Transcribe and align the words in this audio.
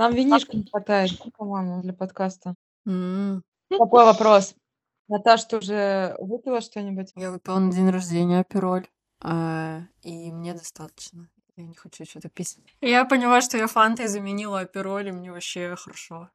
Нам 0.00 0.14
винишка 0.14 0.56
не 0.56 0.64
хватает, 0.64 1.10
по-моему, 1.36 1.82
для 1.82 1.92
подкаста. 1.92 2.54
М. 2.86 3.42
Такой 3.68 4.06
вопрос. 4.06 4.54
Наташ, 5.08 5.44
ты 5.44 5.58
уже 5.58 6.16
выпила 6.18 6.62
что-нибудь? 6.62 7.12
Я 7.16 7.30
выпила 7.30 7.58
на 7.58 7.70
день 7.70 7.90
рождения 7.90 8.40
апероль, 8.40 8.86
а, 9.22 9.80
и 10.00 10.32
мне 10.32 10.54
достаточно. 10.54 11.28
Я 11.56 11.64
не 11.64 11.74
хочу 11.74 12.06
что-то 12.06 12.30
пить. 12.30 12.56
Я 12.80 13.04
поняла, 13.04 13.42
что 13.42 13.58
я 13.58 13.66
фантой 13.66 14.06
заменила 14.06 14.60
апероль, 14.60 15.08
и 15.08 15.12
мне 15.12 15.30
вообще 15.30 15.76
хорошо. 15.76 16.30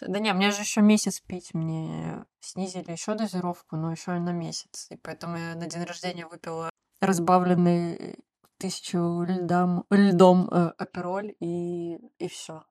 Да 0.00 0.18
не, 0.18 0.32
мне 0.32 0.50
же 0.50 0.62
еще 0.62 0.80
месяц 0.80 1.20
пить, 1.20 1.52
мне 1.52 2.24
снизили 2.40 2.92
еще 2.92 3.14
дозировку, 3.14 3.76
но 3.76 3.90
еще 3.90 4.12
на 4.12 4.32
месяц. 4.32 4.86
И 4.88 4.96
поэтому 4.96 5.36
я 5.36 5.54
на 5.54 5.66
день 5.66 5.84
рождения 5.84 6.26
выпила 6.26 6.70
разбавленный 7.02 8.16
тысячу 8.56 9.22
льдом, 9.28 9.84
льдом 9.90 10.48
э, 10.50 10.72
апероль, 10.78 11.34
и, 11.40 11.98
и 12.18 12.28
все. 12.28 12.64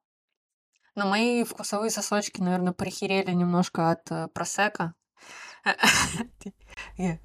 Но 0.96 1.08
мои 1.08 1.44
вкусовые 1.44 1.90
сосочки, 1.90 2.42
наверное, 2.42 2.74
прихерели 2.74 3.32
немножко 3.32 3.92
от 3.92 4.12
э, 4.12 4.28
просека. 4.28 4.94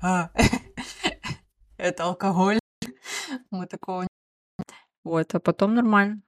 А, 0.00 0.30
Это 1.76 2.04
алкоголь. 2.04 2.58
Мы 3.50 3.66
такого 3.66 4.02
не... 4.02 4.08
Вот, 5.02 5.34
а 5.34 5.40
потом 5.40 5.74
нормально. 5.74 6.22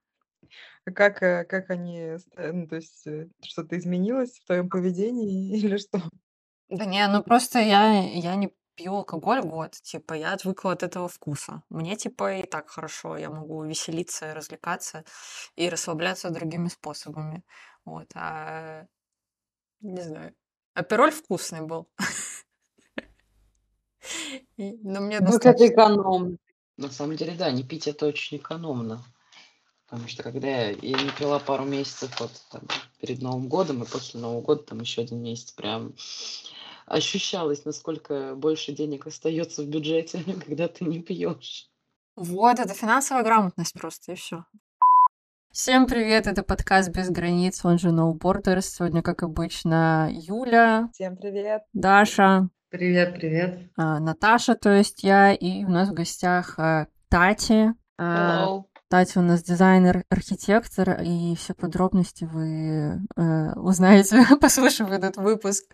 А 0.85 0.91
как, 0.91 1.23
э, 1.23 1.45
как 1.45 1.71
они, 1.71 1.99
э, 1.99 2.53
ну, 2.53 2.67
то 2.67 2.77
есть 2.77 3.07
что-то 3.45 3.79
изменилось 3.79 4.39
в 4.39 4.47
твоем 4.47 4.69
поведении 4.69 5.57
или 5.57 5.77
что? 5.77 6.03
Да 6.69 6.85
не, 6.85 7.07
ну 7.09 7.23
просто 7.23 7.61
я, 7.61 8.03
я 8.03 8.35
не 8.35 8.53
пью 8.79 8.95
алкоголь 8.95 9.43
год, 9.43 9.73
типа, 9.73 10.15
я 10.15 10.33
отвыкла 10.35 10.73
от 10.73 10.85
этого 10.85 11.09
вкуса. 11.09 11.63
Мне, 11.69 11.97
типа, 11.97 12.39
и 12.39 12.47
так 12.47 12.71
хорошо, 12.71 13.17
я 13.17 13.29
могу 13.29 13.65
веселиться, 13.65 14.35
развлекаться 14.35 15.05
и 15.57 15.69
расслабляться 15.69 16.31
другими 16.31 16.69
способами. 16.69 17.43
Вот, 17.85 18.07
а 18.15 18.87
не 19.81 20.01
знаю. 20.01 20.33
Апероль 20.75 21.11
вкусный 21.11 21.63
был. 21.63 21.89
Но 24.57 25.01
мне 25.01 25.19
Ну, 25.19 25.25
это 25.27 25.33
достаточно. 25.33 25.67
экономно. 25.67 26.37
На 26.77 26.91
самом 26.91 27.17
деле, 27.17 27.35
да, 27.35 27.51
не 27.51 27.65
пить 27.65 27.89
это 27.89 28.07
очень 28.07 28.37
экономно. 28.37 29.03
Потому 29.89 30.07
что 30.07 30.23
когда 30.23 30.47
я, 30.47 30.71
я 30.71 31.03
не 31.03 31.11
пила 31.19 31.41
пару 31.41 31.65
месяцев 31.65 32.21
вот 32.21 32.31
там, 32.53 32.63
перед 33.01 33.23
Новым 33.23 33.49
годом, 33.49 33.83
и 33.83 33.87
после 33.87 34.21
Нового 34.21 34.43
года 34.43 34.63
там 34.63 34.81
еще 34.81 35.01
один 35.03 35.21
месяц 35.23 35.51
прям 35.53 35.95
ощущалось, 36.89 37.65
насколько 37.65 38.35
больше 38.35 38.73
денег 38.73 39.07
остается 39.07 39.63
в 39.63 39.67
бюджете, 39.69 40.23
когда 40.47 40.69
ты 40.69 40.85
не 40.85 41.01
пьешь. 41.01 41.69
Вот, 42.17 42.59
это 42.59 42.75
финансовая 42.75 43.23
грамотность 43.23 43.75
просто, 43.75 44.13
и 44.13 44.15
все. 44.17 44.45
Всем 45.53 45.87
привет, 45.87 46.27
это 46.27 46.43
подкаст 46.43 46.91
«Без 46.91 47.11
границ», 47.11 47.65
он 47.65 47.79
же 47.79 47.89
No 47.89 48.13
Borders. 48.13 48.63
Сегодня, 48.63 49.03
как 49.03 49.23
обычно, 49.23 50.09
Юля, 50.13 50.91
Всем 50.93 51.17
привет. 51.17 51.63
Даша, 51.73 52.49
Привет, 52.71 53.15
привет. 53.15 53.59
а, 53.77 53.99
Наташа, 53.99 54.55
то 54.55 54.71
есть 54.77 55.03
я, 55.03 55.33
и 55.33 55.65
у 55.65 55.71
нас 55.71 55.89
в 55.89 55.95
гостях 55.95 56.59
а, 56.59 56.87
Тати. 57.09 57.73
А, 57.97 58.47
Hello. 58.47 58.65
Кстати, 58.91 59.19
у 59.19 59.21
нас 59.21 59.43
дизайнер, 59.43 60.07
архитектор, 60.09 61.03
и 61.03 61.35
все 61.35 61.53
подробности 61.53 62.25
вы 62.25 62.99
э, 63.17 63.53
узнаете, 63.53 64.25
послушав 64.41 64.91
этот 64.91 65.19
выпуск. 65.19 65.65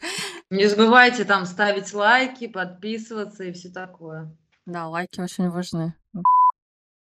Не 0.50 0.66
забывайте 0.66 1.24
там 1.24 1.46
ставить 1.46 1.94
лайки, 1.94 2.48
подписываться 2.48 3.44
и 3.44 3.52
все 3.52 3.70
такое. 3.70 4.36
Да, 4.66 4.88
лайки 4.88 5.20
очень 5.20 5.48
важны. 5.48 5.94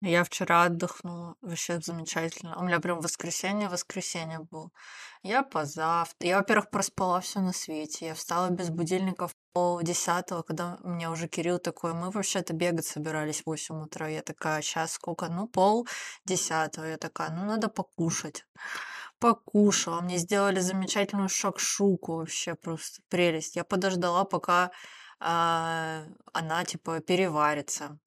Я 0.00 0.24
вчера 0.24 0.64
отдохнула, 0.64 1.36
вообще 1.40 1.78
замечательно. 1.80 2.58
У 2.58 2.64
меня 2.64 2.80
прям 2.80 2.98
воскресенье, 2.98 3.68
воскресенье 3.68 4.40
было. 4.40 4.72
Я 5.22 5.44
позавтра. 5.44 6.28
Я, 6.28 6.38
во-первых, 6.38 6.70
проспала 6.70 7.20
все 7.20 7.38
на 7.38 7.52
свете. 7.52 8.06
Я 8.06 8.14
встала 8.14 8.50
без 8.50 8.70
будильников 8.70 9.36
10 9.54 10.44
когда 10.46 10.78
меня 10.82 11.10
уже 11.10 11.28
Кирилл 11.28 11.58
такой, 11.58 11.92
мы 11.92 12.10
вообще-то 12.10 12.54
бегать 12.54 12.86
собирались 12.86 13.42
в 13.42 13.46
8 13.46 13.82
утра. 13.82 14.08
Я 14.08 14.22
такая, 14.22 14.62
сейчас 14.62 14.92
сколько? 14.92 15.28
Ну, 15.28 15.46
пол 15.46 15.86
десятого. 16.24 16.86
Я 16.86 16.96
такая, 16.96 17.30
ну, 17.30 17.44
надо 17.44 17.68
покушать. 17.68 18.46
Покушала. 19.18 20.00
Мне 20.00 20.18
сделали 20.18 20.60
замечательную 20.60 21.28
шакшуку 21.28 22.16
вообще, 22.16 22.54
просто 22.54 23.02
прелесть. 23.08 23.56
Я 23.56 23.64
подождала, 23.64 24.24
пока 24.24 24.70
а, 25.24 26.04
она, 26.32 26.64
типа, 26.64 27.00
переварится. 27.00 27.98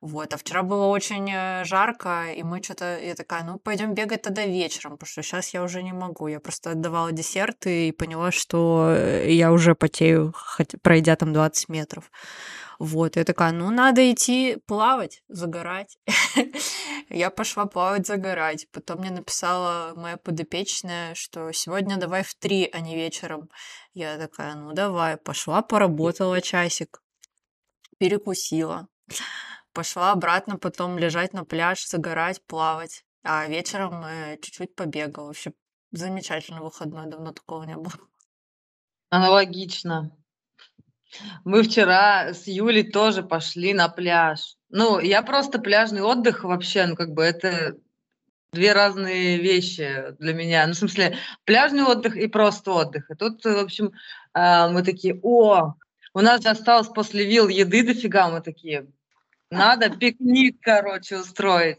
Вот, 0.00 0.32
а 0.32 0.38
вчера 0.38 0.62
было 0.62 0.86
очень 0.86 1.30
э, 1.30 1.64
жарко, 1.64 2.32
и 2.32 2.42
мы 2.42 2.62
что-то, 2.62 2.98
я 2.98 3.14
такая, 3.14 3.44
ну, 3.44 3.58
пойдем 3.58 3.92
бегать 3.92 4.22
тогда 4.22 4.46
вечером, 4.46 4.92
потому 4.92 5.08
что 5.08 5.22
сейчас 5.22 5.52
я 5.52 5.62
уже 5.62 5.82
не 5.82 5.92
могу. 5.92 6.26
Я 6.26 6.40
просто 6.40 6.70
отдавала 6.70 7.12
десерты 7.12 7.88
и 7.88 7.92
поняла, 7.92 8.30
что 8.30 8.94
э, 8.96 9.30
я 9.30 9.52
уже 9.52 9.74
потею, 9.74 10.32
хотя- 10.34 10.78
пройдя 10.82 11.16
там 11.16 11.34
20 11.34 11.68
метров. 11.68 12.10
Вот, 12.78 13.16
я 13.16 13.24
такая, 13.24 13.52
ну, 13.52 13.70
надо 13.70 14.10
идти 14.10 14.56
плавать, 14.66 15.22
загорать. 15.28 15.98
Я 17.12 17.30
пошла 17.30 17.66
плавать, 17.66 18.06
загорать. 18.06 18.68
Потом 18.70 19.00
мне 19.00 19.10
написала 19.10 19.94
моя 19.96 20.16
подопечная, 20.16 21.16
что 21.16 21.50
сегодня 21.50 21.96
давай 21.96 22.22
в 22.22 22.34
три, 22.36 22.70
а 22.72 22.78
не 22.78 22.94
вечером. 22.94 23.50
Я 23.94 24.16
такая, 24.16 24.54
ну, 24.54 24.72
давай. 24.72 25.16
Пошла, 25.16 25.60
поработала 25.60 26.40
часик, 26.40 27.02
перекусила. 27.98 28.86
Пошла 29.72 30.12
обратно 30.12 30.56
потом 30.56 30.98
лежать 30.98 31.32
на 31.32 31.44
пляж, 31.44 31.84
загорать, 31.84 32.46
плавать. 32.46 33.04
А 33.24 33.46
вечером 33.48 34.04
э, 34.04 34.38
чуть-чуть 34.40 34.76
побегала. 34.76 35.26
Вообще 35.26 35.52
замечательный 35.90 36.60
выходной, 36.60 37.10
давно 37.10 37.32
такого 37.32 37.64
не 37.64 37.76
было. 37.76 37.92
Аналогично. 39.08 40.16
Мы 41.44 41.64
вчера 41.64 42.32
с 42.32 42.46
Юлей 42.46 42.88
тоже 42.88 43.24
пошли 43.24 43.74
на 43.74 43.88
пляж. 43.88 44.56
Ну, 44.70 45.00
я 45.00 45.22
просто 45.22 45.58
пляжный 45.58 46.02
отдых 46.02 46.44
вообще, 46.44 46.86
ну, 46.86 46.96
как 46.96 47.12
бы 47.12 47.22
это 47.22 47.76
две 48.52 48.72
разные 48.72 49.38
вещи 49.38 50.14
для 50.18 50.32
меня. 50.32 50.66
Ну, 50.66 50.72
в 50.72 50.76
смысле, 50.76 51.16
пляжный 51.44 51.84
отдых 51.84 52.16
и 52.16 52.26
просто 52.28 52.72
отдых. 52.72 53.10
И 53.10 53.14
тут, 53.14 53.44
в 53.44 53.58
общем, 53.58 53.92
а, 54.32 54.68
мы 54.68 54.82
такие, 54.82 55.18
о, 55.22 55.74
у 56.14 56.20
нас 56.20 56.42
же 56.42 56.48
осталось 56.48 56.88
после 56.88 57.24
вил 57.24 57.48
еды 57.48 57.84
дофига, 57.84 58.28
мы 58.30 58.40
такие, 58.40 58.86
надо 59.50 59.90
пикник, 59.90 60.58
короче, 60.62 61.18
устроить. 61.18 61.78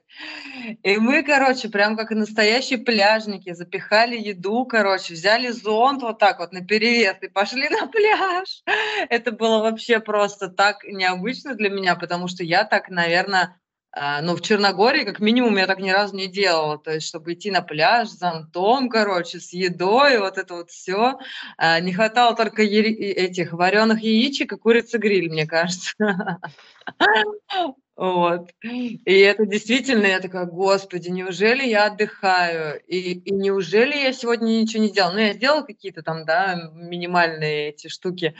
И 0.83 0.97
мы, 0.97 1.23
короче, 1.23 1.69
прям 1.69 1.95
как 1.95 2.11
настоящие 2.11 2.79
пляжники, 2.79 3.53
запихали 3.53 4.17
еду, 4.17 4.65
короче, 4.65 5.13
взяли 5.13 5.49
зонт 5.49 6.01
вот 6.01 6.19
так 6.19 6.39
вот 6.39 6.51
на 6.51 6.61
перевес 6.61 7.15
и 7.21 7.27
пошли 7.29 7.69
на 7.69 7.87
пляж. 7.87 8.63
Это 9.09 9.31
было 9.31 9.59
вообще 9.59 9.99
просто 9.99 10.49
так 10.49 10.83
необычно 10.83 11.55
для 11.55 11.69
меня, 11.69 11.95
потому 11.95 12.27
что 12.27 12.43
я 12.43 12.65
так, 12.65 12.89
наверное, 12.89 13.57
а, 13.93 14.21
ну, 14.21 14.35
в 14.35 14.41
Черногории, 14.41 15.03
как 15.03 15.19
минимум, 15.19 15.57
я 15.57 15.67
так 15.67 15.79
ни 15.79 15.89
разу 15.89 16.15
не 16.15 16.27
делала. 16.27 16.77
То 16.77 16.91
есть, 16.91 17.07
чтобы 17.07 17.33
идти 17.33 17.51
на 17.51 17.61
пляж 17.61 18.09
с 18.09 18.19
зонтом, 18.19 18.89
короче, 18.89 19.39
с 19.39 19.51
едой, 19.51 20.19
вот 20.19 20.37
это 20.37 20.55
вот 20.55 20.69
все. 20.69 21.17
Не 21.59 21.93
хватало 21.93 22.35
только 22.35 22.63
этих 22.63 23.53
вареных 23.53 24.01
яичек 24.01 24.53
и 24.53 24.57
курицы 24.57 24.97
гриль, 24.97 25.29
мне 25.29 25.45
кажется. 25.45 25.93
Вот. 28.01 28.49
И 28.63 29.19
это 29.19 29.45
действительно, 29.45 30.07
я 30.07 30.19
такая, 30.19 30.45
господи, 30.45 31.09
неужели 31.09 31.63
я 31.63 31.85
отдыхаю? 31.85 32.81
И, 32.87 33.13
и 33.13 33.31
неужели 33.31 33.95
я 33.95 34.11
сегодня 34.11 34.47
ничего 34.47 34.81
не 34.81 34.89
сделала? 34.89 35.13
Ну, 35.13 35.19
я 35.19 35.33
сделала 35.33 35.61
какие-то 35.61 36.01
там, 36.01 36.25
да, 36.25 36.71
минимальные 36.73 37.69
эти 37.69 37.89
штуки. 37.89 38.33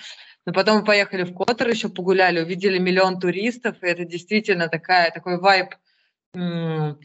Но 0.46 0.54
потом 0.54 0.80
мы 0.80 0.86
поехали 0.86 1.24
в 1.24 1.36
Котор, 1.36 1.68
еще 1.68 1.90
погуляли, 1.90 2.42
увидели 2.42 2.80
миллион 2.80 3.20
туристов, 3.20 3.76
и 3.82 3.88
это 3.88 4.06
действительно 4.06 4.68
такая, 4.70 5.12
такой 5.12 5.40
вайб 5.40 5.76
м, 6.34 7.00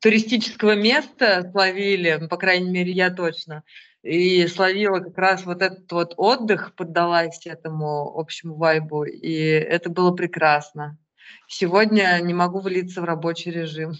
туристического 0.00 0.74
места 0.74 1.48
словили, 1.52 2.18
ну, 2.20 2.28
по 2.28 2.36
крайней 2.36 2.70
мере, 2.70 2.92
я 2.92 3.10
точно. 3.10 3.64
И 4.02 4.46
словила 4.48 4.98
как 4.98 5.16
раз 5.16 5.46
вот 5.46 5.62
этот 5.62 5.90
вот 5.92 6.14
отдых, 6.16 6.74
поддалась 6.74 7.46
этому 7.46 8.18
общему 8.18 8.56
вайбу, 8.56 9.04
и 9.04 9.32
это 9.32 9.88
было 9.90 10.10
прекрасно. 10.10 10.98
Сегодня 11.48 12.18
не 12.22 12.34
могу 12.34 12.60
влиться 12.60 13.00
в 13.00 13.04
рабочий 13.04 13.50
режим. 13.50 13.94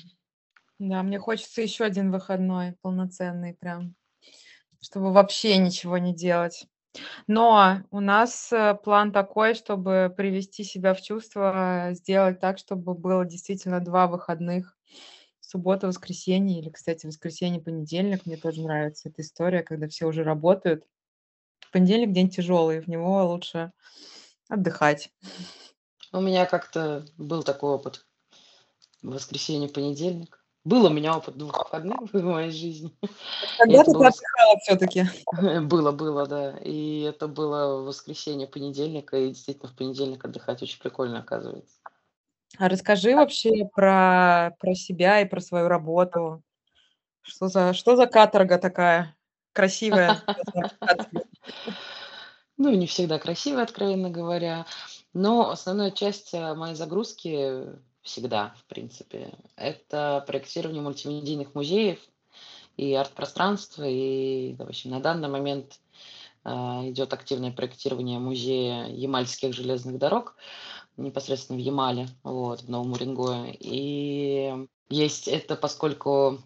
Да, 0.79 1.03
мне 1.03 1.19
хочется 1.19 1.63
еще 1.63 1.85
один 1.85 2.11
выходной 2.11 2.75
полноценный 2.83 3.55
прям, 3.55 3.95
чтобы 4.81 5.13
вообще 5.13 5.57
ничего 5.59 5.99
не 5.99 6.15
делать. 6.15 6.67
Но 7.27 7.83
у 7.91 8.01
нас 8.01 8.53
э, 8.53 8.75
план 8.75 9.13
такой, 9.13 9.55
чтобы 9.55 10.13
привести 10.15 10.65
себя 10.65 10.95
в 10.95 11.01
чувство, 11.01 11.91
э, 11.91 11.95
сделать 11.95 12.41
так, 12.41 12.59
чтобы 12.59 12.95
было 12.95 13.25
действительно 13.25 13.81
два 13.81 14.07
выходных. 14.07 14.77
Суббота, 15.41 15.87
воскресенье 15.87 16.61
или, 16.61 16.71
кстати, 16.71 17.07
воскресенье, 17.07 17.61
понедельник. 17.61 18.27
Мне 18.27 18.37
тоже 18.37 18.63
нравится 18.63 19.09
эта 19.09 19.23
история, 19.23 19.63
когда 19.63 19.89
все 19.89 20.07
уже 20.07 20.23
работают. 20.23 20.87
Понедельник 21.73 22.13
день 22.13 22.31
тяжелый, 22.31 22.81
в 22.81 22.89
него 22.89 23.25
лучше 23.27 23.73
отдыхать. 24.49 25.11
У 26.13 26.21
меня 26.21 26.47
как-то 26.47 27.07
был 27.17 27.43
такой 27.43 27.71
опыт. 27.71 28.07
Воскресенье, 29.03 29.69
понедельник. 29.69 30.42
Был 30.65 30.87
у 30.87 30.91
меня 30.91 31.17
опыт 31.17 31.37
двух 31.37 31.59
выходных 31.59 31.99
в 32.13 32.23
моей 32.23 32.51
жизни. 32.51 32.93
Когда 33.59 33.81
Это 33.81 33.91
ты 33.91 33.93
было, 33.93 34.09
отдыхала 34.09 34.59
все-таки? 34.63 35.07
было, 35.67 35.93
было, 35.93 36.27
да. 36.27 36.57
И 36.59 37.01
это 37.01 37.27
было 37.27 37.83
воскресенье, 37.83 38.47
понедельник, 38.47 39.13
и 39.13 39.29
действительно 39.29 39.69
в 39.69 39.77
понедельник 39.77 40.25
отдыхать 40.25 40.63
очень 40.63 40.79
прикольно, 40.79 41.19
оказывается. 41.19 41.77
А 42.59 42.69
расскажи 42.69 43.17
вообще 43.17 43.65
про, 43.75 44.55
про 44.61 44.75
себя 44.75 45.21
и 45.21 45.29
про 45.29 45.41
свою 45.41 45.69
работу. 45.69 46.43
Что 47.23 47.49
за, 47.49 47.73
что 47.73 47.97
за 47.97 48.07
каторга 48.07 48.59
такая 48.59 49.17
красивая? 49.53 50.23
Ну, 52.59 52.71
не 52.71 52.87
всегда 52.87 53.19
красиво, 53.19 53.63
откровенно 53.63 54.09
говоря. 54.09 54.67
Но 55.15 55.51
основная 55.51 55.91
часть 55.91 56.33
э, 56.33 56.55
моей 56.55 56.77
загрузки 56.77 57.65
всегда, 58.03 58.55
в 58.59 58.65
принципе, 58.67 59.33
это 59.57 60.25
проектирование 60.27 60.83
мультимедийных 60.83 61.55
музеев 61.55 61.99
и 62.77 62.95
арт-пространства. 62.95 63.85
И, 63.85 64.55
в 64.55 64.63
общем, 64.63 64.91
на 64.91 65.01
данный 65.01 65.29
момент 65.29 65.81
э, 66.45 66.51
идет 66.51 67.13
активное 67.13 67.53
проектирование 67.53 68.19
музея 68.19 68.87
Ямальских 68.87 69.55
железных 69.55 69.99
дорог 69.99 70.37
непосредственно 70.97 71.59
в 71.59 71.63
Ямале, 71.63 72.09
вот, 72.23 72.63
в 72.63 72.69
Новом 72.69 72.93
Уренгое. 72.93 73.57
И 73.59 74.67
есть 74.91 75.29
это, 75.29 75.57
поскольку 75.57 76.43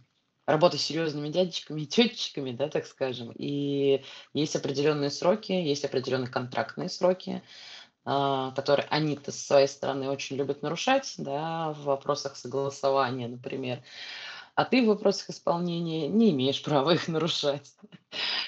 работа 0.46 0.78
с 0.78 0.82
серьезными 0.82 1.28
дядечками 1.28 1.82
и 1.82 1.86
тетечками, 1.86 2.52
да, 2.52 2.68
так 2.68 2.86
скажем, 2.86 3.32
и 3.34 4.04
есть 4.32 4.54
определенные 4.54 5.10
сроки, 5.10 5.52
есть 5.52 5.84
определенные 5.84 6.30
контрактные 6.30 6.88
сроки, 6.88 7.42
а, 7.42 7.42
которые 8.06 8.86
они-то 8.88 9.32
со 9.32 9.44
своей 9.44 9.66
стороны 9.66 10.08
очень 10.08 10.36
любят 10.36 10.62
нарушать, 10.62 11.14
да, 11.18 11.72
в 11.72 11.82
вопросах 11.82 12.36
согласования, 12.36 13.26
например, 13.26 13.82
а 14.54 14.64
ты 14.64 14.82
в 14.82 14.86
вопросах 14.86 15.30
исполнения 15.30 16.06
не 16.06 16.30
имеешь 16.30 16.62
права 16.64 16.94
их 16.94 17.08
нарушать. 17.08 17.74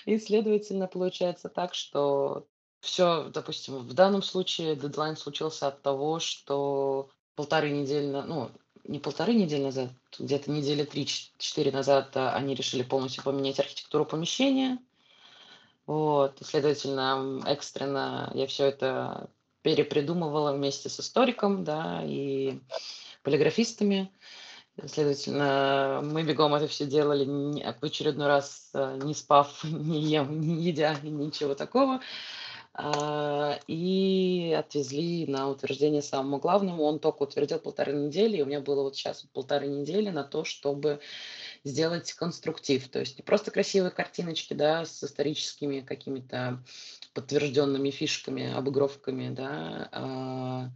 И, 0.06 0.16
следовательно, 0.18 0.86
получается 0.86 1.48
так, 1.48 1.74
что 1.74 2.46
все, 2.80 3.24
допустим, 3.34 3.78
в 3.78 3.92
данном 3.94 4.22
случае 4.22 4.76
дедлайн 4.76 5.16
случился 5.16 5.66
от 5.66 5.82
того, 5.82 6.20
что 6.20 7.10
полторы 7.34 7.70
недели, 7.70 8.06
ну, 8.06 8.50
не 8.84 9.00
полторы 9.00 9.34
недели 9.34 9.64
назад, 9.64 9.90
где-то 10.18 10.52
недели 10.52 10.84
три-четыре 10.84 11.72
назад 11.72 12.16
а, 12.16 12.32
они 12.34 12.54
решили 12.54 12.84
полностью 12.84 13.24
поменять 13.24 13.58
архитектуру 13.58 14.06
помещения. 14.06 14.78
Вот, 15.86 16.38
следовательно, 16.42 17.42
экстренно 17.46 18.30
я 18.34 18.46
все 18.46 18.66
это 18.66 19.30
перепридумывала 19.68 20.54
вместе 20.54 20.88
с 20.88 20.98
историком, 20.98 21.62
да, 21.62 22.02
и 22.02 22.58
полиграфистами. 23.22 24.10
Следовательно, 24.86 26.00
мы 26.02 26.22
бегом 26.22 26.54
это 26.54 26.66
все 26.68 26.86
делали 26.86 27.26
в 27.26 27.84
очередной 27.84 28.28
раз, 28.28 28.70
а, 28.72 28.96
не 28.96 29.12
спав, 29.12 29.62
не 29.64 30.00
ем, 30.00 30.40
не 30.40 30.62
едя, 30.62 30.96
ничего 31.02 31.54
такого. 31.54 32.00
А, 32.72 33.58
и 33.66 34.56
отвезли 34.58 35.26
на 35.26 35.50
утверждение 35.50 36.00
самому 36.00 36.38
главному. 36.38 36.84
Он 36.84 36.98
только 36.98 37.24
утвердил 37.24 37.58
полторы 37.58 37.92
недели, 37.92 38.38
и 38.38 38.42
у 38.42 38.46
меня 38.46 38.60
было 38.60 38.84
вот 38.84 38.96
сейчас 38.96 39.26
полторы 39.34 39.66
недели 39.66 40.08
на 40.08 40.24
то, 40.24 40.44
чтобы 40.44 41.00
сделать 41.62 42.12
конструктив. 42.14 42.88
То 42.88 43.00
есть 43.00 43.18
не 43.18 43.22
просто 43.22 43.50
красивые 43.50 43.90
картиночки, 43.90 44.54
да, 44.54 44.86
с 44.86 45.04
историческими 45.04 45.80
какими-то 45.80 46.62
подтвержденными 47.14 47.90
фишками, 47.90 48.52
обыгровками, 48.52 49.30
да, 49.30 49.88
а, 49.92 50.70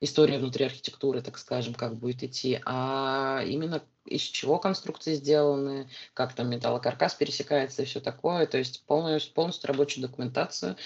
история 0.00 0.38
внутри 0.38 0.66
архитектуры, 0.66 1.22
так 1.22 1.38
скажем, 1.38 1.74
как 1.74 1.96
будет 1.96 2.22
идти, 2.22 2.60
а 2.64 3.42
именно 3.46 3.82
из 4.06 4.22
чего 4.22 4.58
конструкции 4.58 5.14
сделаны, 5.14 5.88
как 6.12 6.34
там 6.34 6.50
металлокаркас 6.50 7.14
пересекается 7.14 7.82
и 7.82 7.84
все 7.86 8.00
такое. 8.00 8.46
То 8.46 8.58
есть 8.58 8.84
полностью, 8.86 9.32
полностью 9.32 9.68
рабочую 9.68 10.06
документацию. 10.06 10.76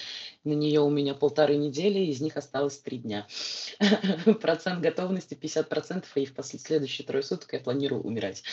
На 0.43 0.53
нее 0.53 0.79
у 0.81 0.89
меня 0.89 1.13
полторы 1.13 1.57
недели, 1.57 1.99
из 1.99 2.21
них 2.21 2.37
осталось 2.37 2.79
три 2.79 2.97
дня. 2.97 3.27
Процент 4.41 4.81
готовности 4.81 5.33
50%, 5.33 6.05
и 6.15 6.25
в 6.25 6.33
следующие 6.43 7.05
трое 7.05 7.23
суток 7.23 7.51
я 7.53 7.59
планирую 7.59 8.01
умирать. 8.03 8.43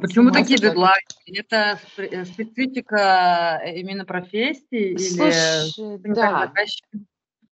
Почему 0.00 0.30
такие 0.30 0.58
дедлайны? 0.58 1.02
Это 1.26 1.78
э, 1.96 2.24
специфика 2.24 3.60
э, 3.64 3.78
именно 3.78 4.04
профессии? 4.04 4.96
Слушай, 4.96 5.96
или 5.96 6.14
да. 6.14 6.52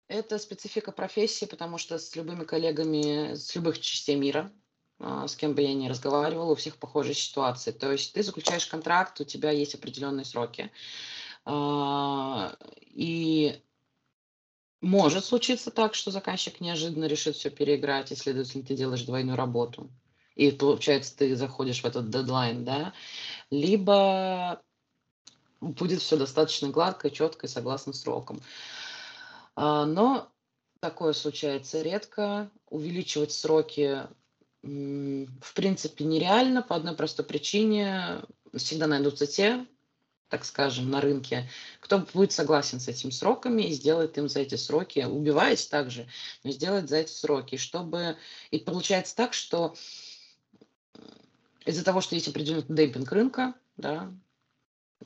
Это 0.07 0.38
специфика 0.39 0.91
профессии, 0.91 1.45
потому 1.45 1.77
что 1.77 1.97
с 1.97 2.15
любыми 2.15 2.43
коллегами 2.43 3.35
с 3.35 3.55
любых 3.55 3.79
частей 3.79 4.17
мира, 4.17 4.51
а, 4.99 5.25
с 5.27 5.38
кем 5.38 5.53
бы 5.53 5.61
я 5.61 5.73
ни 5.73 5.88
разговаривала, 5.88 6.51
у 6.51 6.55
всех 6.55 6.75
похожие 6.75 7.15
ситуации. 7.15 7.71
То 7.71 7.93
есть 7.93 8.13
ты 8.13 8.21
заключаешь 8.21 8.65
контракт, 8.65 9.21
у 9.21 9.23
тебя 9.23 9.51
есть 9.51 9.73
определенные 9.73 10.25
сроки. 10.25 10.69
А, 11.45 12.57
и 12.81 13.61
может 14.81 15.23
случиться 15.23 15.71
так, 15.71 15.95
что 15.95 16.11
заказчик 16.11 16.59
неожиданно 16.59 17.05
решит 17.05 17.35
все 17.35 17.49
переиграть, 17.49 18.11
и, 18.11 18.15
следовательно, 18.15 18.65
ты 18.65 18.75
делаешь 18.75 19.03
двойную 19.03 19.38
работу. 19.38 19.89
И 20.41 20.49
получается, 20.49 21.15
ты 21.15 21.35
заходишь 21.35 21.83
в 21.83 21.85
этот 21.85 22.09
дедлайн, 22.09 22.65
да. 22.65 22.93
Либо 23.51 24.59
будет 25.59 26.01
все 26.01 26.17
достаточно 26.17 26.69
гладко, 26.69 27.11
четко 27.11 27.45
и 27.45 27.49
согласно 27.49 27.93
срокам. 27.93 28.41
А, 29.55 29.85
но 29.85 30.31
такое 30.79 31.13
случается 31.13 31.83
редко. 31.83 32.49
Увеличивать 32.71 33.31
сроки, 33.31 34.07
в 34.63 35.53
принципе, 35.53 36.05
нереально 36.05 36.63
по 36.63 36.75
одной 36.75 36.95
простой 36.95 37.23
причине. 37.23 38.23
Всегда 38.55 38.88
найдутся 38.88 39.27
те, 39.27 39.67
так 40.27 40.43
скажем, 40.43 40.89
на 40.89 41.01
рынке, 41.01 41.47
кто 41.81 41.99
будет 41.99 42.31
согласен 42.31 42.79
с 42.79 42.88
этими 42.88 43.11
сроками 43.11 43.61
и 43.61 43.73
сделает 43.73 44.17
им 44.17 44.27
за 44.27 44.39
эти 44.39 44.55
сроки, 44.55 45.05
убиваясь 45.07 45.67
также, 45.67 46.07
но 46.43 46.49
сделать 46.49 46.89
за 46.89 46.97
эти 46.97 47.11
сроки, 47.11 47.57
чтобы... 47.57 48.17
И 48.49 48.57
получается 48.57 49.15
так, 49.15 49.35
что 49.35 49.75
из-за 51.65 51.83
того, 51.83 52.01
что 52.01 52.15
есть 52.15 52.27
определенный 52.27 52.65
демпинг 52.67 53.11
рынка, 53.11 53.53
да, 53.77 54.11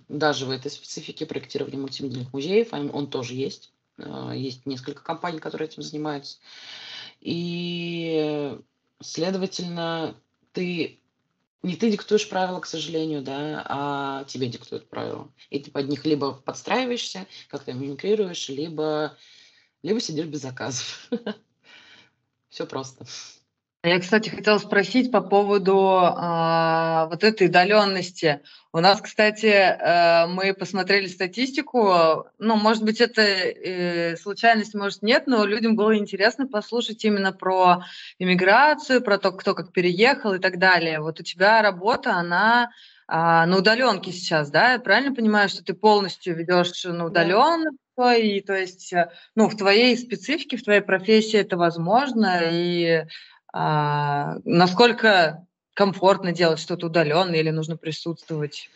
даже 0.08 0.46
в 0.46 0.52
этой 0.52 0.72
специфике 0.72 1.26
проектирования 1.26 1.78
мультимедийных 1.78 2.34
музеев, 2.34 2.74
он 2.74 3.10
тоже 3.10 3.34
есть, 3.34 3.72
а, 3.98 4.34
есть 4.34 4.66
несколько 4.66 5.04
компаний, 5.04 5.40
которые 5.40 5.68
этим 5.68 5.84
занимаются. 5.84 6.38
И, 7.22 8.58
следовательно, 9.02 10.16
ты 10.54 11.00
не 11.66 11.76
ты 11.76 11.90
диктуешь 11.90 12.30
правила, 12.30 12.60
к 12.60 12.68
сожалению, 12.68 13.24
да, 13.24 13.66
а 13.68 14.24
тебе 14.26 14.48
диктуют 14.48 14.88
правила. 14.88 15.32
И 15.50 15.60
ты 15.60 15.72
под 15.72 15.90
них 15.90 16.06
либо 16.06 16.34
подстраиваешься, 16.34 17.26
как-то 17.50 17.74
мимикрируешь, 17.74 18.50
либо, 18.50 19.18
либо 19.82 20.00
сидишь 20.00 20.28
без 20.28 20.42
заказов. 20.42 21.10
Все 22.50 22.68
просто. 22.68 23.06
Я, 23.86 24.00
кстати, 24.00 24.30
хотела 24.30 24.58
спросить 24.58 25.12
по 25.12 25.22
поводу 25.22 26.00
а, 26.02 27.06
вот 27.06 27.24
этой 27.24 27.48
удаленности. 27.48 28.42
У 28.74 28.80
нас, 28.80 29.00
кстати, 29.00 29.46
э, 29.46 30.26
мы 30.26 30.56
посмотрели 30.56 31.06
статистику. 31.06 32.26
Ну, 32.40 32.56
может 32.56 32.84
быть, 32.84 33.00
это 33.00 33.22
э, 33.22 34.18
случайность, 34.18 34.74
может, 34.74 35.04
нет, 35.04 35.28
но 35.28 35.46
людям 35.46 35.76
было 35.76 35.96
интересно 35.96 36.48
послушать 36.48 37.06
именно 37.06 37.32
про 37.32 37.84
иммиграцию, 38.18 39.04
про 39.04 39.20
то, 39.20 39.32
кто 39.32 39.54
как 39.54 39.72
переехал 39.72 40.34
и 40.34 40.40
так 40.40 40.58
далее. 40.58 41.00
Вот 41.00 41.20
у 41.20 41.24
тебя 41.24 41.62
работа, 41.62 42.16
она 42.16 42.72
а, 43.08 43.46
на 43.46 43.58
удаленке 43.58 44.12
сейчас, 44.12 44.50
да? 44.50 44.74
Я 44.74 44.80
правильно 44.80 45.14
понимаю, 45.14 45.48
что 45.48 45.64
ты 45.64 45.76
полностью 45.76 46.36
ведешь 46.36 46.84
на 46.86 47.06
удаленно? 47.06 47.70
Да. 47.98 48.16
И 48.16 48.42
то 48.42 48.54
есть, 48.54 48.92
э, 48.94 49.12
ну, 49.36 49.48
в 49.48 49.56
твоей 49.56 49.96
специфике, 49.96 50.58
в 50.58 50.64
твоей 50.64 50.82
профессии 50.82 51.40
это 51.40 51.56
возможно, 51.56 52.42
и 52.52 53.06
а, 53.58 54.36
насколько 54.44 55.48
комфортно 55.74 56.34
делать 56.34 56.60
что-то 56.60 56.88
удаленно 56.88 57.36
или 57.36 57.52
нужно 57.52 57.78
присутствовать? 57.78 58.70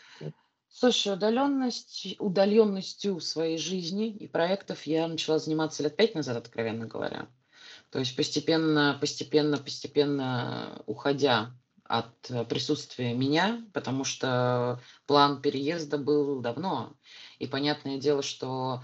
Слушай, 0.72 1.16
удаленность, 1.16 2.16
удаленностью 2.18 3.20
своей 3.20 3.58
жизни 3.58 4.08
и 4.08 4.26
проектов 4.26 4.84
я 4.84 5.10
начала 5.10 5.38
заниматься 5.38 5.84
лет 5.84 5.98
пять 5.98 6.16
назад, 6.16 6.38
откровенно 6.38 6.86
говоря. 6.86 7.28
То 7.90 8.00
есть 8.00 8.16
постепенно, 8.16 8.98
постепенно, 9.02 9.58
постепенно 9.58 10.82
уходя 10.86 11.52
от 11.84 12.32
присутствия 12.48 13.14
меня, 13.14 13.62
потому 13.74 14.06
что 14.06 14.80
план 15.08 15.42
переезда 15.42 15.98
был 15.98 16.40
давно. 16.40 16.94
И 17.40 17.48
понятное 17.48 17.98
дело, 17.98 18.22
что 18.22 18.82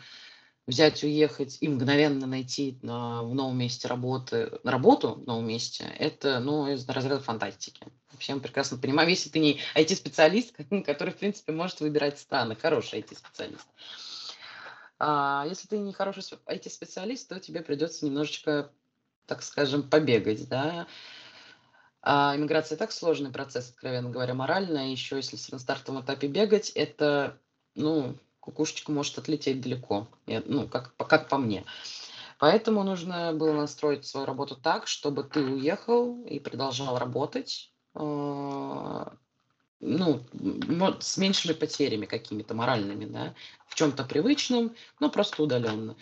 взять, 0.68 1.04
уехать 1.04 1.58
и 1.62 1.68
мгновенно 1.68 2.26
найти 2.26 2.80
на, 2.82 3.22
в 3.24 3.36
новом 3.36 3.58
месте 3.58 3.88
работы, 3.88 4.52
работу 4.64 5.16
в 5.16 5.26
новом 5.26 5.48
месте, 5.48 5.86
это, 6.00 6.40
ну, 6.40 6.68
из 6.72 6.88
разряда 6.90 7.20
фантастики. 7.20 7.86
Всем 8.18 8.40
прекрасно 8.40 8.78
понимаю, 8.78 9.10
если 9.10 9.30
ты 9.30 9.40
не 9.40 9.60
IT-специалист, 9.76 10.56
который, 10.86 11.12
в 11.12 11.18
принципе, 11.18 11.52
может 11.52 11.80
выбирать 11.82 12.20
станы, 12.20 12.56
хороший 12.56 13.00
IT-специалист. 13.00 13.68
А 14.98 15.46
если 15.48 15.68
ты 15.68 15.78
не 15.78 15.94
хороший 15.94 16.24
IT-специалист, 16.46 17.28
то 17.28 17.40
тебе 17.40 17.62
придется 17.62 18.06
немножечко, 18.06 18.72
так 19.28 19.44
скажем, 19.44 19.88
побегать, 19.88 20.48
да. 20.48 20.88
А 22.02 22.36
иммиграция 22.36 22.78
так 22.78 22.92
сложный 22.92 23.32
процесс, 23.32 23.72
откровенно 23.72 24.10
говоря, 24.10 24.34
морально. 24.34 24.92
Еще 24.92 25.18
если 25.18 25.38
на 25.52 25.60
стартовом 25.60 26.02
этапе 26.02 26.28
бегать, 26.28 26.70
это, 26.70 27.38
ну, 27.76 28.16
кукушечка 28.46 28.92
может 28.92 29.18
отлететь 29.18 29.62
далеко. 29.62 30.08
Ну, 30.28 30.68
как, 30.68 30.96
как 30.96 31.28
по 31.28 31.38
мне. 31.38 31.66
Поэтому 32.38 32.84
нужно 32.84 33.34
было 33.34 33.54
настроить 33.54 34.06
свою 34.06 34.26
работу 34.26 34.56
так, 34.56 34.88
чтобы 34.88 35.24
ты 35.24 35.42
уехал 35.42 36.24
и 36.26 36.40
продолжал 36.40 36.98
работать, 36.98 37.72
а, 37.94 39.14
ну, 39.80 40.22
с 41.00 41.18
меньшими 41.18 41.54
потерями 41.54 42.06
какими-то 42.06 42.54
моральными, 42.54 43.06
да, 43.06 43.34
в 43.68 43.76
чем-то 43.76 44.04
привычном, 44.04 44.76
но 45.00 45.10
просто 45.10 45.44
удаленно. 45.44 45.96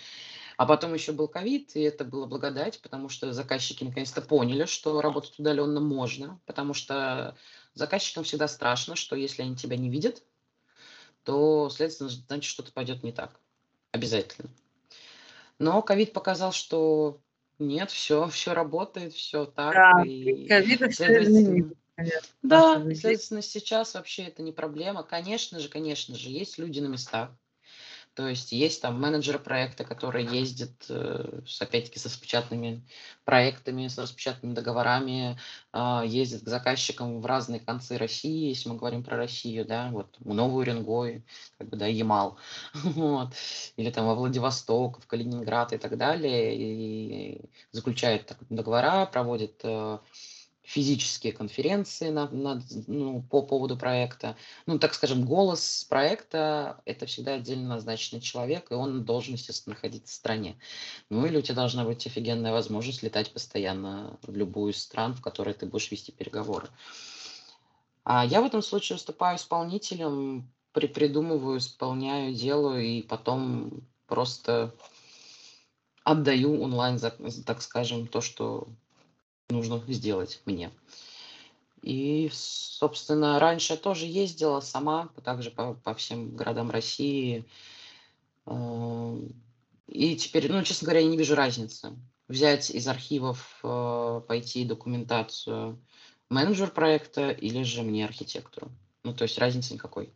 А 0.58 0.66
потом 0.66 0.94
еще 0.94 1.12
был 1.12 1.28
ковид, 1.28 1.76
и 1.76 1.82
это 1.82 2.04
было 2.04 2.26
благодать, 2.26 2.82
потому 2.82 3.10
что 3.10 3.32
заказчики 3.34 3.84
наконец-то 3.84 4.22
поняли, 4.22 4.66
что 4.66 5.02
работать 5.02 5.40
удаленно 5.40 5.80
можно, 5.80 6.40
потому 6.46 6.74
что 6.74 7.36
заказчикам 7.74 8.24
всегда 8.24 8.48
страшно, 8.48 8.96
что 8.96 9.16
если 9.16 9.42
они 9.42 9.56
тебя 9.56 9.78
не 9.78 9.90
видят, 9.90 10.24
то, 11.24 11.70
следственно, 11.70 12.10
значит, 12.10 12.46
что-то 12.46 12.72
пойдет 12.72 13.04
не 13.04 13.12
так. 13.12 13.40
Обязательно. 13.92 14.50
Но 15.60 15.82
ковид 15.82 16.14
показал, 16.14 16.52
что 16.52 17.22
нет, 17.60 17.92
все, 17.92 18.28
все 18.28 18.54
работает, 18.54 19.14
все 19.14 19.46
так. 19.46 19.74
Да, 19.74 20.04
и, 20.06 20.48
следовательно, 20.92 21.74
да, 22.42 22.84
следственно, 22.96 23.42
сейчас 23.42 23.94
вообще 23.94 24.24
это 24.24 24.42
не 24.42 24.52
проблема. 24.52 25.04
Конечно 25.04 25.60
же, 25.60 25.70
конечно 25.70 26.16
же, 26.16 26.30
есть 26.30 26.58
люди 26.58 26.80
на 26.80 26.88
местах, 26.88 27.32
то 28.16 28.28
есть 28.28 28.52
есть 28.52 28.82
там 28.82 29.02
менеджеры 29.02 29.40
проекта, 29.40 29.84
которые 29.84 30.26
ездят, 30.26 30.72
э, 30.90 31.42
с, 31.48 31.62
опять-таки, 31.62 31.98
со 31.98 32.10
распечатанными 32.10 32.84
проектами, 33.26 33.88
с 33.88 33.98
распечатанными 33.98 34.54
договорами, 34.54 35.38
э, 35.74 36.02
ездят 36.06 36.44
к 36.44 36.48
заказчикам 36.48 37.22
в 37.22 37.26
разные 37.26 37.60
концы 37.60 37.98
России, 37.98 38.50
если 38.50 38.70
мы 38.70 38.76
говорим 38.76 39.04
про 39.04 39.18
Россию, 39.18 39.66
да, 39.66 39.90
вот 39.92 40.16
в 40.20 40.34
Новую 40.34 40.62
Уренгой, 40.62 41.24
как 41.58 41.70
бы, 41.70 41.78
да, 41.78 41.88
Ямал, 41.88 42.38
вот, 42.74 43.34
или 43.78 43.90
там 43.90 44.06
во 44.06 44.16
Владивосток, 44.16 45.02
в 45.02 45.08
Калининград 45.08 45.74
и 45.74 45.78
так 45.78 45.98
далее, 45.98 46.56
и 46.56 47.42
заключают 47.72 48.28
так, 48.28 48.38
договора, 48.50 49.08
проводят 49.08 49.60
э, 49.64 49.98
физические 50.64 51.34
конференции 51.34 52.10
на, 52.10 52.30
на, 52.30 52.62
ну, 52.88 53.22
по 53.22 53.42
поводу 53.42 53.78
проекта. 53.78 54.38
Ну, 54.66 54.80
так 54.80 54.94
скажем, 54.94 55.26
голос 55.26 55.86
проекта– 55.90 56.82
это 56.86 57.06
всегда 57.06 57.34
отдельно 57.34 57.68
назначенный 57.68 58.22
человек, 58.22 58.72
и 58.72 58.74
он 58.74 59.04
должен, 59.04 59.34
естественно, 59.34 59.76
находиться 59.76 60.14
в 60.14 60.16
стране. 60.16 60.58
Ну, 61.10 61.26
или 61.26 61.38
у 61.38 61.42
тебя 61.42 61.56
должна 61.56 61.84
быть 61.84 62.08
офигенная 62.08 62.54
возможность 62.54 63.04
летать 63.04 63.34
постоянно 63.34 64.18
в 64.22 64.36
любую 64.36 64.72
из 64.72 64.82
стран, 64.82 65.14
в 65.14 65.22
которой 65.22 65.54
ты 65.54 65.66
будешь 65.66 65.92
вести 65.92 66.14
переговоры. 66.14 66.70
А 68.06 68.26
я 68.26 68.42
в 68.42 68.46
этом 68.46 68.62
случае 68.62 68.96
выступаю 68.96 69.38
исполнителем, 69.38 70.50
при 70.72 70.88
придумываю, 70.88 71.58
исполняю, 71.58 72.34
делаю, 72.34 72.84
и 72.84 73.02
потом 73.02 73.84
просто 74.08 74.74
отдаю 76.04 76.62
онлайн, 76.62 77.00
так 77.46 77.62
скажем, 77.62 78.08
то, 78.08 78.22
что 78.22 78.68
нужно 79.50 79.84
сделать 79.88 80.42
мне. 80.46 80.72
И, 81.82 82.30
собственно, 82.32 83.40
раньше 83.40 83.76
тоже 83.76 84.06
ездила 84.06 84.62
сама, 84.62 85.10
также 85.24 85.52
по, 85.52 85.74
по 85.74 85.94
всем 85.94 86.36
городам 86.36 86.72
России. 86.72 87.46
Эм, 88.46 89.36
и 89.88 90.16
теперь, 90.16 90.50
ну, 90.50 90.64
честно 90.64 90.86
говоря, 90.86 91.02
я 91.02 91.10
не 91.10 91.18
вижу 91.18 91.36
разницы. 91.36 91.94
Взять 92.30 92.72
из 92.72 92.88
архивов, 92.88 93.60
э, 93.64 94.22
пойти 94.26 94.64
документацию 94.64 95.78
менеджер 96.30 96.72
проекта 96.72 97.32
или 97.32 97.64
же 97.64 97.84
мне 97.84 98.06
архитектору. 98.06 98.72
Ну, 99.04 99.14
то 99.14 99.24
есть 99.24 99.38
разницы 99.38 99.74
никакой. 99.74 100.14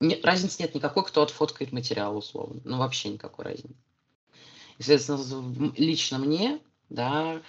Нет, 0.00 0.24
разницы 0.24 0.62
нет 0.62 0.74
никакой, 0.74 1.04
кто 1.04 1.22
отфоткает 1.22 1.72
материал 1.72 2.16
условно. 2.16 2.60
Ну, 2.64 2.78
вообще 2.78 3.08
никакой 3.08 3.46
разницы. 3.46 3.74
И, 4.78 4.82
соответственно, 4.82 5.72
лично 5.76 6.18
мне 6.18 6.60
да, 6.90 7.42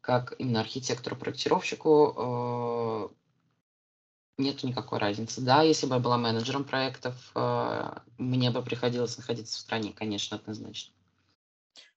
как 0.00 0.34
именно 0.38 0.60
архитектору-проектировщику 0.60 2.14
э, 2.16 3.08
нет 4.38 4.62
никакой 4.64 4.98
разницы. 4.98 5.40
Да, 5.40 5.62
если 5.62 5.86
бы 5.86 5.94
я 5.94 6.00
была 6.00 6.18
менеджером 6.18 6.64
проектов, 6.64 7.30
э, 7.34 7.98
мне 8.18 8.50
бы 8.50 8.62
приходилось 8.62 9.16
находиться 9.16 9.56
в 9.56 9.60
стране, 9.60 9.92
конечно, 9.92 10.36
однозначно. 10.36 10.92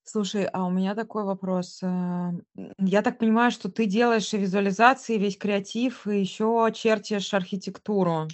Слушай, 0.04 0.46
а 0.46 0.66
у 0.66 0.70
меня 0.70 0.94
такой 0.94 1.24
вопрос. 1.24 1.82
Э, 1.82 2.32
я 2.78 3.02
так 3.02 3.18
понимаю, 3.18 3.52
что 3.52 3.72
ты 3.72 3.88
делаешь 3.88 4.34
и 4.34 4.38
визуализации, 4.38 5.18
весь 5.18 5.38
креатив, 5.38 6.06
и 6.08 6.20
еще 6.20 6.72
чертишь 6.74 7.34
архитектуру. 7.34 8.28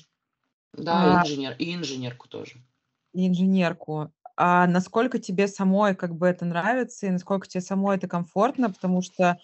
Да, 0.73 1.21
а... 1.21 1.21
инженер, 1.21 1.55
и 1.57 1.73
инженерку 1.73 2.27
тоже. 2.27 2.57
И 3.13 3.27
инженерку 3.27 4.11
а 4.37 4.67
насколько 4.67 5.19
тебе 5.19 5.47
самой 5.47 5.95
как 5.95 6.15
бы 6.15 6.27
это 6.27 6.45
нравится 6.45 7.07
и 7.07 7.11
насколько 7.11 7.47
тебе 7.47 7.61
самой 7.61 7.97
это 7.97 8.07
комфортно, 8.07 8.69
потому 8.71 9.01
что, 9.01 9.39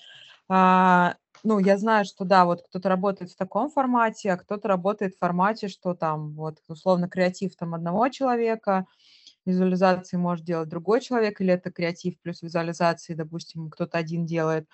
а, 0.49 1.15
ну, 1.43 1.59
я 1.59 1.77
знаю, 1.77 2.05
что 2.05 2.25
да, 2.25 2.45
вот 2.45 2.63
кто-то 2.63 2.89
работает 2.89 3.31
в 3.31 3.37
таком 3.37 3.69
формате, 3.71 4.33
а 4.33 4.37
кто-то 4.37 4.67
работает 4.69 5.15
в 5.15 5.19
формате, 5.19 5.67
что 5.69 5.93
там 5.95 6.33
вот 6.35 6.59
условно 6.69 7.09
креатив 7.09 7.55
там 7.57 7.75
одного 7.75 8.09
человека, 8.09 8.87
визуализации 9.45 10.17
может 10.17 10.45
делать 10.45 10.69
другой 10.69 11.01
человек, 11.01 11.41
или 11.41 11.53
это 11.53 11.71
креатив 11.71 12.19
плюс 12.21 12.41
визуализации, 12.43 13.13
допустим, 13.15 13.69
кто-то 13.69 13.97
один 13.97 14.25
делает 14.25 14.67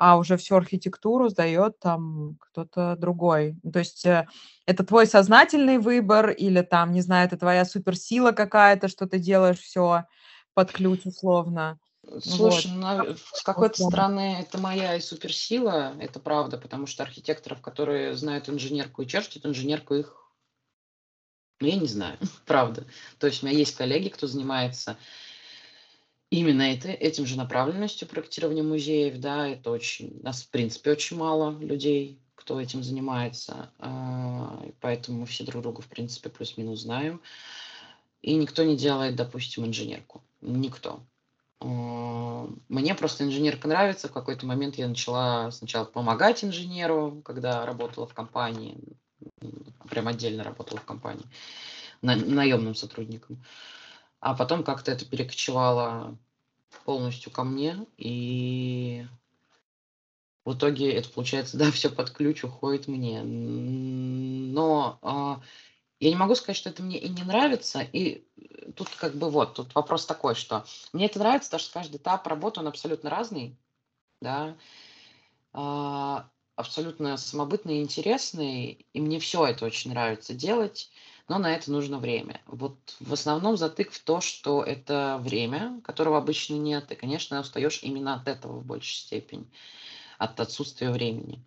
а 0.00 0.16
уже 0.16 0.38
всю 0.38 0.56
архитектуру 0.56 1.28
сдает 1.28 1.78
там 1.78 2.38
кто-то 2.40 2.96
другой. 2.96 3.56
То 3.70 3.80
есть 3.80 4.06
э, 4.06 4.26
это 4.64 4.82
твой 4.82 5.06
сознательный 5.06 5.76
выбор 5.76 6.30
или 6.30 6.62
там, 6.62 6.92
не 6.92 7.02
знаю, 7.02 7.26
это 7.26 7.36
твоя 7.36 7.66
суперсила 7.66 8.32
какая-то, 8.32 8.88
что 8.88 9.06
ты 9.06 9.18
делаешь 9.18 9.58
все 9.58 10.06
под 10.54 10.72
ключ 10.72 11.04
условно. 11.04 11.78
Слушай, 12.22 12.72
вот. 12.72 12.80
на, 12.80 13.16
с 13.34 13.42
какой-то 13.42 13.84
стороны 13.84 14.38
это 14.40 14.56
моя 14.56 14.94
и 14.94 15.02
суперсила, 15.02 15.92
это 16.00 16.18
правда, 16.18 16.56
потому 16.56 16.86
что 16.86 17.02
архитекторов, 17.02 17.60
которые 17.60 18.16
знают 18.16 18.48
инженерку 18.48 19.02
и 19.02 19.06
чертят 19.06 19.44
инженерку, 19.44 19.96
их, 19.96 20.16
ну, 21.60 21.66
я 21.66 21.76
не 21.76 21.88
знаю, 21.88 22.16
правда. 22.46 22.86
То 23.18 23.26
есть 23.26 23.42
у 23.42 23.46
меня 23.46 23.54
есть 23.54 23.76
коллеги, 23.76 24.08
кто 24.08 24.26
занимается 24.26 24.96
Именно 26.30 26.62
это, 26.62 26.88
этим 26.88 27.26
же 27.26 27.36
направленностью 27.36 28.06
проектирования 28.06 28.62
музеев, 28.62 29.18
да, 29.18 29.48
это 29.48 29.70
очень, 29.70 30.20
нас, 30.22 30.44
в 30.44 30.50
принципе, 30.50 30.92
очень 30.92 31.16
мало 31.16 31.58
людей, 31.58 32.20
кто 32.36 32.60
этим 32.60 32.84
занимается, 32.84 33.72
а, 33.80 34.64
поэтому 34.80 35.26
все 35.26 35.44
друг 35.44 35.62
друга, 35.62 35.82
в 35.82 35.88
принципе, 35.88 36.30
плюс-минус 36.30 36.82
знаем. 36.82 37.20
И 38.22 38.34
никто 38.34 38.62
не 38.62 38.76
делает, 38.76 39.16
допустим, 39.16 39.66
инженерку. 39.66 40.22
Никто. 40.40 41.02
А, 41.60 42.48
мне 42.68 42.94
просто 42.94 43.24
инженерка 43.24 43.66
нравится. 43.66 44.06
В 44.06 44.12
какой-то 44.12 44.46
момент 44.46 44.76
я 44.76 44.86
начала 44.86 45.50
сначала 45.50 45.84
помогать 45.84 46.44
инженеру, 46.44 47.22
когда 47.24 47.66
работала 47.66 48.06
в 48.06 48.14
компании, 48.14 48.78
прям 49.88 50.06
отдельно 50.06 50.44
работала 50.44 50.78
в 50.78 50.84
компании, 50.84 51.26
на, 52.02 52.14
наемным 52.14 52.76
сотрудником. 52.76 53.42
А 54.20 54.34
потом 54.34 54.62
как-то 54.62 54.92
это 54.92 55.04
перекочевало 55.04 56.16
полностью 56.84 57.32
ко 57.32 57.42
мне, 57.42 57.86
и 57.96 59.06
в 60.44 60.54
итоге 60.54 60.92
это 60.92 61.08
получается, 61.08 61.56
да, 61.58 61.70
все 61.70 61.90
под 61.90 62.10
ключ 62.10 62.44
уходит 62.44 62.86
мне. 62.86 63.22
Но 63.22 64.98
а, 65.02 65.40
я 66.00 66.10
не 66.10 66.16
могу 66.16 66.34
сказать, 66.34 66.56
что 66.56 66.70
это 66.70 66.82
мне 66.82 66.98
и 66.98 67.08
не 67.08 67.22
нравится, 67.22 67.80
и 67.80 68.24
тут 68.76 68.88
как 68.90 69.14
бы 69.14 69.30
вот, 69.30 69.54
тут 69.54 69.74
вопрос 69.74 70.06
такой, 70.06 70.34
что 70.34 70.64
мне 70.92 71.06
это 71.06 71.18
нравится, 71.18 71.48
потому 71.48 71.60
что 71.62 71.72
каждый 71.72 71.96
этап 71.96 72.26
работы, 72.26 72.60
он 72.60 72.68
абсолютно 72.68 73.10
разный, 73.10 73.56
да, 74.20 74.56
а, 75.52 76.28
абсолютно 76.56 77.16
самобытный 77.16 77.78
и 77.78 77.82
интересный, 77.82 78.86
и 78.92 79.00
мне 79.00 79.18
все 79.18 79.46
это 79.46 79.64
очень 79.64 79.90
нравится 79.90 80.34
делать 80.34 80.90
но 81.30 81.38
на 81.38 81.54
это 81.54 81.70
нужно 81.70 82.00
время. 82.00 82.40
Вот 82.46 82.76
в 82.98 83.12
основном 83.12 83.56
затык 83.56 83.92
в 83.92 84.02
то, 84.02 84.20
что 84.20 84.64
это 84.64 85.16
время, 85.20 85.80
которого 85.84 86.18
обычно 86.18 86.54
нет, 86.54 86.90
и, 86.90 86.96
конечно, 86.96 87.38
устаешь 87.38 87.84
именно 87.84 88.14
от 88.14 88.26
этого 88.26 88.58
в 88.58 88.66
большей 88.66 88.96
степени, 88.96 89.46
от 90.18 90.40
отсутствия 90.40 90.90
времени. 90.90 91.40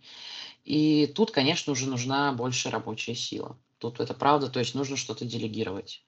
И 0.64 1.06
тут, 1.08 1.32
конечно, 1.32 1.74
уже 1.74 1.90
нужна 1.90 2.32
больше 2.32 2.70
рабочая 2.70 3.14
сила. 3.14 3.58
Тут 3.78 4.00
это 4.00 4.14
правда, 4.14 4.48
то 4.48 4.60
есть 4.60 4.74
нужно 4.74 4.96
что-то 4.96 5.26
делегировать. 5.26 6.02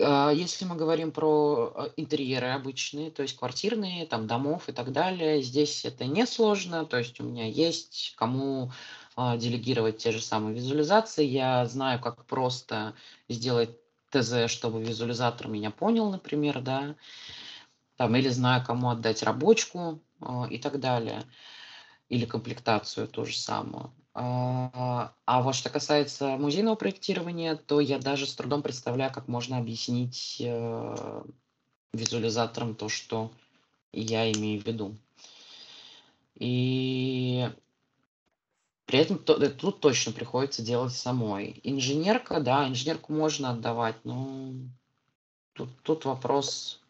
А, 0.00 0.30
если 0.30 0.64
мы 0.64 0.76
говорим 0.76 1.10
про 1.10 1.72
э, 1.74 1.88
интерьеры 1.96 2.50
обычные, 2.50 3.10
то 3.10 3.22
есть 3.22 3.36
квартирные, 3.36 4.06
там 4.06 4.28
домов 4.28 4.68
и 4.68 4.72
так 4.72 4.92
далее, 4.92 5.42
здесь 5.42 5.84
это 5.84 6.04
не 6.04 6.24
сложно, 6.26 6.86
то 6.86 6.98
есть 6.98 7.20
у 7.20 7.24
меня 7.24 7.48
есть 7.48 8.14
кому 8.16 8.70
делегировать 9.16 9.98
те 9.98 10.12
же 10.12 10.20
самые 10.20 10.54
визуализации. 10.54 11.24
Я 11.24 11.66
знаю, 11.66 12.00
как 12.00 12.24
просто 12.26 12.94
сделать 13.28 13.70
ТЗ, 14.10 14.48
чтобы 14.48 14.82
визуализатор 14.82 15.48
меня 15.48 15.70
понял, 15.70 16.10
например, 16.10 16.60
да, 16.60 16.96
там, 17.96 18.16
или 18.16 18.28
знаю, 18.28 18.64
кому 18.64 18.90
отдать 18.90 19.22
рабочку 19.22 20.00
а, 20.20 20.46
и 20.50 20.58
так 20.58 20.80
далее. 20.80 21.22
или 22.08 22.26
комплектацию 22.26 23.08
ту 23.08 23.24
же 23.24 23.36
самую. 23.36 23.92
А, 24.14 25.14
а 25.24 25.42
вот 25.42 25.54
что 25.54 25.70
касается 25.70 26.36
музейного 26.36 26.74
проектирования, 26.76 27.56
то 27.56 27.80
я 27.80 27.98
даже 27.98 28.26
с 28.26 28.34
трудом 28.34 28.62
представляю, 28.62 29.12
как 29.12 29.28
можно 29.28 29.58
объяснить 29.58 30.36
э, 30.40 31.24
визуализаторам 31.94 32.74
то, 32.74 32.88
что 32.90 33.32
я 33.92 34.30
имею 34.32 34.60
в 34.60 34.66
виду. 34.66 34.96
И 36.34 37.48
при 38.86 38.98
этом 38.98 39.18
то, 39.18 39.34
э, 39.34 39.48
тут 39.48 39.80
точно 39.80 40.12
приходится 40.12 40.62
делать 40.62 40.92
самой. 40.92 41.60
Инженерка, 41.62 42.40
да, 42.40 42.68
инженерку 42.68 43.12
можно 43.12 43.50
отдавать, 43.50 43.96
но 44.04 44.52
тут, 45.54 45.70
тут 45.82 46.04
вопрос 46.04 46.82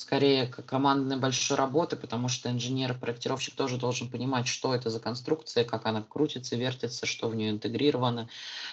скорее 0.00 0.46
командной 0.46 1.18
большой 1.18 1.58
работы, 1.58 1.94
потому 1.94 2.28
что 2.28 2.50
инженер-проектировщик 2.50 3.54
тоже 3.54 3.76
должен 3.76 4.10
понимать, 4.10 4.48
что 4.48 4.74
это 4.74 4.88
за 4.88 4.98
конструкция, 4.98 5.64
как 5.64 5.84
она 5.84 6.02
крутится, 6.02 6.56
вертится, 6.56 7.04
что 7.04 7.28
в 7.28 7.34
нее 7.34 7.50
интегрировано 7.50 8.28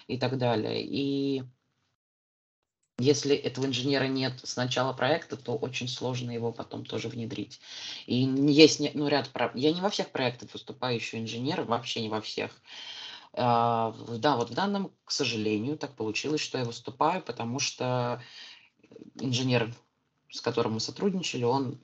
и 0.08 0.18
так 0.18 0.38
далее. 0.38 0.84
И 0.84 1.44
если 2.98 3.36
этого 3.36 3.66
инженера 3.66 4.06
нет 4.06 4.34
с 4.44 4.56
начала 4.56 4.94
проекта, 4.94 5.38
то 5.38 5.56
очень 5.56 5.88
сложно 5.88 6.32
его 6.32 6.52
потом 6.52 6.86
тоже 6.86 7.10
внедрить. 7.10 7.60
И 8.06 8.16
есть 8.16 8.82
ну, 8.94 9.08
ряд... 9.08 9.30
Я 9.54 9.72
не 9.72 9.82
во 9.82 9.90
всех 9.90 10.10
проектах 10.10 10.52
выступаю 10.54 10.96
еще 10.96 11.20
инженер, 11.20 11.62
вообще 11.62 12.02
не 12.02 12.10
во 12.10 12.22
всех. 12.22 12.52
А, 13.34 13.96
да, 14.18 14.36
вот 14.36 14.50
в 14.50 14.54
данном, 14.54 14.92
к 15.06 15.12
сожалению, 15.12 15.78
так 15.78 15.96
получилось, 15.96 16.42
что 16.42 16.58
я 16.58 16.66
выступаю, 16.66 17.22
потому 17.22 17.60
что 17.60 18.22
инженер 19.16 19.72
с 20.30 20.42
которым 20.42 20.74
мы 20.74 20.80
сотрудничали, 20.80 21.44
он 21.44 21.80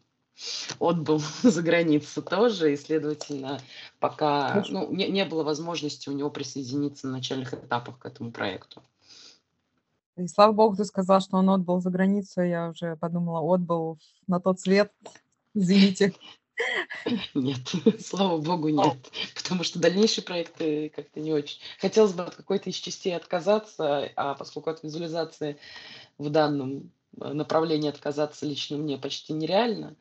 отбыл 0.80 1.22
за 1.44 1.62
границу 1.62 2.22
тоже, 2.22 2.74
и, 2.74 2.78
следовательно, 2.78 3.60
пока 4.00 4.64
ну, 4.70 4.92
не, 4.92 5.08
не 5.08 5.26
было 5.26 5.44
возможности 5.44 6.10
у 6.10 6.14
него 6.14 6.30
присоединиться 6.30 7.08
на 7.08 7.14
начальных 7.14 7.54
этапах 7.54 8.00
к 8.00 8.06
этому 8.06 8.32
проекту. 8.32 8.82
И 10.18 10.28
слава 10.28 10.52
богу, 10.52 10.76
ты 10.76 10.86
сказал, 10.86 11.22
что 11.22 11.38
он 11.38 11.50
отбыл 11.50 11.82
за 11.82 11.90
границу, 11.90 12.42
я 12.42 12.70
уже 12.70 12.96
подумала, 12.98 13.42
отбыл 13.54 14.00
на 14.28 14.40
тот 14.40 14.60
свет, 14.60 14.92
извините. 15.54 16.14
Нет, 17.34 17.60
слава 18.00 18.38
богу, 18.38 18.70
нет. 18.70 18.98
Потому 19.36 19.64
что 19.64 19.80
дальнейшие 19.80 20.24
проекты 20.24 20.90
как-то 20.96 21.20
не 21.20 21.34
очень. 21.34 21.60
Хотелось 21.80 22.14
бы 22.14 22.24
от 22.24 22.36
какой-то 22.36 22.70
из 22.70 22.76
частей 22.76 23.16
отказаться, 23.16 24.12
а 24.16 24.36
поскольку 24.36 24.70
от 24.70 24.84
визуализации 24.84 25.58
в 26.20 26.30
данном 26.30 26.92
Э, 27.20 27.34
направлении 27.34 27.90
отказаться 27.90 28.46
лично 28.46 28.78
мне 28.78 28.98
почти 28.98 29.34
нереально, 29.34 29.96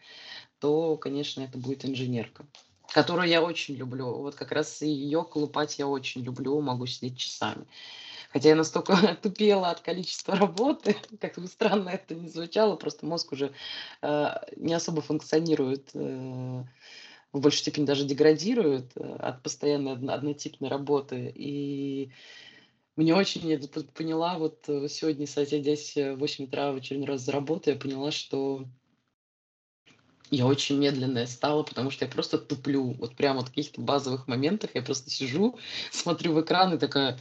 то, 0.58 0.96
конечно, 0.96 1.42
это 1.42 1.58
будет 1.58 1.84
инженерка, 1.84 2.46
которую 2.88 3.28
я 3.28 3.42
очень 3.42 3.74
люблю. 3.74 4.14
Вот 4.14 4.34
как 4.34 4.52
раз 4.52 4.82
ее 4.82 5.24
колупать 5.24 5.78
я 5.78 5.86
очень 5.86 6.22
люблю, 6.22 6.60
могу 6.60 6.86
сидеть 6.86 7.18
часами. 7.18 7.66
Хотя 8.32 8.50
я 8.50 8.56
настолько 8.56 8.96
тупела 9.22 9.70
от 9.70 9.80
количества 9.80 10.36
работы, 10.36 10.96
как 11.20 11.38
бы 11.38 11.46
странно 11.46 11.90
это 11.90 12.14
не 12.14 12.28
звучало, 12.28 12.76
просто 12.76 13.06
мозг 13.06 13.32
уже 13.32 13.52
э, 14.00 14.28
не 14.56 14.74
особо 14.74 15.02
функционирует, 15.02 15.90
э, 15.94 16.64
в 17.32 17.40
большей 17.40 17.58
степени 17.58 17.84
даже 17.84 18.04
деградирует 18.04 18.92
э, 18.96 19.16
от 19.18 19.42
постоянной 19.42 19.92
однотипной 19.92 20.68
работы. 20.68 21.32
И 21.34 22.10
мне 22.96 23.14
очень, 23.14 23.48
я 23.48 23.58
поняла, 23.94 24.38
вот 24.38 24.64
э, 24.68 24.88
сегодня, 24.88 25.26
садясь 25.26 25.94
в 25.94 26.16
8 26.16 26.44
утра 26.44 26.72
в 26.72 26.76
очередной 26.76 27.08
раз 27.08 27.22
за 27.22 27.32
работу, 27.32 27.70
я 27.70 27.76
поняла, 27.76 28.10
что 28.10 28.66
я 30.30 30.46
очень 30.46 30.78
медленная 30.78 31.26
стала, 31.26 31.62
потому 31.62 31.90
что 31.90 32.06
я 32.06 32.10
просто 32.10 32.38
туплю. 32.38 32.92
Вот 32.92 33.14
прямо 33.14 33.42
в 33.42 33.48
каких-то 33.48 33.82
базовых 33.82 34.28
моментах 34.28 34.70
я 34.74 34.80
просто 34.80 35.10
сижу, 35.10 35.58
смотрю 35.90 36.32
в 36.32 36.40
экран 36.40 36.74
и 36.74 36.78
такая, 36.78 37.18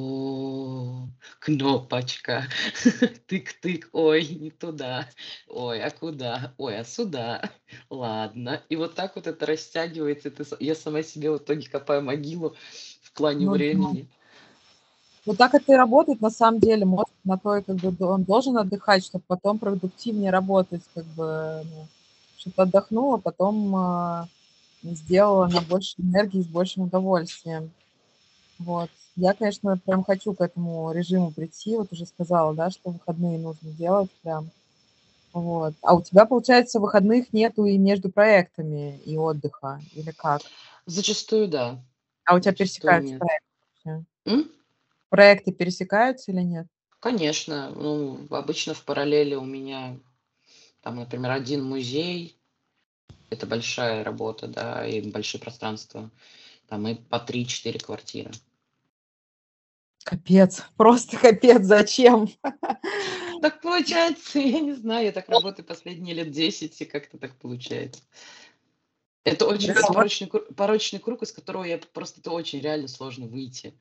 о, 0.00 1.08
кнопочка, 1.40 2.44
тык-тык, 3.28 3.88
ой, 3.92 4.26
не 4.26 4.50
туда, 4.50 5.08
ой, 5.48 5.82
а 5.82 5.90
куда, 5.90 6.54
ой, 6.58 6.78
а 6.78 6.84
сюда, 6.84 7.50
ладно. 7.90 8.62
И 8.68 8.76
вот 8.76 8.94
так 8.94 9.16
вот 9.16 9.26
это 9.26 9.46
растягивается, 9.46 10.32
я 10.60 10.74
сама 10.74 11.02
себе 11.02 11.30
в 11.30 11.38
итоге 11.38 11.68
копаю 11.68 12.02
могилу 12.02 12.56
в 13.02 13.12
плане 13.12 13.46
ну, 13.46 13.52
времени. 13.52 14.02
Да. 14.02 14.08
Вот 15.26 15.36
так 15.36 15.54
это 15.54 15.72
и 15.72 15.76
работает 15.76 16.20
на 16.20 16.30
самом 16.30 16.60
деле. 16.60 16.86
Мозг 16.86 17.10
на 17.24 17.36
то 17.36 17.56
и 17.56 17.62
как 17.62 17.76
бы 17.76 18.06
он 18.06 18.24
должен 18.24 18.56
отдыхать, 18.56 19.04
чтобы 19.04 19.24
потом 19.26 19.58
продуктивнее 19.58 20.30
работать, 20.30 20.82
как 20.94 21.04
бы, 21.04 21.62
ну, 21.64 21.86
чтобы 22.38 22.62
отдохнула, 22.62 23.18
потом 23.18 23.76
э, 23.76 24.26
сделала 24.82 25.46
на 25.46 25.60
больше 25.60 25.94
энергии 25.98 26.40
с 26.40 26.46
большим 26.46 26.84
удовольствием. 26.84 27.70
Вот. 28.58 28.90
Я, 29.16 29.34
конечно, 29.34 29.76
прям 29.76 30.04
хочу 30.04 30.34
к 30.34 30.40
этому 30.40 30.92
режиму 30.92 31.32
прийти. 31.32 31.76
Вот 31.76 31.92
уже 31.92 32.06
сказала, 32.06 32.54
да, 32.54 32.70
что 32.70 32.90
выходные 32.90 33.38
нужно 33.38 33.70
делать 33.70 34.10
прям. 34.22 34.50
Вот. 35.32 35.74
А 35.82 35.94
у 35.94 36.02
тебя, 36.02 36.26
получается, 36.26 36.80
выходных 36.80 37.32
нету 37.32 37.64
и 37.64 37.78
между 37.78 38.10
проектами, 38.10 38.98
и 39.04 39.16
отдыха, 39.16 39.80
или 39.94 40.10
как? 40.10 40.42
Зачастую, 40.86 41.48
да. 41.48 41.82
А 42.24 42.34
у 42.34 42.40
тебя 42.40 42.52
Зачастую 42.52 42.56
пересекаются 42.56 43.12
нет. 43.12 43.20
проекты? 43.20 44.06
М? 44.26 44.52
Проекты 45.08 45.52
пересекаются 45.52 46.32
или 46.32 46.40
нет? 46.40 46.66
Конечно, 47.00 47.70
ну, 47.70 48.26
обычно 48.30 48.74
в 48.74 48.84
параллели 48.84 49.34
у 49.34 49.44
меня 49.44 49.98
там, 50.82 50.96
например, 50.96 51.30
один 51.30 51.64
музей, 51.64 52.38
это 53.30 53.46
большая 53.46 54.04
работа, 54.04 54.48
да, 54.48 54.86
и 54.86 55.00
большие 55.00 55.40
пространства, 55.40 56.10
там 56.68 56.86
и 56.88 56.94
по 56.94 57.18
3-4 57.18 57.78
квартиры. 57.78 58.30
Капец, 60.10 60.64
просто 60.76 61.16
капец, 61.16 61.62
зачем? 61.62 62.28
Так 63.42 63.62
получается, 63.62 64.40
я 64.40 64.58
не 64.58 64.74
знаю, 64.74 65.06
я 65.06 65.12
так 65.12 65.28
работаю 65.28 65.64
последние 65.64 66.14
лет 66.14 66.32
10, 66.32 66.80
и 66.80 66.84
как-то 66.84 67.16
так 67.16 67.36
получается. 67.36 68.02
Это 69.24 69.46
очень 69.46 69.72
порочный, 69.72 70.26
порочный 70.26 70.98
круг, 70.98 71.22
из 71.22 71.30
которого 71.30 71.62
я 71.62 71.78
просто 71.78 72.20
это 72.20 72.32
очень 72.32 72.60
реально 72.60 72.88
сложно 72.88 73.26
выйти. 73.26 73.72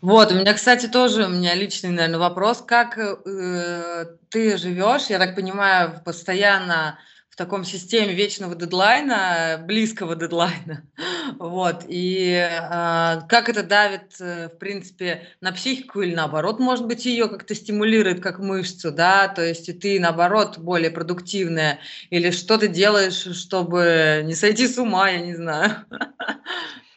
Вот, 0.00 0.30
у 0.30 0.36
меня, 0.36 0.54
кстати, 0.54 0.86
тоже 0.86 1.26
у 1.26 1.30
меня 1.30 1.54
личный, 1.54 1.90
наверное, 1.90 2.20
вопрос. 2.20 2.62
Как 2.62 2.96
э, 2.96 4.06
ты 4.30 4.56
живешь, 4.56 5.06
я 5.06 5.18
так 5.18 5.34
понимаю, 5.34 6.00
постоянно 6.04 7.00
в 7.32 7.36
таком 7.36 7.64
системе 7.64 8.12
вечного 8.12 8.54
дедлайна, 8.54 9.58
близкого 9.66 10.14
дедлайна, 10.14 10.84
вот, 11.38 11.86
и 11.88 12.30
э, 12.30 13.20
как 13.26 13.48
это 13.48 13.62
давит, 13.62 14.20
э, 14.20 14.50
в 14.50 14.58
принципе, 14.58 15.28
на 15.40 15.50
психику 15.52 16.02
или 16.02 16.14
наоборот, 16.14 16.60
может 16.60 16.86
быть, 16.86 17.06
ее 17.06 17.28
как-то 17.28 17.54
стимулирует, 17.54 18.20
как 18.20 18.38
мышцу, 18.38 18.92
да, 18.92 19.28
то 19.28 19.42
есть 19.42 19.66
и 19.70 19.72
ты, 19.72 19.98
наоборот, 19.98 20.58
более 20.58 20.90
продуктивная, 20.90 21.78
или 22.10 22.30
что 22.30 22.58
ты 22.58 22.68
делаешь, 22.68 23.26
чтобы 23.34 24.20
не 24.26 24.34
сойти 24.34 24.68
с 24.68 24.76
ума, 24.76 25.08
я 25.08 25.22
не 25.22 25.34
знаю. 25.34 25.86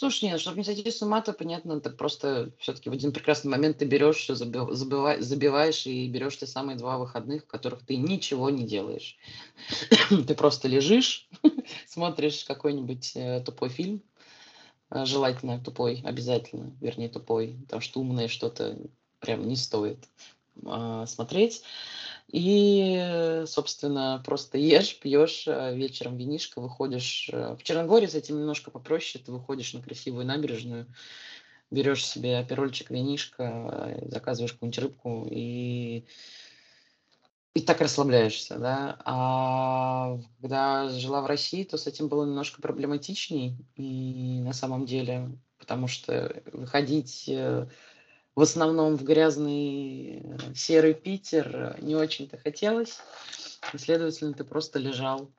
Слушай, 0.00 0.30
нет, 0.30 0.40
чтобы 0.40 0.56
не 0.56 0.64
сойти 0.64 0.90
с 0.90 1.02
ума, 1.02 1.20
то 1.20 1.34
понятно, 1.34 1.78
ты 1.78 1.90
просто 1.90 2.54
все-таки 2.56 2.88
в 2.88 2.94
один 2.94 3.12
прекрасный 3.12 3.50
момент 3.50 3.76
ты 3.76 3.84
берешь, 3.84 4.28
забиваешь, 4.28 5.22
забиваешь 5.22 5.86
и 5.86 6.08
берешь 6.08 6.38
те 6.38 6.46
самые 6.46 6.78
два 6.78 6.96
выходных, 6.96 7.42
в 7.42 7.46
которых 7.46 7.84
ты 7.84 7.98
ничего 7.98 8.48
не 8.48 8.64
делаешь. 8.64 9.18
ты 10.26 10.34
просто 10.34 10.68
лежишь, 10.68 11.28
смотришь 11.86 12.44
какой-нибудь 12.44 13.12
э, 13.14 13.42
тупой 13.44 13.68
фильм, 13.68 14.02
э, 14.88 15.04
желательно 15.04 15.62
тупой, 15.62 16.00
обязательно, 16.02 16.74
вернее 16.80 17.10
тупой, 17.10 17.58
потому 17.64 17.82
что 17.82 18.00
умное 18.00 18.28
что-то 18.28 18.78
прям 19.18 19.46
не 19.46 19.56
стоит 19.56 20.08
э, 20.64 21.04
смотреть. 21.06 21.62
И, 22.32 23.44
собственно, 23.46 24.22
просто 24.24 24.58
ешь, 24.58 24.98
пьешь, 24.98 25.44
э, 25.46 25.74
вечером 25.74 26.16
винишко, 26.16 26.60
выходишь. 26.60 27.28
Э, 27.32 27.56
в 27.56 27.62
Черногории 27.62 28.06
с 28.06 28.14
этим 28.14 28.38
немножко 28.38 28.70
попроще. 28.70 29.22
Ты 29.24 29.32
выходишь 29.32 29.74
на 29.74 29.82
красивую 29.82 30.26
набережную, 30.26 30.86
берешь 31.70 32.06
себе 32.06 32.38
оперольчик, 32.38 32.90
винишко, 32.90 33.42
э, 33.42 34.08
заказываешь 34.08 34.52
какую-нибудь 34.52 34.78
рыбку 34.78 35.28
и 35.30 36.06
и 37.52 37.62
так 37.62 37.80
расслабляешься, 37.80 38.58
да. 38.58 38.96
А 39.04 40.18
когда 40.40 40.88
жила 40.88 41.20
в 41.20 41.26
России, 41.26 41.64
то 41.64 41.76
с 41.76 41.88
этим 41.88 42.06
было 42.06 42.24
немножко 42.24 42.62
проблематичней. 42.62 43.56
И 43.74 44.40
на 44.40 44.52
самом 44.52 44.86
деле, 44.86 45.36
потому 45.58 45.88
что 45.88 46.42
выходить 46.52 47.28
в 48.34 48.42
основном 48.42 48.96
в 48.96 49.02
грязный 49.02 50.20
э, 50.22 50.54
серый 50.54 50.94
Питер 50.94 51.76
не 51.80 51.96
очень-то 51.96 52.38
хотелось. 52.38 53.00
И, 53.72 53.78
следовательно, 53.78 54.32
ты 54.34 54.44
просто 54.44 54.78
лежал 54.78 55.30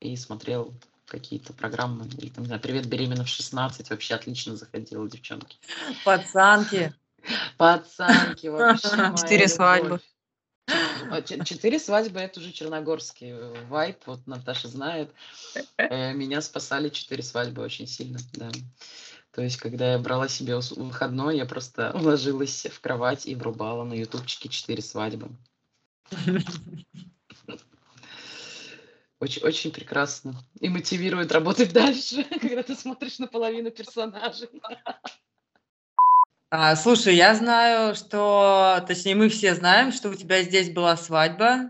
и 0.00 0.16
смотрел 0.16 0.74
какие-то 1.06 1.52
программы. 1.52 2.06
Или 2.18 2.28
там, 2.28 2.44
не 2.44 2.46
знаю, 2.46 2.60
«Привет, 2.60 2.86
беременна 2.86 3.24
в 3.24 3.28
16» 3.28 3.86
вообще 3.90 4.14
отлично 4.14 4.56
заходила, 4.56 5.08
девчонки. 5.08 5.58
Пацанки. 6.04 6.92
Пацанки 7.56 8.46
вообще. 8.46 8.88
Четыре 9.16 9.48
свадьбы. 9.48 10.00
а 11.10 11.22
четыре 11.22 11.78
свадьбы 11.78 12.20
это 12.20 12.40
уже 12.40 12.52
черногорский 12.52 13.30
э, 13.30 13.66
вайп, 13.68 13.98
вот 14.06 14.26
Наташа 14.26 14.68
знает. 14.68 15.10
Э, 15.76 16.12
меня 16.12 16.40
спасали 16.42 16.88
четыре 16.88 17.22
свадьбы 17.22 17.62
очень 17.62 17.86
сильно, 17.86 18.18
да. 18.34 18.50
То 19.32 19.42
есть, 19.42 19.58
когда 19.58 19.92
я 19.92 19.98
брала 19.98 20.28
себе 20.28 20.56
выходной, 20.56 21.36
я 21.36 21.46
просто 21.46 21.92
ложилась 21.94 22.66
в 22.66 22.80
кровать 22.80 23.26
и 23.26 23.34
врубала 23.34 23.84
на 23.84 23.94
ютубчике 23.94 24.48
четыре 24.48 24.82
свадьбы. 24.82 25.28
Очень, 29.20 29.42
очень 29.42 29.72
прекрасно. 29.72 30.34
И 30.60 30.68
мотивирует 30.68 31.32
работать 31.32 31.72
дальше, 31.74 32.24
когда 32.24 32.62
ты 32.62 32.74
смотришь 32.74 33.18
на 33.18 33.26
половину 33.26 33.70
персонажей. 33.70 34.48
А, 36.50 36.76
слушай, 36.76 37.14
я 37.14 37.34
знаю, 37.34 37.94
что, 37.94 38.82
точнее, 38.86 39.16
мы 39.16 39.28
все 39.28 39.54
знаем, 39.54 39.92
что 39.92 40.08
у 40.08 40.14
тебя 40.14 40.42
здесь 40.42 40.70
была 40.70 40.96
свадьба. 40.96 41.68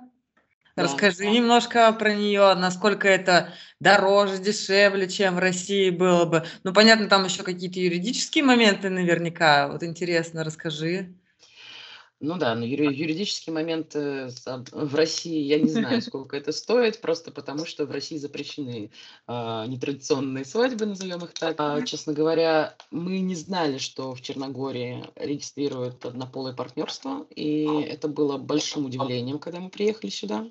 Да. 0.79 0.85
Расскажи 0.85 1.27
немножко 1.27 1.93
про 1.93 2.15
нее, 2.15 2.55
насколько 2.55 3.09
это 3.09 3.53
дороже, 3.81 4.39
дешевле, 4.39 5.09
чем 5.09 5.37
в 5.37 5.39
России 5.39 5.91
было 5.91 6.25
бы. 6.25 6.45
Ну, 6.63 6.73
понятно, 6.73 7.09
там 7.09 7.25
еще 7.25 7.43
какие-то 7.43 7.81
юридические 7.81 8.45
моменты 8.45 8.89
наверняка. 8.89 9.69
Вот 9.69 9.83
интересно, 9.83 10.45
расскажи. 10.45 11.17
Ну 12.21 12.37
да, 12.37 12.57
но 12.57 12.65
юри- 12.65 12.93
юридический 12.93 13.53
момент 13.53 13.95
э, 13.95 14.29
в 14.73 14.95
России, 14.95 15.41
я 15.45 15.61
не 15.61 15.69
знаю, 15.69 16.03
сколько 16.03 16.37
это 16.37 16.51
стоит, 16.51 17.01
просто 17.01 17.31
потому 17.31 17.65
что 17.65 17.87
в 17.87 17.93
России 17.93 18.17
запрещены 18.17 18.91
а, 19.27 19.67
нетрадиционные 19.67 20.45
свадьбы, 20.45 20.87
назовем 20.87 21.25
их 21.25 21.33
так. 21.35 21.55
А, 21.59 21.81
честно 21.83 22.13
говоря, 22.13 22.77
мы 22.91 23.21
не 23.21 23.37
знали, 23.37 23.79
что 23.79 24.15
в 24.15 24.21
Черногории 24.21 25.05
регистрируют 25.15 26.05
однополое 26.05 26.55
партнерство, 26.55 27.25
и 27.37 27.65
это 27.89 28.09
было 28.09 28.37
большим 28.37 28.87
удивлением, 28.87 29.39
когда 29.39 29.61
мы 29.61 29.71
приехали 29.71 30.11
сюда. 30.11 30.51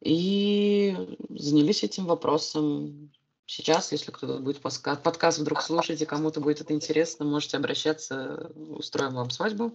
И 0.00 0.96
занялись 1.28 1.82
этим 1.82 2.06
вопросом 2.06 3.10
Сейчас, 3.48 3.92
если 3.92 4.10
кто-то 4.10 4.40
будет 4.40 4.60
подкаст 4.60 5.38
вдруг 5.38 5.62
слушать, 5.62 6.02
и 6.02 6.04
кому-то 6.04 6.38
будет 6.38 6.60
это 6.60 6.74
интересно, 6.74 7.24
можете 7.24 7.56
обращаться, 7.56 8.52
устроим 8.54 9.14
вам 9.14 9.30
свадьбу 9.30 9.74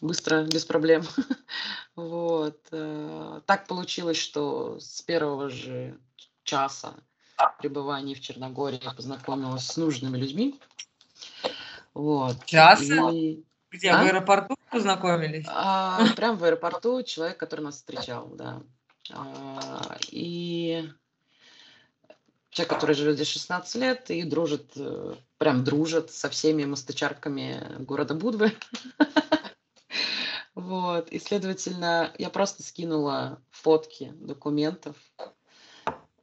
быстро, 0.00 0.42
без 0.42 0.64
проблем. 0.64 1.04
Вот. 1.94 2.58
Э, 2.72 3.40
так 3.46 3.68
получилось, 3.68 4.16
что 4.16 4.80
с 4.80 5.00
первого 5.02 5.48
же 5.48 5.96
часа 6.42 6.94
пребывания 7.60 8.16
в 8.16 8.20
Черногории 8.20 8.80
я 8.82 8.90
познакомилась 8.90 9.64
с 9.64 9.76
нужными 9.76 10.18
людьми. 10.18 10.60
Вот. 11.94 12.44
Часа? 12.46 13.10
И... 13.12 13.44
Где, 13.70 13.90
а? 13.90 14.02
в 14.02 14.06
аэропорту 14.06 14.56
познакомились? 14.72 15.46
А, 15.48 16.04
прям 16.16 16.36
в 16.36 16.42
аэропорту 16.42 17.04
человек, 17.04 17.36
который 17.38 17.60
нас 17.60 17.76
встречал, 17.76 18.26
да. 18.34 18.60
А, 19.12 19.98
и 20.10 20.90
человек, 22.54 22.72
который 22.72 22.94
живет 22.94 23.16
здесь 23.16 23.28
16 23.28 23.74
лет 23.74 24.10
и 24.10 24.22
дружит, 24.22 24.72
э, 24.76 25.14
прям 25.38 25.64
дружит 25.64 26.12
со 26.12 26.30
всеми 26.30 26.64
мосточарками 26.64 27.60
города 27.80 28.14
Будвы. 28.14 28.52
Вот, 30.54 31.10
и, 31.10 31.18
следовательно, 31.18 32.14
я 32.16 32.30
просто 32.30 32.62
скинула 32.62 33.42
фотки 33.50 34.12
документов 34.14 34.94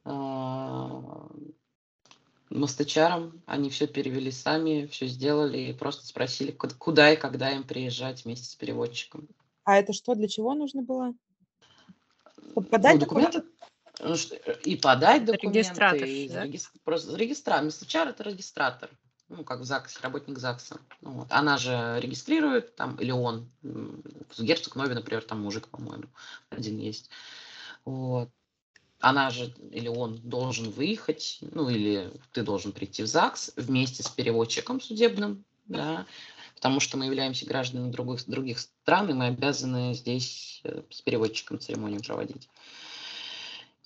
а, 0.04 1.28
мосточарам, 2.48 3.42
они 3.44 3.68
все 3.68 3.86
перевели 3.86 4.30
сами, 4.30 4.86
все 4.86 5.06
сделали 5.06 5.58
и 5.58 5.74
просто 5.74 6.06
спросили, 6.06 6.50
куда 6.50 7.12
и 7.12 7.16
когда 7.16 7.50
им 7.50 7.62
приезжать 7.62 8.24
вместе 8.24 8.46
с 8.46 8.54
переводчиком. 8.54 9.28
А 9.64 9.76
это 9.76 9.92
что, 9.92 10.14
для 10.14 10.28
чего 10.28 10.54
нужно 10.54 10.82
было? 10.82 11.12
Подать 12.54 12.94
ну, 12.94 13.00
документы? 13.00 13.42
Ну, 14.02 14.14
э, 14.14 14.54
и 14.64 14.76
подать 14.76 15.24
документы, 15.24 15.58
Регистратор, 15.60 16.04
и 16.04 16.28
да? 16.28 16.46
просто 16.84 17.16
регистратор. 17.16 17.64
Мессачар– 17.64 18.08
это 18.08 18.24
регистратор, 18.24 18.90
ну, 19.28 19.44
как 19.44 19.60
в 19.60 19.64
ЗАГСе, 19.64 20.00
работник 20.02 20.38
ЗАГСа. 20.38 20.80
Ну, 21.00 21.10
вот. 21.12 21.28
Она 21.30 21.56
же 21.56 21.98
регистрирует, 22.00 22.74
там, 22.74 22.96
или 22.96 23.12
он, 23.12 23.48
Герцог 24.38 24.74
Нови, 24.74 24.94
например, 24.94 25.22
там 25.22 25.42
мужик, 25.42 25.68
по-моему, 25.68 26.08
один 26.50 26.78
есть. 26.78 27.10
Вот. 27.84 28.28
Она 28.98 29.30
же, 29.30 29.54
или 29.70 29.88
он 29.88 30.16
должен 30.18 30.70
выехать, 30.70 31.38
ну, 31.40 31.68
или 31.68 32.12
ты 32.32 32.42
должен 32.42 32.72
прийти 32.72 33.02
в 33.02 33.06
ЗАГС 33.06 33.52
вместе 33.56 34.02
с 34.02 34.08
переводчиком 34.08 34.80
судебным, 34.80 35.44
да, 35.66 36.06
потому 36.56 36.80
что 36.80 36.96
мы 36.96 37.06
являемся 37.06 37.46
гражданами 37.46 37.90
других, 37.90 38.24
других 38.26 38.58
стран, 38.58 39.10
и 39.10 39.12
мы 39.12 39.26
обязаны 39.26 39.94
здесь 39.94 40.60
э, 40.64 40.82
с 40.90 41.02
переводчиком 41.02 41.58
церемонию 41.58 42.02
проводить. 42.02 42.48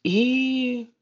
И, 0.06 0.94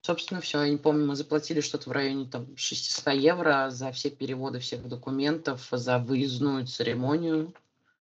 собственно, 0.00 0.40
все. 0.40 0.62
Я 0.62 0.68
не 0.68 0.76
помню, 0.76 1.04
мы 1.04 1.16
заплатили 1.16 1.60
что-то 1.60 1.90
в 1.90 1.92
районе 1.92 2.24
там 2.24 2.56
600 2.56 3.14
евро 3.14 3.70
за 3.70 3.90
все 3.90 4.10
переводы 4.10 4.60
всех 4.60 4.86
документов, 4.86 5.66
за 5.72 5.98
выездную 5.98 6.64
церемонию. 6.64 7.52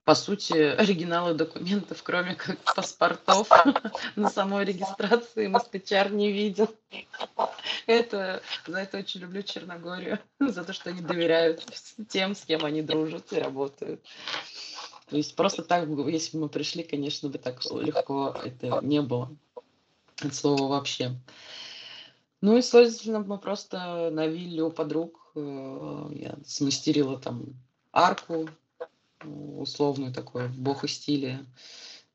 По 0.03 0.15
сути, 0.15 0.51
оригиналы 0.77 1.33
документов, 1.33 2.03
кроме 2.03 2.35
как 2.35 2.57
паспортов, 2.75 3.47
на 4.17 4.29
самой 4.29 4.65
регистрации 4.65 5.47
Москвичар 5.47 6.11
не 6.11 6.33
видел. 6.33 6.75
Это, 7.87 8.41
за 8.65 8.79
это 8.79 8.97
очень 8.97 9.21
люблю 9.21 9.41
Черногорию, 9.43 10.19
за 10.41 10.65
то, 10.65 10.73
что 10.73 10.89
они 10.89 10.99
доверяют 10.99 11.63
тем, 12.09 12.35
с 12.35 12.41
кем 12.41 12.65
они 12.65 12.81
дружат 12.81 13.31
и 13.31 13.39
работают. 13.39 14.03
То 15.09 15.15
есть 15.15 15.37
просто 15.37 15.63
так, 15.63 15.87
если 16.09 16.35
бы 16.35 16.43
мы 16.43 16.49
пришли, 16.49 16.83
конечно 16.83 17.29
бы 17.29 17.37
так 17.37 17.63
легко 17.63 18.35
это 18.43 18.81
не 18.81 19.01
было 19.01 19.31
от 20.21 20.33
слова 20.33 20.67
вообще. 20.67 21.15
Ну 22.41 22.57
и, 22.57 22.61
следовательно, 22.61 23.19
мы 23.19 23.37
просто 23.39 24.09
на 24.11 24.27
вилле 24.27 24.63
у 24.63 24.71
подруг 24.71 25.31
э, 25.35 26.09
я 26.13 26.37
смастерила 26.45 27.19
там 27.19 27.55
арку, 27.91 28.47
условную 29.23 30.13
такой, 30.13 30.47
в 30.47 30.59
бохо 30.59 30.87
стиле, 30.87 31.45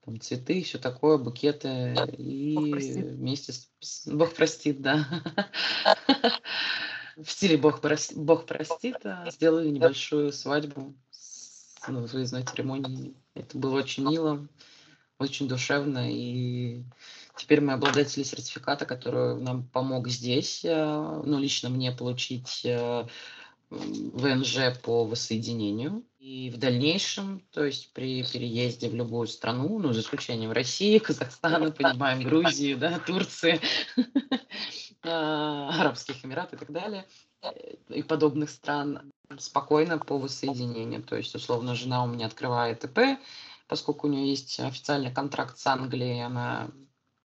там 0.05 0.21
цветы, 0.21 0.63
все 0.63 0.79
такое, 0.79 1.19
букеты, 1.19 1.95
и 2.17 2.57
вместе 2.57 3.53
с... 3.81 4.07
Бог 4.07 4.35
простит, 4.35 4.81
да. 4.81 5.07
В 7.17 7.31
стиле 7.31 7.59
Бог, 7.59 7.81
простит, 7.83 8.17
Бог 8.17 8.47
простит, 8.47 8.97
сделали 9.31 9.69
небольшую 9.69 10.33
свадьбу 10.33 10.95
с 11.11 11.77
ну, 11.87 12.07
выездной 12.07 12.43
церемонией. 12.43 13.15
Это 13.35 13.59
было 13.59 13.77
очень 13.77 14.09
мило, 14.09 14.49
очень 15.19 15.47
душевно, 15.47 16.11
и 16.11 16.85
Теперь 17.37 17.61
мы 17.61 17.73
обладатели 17.73 18.23
сертификата, 18.23 18.85
который 18.85 19.37
нам 19.41 19.65
помог 19.69 20.09
здесь, 20.09 20.65
э, 20.65 21.23
ну, 21.25 21.39
лично 21.39 21.71
мне 21.71 21.91
получить 21.93 22.63
э, 22.65 23.07
ВНЖ 23.71 24.79
по 24.83 25.05
воссоединению. 25.05 26.05
И 26.19 26.51
в 26.51 26.59
дальнейшем, 26.59 27.43
то 27.51 27.65
есть 27.65 27.93
при 27.95 28.23
переезде 28.23 28.89
в 28.89 28.95
любую 28.95 29.27
страну, 29.27 29.79
ну, 29.79 29.93
за 29.93 30.03
исключением 30.03 30.53
России, 30.53 30.99
Казахстана, 31.01 31.71
понимаем, 31.71 32.23
Грузии, 32.23 32.75
да, 32.75 32.99
Турции, 32.99 33.61
а, 35.03 35.71
Арабских 35.81 36.25
Эмиратов 36.25 36.55
и 36.55 36.65
так 36.65 36.71
далее, 36.71 37.07
э, 37.43 37.75
и 37.89 38.03
подобных 38.03 38.51
стран, 38.51 39.11
спокойно 39.39 39.99
по 39.99 40.19
воссоединению. 40.19 41.03
То 41.03 41.17
есть, 41.17 41.35
условно, 41.35 41.75
жена 41.75 42.05
у 42.05 42.07
меня 42.07 42.27
открывает 42.27 42.85
ИП, 42.85 43.19
поскольку 43.67 44.07
у 44.07 44.11
нее 44.11 44.29
есть 44.29 44.61
официальный 44.61 45.13
контракт 45.13 45.59
с 45.59 45.67
Англией, 45.67 46.25
она 46.25 46.71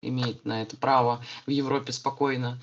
имеет 0.07 0.45
на 0.45 0.61
это 0.61 0.77
право 0.77 1.23
в 1.45 1.49
Европе 1.49 1.91
спокойно, 1.91 2.59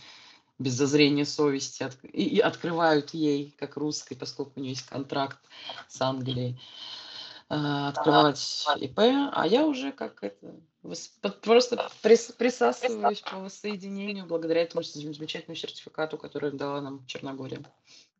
без 0.58 0.74
зазрения 0.74 1.24
совести, 1.24 1.82
от, 1.82 1.96
и, 2.04 2.24
и 2.24 2.38
открывают 2.40 3.10
ей, 3.14 3.54
как 3.58 3.76
русской, 3.76 4.14
поскольку 4.14 4.52
у 4.56 4.60
нее 4.60 4.70
есть 4.70 4.86
контракт 4.86 5.38
с 5.88 6.00
Англией, 6.00 6.60
э, 7.48 7.54
открывать 7.54 8.66
ИП, 8.80 8.98
а 8.98 9.46
я 9.46 9.66
уже 9.66 9.92
как 9.92 10.22
это 10.22 10.54
просто 11.42 11.90
прис, 12.02 12.32
присасываюсь 12.36 13.20
по 13.20 13.36
воссоединению 13.38 14.26
благодаря 14.26 14.62
этому 14.62 14.82
замечательному 14.82 15.56
сертификату, 15.56 16.18
который 16.18 16.52
дала 16.52 16.80
нам 16.80 17.06
Черногория. 17.06 17.60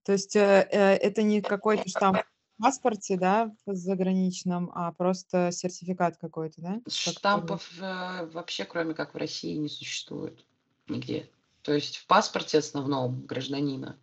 То 0.05 0.13
есть 0.13 0.37
э, 0.37 0.69
э, 0.71 0.95
это 0.97 1.23
не 1.23 1.41
какой-то 1.41 1.89
штамп 1.89 2.19
паспорте, 2.63 3.17
да, 3.17 3.53
в 3.67 3.75
заграничном, 3.75 4.71
а 4.75 4.93
просто 4.93 5.51
сертификат 5.51 6.17
какой-то, 6.17 6.61
да? 6.63 6.81
Штампов 6.89 7.69
э, 7.81 8.27
вообще, 8.33 8.65
кроме 8.65 8.95
как 8.95 9.15
в 9.15 9.17
России, 9.17 9.57
не 9.57 9.69
существует 9.69 10.45
нигде. 10.87 11.29
То 11.63 11.73
есть 11.73 11.97
в 11.97 12.07
паспорте 12.07 12.59
основном 12.59 13.27
гражданина. 13.27 13.99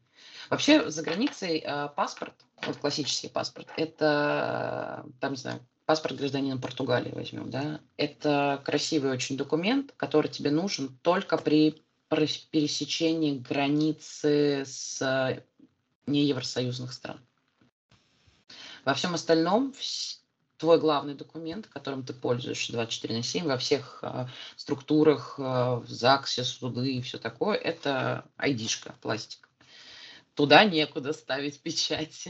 Вообще 0.50 0.90
за 0.90 1.04
границей 1.04 1.64
э, 1.66 1.90
паспорт, 1.96 2.34
вот 2.66 2.76
классический 2.78 3.30
паспорт, 3.30 3.70
это, 3.78 5.06
там, 5.22 5.32
не 5.32 5.38
знаю, 5.38 5.62
паспорт 5.86 6.18
гражданина 6.18 6.60
Португалии 6.60 7.12
возьмем, 7.12 7.50
да, 7.50 7.80
это 7.96 8.62
красивый 8.66 9.12
очень 9.12 9.38
документ, 9.38 9.94
который 9.96 10.30
тебе 10.30 10.52
нужен 10.52 10.98
только 11.02 11.38
при 11.38 11.82
пересечении 12.10 13.38
границы 13.38 14.64
с 14.66 15.42
неевросоюзных 16.08 16.92
стран. 16.92 17.20
Во 18.86 18.94
всем 18.94 19.14
остальном 19.14 19.74
твой 20.60 20.80
главный 20.80 21.16
документ, 21.16 21.68
которым 21.68 22.04
ты 22.04 22.14
пользуешься 22.14 22.74
24 22.74 23.16
на 23.16 23.24
7 23.24 23.46
во 23.46 23.58
всех 23.58 24.00
э, 24.04 24.28
структурах, 24.58 25.36
э, 25.38 25.42
в 25.42 25.86
ЗАГСе, 25.88 26.44
суды 26.44 26.96
и 26.96 27.02
все 27.02 27.18
такое, 27.18 27.56
это 27.56 28.26
айдишка, 28.38 28.94
пластик. 29.02 29.50
Туда 30.36 30.66
некуда 30.66 31.14
ставить 31.14 31.60
печать. 31.62 32.30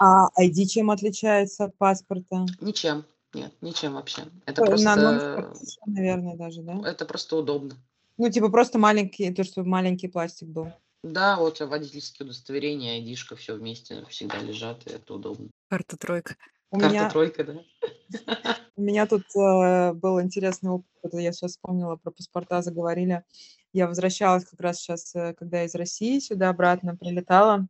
А 0.00 0.28
ID 0.38 0.66
чем 0.66 0.90
отличается 0.90 1.64
от 1.64 1.76
паспорта? 1.78 2.46
Ничем. 2.60 3.04
Нет, 3.34 3.52
ничем 3.60 3.94
вообще. 3.94 4.22
Это 4.46 4.62
Ой, 4.62 4.68
просто, 4.68 5.52
наверное, 5.86 6.36
даже, 6.36 6.62
да? 6.62 6.80
это 6.84 7.04
просто 7.04 7.36
удобно. 7.36 7.76
Ну, 8.16 8.30
типа 8.30 8.48
просто 8.48 8.78
маленький, 8.78 9.32
то, 9.32 9.44
что 9.44 9.62
маленький 9.64 10.08
пластик 10.08 10.48
был. 10.48 10.72
Да, 11.02 11.36
вот 11.36 11.60
водительские 11.60 12.26
удостоверения, 12.26 12.94
айдишка, 12.94 13.36
все 13.36 13.54
вместе 13.54 14.04
всегда 14.06 14.38
лежат, 14.38 14.86
и 14.86 14.90
это 14.90 15.14
удобно. 15.14 15.50
Карта 15.68 15.96
тройка. 15.96 16.36
У 16.70 16.78
Карта 16.78 16.94
меня, 16.94 17.10
тройка, 17.10 17.44
да? 17.44 17.62
у 18.76 18.82
меня 18.82 19.06
тут 19.06 19.24
э, 19.36 19.92
был 19.94 20.20
интересный 20.20 20.70
опыт, 20.70 21.14
я 21.14 21.32
сейчас 21.32 21.52
вспомнила, 21.52 21.96
про 21.96 22.10
паспорта 22.10 22.62
заговорили. 22.62 23.24
Я 23.72 23.86
возвращалась 23.86 24.44
как 24.44 24.60
раз 24.60 24.78
сейчас, 24.78 25.14
э, 25.14 25.34
когда 25.34 25.64
из 25.64 25.74
России 25.74 26.18
сюда 26.18 26.48
обратно 26.48 26.96
прилетала. 26.96 27.68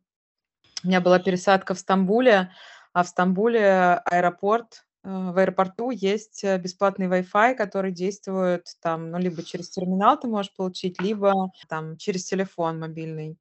У 0.83 0.87
меня 0.87 0.99
была 0.99 1.19
пересадка 1.19 1.73
в 1.75 1.79
Стамбуле, 1.79 2.51
а 2.93 3.03
в 3.03 3.07
Стамбуле 3.07 4.01
аэропорт, 4.05 4.85
в 5.03 5.37
аэропорту 5.37 5.91
есть 5.91 6.43
э, 6.43 6.57
бесплатный 6.57 7.07
Wi-Fi, 7.07 7.55
который 7.55 7.91
действует 7.91 8.65
там, 8.81 9.11
ну, 9.11 9.17
либо 9.17 9.43
через 9.43 9.69
терминал 9.69 10.19
ты 10.19 10.27
можешь 10.27 10.53
получить, 10.55 11.01
либо 11.01 11.51
там 11.69 11.97
через 11.97 12.25
телефон 12.25 12.79
мобильный. 12.79 13.37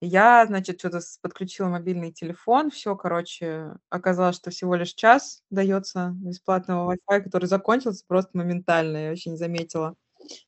Я, 0.00 0.46
значит, 0.46 0.78
что-то 0.80 1.00
подключила 1.22 1.68
мобильный 1.68 2.12
телефон, 2.12 2.70
все, 2.70 2.96
короче, 2.96 3.72
оказалось, 3.90 4.36
что 4.36 4.50
всего 4.50 4.74
лишь 4.74 4.94
час 4.94 5.42
дается 5.50 6.12
бесплатного 6.16 6.94
Wi-Fi, 6.94 7.22
который 7.22 7.46
закончился 7.46 8.04
просто 8.06 8.36
моментально, 8.36 8.98
я 8.98 9.08
вообще 9.10 9.30
не 9.30 9.36
заметила, 9.38 9.96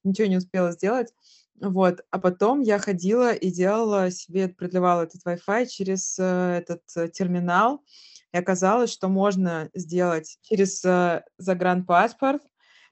ничего 0.04 0.28
не 0.28 0.36
успела 0.38 0.72
сделать. 0.72 1.12
Вот, 1.60 2.00
а 2.10 2.18
потом 2.18 2.60
я 2.60 2.78
ходила 2.78 3.32
и 3.32 3.50
делала 3.50 4.10
себе, 4.10 4.48
продлевала 4.48 5.02
этот 5.04 5.24
Wi-Fi 5.26 5.66
через 5.66 6.18
э, 6.18 6.58
этот 6.58 6.82
э, 6.96 7.08
терминал, 7.08 7.82
и 8.36 8.38
оказалось, 8.38 8.92
что 8.92 9.08
можно 9.08 9.70
сделать 9.72 10.38
через 10.42 10.84
э, 10.84 11.24
загранпаспорт, 11.38 12.42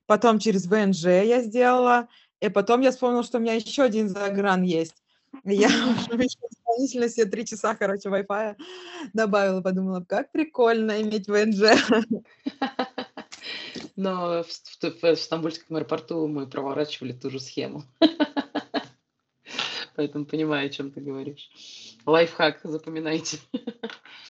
потом 0.06 0.38
через 0.38 0.66
ВНЖ 0.66 1.04
я 1.04 1.42
сделала, 1.42 2.08
и 2.40 2.48
потом 2.48 2.80
я 2.80 2.90
вспомнила, 2.90 3.22
что 3.22 3.36
у 3.36 3.42
меня 3.42 3.52
еще 3.52 3.82
один 3.82 4.08
загран 4.08 4.62
есть. 4.62 4.94
Я 5.44 5.68
дополнительно 5.68 7.10
себе 7.10 7.26
три 7.26 7.44
часа, 7.44 7.74
короче, 7.74 8.08
Wi-Fi 8.08 8.56
добавила, 9.12 9.60
подумала, 9.60 10.02
как 10.08 10.32
прикольно 10.32 11.02
иметь 11.02 11.28
ВНЖ. 11.28 11.78
Но 13.96 14.44
в, 14.44 14.46
в- 14.46 15.02
в 15.02 15.16
Стамбульском 15.16 15.76
аэропорту 15.76 16.26
мы 16.26 16.46
проворачивали 16.46 17.12
ту 17.12 17.28
же 17.28 17.38
схему. 17.38 17.84
Поэтому 19.94 20.24
понимаю, 20.24 20.68
о 20.68 20.70
чем 20.70 20.90
ты 20.90 21.02
говоришь. 21.02 21.50
Лайфхак, 22.06 22.60
запоминайте. 22.64 23.40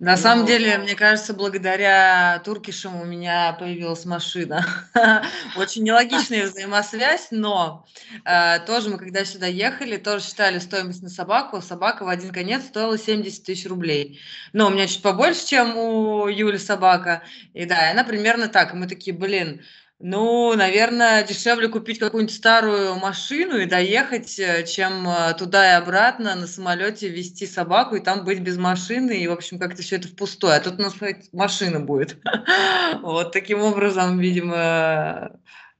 На 0.00 0.16
самом 0.16 0.40
Ну, 0.40 0.46
деле, 0.46 0.78
мне 0.78 0.94
кажется, 0.94 1.34
благодаря 1.34 2.40
туркишам 2.42 2.98
у 2.98 3.04
меня 3.04 3.52
появилась 3.52 4.06
машина. 4.06 4.66
Очень 5.56 5.82
нелогичная 5.84 6.46
взаимосвязь, 6.46 7.28
но 7.30 7.86
э, 8.24 8.60
тоже 8.60 8.88
мы, 8.88 8.96
когда 8.96 9.26
сюда 9.26 9.46
ехали, 9.46 9.98
тоже 9.98 10.24
считали 10.24 10.58
стоимость 10.58 11.02
на 11.02 11.10
собаку. 11.10 11.60
Собака 11.60 12.04
в 12.04 12.08
один 12.08 12.32
конец 12.32 12.64
стоила 12.64 12.96
70 12.96 13.44
тысяч 13.44 13.66
рублей. 13.66 14.18
Но 14.54 14.68
у 14.68 14.70
меня 14.70 14.86
чуть 14.86 15.02
побольше, 15.02 15.46
чем 15.46 15.76
у 15.76 16.28
Юли 16.28 16.56
собака. 16.56 17.22
И 17.52 17.66
да, 17.66 17.88
и 17.88 17.92
она 17.92 18.02
примерно 18.02 18.48
так. 18.48 18.72
И 18.72 18.76
мы 18.78 18.86
такие, 18.88 19.14
блин, 19.14 19.60
ну, 20.02 20.54
наверное, 20.56 21.22
дешевле 21.22 21.68
купить 21.68 21.98
какую-нибудь 21.98 22.34
старую 22.34 22.94
машину 22.96 23.58
и 23.58 23.66
доехать, 23.66 24.38
э, 24.38 24.64
чем 24.66 25.06
э, 25.06 25.34
туда 25.34 25.72
и 25.72 25.76
обратно 25.76 26.34
на 26.34 26.46
самолете 26.46 27.08
везти 27.08 27.46
собаку 27.46 27.96
и 27.96 28.00
там 28.00 28.24
быть 28.24 28.40
без 28.40 28.56
машины, 28.56 29.12
и, 29.12 29.28
в 29.28 29.32
общем, 29.32 29.58
как-то 29.58 29.82
все 29.82 29.96
это 29.96 30.08
впустую. 30.08 30.54
А 30.54 30.60
тут 30.60 30.78
у 30.78 30.82
нас 30.82 30.94
машина 31.32 31.80
будет. 31.80 32.16
Вот 33.02 33.32
таким 33.32 33.60
образом, 33.60 34.18
видимо, 34.18 35.32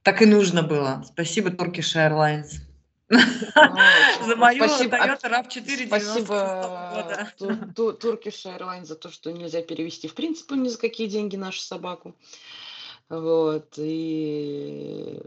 так 0.02 0.22
и 0.22 0.26
нужно 0.26 0.62
было. 0.62 1.02
Спасибо 1.06 1.50
Turkish 1.50 1.96
Airlines. 1.96 2.60
Ну, 3.10 3.18
За 4.26 4.36
мою 4.36 4.64
а- 4.64 4.66
Toyota 4.66 5.28
RAV4 5.28 5.60
96 5.60 5.86
Спасибо 5.88 7.26
Ту- 7.74 7.92
Turkish 7.92 8.46
Airlines 8.46 8.84
за 8.84 8.94
то, 8.94 9.10
что 9.10 9.32
нельзя 9.32 9.62
перевести 9.62 10.06
в 10.06 10.14
принципе 10.14 10.54
ни 10.54 10.68
за 10.68 10.78
какие 10.78 11.08
деньги 11.08 11.36
нашу 11.36 11.60
собаку. 11.60 12.14
Вот, 13.10 13.74
и 13.76 15.20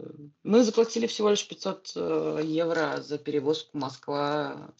мы 0.43 0.63
заплатили 0.63 1.05
всего 1.05 1.29
лишь 1.29 1.45
500 1.45 1.91
э, 1.95 2.41
евро 2.45 3.01
за 3.01 3.17
перевозку 3.17 3.77
Москва 3.77 4.71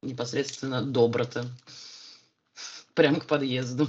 непосредственно 0.00 0.82
до 0.82 1.06
Брата, 1.08 1.46
прямо 2.94 3.20
к 3.20 3.26
подъезду. 3.26 3.86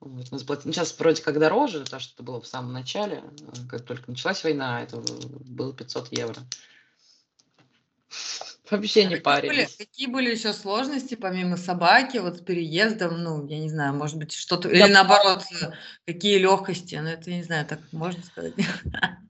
Вот, 0.00 0.30
мы 0.30 0.38
заплатили. 0.38 0.72
Сейчас 0.72 0.98
вроде 0.98 1.22
как 1.22 1.38
дороже, 1.38 1.84
то, 1.84 1.98
что 1.98 2.12
это 2.12 2.22
было 2.22 2.42
в 2.42 2.46
самом 2.46 2.74
начале, 2.74 3.24
как 3.70 3.86
только 3.86 4.10
началась 4.10 4.44
война, 4.44 4.82
это 4.82 4.98
было 4.98 5.72
500 5.72 6.12
евро. 6.18 6.42
Вообще 8.70 9.04
не 9.04 9.14
А 9.14 9.20
Какие 9.20 9.50
были, 9.50 9.64
парились. 9.64 9.76
какие 9.76 10.06
были 10.08 10.30
еще 10.30 10.52
сложности, 10.52 11.14
помимо 11.14 11.56
собаки, 11.56 12.18
вот 12.18 12.38
с 12.38 12.40
переездом, 12.40 13.22
ну, 13.22 13.46
я 13.46 13.58
не 13.60 13.68
знаю, 13.70 13.94
может 13.94 14.16
быть, 14.18 14.32
что-то, 14.32 14.68
или 14.68 14.88
наоборот, 14.88 15.44
э, 15.62 15.70
какие 16.04 16.38
легкости, 16.38 16.96
ну, 16.96 17.08
это, 17.08 17.30
я 17.30 17.36
не 17.36 17.44
знаю, 17.44 17.66
так 17.66 17.80
можно 17.92 18.22
сказать. 18.24 18.54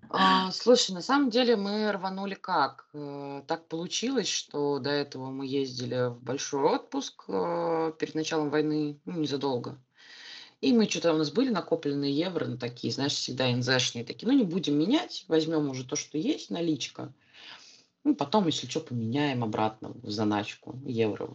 А, 0.09 0.51
слушай, 0.53 0.92
на 0.92 1.03
самом 1.03 1.31
деле 1.31 1.57
мы 1.57 1.90
рванули 1.92 2.35
как? 2.35 2.87
Э, 2.94 3.42
Так 3.46 3.68
получилось, 3.68 4.29
что 4.29 4.79
до 4.79 4.90
этого 4.90 5.31
мы 5.31 5.46
ездили 5.46 6.11
в 6.11 6.22
большой 6.22 6.62
отпуск 6.62 7.25
э, 7.29 7.92
перед 7.99 8.14
началом 8.14 8.49
войны, 8.51 8.99
ну, 9.05 9.18
незадолго. 9.20 9.79
И 10.62 10.72
мы 10.72 10.88
что-то 10.88 11.12
у 11.12 11.18
нас 11.18 11.31
были 11.31 11.51
накопленные 11.51 12.12
евро 12.16 12.46
на 12.46 12.57
такие, 12.57 12.92
знаешь, 12.92 13.12
всегда 13.12 13.49
НЗшные 13.49 14.05
такие. 14.05 14.27
Ну, 14.27 14.38
не 14.38 14.44
будем 14.44 14.79
менять, 14.79 15.25
возьмем 15.29 15.68
уже 15.68 15.85
то, 15.85 15.96
что 15.96 16.16
есть, 16.16 16.51
наличка. 16.51 17.12
Ну, 18.07 18.14
потом, 18.14 18.47
если 18.47 18.69
что, 18.69 18.79
поменяем 18.79 19.42
обратно 19.42 19.88
в 19.88 20.09
заначку 20.09 20.79
евро. 20.85 21.29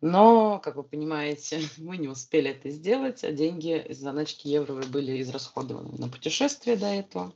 Но, 0.00 0.58
как 0.58 0.74
вы 0.74 0.82
понимаете, 0.82 1.60
мы 1.76 1.96
не 1.96 2.08
успели 2.08 2.50
это 2.50 2.70
сделать, 2.70 3.22
а 3.22 3.30
деньги 3.30 3.78
из 3.78 4.00
заначки 4.00 4.48
евро 4.48 4.82
были 4.82 5.22
израсходованы 5.22 5.96
на 5.96 6.08
путешествие 6.08 6.76
до 6.76 6.86
этого. 6.86 7.32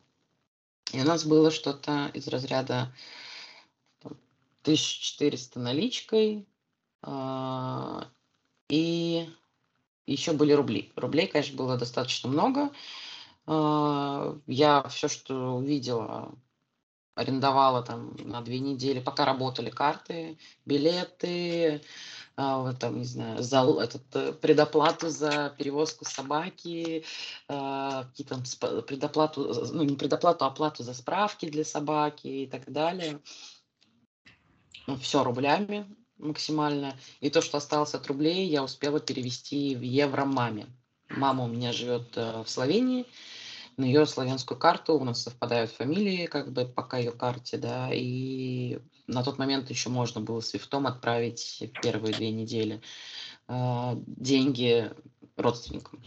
И 0.92 1.00
у 1.00 1.04
нас 1.04 1.24
было 1.24 1.52
что-то 1.52 2.10
из 2.12 2.26
разряда 2.26 2.92
там, 4.00 4.14
1400 4.62 5.60
наличкой. 5.60 6.48
а, 7.02 8.08
И 8.68 9.28
еще 10.06 10.32
были 10.32 10.50
рубли. 10.54 10.90
Рублей, 10.96 11.28
конечно, 11.28 11.56
было 11.56 11.78
достаточно 11.78 12.28
много. 12.28 12.72
А, 13.46 14.36
Я 14.48 14.82
все, 14.88 15.06
что 15.06 15.54
увидела, 15.54 16.34
арендовала 17.18 17.82
там 17.82 18.16
на 18.24 18.40
две 18.42 18.60
недели, 18.60 19.00
пока 19.00 19.24
работали 19.24 19.70
карты, 19.70 20.38
билеты, 20.64 21.82
а, 22.36 22.58
вот 22.58 22.78
там, 22.78 22.98
не 22.98 23.04
знаю, 23.04 23.42
за 23.42 23.62
этот, 23.82 24.02
э, 24.14 24.32
предоплату 24.32 25.08
за 25.08 25.52
перевозку 25.58 26.04
собаки, 26.04 27.04
а, 27.48 28.04
какие 28.04 28.26
там 28.26 28.42
предоплату, 28.86 29.52
з- 29.52 29.72
ну 29.72 29.82
не 29.82 29.96
предоплату, 29.96 30.44
а 30.44 30.48
оплату 30.48 30.84
за 30.84 30.94
справки 30.94 31.50
для 31.50 31.64
собаки 31.64 32.28
и 32.28 32.46
так 32.46 32.70
далее. 32.70 33.18
Ну, 34.86 34.96
все 34.96 35.24
рублями 35.24 35.86
максимально. 36.18 36.96
И 37.20 37.30
то, 37.30 37.40
что 37.40 37.58
осталось 37.58 37.94
от 37.94 38.06
рублей, 38.06 38.46
я 38.48 38.62
успела 38.62 39.00
перевести 39.00 39.74
в 39.74 39.82
евро 39.82 40.24
маме. 40.24 40.66
Мама 41.10 41.44
у 41.44 41.48
меня 41.48 41.72
живет 41.72 42.16
э, 42.16 42.42
в 42.42 42.48
Словении, 42.48 43.06
на 43.78 43.84
ее 43.84 44.06
славянскую 44.06 44.58
карту 44.58 44.94
у 44.94 45.04
нас 45.04 45.22
совпадают 45.22 45.70
фамилии, 45.70 46.26
как 46.26 46.52
бы 46.52 46.64
пока 46.66 46.98
ее 46.98 47.12
карте, 47.12 47.56
да, 47.56 47.90
и 47.92 48.80
на 49.06 49.22
тот 49.22 49.38
момент 49.38 49.70
еще 49.70 49.88
можно 49.88 50.20
было 50.20 50.40
свифтом 50.40 50.86
отправить 50.86 51.62
первые 51.80 52.12
две 52.12 52.30
недели 52.30 52.82
э, 53.46 53.92
деньги 54.06 54.90
родственникам. 55.36 56.02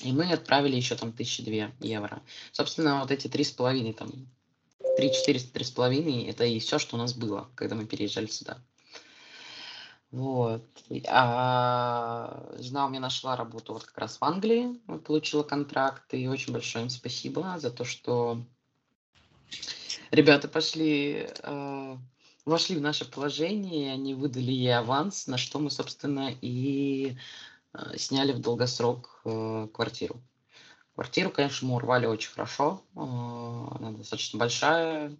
И 0.00 0.12
мы 0.12 0.32
отправили 0.32 0.74
еще 0.74 0.96
там 0.96 1.12
тысячи 1.12 1.44
две 1.44 1.72
евро. 1.78 2.22
Собственно, 2.50 3.00
вот 3.00 3.12
эти 3.12 3.28
три 3.28 3.44
с 3.44 3.52
половиной, 3.52 3.92
там, 3.92 4.10
три 4.96 5.12
четыреста, 5.12 5.52
три 5.52 5.64
с 5.64 5.70
половиной, 5.70 6.24
это 6.24 6.44
и 6.44 6.58
все, 6.58 6.80
что 6.80 6.96
у 6.96 6.98
нас 6.98 7.14
было, 7.14 7.48
когда 7.54 7.76
мы 7.76 7.86
переезжали 7.86 8.26
сюда. 8.26 8.58
Вот. 10.12 10.62
А 11.08 12.46
жена 12.58 12.86
у 12.86 12.90
меня 12.90 13.00
нашла 13.00 13.34
работу 13.34 13.72
вот 13.72 13.84
как 13.84 13.98
раз 13.98 14.18
в 14.18 14.24
Англии, 14.24 14.78
получила 15.06 15.42
контракт, 15.42 16.12
и 16.12 16.28
очень 16.28 16.52
большое 16.52 16.84
им 16.84 16.90
спасибо 16.90 17.58
за 17.58 17.70
то, 17.70 17.84
что 17.84 18.42
ребята 20.10 20.48
пошли 20.48 21.28
э, 21.42 21.96
вошли 22.44 22.76
в 22.76 22.80
наше 22.80 23.10
положение, 23.10 23.92
они 23.92 24.14
выдали 24.14 24.50
ей 24.50 24.76
аванс, 24.76 25.26
на 25.26 25.38
что 25.38 25.58
мы, 25.58 25.70
собственно, 25.70 26.30
и 26.40 27.16
э, 27.72 27.96
сняли 27.96 28.32
в 28.32 28.40
долгосрок 28.40 29.20
э, 29.24 29.68
квартиру. 29.72 30.22
Квартиру, 30.94 31.30
конечно, 31.30 31.68
мы 31.68 31.76
урвали 31.76 32.06
очень 32.06 32.30
хорошо. 32.30 32.82
э, 32.94 32.98
Она 32.98 33.92
достаточно 33.92 34.38
большая, 34.38 35.16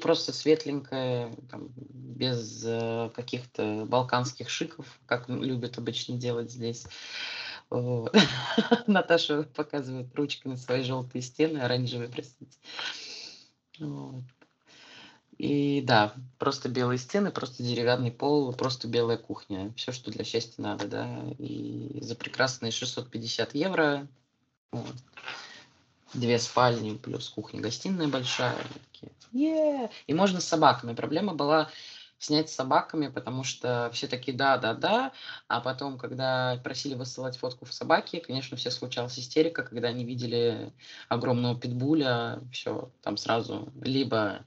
просто 0.00 0.32
светленькая, 0.32 1.34
там, 1.50 1.68
без 1.76 2.62
э, 2.64 3.10
каких-то 3.14 3.84
балканских 3.86 4.48
шиков, 4.48 4.86
как 5.06 5.28
любят 5.28 5.78
обычно 5.78 6.16
делать 6.16 6.50
здесь. 6.50 6.86
Вот. 7.70 8.14
Наташа 8.86 9.42
показывает 9.42 10.14
ручками 10.14 10.56
свои 10.56 10.82
желтые 10.82 11.22
стены, 11.22 11.58
оранжевые, 11.58 12.08
простите. 12.08 12.56
Вот. 13.78 14.22
И 15.38 15.82
да, 15.82 16.14
просто 16.38 16.68
белые 16.68 16.98
стены, 16.98 17.32
просто 17.32 17.62
деревянный 17.62 18.12
пол, 18.12 18.52
просто 18.52 18.86
белая 18.86 19.16
кухня. 19.16 19.72
Все, 19.76 19.90
что 19.90 20.10
для 20.10 20.24
счастья 20.24 20.62
надо, 20.62 20.86
да. 20.86 21.24
И 21.38 21.98
за 22.00 22.14
прекрасные 22.14 22.70
650 22.70 23.54
евро 23.54 24.06
вот, 24.70 24.94
две 26.12 26.38
спальни 26.38 26.96
плюс 26.96 27.28
кухня-гостиная 27.28 28.08
большая. 28.08 28.56
«Е!» 29.34 29.90
И 30.06 30.14
можно 30.14 30.40
с 30.40 30.46
собаками. 30.46 30.94
Проблема 30.94 31.34
была 31.34 31.68
снять 32.18 32.48
с 32.48 32.54
собаками, 32.54 33.08
потому 33.08 33.44
что 33.44 33.90
все 33.92 34.06
такие 34.06 34.36
да, 34.36 34.56
да, 34.56 34.72
да, 34.74 35.12
а 35.48 35.60
потом, 35.60 35.98
когда 35.98 36.58
просили 36.62 36.94
высылать 36.94 37.36
фотку 37.36 37.66
в 37.66 37.74
собаке, 37.74 38.20
конечно, 38.20 38.56
все 38.56 38.70
случалась 38.70 39.18
истерика, 39.18 39.62
когда 39.62 39.88
они 39.88 40.04
видели 40.04 40.72
огромного 41.08 41.58
питбуля, 41.58 42.40
все, 42.52 42.90
там 43.02 43.16
сразу 43.16 43.72
либо 43.82 44.44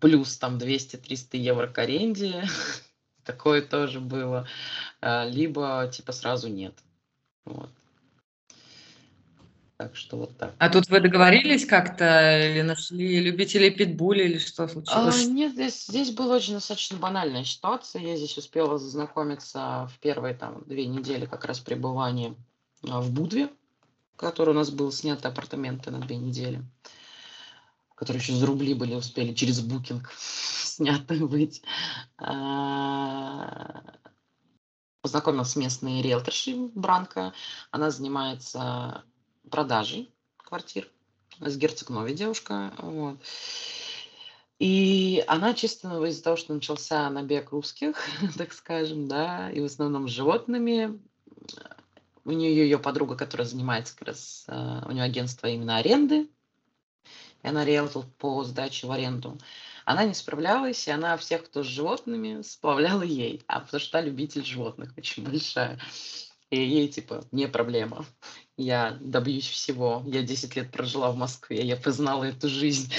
плюс 0.00 0.36
там 0.38 0.58
200-300 0.58 1.36
евро 1.36 1.68
к 1.68 1.78
аренде, 1.78 2.44
такое 3.24 3.62
тоже 3.62 4.00
было, 4.00 4.48
а, 5.00 5.24
либо 5.26 5.88
типа 5.92 6.12
сразу 6.12 6.48
нет. 6.48 6.74
Вот. 7.44 7.70
Так 9.76 9.94
что 9.94 10.16
вот 10.16 10.38
так. 10.38 10.54
А 10.58 10.70
тут 10.70 10.88
вы 10.88 11.00
договорились 11.00 11.66
как-то 11.66 12.38
или 12.50 12.62
нашли 12.62 13.20
любителей 13.20 13.70
питбуля 13.70 14.24
или 14.24 14.38
что 14.38 14.64
А, 14.64 14.68
случилось? 14.68 15.26
нет, 15.26 15.52
здесь, 15.52 15.86
здесь 15.86 16.10
была 16.12 16.36
очень 16.36 16.54
достаточно 16.54 16.96
банальная 16.96 17.44
ситуация. 17.44 18.00
Я 18.00 18.16
здесь 18.16 18.38
успела 18.38 18.78
знакомиться 18.78 19.90
в 19.92 19.98
первые 20.00 20.34
там 20.34 20.64
две 20.66 20.86
недели 20.86 21.26
как 21.26 21.44
раз 21.44 21.60
пребывания 21.60 22.34
а, 22.88 23.02
в 23.02 23.10
Будве, 23.10 23.50
который 24.16 24.50
у 24.50 24.54
нас 24.54 24.70
был 24.70 24.90
снят 24.92 25.24
апартаменты 25.26 25.90
на 25.90 25.98
две 26.00 26.16
недели, 26.16 26.62
которые 27.94 28.22
еще 28.22 28.32
за 28.32 28.46
рубли 28.46 28.72
были, 28.72 28.94
успели 28.94 29.34
через 29.34 29.60
букинг 29.60 30.10
сняты 30.18 31.26
быть. 31.26 31.60
А, 32.16 33.82
Познакомилась 35.02 35.50
с 35.50 35.56
местной 35.56 36.00
риэлторшей 36.02 36.72
Бранко. 36.74 37.32
Она 37.70 37.90
занимается 37.90 39.04
продажей 39.50 40.10
квартир. 40.36 40.88
С 41.40 41.56
Герцогнове 41.56 42.14
девушка. 42.14 42.72
Вот. 42.78 43.18
И 44.58 45.22
она 45.26 45.52
чисто 45.52 46.02
из-за 46.06 46.22
того, 46.22 46.36
что 46.36 46.54
начался 46.54 47.10
набег 47.10 47.50
русских, 47.50 47.96
так 48.38 48.52
скажем, 48.54 49.06
да, 49.06 49.50
и 49.50 49.60
в 49.60 49.64
основном 49.64 50.08
с 50.08 50.12
животными, 50.12 50.98
у 52.24 52.32
нее 52.32 52.56
ее 52.56 52.78
подруга, 52.78 53.16
которая 53.16 53.46
занимается 53.46 53.94
как 53.96 54.08
раз, 54.08 54.44
э, 54.48 54.82
у 54.86 54.92
нее 54.92 55.04
агентство 55.04 55.46
именно 55.46 55.76
аренды, 55.76 56.30
и 57.42 57.48
она 57.48 57.64
риэлтор 57.64 58.04
по 58.18 58.42
сдаче 58.44 58.86
в 58.86 58.92
аренду. 58.92 59.38
Она 59.84 60.04
не 60.04 60.14
справлялась, 60.14 60.88
и 60.88 60.90
она 60.90 61.16
всех, 61.18 61.44
кто 61.44 61.62
с 61.62 61.66
животными, 61.66 62.42
сплавляла 62.42 63.02
ей, 63.02 63.44
а 63.46 63.60
потому 63.60 63.80
что 63.80 63.98
она 63.98 64.08
любитель 64.08 64.44
животных 64.44 64.92
очень 64.96 65.22
большая. 65.22 65.78
И 66.50 66.60
ей, 66.60 66.88
типа, 66.88 67.24
не 67.32 67.48
проблема. 67.48 68.06
Я 68.56 68.96
добьюсь 69.00 69.48
всего. 69.48 70.02
Я 70.06 70.22
10 70.22 70.54
лет 70.56 70.70
прожила 70.70 71.10
в 71.10 71.16
Москве, 71.16 71.62
я 71.64 71.76
познала 71.76 72.24
эту 72.24 72.48
жизнь. 72.48 72.92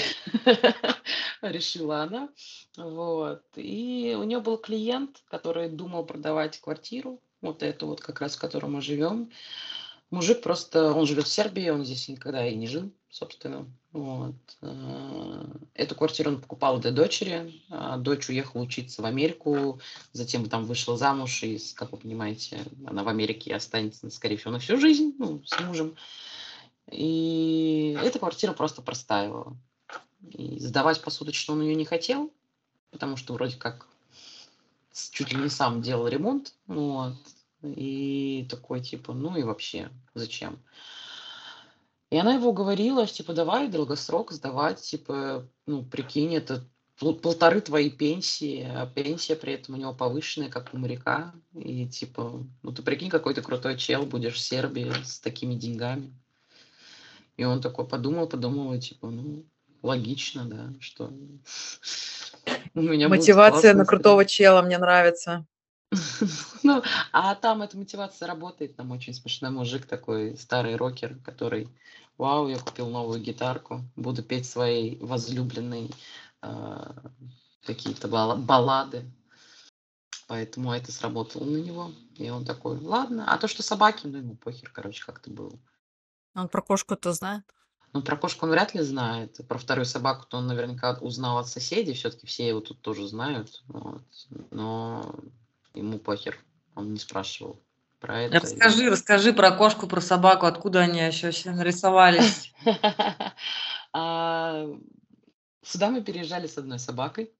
Решила 1.42 2.02
она. 2.02 2.28
Вот. 2.76 3.42
И 3.56 4.14
у 4.18 4.24
нее 4.24 4.40
был 4.40 4.58
клиент, 4.58 5.22
который 5.26 5.70
думал 5.70 6.04
продавать 6.04 6.60
квартиру, 6.60 7.22
вот 7.40 7.62
эту 7.62 7.86
вот 7.86 8.00
как 8.00 8.20
раз, 8.20 8.36
в 8.36 8.40
которой 8.40 8.66
мы 8.66 8.82
живем. 8.82 9.30
Мужик 10.10 10.40
просто, 10.40 10.92
он 10.94 11.06
живет 11.06 11.26
в 11.26 11.32
Сербии, 11.32 11.68
он 11.68 11.84
здесь 11.84 12.08
никогда 12.08 12.46
и 12.46 12.54
не 12.54 12.66
жил, 12.66 12.90
собственно. 13.10 13.66
Вот. 13.92 14.34
э, 14.62 15.44
Эту 15.74 15.94
квартиру 15.94 16.30
он 16.30 16.40
покупал 16.40 16.78
для 16.78 16.92
дочери. 16.92 17.52
а 17.68 17.98
Дочь 17.98 18.28
уехала 18.30 18.62
учиться 18.62 19.02
в 19.02 19.04
Америку, 19.04 19.80
затем 20.12 20.48
там 20.48 20.64
вышла 20.64 20.96
замуж, 20.96 21.42
и, 21.42 21.60
как 21.74 21.92
вы 21.92 21.98
понимаете, 21.98 22.60
она 22.86 23.02
в 23.02 23.08
Америке 23.08 23.54
останется, 23.54 24.08
скорее 24.10 24.38
всего, 24.38 24.52
на 24.52 24.60
всю 24.60 24.78
жизнь, 24.78 25.14
ну, 25.18 25.42
с 25.44 25.60
мужем. 25.60 25.94
И 26.90 27.98
эта 28.02 28.18
квартира 28.18 28.52
просто 28.52 28.80
простаивала. 28.80 29.56
И 30.32 30.58
сдавать 30.58 31.02
посуточно 31.02 31.52
он 31.52 31.62
ее 31.62 31.74
не 31.74 31.84
хотел, 31.84 32.32
потому 32.90 33.18
что 33.18 33.34
вроде 33.34 33.56
как 33.56 33.86
чуть 35.12 35.32
ли 35.32 35.38
не 35.38 35.50
сам 35.50 35.82
делал 35.82 36.08
ремонт. 36.08 36.54
Вот. 36.66 37.14
И 37.62 38.46
такой, 38.48 38.80
типа, 38.80 39.12
ну 39.12 39.36
и 39.36 39.42
вообще, 39.42 39.90
зачем? 40.14 40.58
И 42.10 42.16
она 42.16 42.34
его 42.34 42.50
уговорила, 42.50 43.06
типа, 43.06 43.34
давай 43.34 43.68
долгосрок 43.68 44.32
сдавать, 44.32 44.80
типа, 44.80 45.46
ну, 45.66 45.84
прикинь, 45.84 46.34
это 46.34 46.64
пол- 46.98 47.16
полторы 47.16 47.60
твоей 47.60 47.90
пенсии, 47.90 48.62
а 48.62 48.86
пенсия 48.86 49.36
при 49.36 49.54
этом 49.54 49.74
у 49.74 49.78
него 49.78 49.92
повышенная, 49.92 50.48
как 50.48 50.72
у 50.72 50.78
моряка. 50.78 51.34
И, 51.54 51.86
типа, 51.86 52.46
ну, 52.62 52.72
ты 52.72 52.82
прикинь, 52.82 53.10
какой 53.10 53.34
ты 53.34 53.42
крутой 53.42 53.76
чел 53.76 54.06
будешь 54.06 54.34
в 54.34 54.40
Сербии 54.40 54.90
с 55.04 55.20
такими 55.20 55.54
деньгами. 55.54 56.14
И 57.36 57.44
он 57.44 57.60
такой 57.60 57.86
подумал, 57.86 58.26
подумал, 58.26 58.72
и, 58.72 58.80
типа, 58.80 59.10
ну, 59.10 59.44
логично, 59.82 60.44
да, 60.44 60.72
что 60.80 61.12
у 62.74 62.80
меня 62.80 63.08
Мотивация 63.08 63.74
на 63.74 63.84
крутого 63.84 64.24
чела 64.24 64.62
мне 64.62 64.78
нравится. 64.78 65.46
Ну, 66.62 66.82
а 67.12 67.34
там 67.34 67.62
эта 67.62 67.76
мотивация 67.76 68.28
работает. 68.28 68.76
Там 68.76 68.90
очень 68.90 69.14
смешной 69.14 69.50
мужик 69.50 69.86
такой, 69.86 70.36
старый 70.36 70.76
рокер, 70.76 71.16
который, 71.24 71.68
вау, 72.16 72.48
я 72.48 72.58
купил 72.58 72.88
новую 72.88 73.20
гитарку, 73.20 73.82
буду 73.96 74.22
петь 74.22 74.46
своей 74.46 74.98
возлюбленной 74.98 75.90
а, 76.42 76.94
какие-то 77.64 78.08
баллады. 78.08 79.10
Поэтому 80.26 80.72
это 80.72 80.92
сработало 80.92 81.44
на 81.44 81.56
него. 81.56 81.90
И 82.16 82.28
он 82.28 82.44
такой, 82.44 82.78
ладно. 82.78 83.32
А 83.32 83.38
то, 83.38 83.48
что 83.48 83.62
собаки, 83.62 84.06
ну 84.06 84.18
ему 84.18 84.36
похер, 84.36 84.70
короче, 84.70 85.04
как-то 85.04 85.30
было. 85.30 85.58
Он 86.34 86.48
про 86.48 86.60
кошку-то 86.60 87.12
знает? 87.12 87.44
Ну, 87.94 88.02
про 88.02 88.16
кошку 88.18 88.44
он 88.44 88.52
вряд 88.52 88.74
ли 88.74 88.82
знает. 88.82 89.40
Про 89.48 89.56
вторую 89.56 89.86
собаку-то 89.86 90.36
он 90.36 90.46
наверняка 90.46 90.98
узнал 91.00 91.38
от 91.38 91.48
соседей. 91.48 91.94
Все-таки 91.94 92.26
все 92.26 92.46
его 92.46 92.60
тут 92.60 92.82
тоже 92.82 93.08
знают. 93.08 93.62
Вот. 93.68 94.04
Но 94.50 95.14
ему 95.74 95.98
похер. 95.98 96.38
Он 96.74 96.92
не 96.92 96.98
спрашивал 96.98 97.60
про 98.00 98.22
это. 98.22 98.36
и- 98.36 98.40
Расскажи, 98.40 98.90
расскажи 98.90 99.32
про 99.32 99.50
кошку, 99.52 99.86
про 99.86 100.00
собаку, 100.00 100.46
откуда 100.46 100.80
они 100.80 101.00
еще 101.00 101.30
нарисовались. 101.50 102.52
А, 103.92 104.66
Сюда 105.62 105.90
мы 105.90 106.02
переезжали 106.02 106.46
с 106.46 106.56
одной 106.58 106.78
собакой. 106.78 107.32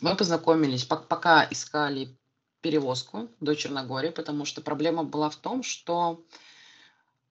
Мы 0.00 0.16
познакомились, 0.16 0.86
пок- 0.86 1.06
пока 1.06 1.46
искали 1.50 2.16
перевозку 2.60 3.28
до 3.40 3.54
Черногории, 3.54 4.10
потому 4.10 4.44
что 4.44 4.60
проблема 4.62 5.04
была 5.04 5.30
в 5.30 5.36
том, 5.36 5.62
что 5.62 6.24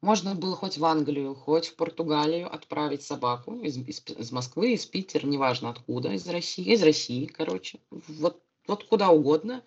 можно 0.01 0.33
было 0.35 0.55
хоть 0.55 0.77
в 0.77 0.85
Англию, 0.85 1.35
хоть 1.35 1.67
в 1.67 1.75
Португалию 1.75 2.51
отправить 2.53 3.03
собаку 3.03 3.55
из, 3.61 3.77
из 3.77 4.01
из 4.07 4.31
Москвы, 4.31 4.73
из 4.73 4.85
Питера, 4.85 5.27
неважно 5.27 5.69
откуда, 5.69 6.11
из 6.13 6.27
России, 6.27 6.71
из 6.73 6.81
России, 6.81 7.25
короче, 7.25 7.79
вот, 7.89 8.41
вот 8.67 8.83
куда 8.85 9.09
угодно, 9.09 9.63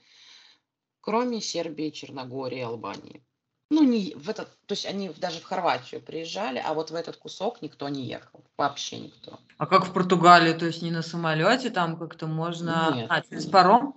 кроме 1.02 1.42
Сербии, 1.42 1.90
Черногории, 1.90 2.62
Албании. 2.62 3.22
Ну, 3.70 3.82
не 3.82 4.14
в 4.14 4.28
этот, 4.28 4.48
то 4.66 4.72
есть 4.72 4.86
они 4.86 5.10
даже 5.18 5.40
в 5.40 5.44
Хорватию 5.44 6.00
приезжали, 6.00 6.62
а 6.64 6.74
вот 6.74 6.90
в 6.90 6.94
этот 6.94 7.16
кусок 7.16 7.62
никто 7.62 7.88
не 7.88 8.04
ехал, 8.04 8.44
вообще 8.58 8.98
никто. 8.98 9.38
А 9.56 9.66
как 9.66 9.86
в 9.86 9.92
Португалии, 9.92 10.52
то 10.52 10.66
есть 10.66 10.82
не 10.82 10.90
на 10.90 11.02
самолете, 11.02 11.70
там 11.70 11.96
как-то 11.96 12.26
можно... 12.26 12.92
Нет. 12.94 13.06
А, 13.08 13.22
через 13.22 13.46
паром? 13.46 13.94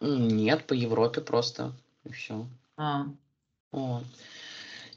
Нет, 0.00 0.66
по 0.66 0.72
Европе 0.72 1.20
просто, 1.20 1.72
и 2.04 2.10
все. 2.10 2.46
А. 2.76 3.06
Вот. 3.70 4.02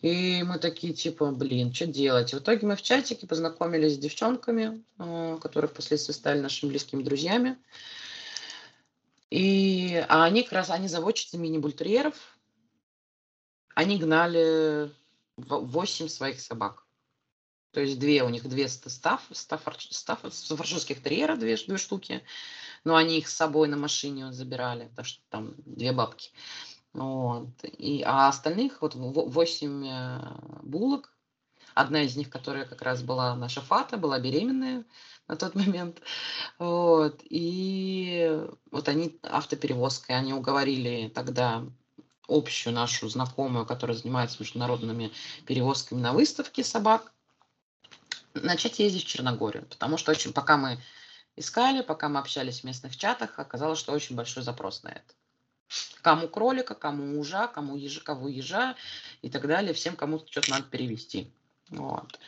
И 0.02 0.44
мы 0.44 0.60
такие, 0.60 0.94
типа, 0.94 1.32
блин, 1.32 1.74
что 1.74 1.86
делать? 1.86 2.34
В 2.34 2.40
итоге 2.40 2.66
мы 2.66 2.76
в 2.76 2.82
чатике 2.82 3.28
познакомились 3.28 3.96
с 3.96 4.00
девчонками, 4.00 4.84
э, 5.00 5.38
которые 5.42 5.70
впоследствии 5.70 6.14
стали 6.14 6.40
нашими 6.40 6.70
близкими 6.70 7.04
друзьями. 7.04 7.58
И 9.30 10.06
а 10.08 10.24
они 10.24 10.44
как 10.44 10.54
раз, 10.54 10.70
они 10.70 10.88
заводчицы 10.88 11.38
мини-бультерьеров. 11.38 12.16
Они 13.76 13.98
гнали 13.98 14.92
8 15.38 16.08
своих 16.08 16.40
собак. 16.40 16.86
То 17.72 17.82
есть 17.82 18.00
две, 18.00 18.24
у 18.24 18.30
них 18.30 18.48
две 18.48 18.68
стаф, 18.70 19.28
стаф, 19.32 19.62
стаф, 19.78 20.22
французских 20.22 21.04
терьера, 21.04 21.36
две, 21.36 21.58
две 21.58 21.78
штуки. 21.78 22.24
Но 22.84 22.96
они 22.96 23.18
их 23.18 23.28
с 23.28 23.36
собой 23.36 23.68
на 23.68 23.78
машине 23.78 24.32
забирали, 24.32 24.88
потому 24.88 25.06
что 25.06 25.22
там 25.30 25.54
две 25.58 25.92
бабки. 25.92 26.32
Вот. 26.94 27.50
И, 27.64 28.02
а 28.04 28.30
остальных, 28.30 28.82
вот 28.82 28.96
восемь 28.96 29.86
э, 29.86 30.20
булок, 30.64 31.17
одна 31.78 32.02
из 32.02 32.16
них, 32.16 32.30
которая 32.30 32.66
как 32.66 32.82
раз 32.82 33.02
была 33.02 33.36
наша 33.36 33.62
Фата, 33.62 33.98
была 33.98 34.20
беременная 34.20 34.84
на 35.28 35.36
тот 35.36 35.56
момент. 35.56 36.02
Вот. 36.58 37.22
И 37.30 38.40
вот 38.72 38.90
они 38.90 39.20
автоперевозкой, 39.24 40.18
они 40.18 40.34
уговорили 40.34 41.12
тогда 41.14 41.66
общую 42.28 42.74
нашу 42.74 43.08
знакомую, 43.10 43.66
которая 43.66 43.96
занимается 43.96 44.38
международными 44.40 45.12
перевозками 45.46 46.02
на 46.02 46.14
выставке 46.14 46.64
собак, 46.64 47.14
начать 48.34 48.80
ездить 48.80 49.04
в 49.04 49.08
Черногорию. 49.08 49.66
Потому 49.66 49.98
что 49.98 50.12
очень, 50.12 50.34
пока 50.34 50.58
мы 50.58 50.80
искали, 51.36 51.82
пока 51.82 52.10
мы 52.10 52.20
общались 52.20 52.62
в 52.62 52.64
местных 52.64 52.98
чатах, 52.98 53.40
оказалось, 53.40 53.80
что 53.80 53.94
очень 53.94 54.16
большой 54.16 54.44
запрос 54.44 54.84
на 54.84 54.90
это. 54.90 55.14
Кому 56.02 56.28
кролика, 56.28 56.76
кому 56.76 57.20
ужа, 57.20 57.48
кому 57.48 57.76
ежа, 57.76 58.02
кого 58.02 58.30
ежа 58.30 58.76
и 59.22 59.30
так 59.30 59.48
далее. 59.48 59.74
Всем 59.74 59.96
кому-то 59.96 60.30
что-то 60.32 60.52
надо 60.52 60.64
перевести. 60.64 61.32
Вот. 61.70 62.20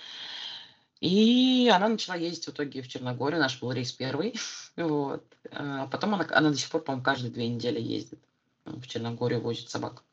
И 1.02 1.72
она 1.74 1.88
начала 1.88 2.16
ездить 2.16 2.46
в 2.46 2.50
итоге 2.50 2.82
в 2.82 2.88
Черногорию, 2.88 3.40
наш 3.40 3.60
был 3.60 3.72
рейс 3.72 3.92
первый. 3.92 4.36
Вот. 4.76 5.24
А 5.52 5.88
потом 5.88 6.16
она, 6.16 6.26
она 6.32 6.52
до 6.52 6.56
сих 6.56 6.70
пор, 6.70 6.82
по-моему, 6.82 7.04
каждые 7.04 7.32
две 7.32 7.50
недели 7.50 7.82
ездит 7.82 8.20
в 8.64 8.88
Черногорию, 8.88 9.42
возит 9.42 9.70
собак. 9.70 10.04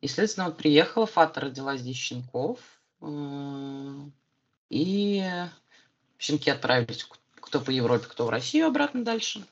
И, 0.00 0.08
следственно, 0.08 0.46
вот 0.46 0.56
приехала, 0.56 1.06
Фата 1.06 1.40
родила 1.40 1.76
здесь 1.76 1.96
щенков. 1.96 2.58
И 4.70 5.24
щенки 6.18 6.50
отправились 6.50 7.06
кто 7.34 7.60
по 7.60 7.70
Европе, 7.70 8.06
кто 8.08 8.26
в 8.26 8.30
Россию 8.30 8.66
обратно 8.68 9.04
дальше. 9.04 9.44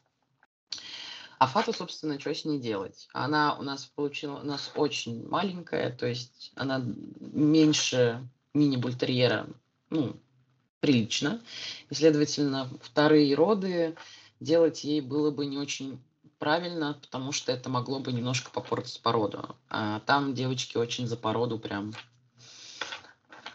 А 1.40 1.46
Фата, 1.46 1.72
собственно, 1.72 2.20
что 2.20 2.34
с 2.34 2.44
ней 2.44 2.58
делать? 2.58 3.08
Она 3.14 3.56
у 3.58 3.62
нас 3.62 3.86
получила, 3.86 4.40
у 4.40 4.44
нас 4.44 4.70
очень 4.74 5.26
маленькая, 5.26 5.90
то 5.90 6.04
есть 6.04 6.52
она 6.54 6.82
меньше 7.18 8.28
мини-бультерьера, 8.52 9.48
ну, 9.88 10.20
прилично. 10.80 11.40
И, 11.88 11.94
следовательно, 11.94 12.68
вторые 12.82 13.34
роды 13.34 13.96
делать 14.38 14.84
ей 14.84 15.00
было 15.00 15.30
бы 15.30 15.46
не 15.46 15.56
очень 15.56 15.98
правильно, 16.38 16.98
потому 17.00 17.32
что 17.32 17.52
это 17.52 17.70
могло 17.70 18.00
бы 18.00 18.12
немножко 18.12 18.50
попортить 18.50 19.00
породу. 19.00 19.56
А 19.70 20.00
там 20.00 20.34
девочки 20.34 20.76
очень 20.76 21.06
за 21.06 21.16
породу 21.16 21.58
прям 21.58 21.94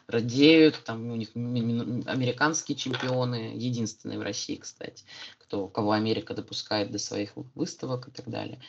радеют, 0.08 0.84
там 0.84 1.12
у 1.12 1.16
них 1.16 1.30
американские 1.36 2.78
чемпионы, 2.78 3.54
единственные 3.56 4.20
в 4.20 4.24
России, 4.24 4.56
кстати, 4.56 5.06
кто, 5.40 5.68
кого 5.68 5.92
Америка 5.92 6.34
допускает 6.34 6.92
до 6.92 7.00
своих 7.00 7.34
выставок 7.56 8.08
и 8.08 8.12
так 8.12 8.30
далее. 8.30 8.62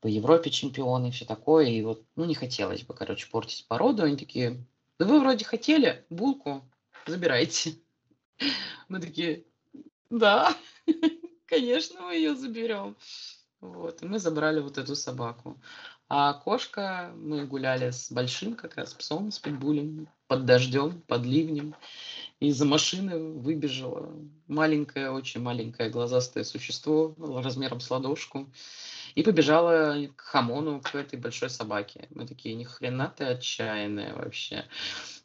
По 0.00 0.06
Европе 0.06 0.50
чемпионы, 0.50 1.10
все 1.10 1.24
такое, 1.24 1.66
и 1.66 1.82
вот, 1.82 2.02
ну, 2.16 2.24
не 2.24 2.34
хотелось 2.34 2.82
бы, 2.82 2.94
короче, 2.94 3.28
портить 3.30 3.66
породу, 3.66 4.04
они 4.04 4.16
такие, 4.16 4.64
да 4.98 5.06
вы 5.06 5.20
вроде 5.20 5.44
хотели 5.44 6.04
булку, 6.10 6.62
забирайте. 7.06 7.74
Мы 8.88 9.00
такие, 9.00 9.44
да, 10.10 10.56
конечно, 11.46 12.02
мы 12.02 12.14
ее 12.14 12.36
заберем. 12.36 12.96
Вот, 13.60 14.02
и 14.02 14.06
мы 14.06 14.18
забрали 14.18 14.60
вот 14.60 14.78
эту 14.78 14.94
собаку. 14.94 15.58
А 16.08 16.34
кошка, 16.34 17.12
мы 17.16 17.46
гуляли 17.46 17.90
с 17.90 18.12
большим 18.12 18.54
как 18.54 18.76
раз 18.76 18.94
псом, 18.94 19.32
с 19.32 19.40
питбулем, 19.40 20.08
под 20.28 20.44
дождем, 20.44 21.02
под 21.02 21.24
ливнем. 21.24 21.74
И 22.38 22.48
из-за 22.48 22.66
машины 22.66 23.18
выбежало 23.18 24.12
маленькое, 24.46 25.10
очень 25.10 25.40
маленькое 25.40 25.88
глазастое 25.88 26.44
существо 26.44 27.14
размером 27.18 27.80
с 27.80 27.90
ладошку. 27.90 28.52
И 29.14 29.22
побежала 29.22 29.96
к 30.14 30.20
хамону, 30.20 30.80
к 30.82 30.94
этой 30.94 31.18
большой 31.18 31.48
собаке. 31.48 32.06
Мы 32.10 32.26
такие, 32.26 32.54
ни 32.54 32.64
хрена 32.64 33.08
ты 33.16 33.24
отчаянная 33.24 34.14
вообще. 34.14 34.66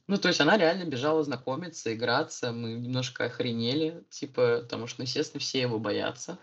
Ну, 0.08 0.18
то 0.18 0.30
есть 0.30 0.39
она 0.39 0.58
реально 0.58 0.86
бежала 0.86 1.22
знакомиться, 1.24 1.93
играться. 1.93 2.54
Мы 2.54 2.74
немножко 2.74 3.26
охренели, 3.26 4.04
типа, 4.10 4.62
потому 4.62 4.88
что, 4.88 5.02
естественно, 5.02 5.41
все 5.41 5.60
его 5.60 5.80
боятся. 5.80 6.39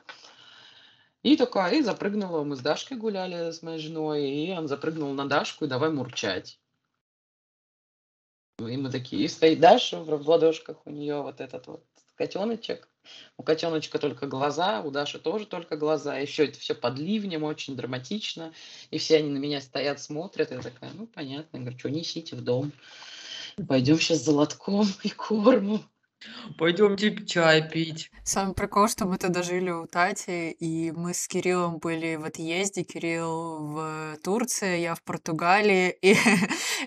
И 1.22 1.36
такая, 1.36 1.74
и 1.76 1.82
запрыгнула, 1.82 2.44
мы 2.44 2.56
с 2.56 2.60
Дашкой 2.60 2.96
гуляли, 2.96 3.50
с 3.50 3.62
моей 3.62 3.78
женой, 3.78 4.30
и 4.30 4.52
он 4.52 4.68
запрыгнул 4.68 5.12
на 5.14 5.28
Дашку 5.28 5.64
и 5.64 5.68
давай 5.68 5.90
мурчать. 5.90 6.60
И 8.58 8.76
мы 8.76 8.90
такие, 8.90 9.24
и 9.24 9.28
стоит 9.28 9.60
Даша 9.60 10.00
в 10.00 10.28
ладошках, 10.28 10.78
у 10.84 10.90
нее 10.90 11.22
вот 11.22 11.40
этот 11.40 11.66
вот 11.68 11.84
котеночек. 12.16 12.88
У 13.36 13.42
котеночка 13.42 13.98
только 13.98 14.26
глаза, 14.26 14.82
у 14.82 14.90
Даши 14.90 15.18
тоже 15.18 15.46
только 15.46 15.76
глаза. 15.76 16.18
И 16.20 16.26
все 16.26 16.44
это 16.44 16.58
все 16.58 16.74
под 16.74 16.98
ливнем, 16.98 17.44
очень 17.44 17.76
драматично. 17.76 18.52
И 18.90 18.98
все 18.98 19.18
они 19.18 19.30
на 19.30 19.38
меня 19.38 19.60
стоят, 19.60 20.00
смотрят. 20.00 20.50
Я 20.50 20.58
такая, 20.58 20.90
ну, 20.92 21.06
понятно. 21.06 21.56
Я 21.56 21.62
говорю, 21.62 21.78
что, 21.78 21.90
несите 21.90 22.36
в 22.36 22.42
дом. 22.42 22.72
Пойдем 23.66 23.98
сейчас 23.98 24.24
за 24.24 24.32
лотком 24.32 24.86
и 25.04 25.08
кормом. 25.08 25.82
Пойдемте 26.56 27.24
чай 27.24 27.68
пить. 27.68 28.10
Самый 28.24 28.54
прикол, 28.54 28.88
что 28.88 29.06
мы 29.06 29.18
тогда 29.18 29.42
жили 29.42 29.70
у 29.70 29.86
Тати, 29.86 30.50
и 30.50 30.90
мы 30.90 31.14
с 31.14 31.28
Кириллом 31.28 31.78
были 31.78 32.16
в 32.16 32.24
отъезде. 32.24 32.82
Кирилл 32.82 33.66
в 33.66 34.16
Турции, 34.22 34.80
я 34.80 34.94
в 34.94 35.02
Португалии, 35.02 35.90
и, 36.02 36.16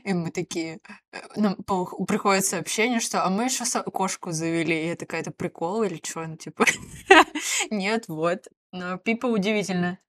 и 0.04 0.14
мы 0.14 0.32
такие... 0.32 0.80
Э, 1.12 1.20
нам 1.36 1.56
приходит 2.08 2.46
сообщение, 2.46 3.00
что 3.00 3.24
«А 3.24 3.30
мы 3.30 3.46
еще 3.46 3.64
кошку 3.84 4.32
завели». 4.32 4.84
И 4.84 4.88
я 4.88 4.96
такая, 4.96 5.22
это 5.22 5.32
прикол 5.32 5.84
или 5.84 6.02
что? 6.04 6.26
Ну, 6.26 6.36
типа, 6.36 6.66
нет, 7.72 8.06
вот. 8.08 8.48
Но 8.74 8.98
Пипа 8.98 9.26
удивительно 9.26 10.00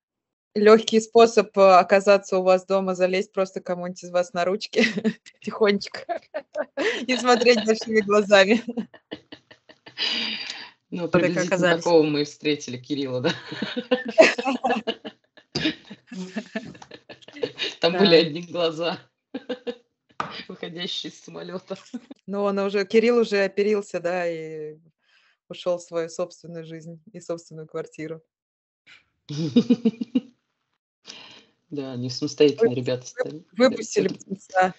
легкий 0.54 1.00
способ 1.00 1.56
э, 1.56 1.60
оказаться 1.60 2.38
у 2.38 2.42
вас 2.42 2.66
дома, 2.66 2.94
залезть 2.94 3.32
просто 3.32 3.60
кому-нибудь 3.60 4.04
из 4.04 4.10
вас 4.10 4.32
на 4.32 4.44
ручки 4.44 4.84
тихонечко 5.40 6.20
и 7.06 7.16
смотреть 7.16 7.64
большими 7.64 8.00
глазами. 8.00 8.62
Ну, 10.90 11.08
приблизительно 11.08 11.76
такого 11.76 12.02
мы 12.02 12.24
встретили 12.24 12.76
Кирилла, 12.76 13.22
да? 13.22 13.34
Там 17.80 17.92
были 17.94 18.14
одни 18.16 18.42
глаза, 18.42 18.98
выходящие 20.48 21.10
из 21.10 21.20
самолета. 21.20 21.76
Ну, 22.26 22.42
он 22.42 22.58
уже, 22.58 22.84
Кирилл 22.84 23.18
уже 23.18 23.44
оперился, 23.44 24.00
да, 24.00 24.28
и 24.28 24.76
ушел 25.48 25.78
в 25.78 25.82
свою 25.82 26.08
собственную 26.08 26.64
жизнь 26.64 27.02
и 27.12 27.20
собственную 27.20 27.66
квартиру. 27.66 28.22
Да, 31.72 31.92
они 31.92 32.10
самостоятельные 32.10 32.74
ребята 32.74 33.06
стали. 33.06 33.42
Выпустили 33.56 34.08
птенца. 34.08 34.74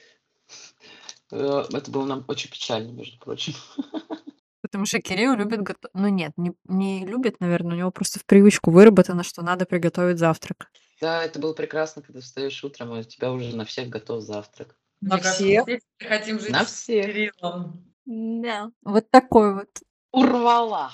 Э, 1.31 1.63
это 1.73 1.89
было 1.89 2.05
нам 2.05 2.23
очень 2.27 2.51
печально, 2.51 2.91
между 2.91 3.17
прочим. 3.17 3.55
Потому 4.61 4.85
что 4.85 5.01
Кирилл 5.01 5.33
любит 5.33 5.63
готовить. 5.63 5.95
Ну 5.95 6.07
нет, 6.09 6.33
не, 6.37 6.53
не 6.65 7.03
любит, 7.03 7.39
наверное, 7.39 7.73
у 7.73 7.79
него 7.79 7.89
просто 7.91 8.19
в 8.19 8.25
привычку 8.25 8.69
выработано, 8.69 9.23
что 9.23 9.41
надо 9.41 9.65
приготовить 9.65 10.19
завтрак. 10.19 10.69
Да, 11.01 11.23
это 11.23 11.39
было 11.39 11.53
прекрасно, 11.53 12.03
когда 12.03 12.21
встаешь 12.21 12.63
утром, 12.63 12.93
и 12.95 12.99
у 12.99 13.03
тебя 13.03 13.31
уже 13.31 13.55
на 13.57 13.65
всех 13.65 13.89
готов 13.89 14.21
завтрак. 14.21 14.77
На 15.01 15.17
всех? 15.17 15.65
Хотим 15.97 16.39
жить 16.39 16.51
на 16.51 16.63
всех. 16.63 17.07
Кириллом. 17.07 17.91
Да, 18.05 18.71
вот 18.83 19.09
такой 19.09 19.55
вот. 19.55 19.69
Урвала. 20.11 20.91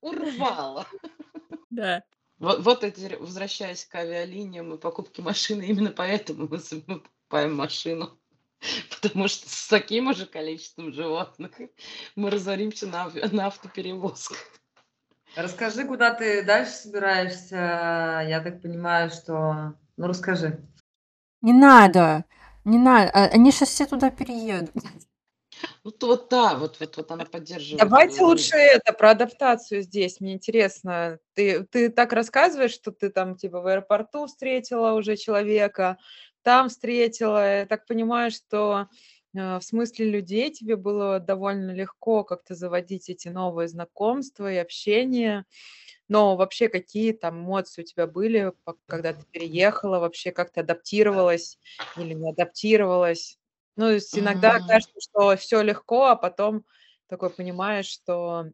Урвала. 0.00 0.86
Да. 1.68 2.02
Вот, 2.38 2.62
вот 2.62 2.84
эти, 2.84 3.14
возвращаясь 3.14 3.84
к 3.84 3.94
авиалиниям 3.94 4.74
и 4.74 4.78
покупке 4.78 5.22
машины, 5.22 5.62
именно 5.62 5.90
поэтому 5.90 6.48
мы, 6.48 6.58
покупаем 7.00 7.54
машину. 7.54 8.18
Потому 8.90 9.28
что 9.28 9.48
с 9.48 9.68
таким 9.68 10.12
же 10.14 10.26
количеством 10.26 10.92
животных 10.92 11.52
мы 12.14 12.30
разоримся 12.30 12.86
на, 12.86 13.10
на 13.32 13.46
автоперевозках. 13.46 14.38
Расскажи, 15.34 15.84
куда 15.84 16.14
ты 16.14 16.42
дальше 16.42 16.72
собираешься. 16.72 17.56
Я 18.26 18.40
так 18.42 18.62
понимаю, 18.62 19.10
что... 19.10 19.74
Ну, 19.96 20.06
расскажи. 20.06 20.66
Не 21.42 21.52
надо. 21.52 22.24
Не 22.64 22.78
надо. 22.78 23.10
А, 23.10 23.24
они 23.26 23.52
сейчас 23.52 23.68
все 23.68 23.86
туда 23.86 24.10
переедут. 24.10 24.70
Ну, 25.86 25.92
то 25.92 26.08
вот 26.08 26.26
да, 26.30 26.56
вот, 26.56 26.80
вот, 26.80 26.96
вот 26.96 27.10
она 27.12 27.24
поддерживает. 27.24 27.78
Давайте 27.78 28.20
лучше 28.22 28.56
это, 28.56 28.92
про 28.92 29.10
адаптацию 29.10 29.82
здесь. 29.82 30.20
Мне 30.20 30.32
интересно, 30.32 31.20
ты, 31.34 31.62
ты 31.62 31.90
так 31.90 32.12
рассказываешь, 32.12 32.72
что 32.72 32.90
ты 32.90 33.08
там 33.08 33.36
типа 33.36 33.60
в 33.60 33.68
аэропорту 33.68 34.26
встретила 34.26 34.94
уже 34.94 35.16
человека, 35.16 35.96
там 36.42 36.70
встретила. 36.70 37.58
Я 37.58 37.66
так 37.66 37.86
понимаю, 37.86 38.32
что 38.32 38.88
э, 39.32 39.58
в 39.58 39.62
смысле 39.62 40.10
людей 40.10 40.50
тебе 40.50 40.74
было 40.74 41.20
довольно 41.20 41.70
легко 41.70 42.24
как-то 42.24 42.56
заводить 42.56 43.08
эти 43.08 43.28
новые 43.28 43.68
знакомства 43.68 44.52
и 44.52 44.56
общение. 44.56 45.44
Но 46.08 46.34
вообще 46.34 46.68
какие 46.68 47.12
там 47.12 47.44
эмоции 47.44 47.82
у 47.82 47.84
тебя 47.84 48.08
были, 48.08 48.52
когда 48.86 49.12
ты 49.12 49.24
переехала, 49.30 50.00
вообще 50.00 50.32
как 50.32 50.50
то 50.50 50.62
адаптировалась 50.62 51.60
или 51.96 52.12
не 52.12 52.30
адаптировалась? 52.30 53.38
Ну, 53.76 53.90
есть 53.90 54.16
иногда 54.18 54.58
Мгм. 54.58 54.66
кажется, 54.66 54.98
что 55.00 55.36
все 55.36 55.62
легко, 55.62 56.06
а 56.06 56.16
потом 56.16 56.64
такой 57.08 57.30
понимаешь, 57.30 57.86
что 57.86 58.46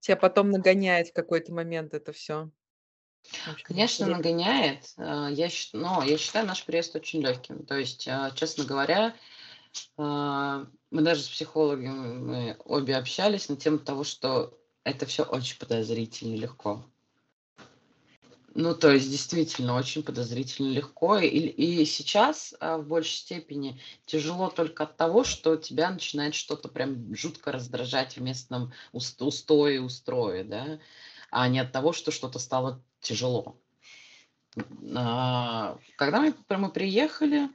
тебя 0.00 0.16
потом 0.16 0.50
нагоняет 0.50 1.08
в 1.08 1.12
какой-то 1.14 1.52
момент 1.54 1.94
это 1.94 2.12
все. 2.12 2.50
Конечно, 3.64 4.06
нагоняет. 4.06 4.92
а, 4.96 5.28
Я, 5.30 5.48
но 5.72 6.02
я 6.02 6.18
считаю 6.18 6.46
наш 6.46 6.64
приезд 6.64 6.94
очень 6.96 7.22
легким. 7.22 7.64
То 7.64 7.76
есть, 7.76 8.06
а, 8.08 8.30
честно 8.32 8.64
говоря, 8.64 9.14
а, 9.98 10.66
мы 10.90 11.02
даже 11.02 11.22
с 11.22 11.28
психологом 11.28 12.26
мы 12.28 12.56
обе 12.64 12.96
общались 12.96 13.48
на 13.48 13.56
тему 13.56 13.80
того, 13.80 14.04
что 14.04 14.58
это 14.84 15.06
все 15.06 15.24
очень 15.24 15.58
подозрительно 15.58 16.36
легко. 16.36 16.91
Ну, 18.54 18.74
то 18.74 18.90
есть, 18.90 19.10
действительно, 19.10 19.74
очень 19.76 20.02
подозрительно 20.02 20.68
легко. 20.68 21.18
И, 21.18 21.26
и 21.28 21.84
сейчас 21.86 22.54
а, 22.60 22.76
в 22.78 22.86
большей 22.86 23.16
степени 23.16 23.80
тяжело 24.04 24.50
только 24.50 24.84
от 24.84 24.96
того, 24.96 25.24
что 25.24 25.56
тебя 25.56 25.90
начинает 25.90 26.34
что-то 26.34 26.68
прям 26.68 27.14
жутко 27.14 27.50
раздражать 27.50 28.16
в 28.16 28.22
местном 28.22 28.72
уст- 28.92 29.22
устое, 29.22 29.80
устрое, 29.80 30.44
да, 30.44 30.80
а 31.30 31.48
не 31.48 31.60
от 31.60 31.72
того, 31.72 31.94
что 31.94 32.10
что-то 32.10 32.38
стало 32.38 32.82
тяжело. 33.00 33.56
А, 34.96 35.78
Когда 35.96 36.20
мы, 36.20 36.34
мы 36.50 36.70
приехали, 36.70 37.48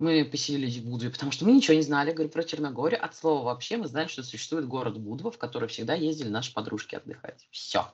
мы 0.00 0.24
поселились 0.24 0.78
в 0.78 0.88
Будве, 0.88 1.10
потому 1.10 1.30
что 1.30 1.44
мы 1.44 1.52
ничего 1.52 1.76
не 1.76 1.82
знали, 1.82 2.10
говорю, 2.10 2.30
про 2.30 2.42
Черногорию. 2.42 3.04
От 3.04 3.14
слова 3.14 3.44
вообще 3.44 3.76
мы 3.76 3.86
знаем, 3.86 4.08
что 4.08 4.24
существует 4.24 4.66
город 4.66 4.98
Будва, 4.98 5.30
в 5.30 5.38
который 5.38 5.68
всегда 5.68 5.94
ездили 5.94 6.28
наши 6.28 6.52
подружки 6.52 6.96
отдыхать. 6.96 7.46
Все. 7.52 7.92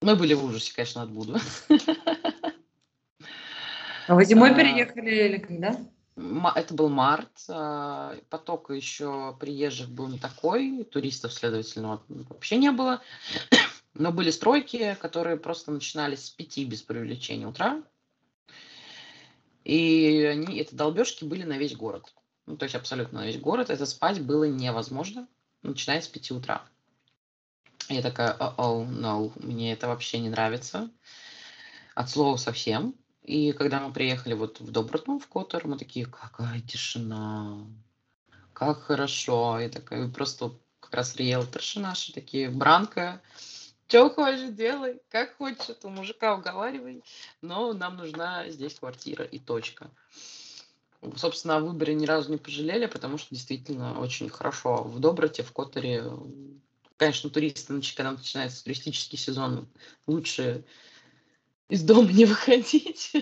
Мы 0.00 0.14
были 0.14 0.34
в 0.34 0.44
ужасе, 0.44 0.72
конечно, 0.74 1.02
от 1.02 1.10
Будвы. 1.10 1.40
А 4.06 4.14
вы 4.14 4.24
зимой 4.24 4.52
А. 4.52 4.54
переехали 4.54 5.26
или 5.26 5.36
когда? 5.36 5.76
Это 6.54 6.72
был 6.72 6.88
март, 6.88 7.44
а, 7.48 8.16
поток 8.30 8.70
еще 8.70 9.36
приезжих 9.38 9.90
был 9.90 10.08
не 10.08 10.18
такой, 10.18 10.84
туристов, 10.84 11.34
следовательно, 11.34 12.00
вообще 12.08 12.56
не 12.56 12.72
было. 12.72 13.02
Но 13.94 14.10
были 14.10 14.30
стройки, 14.30 14.96
которые 14.98 15.36
просто 15.36 15.72
начинались 15.72 16.24
с 16.24 16.30
пяти 16.30 16.64
без 16.64 16.80
привлечения 16.80 17.46
утра. 17.46 17.82
И 19.64 20.24
они, 20.24 20.58
это 20.58 20.74
долбежки 20.74 21.24
были 21.24 21.42
на 21.42 21.58
весь 21.58 21.76
город. 21.76 22.14
Ну, 22.46 22.56
то 22.56 22.64
есть 22.64 22.74
абсолютно 22.74 23.20
на 23.20 23.26
весь 23.26 23.38
город. 23.38 23.68
Это 23.68 23.84
спать 23.84 24.22
было 24.22 24.44
невозможно, 24.44 25.28
начиная 25.62 26.00
с 26.00 26.08
5 26.08 26.30
утра. 26.30 26.62
Я 27.88 28.02
такая, 28.02 28.32
о 28.32 28.84
no, 28.84 29.32
мне 29.36 29.72
это 29.72 29.88
вообще 29.88 30.18
не 30.18 30.28
нравится. 30.28 30.90
От 31.94 32.10
слова 32.10 32.36
совсем. 32.36 32.94
И 33.22 33.52
когда 33.52 33.80
мы 33.80 33.92
приехали 33.92 34.34
вот 34.34 34.60
в 34.60 34.70
Добротну, 34.70 35.18
в 35.18 35.26
Котор, 35.26 35.66
мы 35.66 35.78
такие, 35.78 36.06
какая 36.06 36.60
тишина, 36.60 37.66
как 38.52 38.82
хорошо. 38.82 39.58
И 39.60 39.68
такая, 39.68 40.08
просто 40.08 40.52
как 40.80 40.94
раз 40.94 41.16
риэлторши 41.16 41.80
наши 41.80 42.12
такие, 42.12 42.50
Бранка, 42.50 43.20
что 43.86 44.10
хочешь, 44.10 44.50
делай, 44.54 45.00
как 45.08 45.36
хочешь, 45.36 45.76
у 45.82 45.88
мужика 45.88 46.34
уговаривай, 46.34 47.02
но 47.40 47.72
нам 47.72 47.96
нужна 47.96 48.48
здесь 48.50 48.74
квартира 48.74 49.24
и 49.24 49.38
точка. 49.38 49.90
Собственно, 51.16 51.56
о 51.56 51.60
выборе 51.60 51.94
ни 51.94 52.04
разу 52.06 52.30
не 52.30 52.38
пожалели, 52.38 52.86
потому 52.86 53.18
что 53.18 53.34
действительно 53.34 53.98
очень 54.00 54.28
хорошо. 54.28 54.82
В 54.82 54.98
Доброте, 54.98 55.42
в 55.42 55.52
Которе, 55.52 56.04
конечно, 56.98 57.30
туристы, 57.30 57.80
когда 57.96 58.12
начинается 58.12 58.62
туристический 58.64 59.16
сезон, 59.16 59.68
лучше 60.06 60.64
из 61.68 61.82
дома 61.82 62.12
не 62.12 62.24
выходить. 62.26 63.12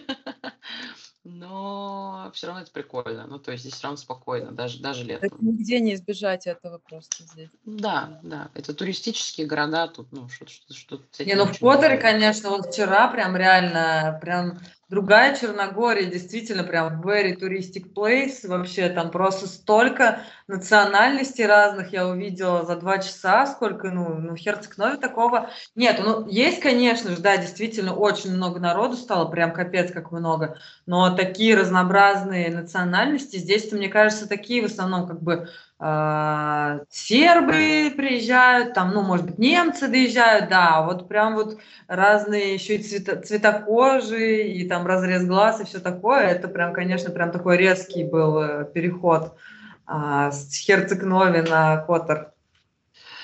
Но 1.23 2.31
все 2.35 2.47
равно 2.47 2.63
это 2.63 2.71
прикольно. 2.71 3.27
Ну, 3.27 3.39
то 3.41 3.51
есть 3.51 3.65
здесь 3.65 3.75
все 3.75 3.85
равно 3.85 3.97
спокойно, 3.97 4.53
даже, 4.53 4.81
даже 4.81 5.05
летом. 5.05 5.29
Это 5.33 5.45
нигде 5.45 5.81
не 5.81 5.95
избежать 5.95 6.47
этого 6.47 6.79
просто 6.79 7.25
здесь. 7.25 7.51
Да, 7.65 8.21
да. 8.23 8.51
Это 8.55 8.73
туристические 8.73 9.47
города, 9.49 9.89
тут, 9.89 10.13
ну, 10.13 10.29
что-то, 10.29 10.53
что-то, 10.53 10.75
что-то 10.75 11.05
с 11.11 11.27
Не, 11.27 11.35
ну 11.35 11.47
в 11.47 11.59
делаешь. 11.89 12.01
конечно, 12.01 12.51
вот 12.51 12.73
вчера 12.73 13.09
прям 13.09 13.37
реально, 13.37 14.19
прям 14.23 14.61
другая 14.89 15.35
Черногория, 15.35 16.07
действительно 16.07 16.63
прям 16.63 17.03
very 17.03 17.37
touristic 17.37 17.93
place, 17.93 18.47
вообще 18.47 18.89
там 18.89 19.11
просто 19.11 19.49
столько 19.49 20.21
национальностей 20.47 21.45
разных 21.47 21.93
я 21.93 22.07
увидела 22.07 22.65
за 22.65 22.77
два 22.77 22.99
часа, 22.99 23.47
сколько, 23.47 23.91
ну, 23.91 24.15
ну 24.15 24.37
Херцег-Нове 24.37 24.97
такого. 24.97 25.51
Нет, 25.75 26.01
ну 26.05 26.27
есть, 26.29 26.61
конечно 26.61 27.11
же, 27.11 27.21
да, 27.21 27.37
действительно 27.37 27.95
очень 27.95 28.35
много 28.35 28.61
народу 28.61 28.97
стало, 28.97 29.29
прям 29.29 29.53
капец 29.53 29.93
как 29.93 30.13
много, 30.13 30.59
но 30.87 31.15
такие 31.17 31.57
разнообразные 31.57 32.51
национальности, 32.51 33.39
здесь-то, 33.39 33.77
мне 33.77 33.89
кажется, 33.89 34.29
такие 34.29 34.63
в 34.63 34.67
основном 34.67 35.09
как 35.09 35.21
бы 35.21 35.49
сербы 35.79 37.93
приезжают, 37.95 38.73
там, 38.73 38.95
ну, 38.95 39.03
может 39.03 39.27
быть, 39.27 39.39
немцы 39.39 39.89
доезжают, 39.89 40.49
да, 40.49 40.81
вот 40.81 41.07
прям 41.07 41.35
вот 41.35 41.59
разные 41.87 42.55
еще 42.55 42.77
и 42.77 42.83
цвета, 42.83 43.21
цвета 43.21 43.61
кожи, 43.61 44.45
и 44.45 44.67
там 44.67 44.87
разрез 44.87 45.27
глаз, 45.27 45.61
и 45.61 45.65
все 45.65 45.81
такое, 45.81 46.29
это 46.29 46.49
прям, 46.49 46.73
конечно, 46.73 47.11
прям 47.11 47.31
такой 47.31 47.59
резкий 47.59 48.05
был 48.05 48.39
э, 48.39 48.65
переход 48.73 49.37
а, 49.87 50.31
с 50.31 50.57
Херцег-Нови 50.57 51.43
на 51.43 51.79
Котор. 51.79 52.33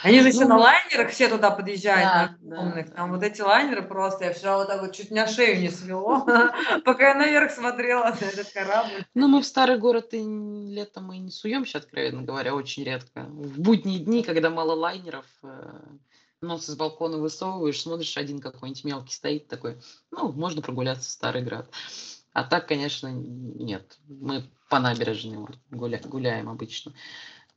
Они 0.03 0.21
же 0.21 0.29
еще 0.29 0.41
Ну, 0.41 0.49
на 0.49 0.59
лайнерах 0.59 1.11
все 1.11 1.29
туда 1.29 1.51
подъезжают, 1.51 2.03
Да, 2.03 2.37
на 2.43 2.57
да, 2.57 2.57
огромных. 2.63 2.89
да. 2.91 2.95
Там 2.97 3.13
вот 3.13 3.23
эти 3.23 3.41
лайнеры 3.41 3.83
просто, 3.83 4.25
я 4.27 4.33
вчера 4.33 4.57
вот 4.59 4.67
так 4.69 4.81
вот 4.81 4.93
чуть 4.93 5.11
меня 5.11 5.27
шею 5.27 5.61
не 5.61 5.71
свело, 5.71 6.25
пока 6.85 7.09
я 7.11 7.15
наверх 7.15 7.51
смотрела 7.53 8.05
на 8.05 8.25
этот 8.27 8.53
корабль. 8.53 9.05
Ну, 9.15 9.29
мы 9.29 9.41
в 9.43 9.47
старый 9.47 9.79
город 9.79 10.09
и 10.13 10.19
летом 10.23 11.13
и 11.13 11.19
не 11.19 11.31
суемся, 11.31 11.79
откровенно 11.79 12.23
говоря, 12.23 12.55
очень 12.55 12.85
редко. 12.85 13.25
В 13.25 13.61
будние 13.61 14.01
дни, 14.01 14.23
когда 14.23 14.51
мало 14.51 14.73
лайнеров, 14.75 15.27
э, 15.43 15.81
нос 16.41 16.69
из 16.69 16.77
балкона 16.77 17.19
высовываешь, 17.19 17.81
смотришь, 17.81 18.17
один 18.17 18.41
какой-нибудь 18.41 18.85
мелкий 18.85 19.13
стоит 19.15 19.47
такой, 19.49 19.79
ну, 20.11 20.33
можно 20.33 20.63
прогуляться 20.63 21.09
в 21.09 21.13
Старый 21.13 21.43
Град. 21.43 21.69
А 22.33 22.45
так, 22.45 22.67
конечно, 22.67 23.09
нет. 23.09 23.99
Мы 24.09 24.45
по 24.71 24.81
набережной 24.81 25.47
гуля- 25.71 26.09
гуляем 26.09 26.49
обычно. 26.49 26.95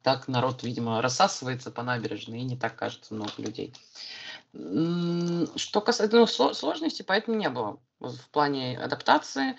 Так 0.05 0.27
народ, 0.27 0.61
видимо, 0.61 1.01
рассасывается 1.01 1.71
по 1.71 1.81
набережной, 1.81 2.41
и 2.41 2.43
не 2.43 2.55
так 2.55 2.75
кажется 2.75 3.15
много 3.15 3.31
людей. 3.39 3.73
Что 4.53 5.81
касается 5.81 6.15
ну, 6.15 6.25
сло- 6.25 6.53
сложностей, 6.53 7.03
поэтому 7.03 7.35
не 7.35 7.49
было. 7.49 7.79
В 7.99 8.29
плане 8.29 8.77
адаптации, 8.77 9.57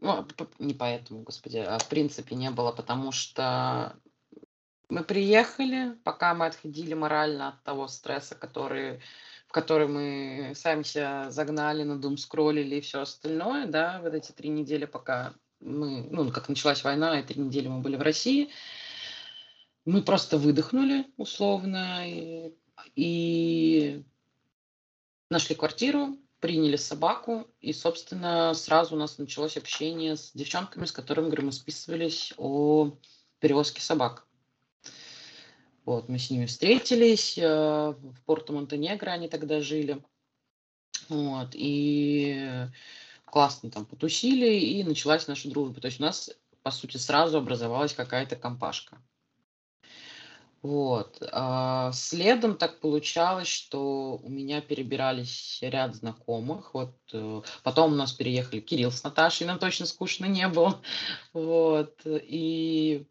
ну, 0.00 0.24
п- 0.24 0.46
не 0.60 0.72
поэтому, 0.72 1.24
господи, 1.24 1.58
а 1.58 1.78
в 1.78 1.86
принципе 1.88 2.36
не 2.36 2.50
было, 2.50 2.72
потому 2.72 3.12
что 3.12 3.94
мы 4.88 5.04
приехали, 5.04 5.92
пока 6.04 6.32
мы 6.32 6.46
отходили 6.46 6.94
морально 6.94 7.48
от 7.48 7.62
того 7.62 7.86
стресса, 7.86 8.34
который, 8.34 9.02
в 9.46 9.52
который 9.52 9.88
мы 9.88 10.52
сами 10.54 10.84
себя 10.84 11.30
загнали, 11.30 11.82
на 11.82 11.98
дум 11.98 12.16
скроллили 12.16 12.76
и 12.76 12.80
все 12.80 13.02
остальное, 13.02 13.66
да, 13.66 14.00
вот 14.02 14.14
эти 14.14 14.32
три 14.32 14.48
недели, 14.48 14.86
пока 14.86 15.34
мы, 15.60 16.08
ну, 16.10 16.30
как 16.30 16.48
началась 16.48 16.82
война, 16.82 17.20
и 17.20 17.22
три 17.22 17.42
недели 17.42 17.68
мы 17.68 17.80
были 17.80 17.96
в 17.96 18.02
России, 18.02 18.50
мы 19.86 20.02
просто 20.02 20.36
выдохнули 20.36 21.06
условно 21.16 22.02
и, 22.04 22.52
и 22.96 24.02
нашли 25.30 25.54
квартиру, 25.54 26.18
приняли 26.40 26.76
собаку, 26.76 27.46
и, 27.60 27.72
собственно, 27.72 28.52
сразу 28.54 28.96
у 28.96 28.98
нас 28.98 29.16
началось 29.16 29.56
общение 29.56 30.16
с 30.16 30.32
девчонками, 30.34 30.84
с 30.84 30.92
которыми, 30.92 31.26
говорю, 31.26 31.46
мы 31.46 31.52
списывались 31.52 32.34
о 32.36 32.92
перевозке 33.38 33.80
собак. 33.80 34.26
Вот, 35.84 36.08
мы 36.08 36.18
с 36.18 36.30
ними 36.30 36.46
встретились, 36.46 37.38
э, 37.38 37.44
в 37.46 38.20
Порту 38.24 38.52
Монтенегро 38.52 39.10
они 39.10 39.28
тогда 39.28 39.60
жили. 39.60 40.02
Вот, 41.08 41.50
и 41.52 42.66
классно 43.24 43.70
там 43.70 43.86
потусили, 43.86 44.52
и 44.52 44.82
началась 44.82 45.28
наша 45.28 45.48
дружба. 45.48 45.80
То 45.80 45.86
есть 45.86 46.00
у 46.00 46.02
нас, 46.02 46.30
по 46.64 46.72
сути, 46.72 46.96
сразу 46.96 47.38
образовалась 47.38 47.94
какая-то 47.94 48.34
компашка. 48.34 49.00
Вот. 50.66 51.22
а, 51.30 51.92
Следом 51.92 52.56
так 52.56 52.80
получалось, 52.80 53.46
что 53.46 54.18
у 54.20 54.28
меня 54.28 54.60
перебирались 54.60 55.60
ряд 55.62 55.94
знакомых. 55.94 56.74
Вот. 56.74 56.92
э, 57.12 57.42
Потом 57.62 57.92
у 57.92 57.94
нас 57.96 58.12
переехали 58.12 58.58
Кирилл 58.58 58.90
с 58.90 59.04
Наташей, 59.04 59.46
нам 59.46 59.60
точно 59.60 59.86
скучно 59.86 60.26
не 60.26 60.48
было. 60.48 60.80
Вот. 61.32 62.00
И 62.04 63.06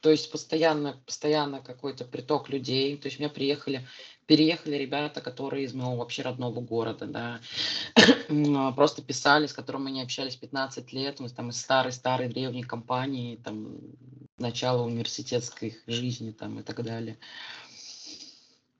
то 0.00 0.10
есть 0.10 0.32
постоянно, 0.32 1.00
постоянно 1.06 1.60
какой-то 1.60 2.04
приток 2.04 2.48
людей. 2.48 2.96
То 2.96 3.06
есть 3.06 3.20
у 3.20 3.22
меня 3.22 3.30
приехали, 3.30 3.86
переехали 4.26 4.74
ребята, 4.74 5.20
которые 5.20 5.64
из 5.64 5.74
моего 5.74 5.94
вообще 5.96 6.22
родного 6.22 6.60
города, 6.60 7.06
да. 7.06 7.40
А, 8.28 8.72
Просто 8.76 9.00
писали, 9.00 9.46
с 9.46 9.52
которыми 9.52 9.84
мы 9.84 9.90
не 9.92 10.02
общались 10.02 10.34
15 10.34 10.92
лет. 10.92 11.20
Мы 11.20 11.28
там 11.28 11.50
из 11.50 11.60
старой-старой 11.60 12.28
древней 12.28 12.64
компании, 12.64 13.36
там, 13.36 13.78
начала 14.38 14.82
университетской 14.82 15.78
жизни 15.86 16.32
там 16.32 16.60
и 16.60 16.62
так 16.62 16.82
далее. 16.82 17.18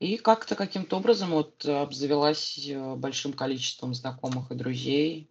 И 0.00 0.16
как-то 0.16 0.55
каким-то 0.55 0.96
образом 0.96 1.30
вот 1.30 1.64
обзавелась 1.64 2.59
э, 2.68 2.94
большим 2.96 3.32
количеством 3.32 3.94
знакомых 3.94 4.50
и 4.50 4.55
друзей. 4.55 5.30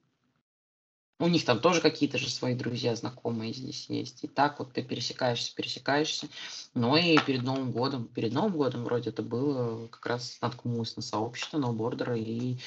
У 1.20 1.28
них 1.28 1.46
там 1.46 1.60
тоже 1.60 1.80
какие-то 1.80 2.18
же 2.18 2.30
свои 2.30 2.56
друзья, 2.56 2.96
знакомые 2.96 3.54
здесь 3.54 3.86
есть. 3.90 4.24
И 4.24 4.28
так 4.28 4.60
вот 4.60 4.74
ты 4.74 4.82
пересекаешься, 4.82 5.54
пересекаешься. 5.54 6.28
Но 6.74 6.98
и 6.98 7.18
перед 7.20 7.44
Новым 7.44 7.72
годом, 7.72 8.08
перед 8.08 8.34
Новым 8.34 8.54
годом 8.54 8.84
вроде 8.84 9.12
это 9.12 9.22
было, 9.22 9.88
как 9.88 10.06
раз 10.06 10.38
наткнулось 10.42 10.96
на 10.96 11.02
сообщество 11.02 11.60
ноубордера, 11.60 12.18
и 12.18 12.58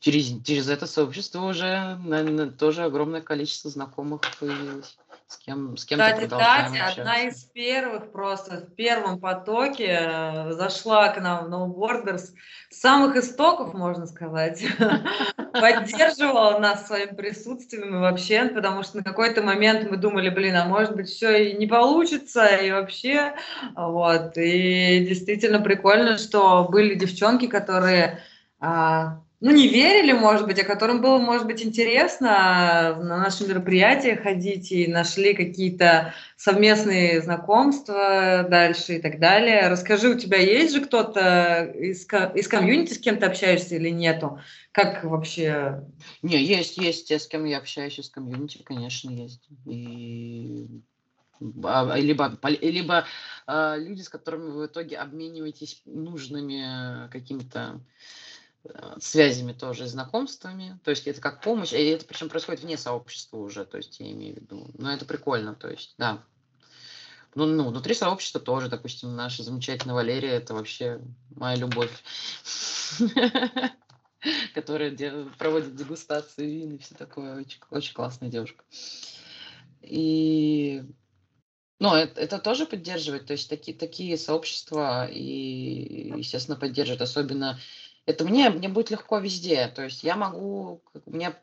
через, 0.00 0.42
через 0.44 0.68
это 0.68 0.86
сообщество 0.86 1.42
уже 1.46 1.96
наверное, 2.04 2.50
тоже 2.50 2.84
огромное 2.84 3.22
количество 3.22 3.70
знакомых 3.70 4.20
появилось 4.38 4.96
с 5.28 5.36
кем 5.36 5.76
с 5.76 5.84
кем 5.84 5.98
Кстати, 5.98 6.26
Татья, 6.26 6.86
одна 6.86 7.20
из 7.24 7.44
первых 7.44 8.12
просто 8.12 8.62
в 8.62 8.74
первом 8.74 9.20
потоке 9.20 9.98
э, 10.00 10.52
зашла 10.52 11.10
к 11.10 11.20
нам 11.20 11.44
в 11.44 11.48
No 11.52 11.66
Borders, 11.66 12.30
с 12.70 12.80
самых 12.80 13.14
истоков, 13.16 13.74
можно 13.74 14.06
сказать, 14.06 14.64
поддерживала 15.52 16.58
нас 16.58 16.86
своим 16.86 17.14
присутствием 17.14 17.94
и 17.94 17.98
вообще, 17.98 18.46
потому 18.46 18.82
что 18.82 18.98
на 18.98 19.04
какой-то 19.04 19.42
момент 19.42 19.90
мы 19.90 19.98
думали, 19.98 20.30
блин, 20.30 20.56
а 20.56 20.64
может 20.64 20.96
быть 20.96 21.10
все 21.10 21.50
и 21.50 21.58
не 21.58 21.66
получится, 21.66 22.46
и 22.46 22.70
вообще, 22.70 23.34
вот, 23.76 24.38
и 24.38 25.04
действительно 25.06 25.60
прикольно, 25.60 26.16
что 26.16 26.66
были 26.70 26.94
девчонки, 26.94 27.48
которые 27.48 28.22
а, 28.60 29.20
ну, 29.40 29.52
не 29.52 29.68
верили, 29.68 30.12
может 30.12 30.46
быть, 30.46 30.58
а 30.58 30.64
которым 30.64 31.00
было, 31.00 31.18
может 31.18 31.46
быть, 31.46 31.62
интересно 31.62 32.96
на 33.00 33.18
наши 33.18 33.46
мероприятия 33.46 34.16
ходить 34.16 34.72
и 34.72 34.88
нашли 34.88 35.32
какие-то 35.32 36.12
совместные 36.36 37.22
знакомства 37.22 38.44
дальше 38.50 38.96
и 38.96 39.00
так 39.00 39.20
далее. 39.20 39.68
Расскажи, 39.68 40.08
у 40.08 40.18
тебя 40.18 40.38
есть 40.38 40.74
же 40.74 40.80
кто-то 40.80 41.72
из, 41.72 42.04
из 42.34 42.48
комьюнити, 42.48 42.94
с 42.94 42.98
кем 42.98 43.18
ты 43.18 43.26
общаешься 43.26 43.76
или 43.76 43.90
нету? 43.90 44.40
Как 44.72 45.04
вообще? 45.04 45.84
Не, 46.22 46.42
есть, 46.42 46.76
есть 46.76 47.06
те, 47.06 47.20
с 47.20 47.28
кем 47.28 47.44
я 47.44 47.58
общаюсь 47.58 47.98
из 48.00 48.10
комьюнити, 48.10 48.62
конечно, 48.64 49.10
есть. 49.10 49.46
И 49.66 50.66
а, 51.62 51.96
либо, 51.96 52.36
либо 52.60 53.04
э, 53.46 53.76
люди, 53.78 54.02
с 54.02 54.08
которыми 54.08 54.50
вы 54.50 54.62
в 54.64 54.66
итоге 54.66 54.96
обмениваетесь 54.96 55.82
нужными 55.84 57.08
какими-то 57.10 57.80
связями 59.00 59.52
тоже, 59.52 59.86
знакомствами. 59.86 60.78
То 60.84 60.90
есть 60.90 61.06
это 61.06 61.20
как 61.20 61.42
помощь, 61.42 61.72
и 61.72 61.76
это 61.76 62.04
причем 62.04 62.28
происходит 62.28 62.62
вне 62.62 62.76
сообщества 62.76 63.38
уже, 63.38 63.64
то 63.64 63.76
есть 63.76 63.98
я 64.00 64.10
имею 64.10 64.34
в 64.34 64.40
виду. 64.40 64.70
Но 64.74 64.92
это 64.92 65.04
прикольно, 65.04 65.54
то 65.54 65.68
есть, 65.68 65.94
да. 65.98 66.24
Ну, 67.34 67.46
ну, 67.46 67.68
внутри 67.68 67.94
сообщества 67.94 68.40
тоже, 68.40 68.68
допустим, 68.68 69.14
наша 69.14 69.42
замечательная 69.42 69.94
Валерия, 69.94 70.30
это 70.30 70.54
вообще 70.54 71.00
моя 71.36 71.56
любовь, 71.56 71.92
которая 74.54 74.96
проводит 75.38 75.76
дегустации 75.76 76.46
вин 76.46 76.74
и 76.74 76.78
все 76.78 76.94
такое. 76.94 77.38
Очень, 77.38 77.60
очень 77.70 77.94
классная 77.94 78.28
девушка. 78.28 78.64
И 79.82 80.82
ну, 81.80 81.94
это, 81.94 82.20
это 82.20 82.38
тоже 82.38 82.66
поддерживает, 82.66 83.26
то 83.26 83.34
есть 83.34 83.48
такие, 83.48 83.76
такие 83.76 84.18
сообщества 84.18 85.06
и, 85.06 86.12
естественно, 86.16 86.58
поддерживают, 86.58 87.02
особенно 87.02 87.60
это 88.08 88.24
мне, 88.24 88.48
мне 88.48 88.70
будет 88.70 88.90
легко 88.90 89.18
везде. 89.18 89.68
То 89.68 89.84
есть 89.84 90.02
я 90.02 90.16
могу, 90.16 90.82
у 91.04 91.10
меня, 91.10 91.36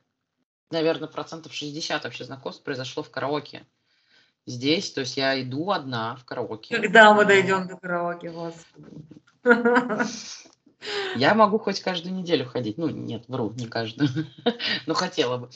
наверное, 0.72 1.07
процентов 1.07 1.53
60 1.53 2.03
вообще 2.03 2.24
знакомств 2.24 2.63
произошло 2.63 3.03
в 3.03 3.11
караоке. 3.11 3.68
Здесь, 4.47 4.91
то 4.91 5.01
есть 5.01 5.16
я 5.16 5.39
иду 5.39 5.70
одна 5.70 6.16
в 6.16 6.26
караоке. 6.26 6.76
Когда 6.76 7.13
мы 7.13 7.26
дойдем 7.26 7.68
до 7.68 7.78
караоке, 7.78 8.32
господи. 8.32 8.95
Я 11.16 11.36
могу 11.36 11.59
хоть 11.59 11.82
каждую 11.82 12.16
неделю 12.16 12.47
ходить. 12.47 12.80
Ну, 12.80 12.89
нет, 12.89 13.26
вру, 13.28 13.51
не 13.51 13.68
каждую. 13.68 14.09
Но 14.88 14.95
хотела 14.95 15.38
бы. 15.38 15.49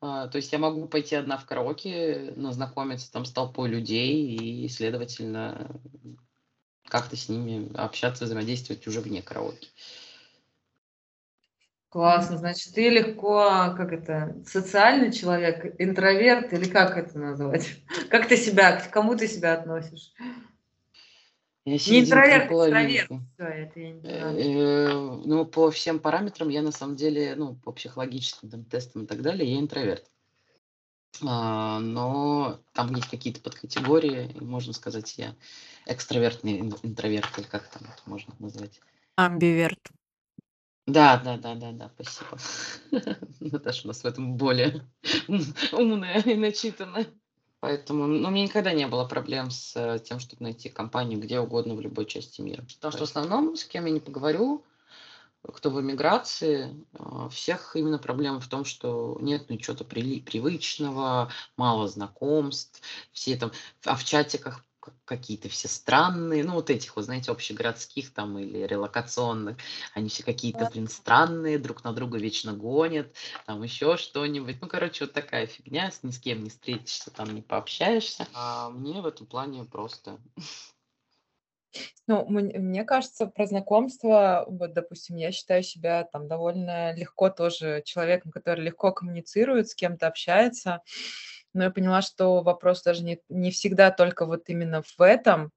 А, 0.00 0.28
то 0.28 0.36
есть 0.36 0.50
я 0.50 0.58
могу 0.58 0.86
пойти 0.86 1.14
одна 1.14 1.36
в 1.36 1.44
караоке, 1.44 2.32
знакомиться 2.36 3.12
там 3.12 3.26
с 3.26 3.32
толпой 3.32 3.68
людей 3.68 4.34
и, 4.34 4.68
следовательно, 4.68 5.78
как-то 6.86 7.16
с 7.16 7.28
ними 7.28 7.70
общаться, 7.76 8.24
взаимодействовать 8.24 8.86
уже 8.86 9.00
вне 9.00 9.20
караоке. 9.20 9.68
Классно, 11.94 12.38
значит, 12.38 12.74
ты 12.74 12.88
легко, 12.88 13.72
как 13.76 13.92
это, 13.92 14.36
социальный 14.44 15.12
человек, 15.12 15.76
интроверт 15.78 16.52
или 16.52 16.68
как 16.68 16.98
это 16.98 17.16
назвать? 17.16 17.68
Как 18.10 18.26
ты 18.26 18.36
себя, 18.36 18.80
к 18.80 18.90
кому 18.90 19.14
ты 19.14 19.28
себя 19.28 19.54
относишь? 19.54 20.12
Я 21.64 21.74
не 21.74 22.00
интроверт, 22.00 22.50
экстраверт. 22.50 23.06
Все, 23.06 23.44
это 23.44 23.78
я 23.78 23.92
не 23.92 24.00
знаю. 24.00 24.38
Э, 24.40 25.22
ну, 25.24 25.44
по 25.44 25.70
всем 25.70 26.00
параметрам 26.00 26.48
я 26.48 26.62
на 26.62 26.72
самом 26.72 26.96
деле, 26.96 27.36
ну, 27.36 27.54
по 27.54 27.70
психологическим 27.70 28.50
там, 28.50 28.64
тестам 28.64 29.04
и 29.04 29.06
так 29.06 29.22
далее, 29.22 29.52
я 29.52 29.60
интроверт. 29.60 30.10
А, 31.24 31.78
но 31.78 32.58
там 32.72 32.92
есть 32.92 33.08
какие-то 33.08 33.40
подкатегории, 33.40 34.36
можно 34.40 34.72
сказать, 34.72 35.16
я 35.16 35.36
экстравертный 35.86 36.58
интроверт, 36.58 37.38
или 37.38 37.46
как 37.46 37.68
там 37.68 37.82
это 37.84 38.02
можно 38.06 38.34
назвать. 38.40 38.80
Амбиверт. 39.14 39.92
Да, 40.86 41.16
да, 41.24 41.38
да, 41.38 41.54
да, 41.54 41.72
да, 41.72 41.90
спасибо. 41.94 42.38
Наташа 43.40 43.82
у 43.84 43.88
нас 43.88 44.02
в 44.02 44.06
этом 44.06 44.36
более 44.36 44.86
умная 45.72 46.20
и 46.20 46.34
начитанная. 46.34 47.06
Поэтому, 47.60 48.06
ну, 48.06 48.28
у 48.28 48.30
меня 48.30 48.44
никогда 48.44 48.74
не 48.74 48.86
было 48.86 49.06
проблем 49.06 49.50
с 49.50 49.74
э, 49.74 49.98
тем, 50.00 50.20
чтобы 50.20 50.42
найти 50.42 50.68
компанию 50.68 51.18
где 51.18 51.40
угодно 51.40 51.74
в 51.74 51.80
любой 51.80 52.04
части 52.04 52.42
мира. 52.42 52.62
Потому 52.74 52.92
что 52.92 53.06
в 53.06 53.08
основном, 53.08 53.56
с 53.56 53.64
кем 53.64 53.86
я 53.86 53.92
не 53.92 54.00
поговорю, 54.00 54.66
кто 55.42 55.70
в 55.70 55.80
эмиграции, 55.80 56.86
э, 56.94 57.28
всех 57.30 57.76
именно 57.76 57.98
проблема 57.98 58.40
в 58.40 58.48
том, 58.48 58.64
что 58.66 59.18
нет 59.22 59.46
ну, 59.48 59.56
чего-то 59.58 59.84
привычного, 59.84 61.30
мало 61.56 61.88
знакомств, 61.88 62.82
все 63.12 63.36
там, 63.36 63.52
а 63.84 63.96
в 63.96 64.04
чатиках 64.04 64.64
какие-то 65.04 65.48
все 65.48 65.68
странные, 65.68 66.44
ну 66.44 66.54
вот 66.54 66.70
этих, 66.70 66.96
вот 66.96 67.04
знаете, 67.04 67.30
общегородских 67.30 68.12
там 68.12 68.38
или 68.38 68.66
релокационных, 68.66 69.56
они 69.94 70.08
все 70.08 70.22
какие-то, 70.22 70.68
блин, 70.72 70.88
странные, 70.88 71.58
друг 71.58 71.84
на 71.84 71.92
друга 71.92 72.18
вечно 72.18 72.52
гонят, 72.52 73.14
там 73.46 73.62
еще 73.62 73.96
что-нибудь. 73.96 74.60
Ну, 74.60 74.68
короче, 74.68 75.04
вот 75.04 75.12
такая 75.12 75.46
фигня, 75.46 75.90
с 75.90 76.02
ни 76.02 76.10
с 76.10 76.18
кем 76.18 76.42
не 76.44 76.50
встретишься, 76.50 77.10
там 77.10 77.34
не 77.34 77.42
пообщаешься. 77.42 78.26
А 78.34 78.70
мне 78.70 79.00
в 79.00 79.06
этом 79.06 79.26
плане 79.26 79.64
просто... 79.64 80.18
Ну, 82.06 82.24
мне 82.28 82.84
кажется, 82.84 83.26
про 83.26 83.46
знакомство, 83.46 84.44
вот, 84.46 84.74
допустим, 84.74 85.16
я 85.16 85.32
считаю 85.32 85.62
себя 85.62 86.04
там 86.04 86.28
довольно 86.28 86.94
легко 86.94 87.30
тоже 87.30 87.82
человеком, 87.84 88.30
который 88.30 88.64
легко 88.64 88.92
коммуницирует, 88.92 89.68
с 89.68 89.74
кем-то 89.74 90.06
общается 90.06 90.82
но 91.54 91.64
я 91.64 91.70
поняла, 91.70 92.02
что 92.02 92.42
вопрос 92.42 92.82
даже 92.82 93.02
не, 93.02 93.20
не 93.28 93.50
всегда 93.50 93.90
только 93.90 94.26
вот 94.26 94.48
именно 94.48 94.82
в 94.82 95.00
этом, 95.00 95.52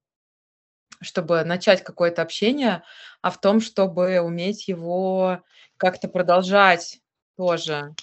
чтобы 1.00 1.44
начать 1.44 1.82
какое-то 1.84 2.22
общение, 2.22 2.82
а 3.20 3.30
в 3.30 3.40
том, 3.40 3.60
чтобы 3.60 4.20
уметь 4.20 4.68
его 4.68 5.42
как-то 5.76 6.08
продолжать 6.08 7.00
тоже, 7.36 7.94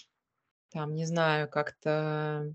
там, 0.72 0.94
не 0.94 1.06
знаю, 1.06 1.50
как-то 1.50 2.54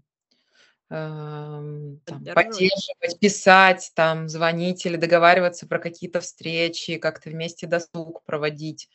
эм, 0.91 2.01
там, 2.05 2.25
поддерживать, 2.25 3.19
писать, 3.21 3.93
там, 3.95 4.29
звонить 4.29 4.85
или 4.87 4.97
договариваться 4.97 5.67
про 5.67 5.79
какие-то 5.79 6.21
встречи, 6.21 6.97
как-то 6.97 7.31
вместе 7.31 7.67
досуг 7.67 8.23
проводить. 8.25 8.89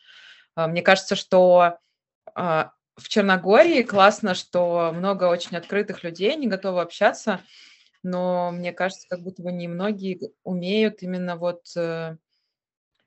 А, 0.56 0.68
мне 0.68 0.82
кажется, 0.82 1.16
что 1.16 1.78
а, 2.34 2.72
в 2.96 3.08
Черногории. 3.10 3.84
Классно, 3.84 4.36
что 4.36 4.92
много 4.94 5.26
очень 5.26 5.58
открытых 5.58 6.04
людей, 6.04 6.34
они 6.34 6.48
готовы 6.48 6.82
общаться, 6.82 7.42
но 8.04 8.52
мне 8.52 8.72
кажется, 8.72 9.08
как 9.10 9.22
будто 9.22 9.42
бы 9.42 9.52
немногие 9.52 10.32
умеют 10.44 11.02
именно 11.02 11.36
вот, 11.36 11.66
э, 11.76 12.18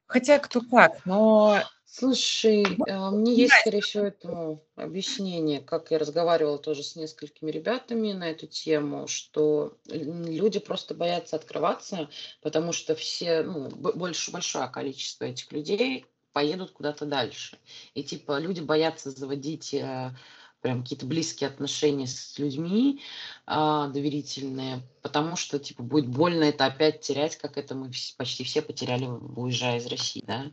хотя 0.07 0.39
кто 0.39 0.61
как, 0.61 1.05
но 1.07 1.63
Слушай, 1.91 2.65
э, 2.87 3.11
мне 3.11 3.35
есть, 3.35 3.55
скорее 3.61 3.81
всего, 3.81 4.05
этому 4.05 4.63
объяснение, 4.77 5.61
как 5.61 5.91
я 5.91 5.99
разговаривала 5.99 6.59
тоже 6.59 6.83
с 6.83 6.97
несколькими 6.97 7.51
ребятами 7.51 8.13
на 8.13 8.31
эту 8.31 8.47
тему, 8.47 9.07
что 9.07 9.79
люди 9.87 10.59
просто 10.59 10.95
боятся 10.95 11.37
открываться, 11.37 12.11
потому 12.43 12.73
что 12.73 12.95
все, 12.95 13.43
ну, 13.43 13.71
больше, 13.71 14.31
большое 14.31 14.69
количество 14.69 15.25
этих 15.25 15.51
людей 15.51 16.05
поедут 16.39 16.71
куда-то 16.71 17.05
дальше. 17.05 17.59
И 17.95 18.05
типа 18.05 18.39
люди 18.39 18.61
боятся 18.61 19.11
заводить 19.11 19.75
э, 19.75 20.15
прям 20.61 20.83
какие-то 20.85 21.05
близкие 21.05 21.49
отношения 21.49 22.07
с 22.07 22.39
людьми 22.39 23.03
э, 23.49 23.91
доверительные, 23.93 24.83
потому 25.03 25.35
что 25.35 25.59
типа 25.59 25.83
будет 25.83 26.07
больно 26.07 26.45
это 26.45 26.67
опять 26.67 27.01
терять, 27.01 27.35
как 27.35 27.59
это 27.59 27.75
мы 27.75 27.91
почти 28.17 28.45
все 28.45 28.63
потеряли, 28.63 29.07
уезжая 29.07 29.79
из 29.79 29.87
России, 29.89 30.23
да. 30.25 30.53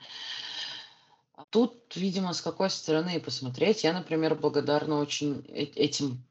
Тут, 1.51 1.95
видимо, 1.95 2.33
с 2.33 2.41
какой 2.41 2.71
стороны 2.71 3.19
посмотреть. 3.19 3.83
Я, 3.83 3.93
например, 3.93 4.33
благодарна 4.33 4.97
очень 4.99 5.45
э, 5.49 5.65
этим 5.65 6.25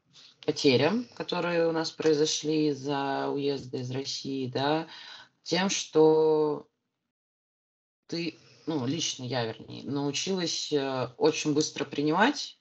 потерям, 0.45 1.07
которые 1.15 1.69
у 1.69 1.73
нас 1.73 1.93
произошли 1.93 2.71
из-за 2.71 3.29
уезда 3.29 3.77
из 3.77 3.93
России, 3.93 4.49
да, 4.49 4.89
тем, 5.45 5.71
что 5.71 6.67
ты 8.09 8.37
ну, 8.67 8.87
лично 8.87 9.25
я, 9.25 9.45
вернее, 9.45 9.85
научилась 9.85 10.73
э, 10.73 11.09
очень 11.17 11.55
быстро 11.55 11.85
принимать 11.85 12.59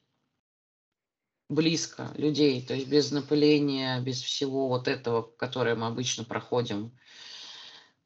близко 1.50 2.12
людей, 2.16 2.66
то 2.66 2.74
есть 2.74 2.88
без 2.88 3.12
напыления, 3.12 4.00
без 4.02 4.22
всего 4.22 4.68
вот 4.68 4.88
этого, 4.88 5.22
которое 5.22 5.76
мы 5.76 5.88
обычно 5.88 6.24
проходим 6.24 6.92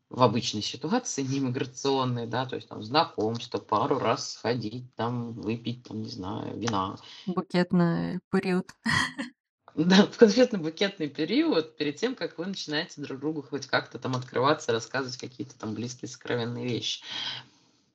в 0.09 0.21
обычной 0.21 0.61
ситуации, 0.61 1.21
не 1.21 1.39
миграционной, 1.39 2.27
да, 2.27 2.45
то 2.45 2.55
есть 2.55 2.69
там 2.69 2.81
знакомство, 2.81 3.57
пару 3.57 3.99
раз 3.99 4.33
сходить, 4.33 4.93
там 4.95 5.33
выпить, 5.33 5.83
там, 5.83 6.01
не 6.01 6.09
знаю, 6.09 6.57
вина. 6.57 6.97
Букетный 7.25 8.19
период. 8.31 8.69
Да, 9.75 10.07
в 10.07 10.17
конфетно-букетный 10.17 11.07
период, 11.07 11.77
перед 11.77 11.97
тем, 11.97 12.15
как 12.15 12.39
вы 12.39 12.47
начинаете 12.47 12.99
друг 12.99 13.19
другу 13.19 13.43
хоть 13.43 13.67
как-то 13.67 13.99
там 13.99 14.15
открываться, 14.15 14.71
рассказывать 14.71 15.17
какие-то 15.17 15.55
там 15.55 15.75
близкие, 15.75 16.09
сокровенные 16.09 16.67
вещи. 16.67 17.03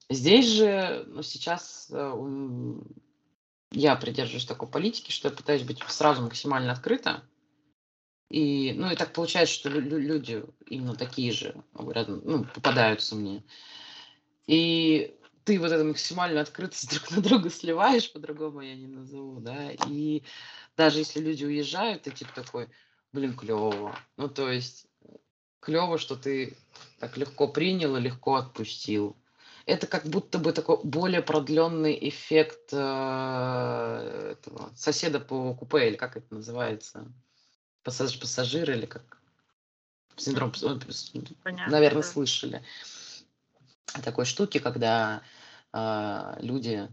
Здесь 0.08 0.46
же, 0.48 1.04
ну, 1.08 1.22
сейчас 1.22 1.88
э, 1.90 2.74
я 3.70 3.96
придерживаюсь 3.96 4.44
такой 4.44 4.68
политики, 4.68 5.10
что 5.10 5.28
я 5.28 5.34
пытаюсь 5.34 5.62
быть 5.62 5.82
сразу 5.88 6.22
максимально 6.22 6.72
открыта. 6.72 7.22
И, 8.28 8.72
ну, 8.72 8.90
и 8.90 8.96
так 8.96 9.12
получается, 9.12 9.54
что 9.54 9.68
люди 9.68 10.42
именно 10.66 10.94
такие 10.94 11.32
же 11.32 11.62
рядом, 11.78 12.22
ну, 12.24 12.44
попадаются 12.44 13.14
мне. 13.14 13.44
И 14.46 15.14
ты 15.44 15.58
вот 15.58 15.70
эту 15.72 15.84
максимальную 15.84 16.42
открытость 16.42 16.90
друг 16.94 17.10
на 17.10 17.22
друга 17.22 17.50
сливаешь, 17.50 18.12
по-другому 18.12 18.60
я 18.60 18.74
не 18.74 18.86
назову, 18.86 19.40
да, 19.40 19.72
и 19.88 20.22
даже 20.76 20.98
если 20.98 21.20
люди 21.20 21.44
уезжают, 21.44 22.02
ты 22.02 22.10
типа 22.10 22.32
такой, 22.34 22.68
блин, 23.12 23.36
клево. 23.36 23.96
Ну, 24.16 24.28
то 24.28 24.50
есть 24.50 24.86
клево, 25.60 25.98
что 25.98 26.16
ты 26.16 26.56
так 26.98 27.16
легко 27.16 27.48
принял 27.48 27.96
и 27.96 28.00
легко 28.00 28.36
отпустил. 28.36 29.16
Это 29.66 29.86
как 29.86 30.04
будто 30.04 30.38
бы 30.38 30.52
такой 30.52 30.80
более 30.82 31.22
продленный 31.22 31.96
эффект 32.08 32.70
э, 32.72 34.36
этого, 34.36 34.72
соседа 34.76 35.20
по 35.20 35.54
купе, 35.54 35.88
или 35.88 35.96
как 35.96 36.16
это 36.16 36.34
называется? 36.34 37.06
Пассаж, 37.82 38.18
пассажир 38.18 38.70
или 38.70 38.86
как? 38.86 39.18
Синдром, 40.16 40.52
Понятно, 41.42 41.72
наверное, 41.72 42.02
да. 42.02 42.08
слышали 42.08 42.62
такой 44.04 44.24
штуке, 44.24 44.60
когда 44.60 45.22
э, 45.72 46.36
люди 46.40 46.88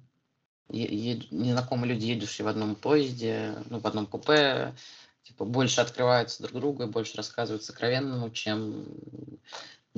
незнакомые 0.69 1.93
люди, 1.93 2.05
едущие 2.05 2.45
в 2.45 2.47
одном 2.47 2.75
поезде, 2.75 3.55
ну, 3.69 3.79
в 3.79 3.87
одном 3.87 4.05
купе, 4.05 4.75
типа, 5.23 5.43
больше 5.43 5.81
открываются 5.81 6.43
друг 6.43 6.59
другу 6.59 6.83
и 6.83 6.87
больше 6.87 7.17
рассказывают 7.17 7.63
сокровенному, 7.63 8.29
чем 8.29 8.85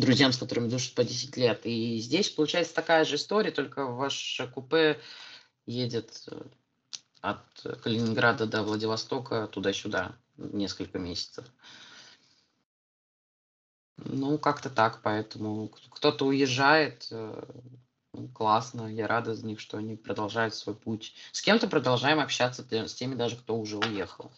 друзьям, 0.01 0.33
с 0.33 0.37
которыми 0.37 0.67
дружат 0.67 0.93
по 0.95 1.03
10 1.03 1.37
лет. 1.37 1.61
И 1.65 1.97
здесь 1.99 2.29
получается 2.29 2.73
такая 2.73 3.05
же 3.05 3.15
история, 3.15 3.51
только 3.51 3.85
ваше 3.85 4.47
купе 4.47 4.99
едет 5.65 6.23
э, 6.27 6.41
от 7.21 7.41
Калининграда 7.83 8.45
до 8.45 8.63
Владивостока 8.63 9.47
туда-сюда 9.47 10.17
несколько 10.37 10.99
месяцев. 10.99 11.45
Ну, 13.97 14.37
как-то 14.37 14.69
так, 14.69 15.01
поэтому 15.03 15.69
кто-то 15.91 16.25
уезжает, 16.25 17.07
э, 17.11 17.43
ну, 18.13 18.27
классно, 18.29 18.87
я 18.93 19.07
рада 19.07 19.35
за 19.35 19.45
них, 19.45 19.59
что 19.59 19.77
они 19.77 19.95
продолжают 19.95 20.55
свой 20.55 20.75
путь. 20.75 21.13
С 21.31 21.41
кем-то 21.41 21.67
продолжаем 21.67 22.19
общаться, 22.19 22.65
с 22.69 22.93
теми 22.93 23.15
даже, 23.15 23.37
кто 23.37 23.57
уже 23.57 23.77
уехал. 23.77 24.31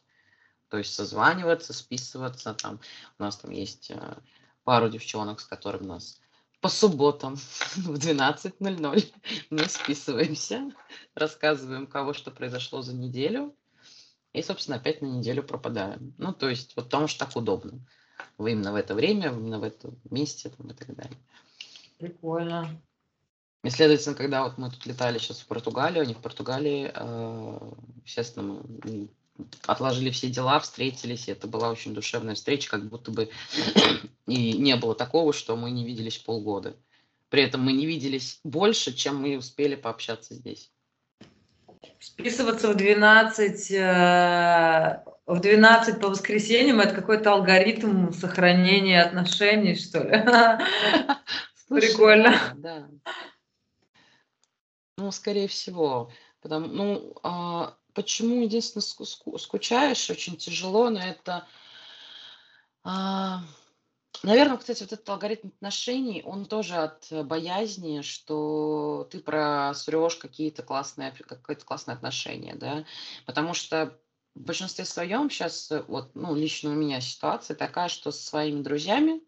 То 0.67 0.77
есть 0.77 0.93
созваниваться, 0.93 1.71
списываться. 1.73 2.53
Там. 2.55 2.79
У 3.19 3.23
нас 3.23 3.37
там 3.37 3.51
есть 3.51 3.91
э, 3.91 4.15
пару 4.63 4.89
девчонок, 4.89 5.39
с 5.39 5.45
которыми 5.45 5.85
у 5.85 5.89
нас 5.89 6.19
по 6.63 6.69
субботам 6.69 7.35
в 7.75 7.95
12.00 7.95 9.13
мы 9.49 9.65
списываемся, 9.65 10.71
рассказываем, 11.13 11.87
кого 11.87 12.13
что 12.13 12.31
произошло 12.31 12.81
за 12.81 12.95
неделю, 12.95 13.53
и, 14.31 14.41
собственно, 14.41 14.77
опять 14.77 15.01
на 15.01 15.07
неделю 15.07 15.43
пропадаем. 15.43 16.15
Ну, 16.17 16.33
то 16.33 16.49
есть, 16.49 16.75
вот 16.75 16.85
потому 16.85 17.07
что 17.07 17.25
так 17.25 17.35
удобно. 17.35 17.85
Вы 18.37 18.53
именно 18.53 18.71
в 18.71 18.75
это 18.75 18.95
время, 18.95 19.27
именно 19.29 19.59
в 19.59 19.63
этом 19.63 19.99
месте 20.09 20.49
там, 20.49 20.71
и 20.71 20.73
так 20.73 20.95
далее. 20.95 21.17
Прикольно. 21.99 22.81
И, 23.63 23.69
следовательно, 23.69 24.15
когда 24.15 24.43
вот 24.43 24.57
мы 24.57 24.71
тут 24.71 24.85
летали 24.85 25.17
сейчас 25.17 25.39
в 25.41 25.47
Португалию, 25.47 26.03
они 26.03 26.13
в 26.13 26.21
Португалии, 26.21 26.91
э, 26.93 27.71
естественно, 28.05 28.61
мы 28.83 29.09
отложили 29.65 30.09
все 30.11 30.29
дела, 30.29 30.59
встретились, 30.59 31.27
и 31.27 31.31
это 31.31 31.47
была 31.47 31.69
очень 31.69 31.93
душевная 31.93 32.35
встреча, 32.35 32.69
как 32.69 32.87
будто 32.87 33.11
бы 33.11 33.29
и 34.27 34.53
не 34.53 34.75
было 34.75 34.95
такого, 34.95 35.33
что 35.33 35.55
мы 35.55 35.71
не 35.71 35.85
виделись 35.85 36.17
полгода. 36.17 36.75
При 37.29 37.43
этом 37.43 37.61
мы 37.61 37.73
не 37.73 37.85
виделись 37.85 38.39
больше, 38.43 38.93
чем 38.93 39.21
мы 39.21 39.37
успели 39.37 39.75
пообщаться 39.75 40.35
здесь. 40.35 40.71
Списываться 41.99 42.69
в 42.69 42.75
12, 42.75 43.71
э, 43.71 45.03
в 45.25 45.39
12 45.39 45.99
по 45.99 46.09
воскресеньям 46.09 46.79
это 46.79 46.93
какой-то 46.93 47.33
алгоритм 47.33 48.11
сохранения 48.11 49.01
отношений, 49.01 49.75
что 49.75 50.03
ли? 50.03 50.11
Прикольно. 51.69 52.35
Да, 52.55 52.87
ну, 54.97 55.11
скорее 55.11 55.47
всего. 55.47 56.11
Потому, 56.41 56.67
ну, 56.67 57.15
а, 57.23 57.75
почему 57.93 58.43
единственное 58.43 58.83
ску- 58.83 59.37
скучаешь, 59.37 60.09
очень 60.09 60.37
тяжело, 60.37 60.89
но 60.89 60.99
это, 60.99 61.47
а, 62.83 63.41
наверное, 64.23 64.57
кстати, 64.57 64.83
вот 64.83 64.93
этот 64.93 65.07
алгоритм 65.09 65.49
отношений, 65.49 66.23
он 66.25 66.45
тоже 66.45 66.75
от 66.75 67.07
боязни, 67.25 68.01
что 68.01 69.07
ты 69.11 69.19
просрешь 69.19 70.15
какие-то 70.15 70.63
классные, 70.63 71.11
какое-то 71.11 71.65
классное 71.65 71.95
отношение, 71.95 72.55
да, 72.55 72.85
потому 73.25 73.53
что 73.53 73.97
в 74.35 74.41
большинстве 74.41 74.85
своем 74.85 75.29
сейчас, 75.29 75.71
вот, 75.87 76.15
ну, 76.15 76.35
лично 76.35 76.71
у 76.71 76.73
меня 76.73 77.01
ситуация 77.01 77.55
такая, 77.55 77.87
что 77.87 78.11
со 78.11 78.25
своими 78.25 78.61
друзьями, 78.61 79.21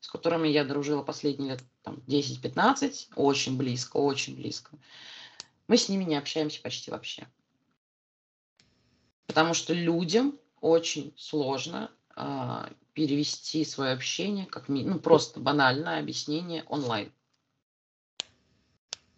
с 0.00 0.08
которыми 0.08 0.48
я 0.48 0.64
дружила 0.64 1.02
последние 1.02 1.50
лет 1.52 1.62
там, 1.82 2.02
10-15, 2.06 3.08
очень 3.16 3.56
близко, 3.56 3.98
очень 3.98 4.36
близко. 4.36 4.78
Мы 5.68 5.76
с 5.76 5.88
ними 5.88 6.04
не 6.04 6.16
общаемся 6.16 6.62
почти 6.62 6.90
вообще. 6.90 7.26
Потому 9.26 9.54
что 9.54 9.74
людям 9.74 10.38
очень 10.60 11.12
сложно 11.16 11.90
э, 12.16 12.68
перевести 12.92 13.64
свое 13.64 13.92
общение, 13.92 14.46
как 14.46 14.68
ну, 14.68 14.98
просто 14.98 15.40
банальное 15.40 16.00
объяснение 16.00 16.64
онлайн. 16.64 17.12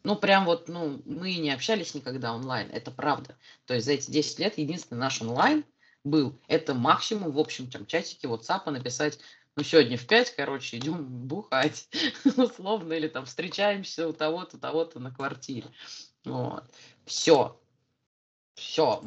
Ну, 0.04 0.16
прям 0.16 0.46
вот, 0.46 0.68
ну, 0.68 1.02
мы 1.04 1.36
не 1.36 1.50
общались 1.50 1.94
никогда 1.94 2.32
онлайн, 2.34 2.70
это 2.70 2.90
правда. 2.90 3.36
То 3.66 3.74
есть 3.74 3.86
за 3.86 3.92
эти 3.92 4.10
10 4.10 4.38
лет 4.38 4.58
единственный 4.58 4.98
наш 4.98 5.20
онлайн 5.20 5.64
был, 6.04 6.38
это 6.46 6.74
максимум 6.74 7.32
в 7.32 7.38
общем 7.38 7.70
там 7.70 7.84
чатике 7.86 8.28
WhatsApp 8.28 8.70
написать 8.70 9.18
ну, 9.58 9.64
сегодня 9.64 9.98
в 9.98 10.06
пять, 10.06 10.34
короче, 10.36 10.78
идем 10.78 11.04
бухать, 11.04 11.88
условно, 12.36 12.92
или 12.92 13.08
там 13.08 13.24
встречаемся 13.24 14.08
у 14.08 14.12
того-то, 14.12 14.56
того-то 14.56 15.00
на 15.00 15.10
квартире. 15.10 15.66
Вот. 16.24 16.64
Все. 17.06 17.60
Все. 18.54 19.02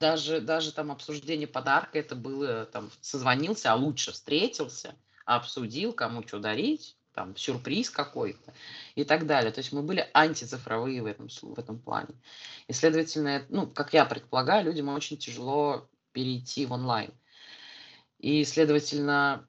Даже, 0.00 0.40
даже 0.40 0.72
там 0.72 0.92
обсуждение 0.92 1.48
подарка, 1.48 1.98
это 1.98 2.14
было, 2.14 2.66
там, 2.66 2.90
созвонился, 3.00 3.72
а 3.72 3.76
лучше 3.76 4.12
встретился, 4.12 4.94
обсудил, 5.24 5.92
кому 5.92 6.22
что 6.26 6.38
дарить, 6.38 6.96
там, 7.14 7.36
сюрприз 7.36 7.90
какой-то 7.90 8.54
и 8.94 9.02
так 9.02 9.26
далее. 9.26 9.50
То 9.50 9.58
есть 9.58 9.72
мы 9.72 9.82
были 9.82 10.08
антицифровые 10.14 11.02
в 11.02 11.06
этом, 11.06 11.28
в 11.28 11.58
этом 11.58 11.80
плане. 11.80 12.14
И, 12.68 12.72
следовательно, 12.72 13.44
ну, 13.48 13.66
как 13.66 13.92
я 13.92 14.04
предполагаю, 14.04 14.66
людям 14.66 14.88
очень 14.88 15.16
тяжело 15.16 15.88
перейти 16.12 16.64
в 16.64 16.72
онлайн. 16.72 17.12
И, 18.18 18.44
следовательно, 18.44 19.48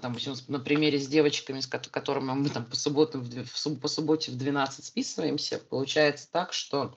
там, 0.00 0.16
на 0.48 0.60
примере 0.60 0.98
с 0.98 1.08
девочками, 1.08 1.60
с 1.60 1.66
которыми 1.66 2.32
мы 2.32 2.48
там 2.48 2.64
по, 2.64 2.76
субботам, 2.76 3.22
в, 3.22 3.80
по 3.80 3.88
субботе 3.88 4.32
в 4.32 4.38
12 4.38 4.82
списываемся, 4.82 5.58
получается 5.58 6.28
так, 6.32 6.54
что 6.54 6.96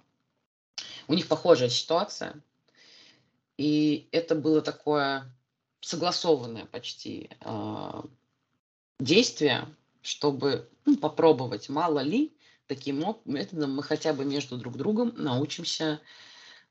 у 1.07 1.13
них 1.13 1.27
похожая 1.27 1.69
ситуация, 1.69 2.41
и 3.57 4.07
это 4.11 4.35
было 4.35 4.61
такое 4.61 5.31
согласованное 5.81 6.65
почти 6.65 7.29
э, 7.41 8.01
действие, 8.99 9.67
чтобы 10.01 10.69
ну, 10.85 10.97
попробовать, 10.97 11.69
мало 11.69 11.99
ли, 11.99 12.33
таким 12.67 13.03
методом 13.25 13.75
мы 13.75 13.83
хотя 13.83 14.13
бы 14.13 14.25
между 14.25 14.57
друг 14.57 14.77
другом 14.77 15.13
научимся 15.17 15.99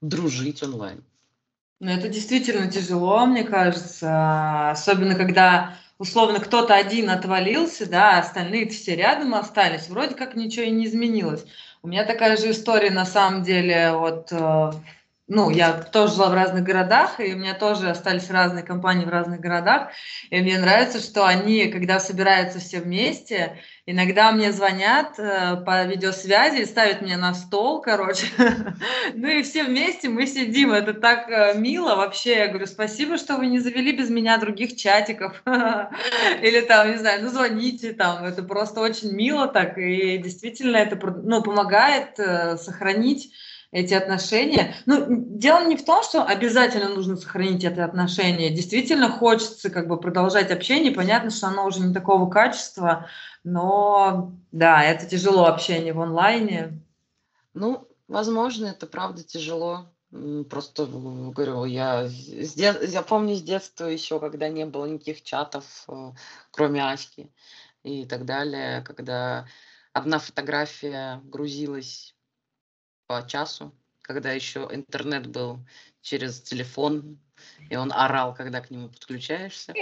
дружить 0.00 0.62
онлайн. 0.62 1.04
Ну, 1.80 1.90
это 1.90 2.08
действительно 2.08 2.70
тяжело, 2.70 3.26
мне 3.26 3.44
кажется, 3.44 4.70
особенно 4.70 5.14
когда 5.14 5.76
условно 5.98 6.40
кто-то 6.40 6.74
один 6.74 7.10
отвалился, 7.10 7.88
да, 7.88 8.16
а 8.16 8.20
остальные 8.20 8.68
все 8.68 8.96
рядом 8.96 9.34
остались, 9.34 9.88
вроде 9.88 10.14
как 10.14 10.34
ничего 10.34 10.64
и 10.64 10.70
не 10.70 10.86
изменилось. 10.86 11.44
У 11.82 11.88
меня 11.88 12.04
такая 12.04 12.36
же 12.36 12.50
история 12.50 12.90
на 12.90 13.06
самом 13.06 13.42
деле 13.42 13.92
вот 13.92 14.32
э, 14.32 14.72
ну, 15.28 15.50
я 15.50 15.74
тоже 15.74 16.14
жила 16.14 16.30
в 16.30 16.34
разных 16.34 16.64
городах, 16.64 17.20
и 17.20 17.34
у 17.34 17.36
меня 17.36 17.52
тоже 17.52 17.90
остались 17.90 18.30
разные 18.30 18.64
компании 18.64 19.04
в 19.04 19.10
разных 19.10 19.40
городах, 19.40 19.90
и 20.30 20.40
мне 20.40 20.58
нравится, 20.58 21.00
что 21.00 21.26
они, 21.26 21.68
когда 21.68 22.00
собираются 22.00 22.60
все 22.60 22.80
вместе, 22.80 23.58
иногда 23.84 24.32
мне 24.32 24.52
звонят 24.52 25.18
э, 25.18 25.56
по 25.66 25.84
видеосвязи, 25.84 26.64
ставят 26.64 27.02
меня 27.02 27.18
на 27.18 27.34
стол, 27.34 27.82
короче, 27.82 28.26
ну 29.14 29.28
и 29.28 29.42
все 29.42 29.64
вместе 29.64 30.08
мы 30.08 30.26
сидим, 30.26 30.72
это 30.72 30.94
так 30.94 31.28
э, 31.28 31.58
мило 31.58 31.94
вообще, 31.94 32.38
я 32.38 32.48
говорю, 32.48 32.66
спасибо, 32.66 33.18
что 33.18 33.36
вы 33.36 33.48
не 33.48 33.58
завели 33.58 33.92
без 33.92 34.08
меня 34.08 34.38
других 34.38 34.76
чатиков, 34.76 35.42
или 35.46 36.60
там, 36.62 36.90
не 36.90 36.96
знаю, 36.96 37.22
ну 37.22 37.28
звоните, 37.28 37.92
там, 37.92 38.24
это 38.24 38.42
просто 38.42 38.80
очень 38.80 39.12
мило 39.12 39.46
так, 39.46 39.76
и 39.76 40.16
действительно 40.16 40.78
это, 40.78 40.98
ну, 41.22 41.42
помогает 41.42 42.18
э, 42.18 42.56
сохранить 42.56 43.30
эти 43.70 43.92
отношения. 43.92 44.74
Ну, 44.86 45.04
дело 45.08 45.66
не 45.66 45.76
в 45.76 45.84
том, 45.84 46.02
что 46.02 46.24
обязательно 46.24 46.88
нужно 46.88 47.16
сохранить 47.16 47.64
эти 47.64 47.80
отношения. 47.80 48.50
Действительно 48.50 49.10
хочется 49.10 49.68
как 49.70 49.88
бы 49.88 50.00
продолжать 50.00 50.50
общение. 50.50 50.92
Понятно, 50.92 51.30
что 51.30 51.48
оно 51.48 51.66
уже 51.66 51.80
не 51.80 51.92
такого 51.92 52.30
качества, 52.30 53.08
но 53.44 54.32
да, 54.52 54.82
это 54.82 55.06
тяжело 55.06 55.46
общение 55.46 55.92
в 55.92 56.00
онлайне. 56.00 56.80
Ну, 57.52 57.86
возможно, 58.08 58.66
это 58.66 58.86
правда 58.86 59.22
тяжело. 59.22 59.90
Просто 60.48 60.86
говорю, 60.86 61.66
я, 61.66 62.08
я 62.08 63.02
помню 63.02 63.34
с 63.36 63.42
детства 63.42 63.84
еще, 63.84 64.18
когда 64.18 64.48
не 64.48 64.64
было 64.64 64.86
никаких 64.86 65.22
чатов, 65.22 65.84
э, 65.86 66.12
кроме 66.50 66.82
Аськи 66.82 67.30
и 67.82 68.06
так 68.06 68.24
далее, 68.24 68.80
когда 68.80 69.46
одна 69.92 70.18
фотография 70.18 71.20
грузилась 71.24 72.14
по 73.08 73.26
часу, 73.26 73.74
когда 74.02 74.32
еще 74.32 74.68
интернет 74.70 75.26
был 75.26 75.58
через 76.02 76.40
телефон, 76.40 77.18
и 77.70 77.76
он 77.76 77.90
орал, 77.92 78.34
когда 78.34 78.60
к 78.60 78.70
нему 78.70 78.88
подключаешься. 78.90 79.74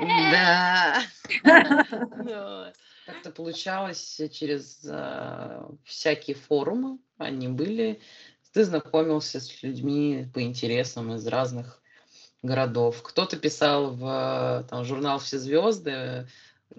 Да. 0.00 1.02
Как-то 3.06 3.30
получалось 3.30 4.20
через 4.32 4.84
э, 4.84 5.62
всякие 5.84 6.36
форумы, 6.36 6.98
они 7.18 7.48
были. 7.48 8.00
Ты 8.52 8.64
знакомился 8.64 9.40
с 9.40 9.62
людьми 9.62 10.28
по 10.34 10.42
интересам 10.42 11.14
из 11.14 11.26
разных 11.26 11.80
городов. 12.42 13.02
Кто-то 13.02 13.36
писал 13.36 13.92
в 13.92 14.66
там, 14.68 14.84
журнал 14.84 15.20
«Все 15.20 15.38
звезды», 15.38 16.28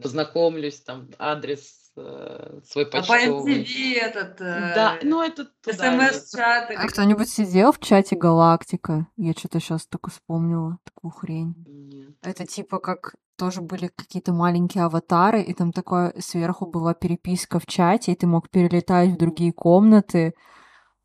познакомлюсь, 0.01 0.81
там 0.81 1.09
адрес 1.17 1.86
э, 1.97 2.59
свой 2.65 2.85
А 2.85 3.01
по 3.01 3.07
почтовый. 3.07 3.63
MTV 3.63 3.97
этот 3.99 4.37
Да, 4.37 4.97
э, 5.01 5.05
ну 5.05 5.21
это 5.21 5.47
смс-чат 5.65 6.69
А 6.69 6.73
или 6.73 6.87
кто-нибудь 6.87 7.29
сидел 7.29 7.71
в 7.71 7.79
чате 7.79 8.15
Галактика? 8.15 9.07
Я 9.17 9.33
что-то 9.33 9.59
сейчас 9.59 9.85
только 9.87 10.09
вспомнила 10.11 10.77
такую 10.83 11.11
хрень. 11.11 11.55
Нет. 11.67 12.15
Это 12.21 12.45
типа 12.45 12.79
как 12.79 13.15
тоже 13.37 13.61
были 13.61 13.87
какие-то 13.87 14.33
маленькие 14.33 14.83
аватары, 14.83 15.41
и 15.41 15.53
там 15.53 15.71
такое 15.71 16.13
сверху 16.19 16.65
была 16.65 16.93
переписка 16.93 17.59
в 17.59 17.65
чате, 17.65 18.11
и 18.11 18.15
ты 18.15 18.27
мог 18.27 18.49
перелетать 18.49 19.11
в 19.11 19.17
другие 19.17 19.53
комнаты. 19.53 20.33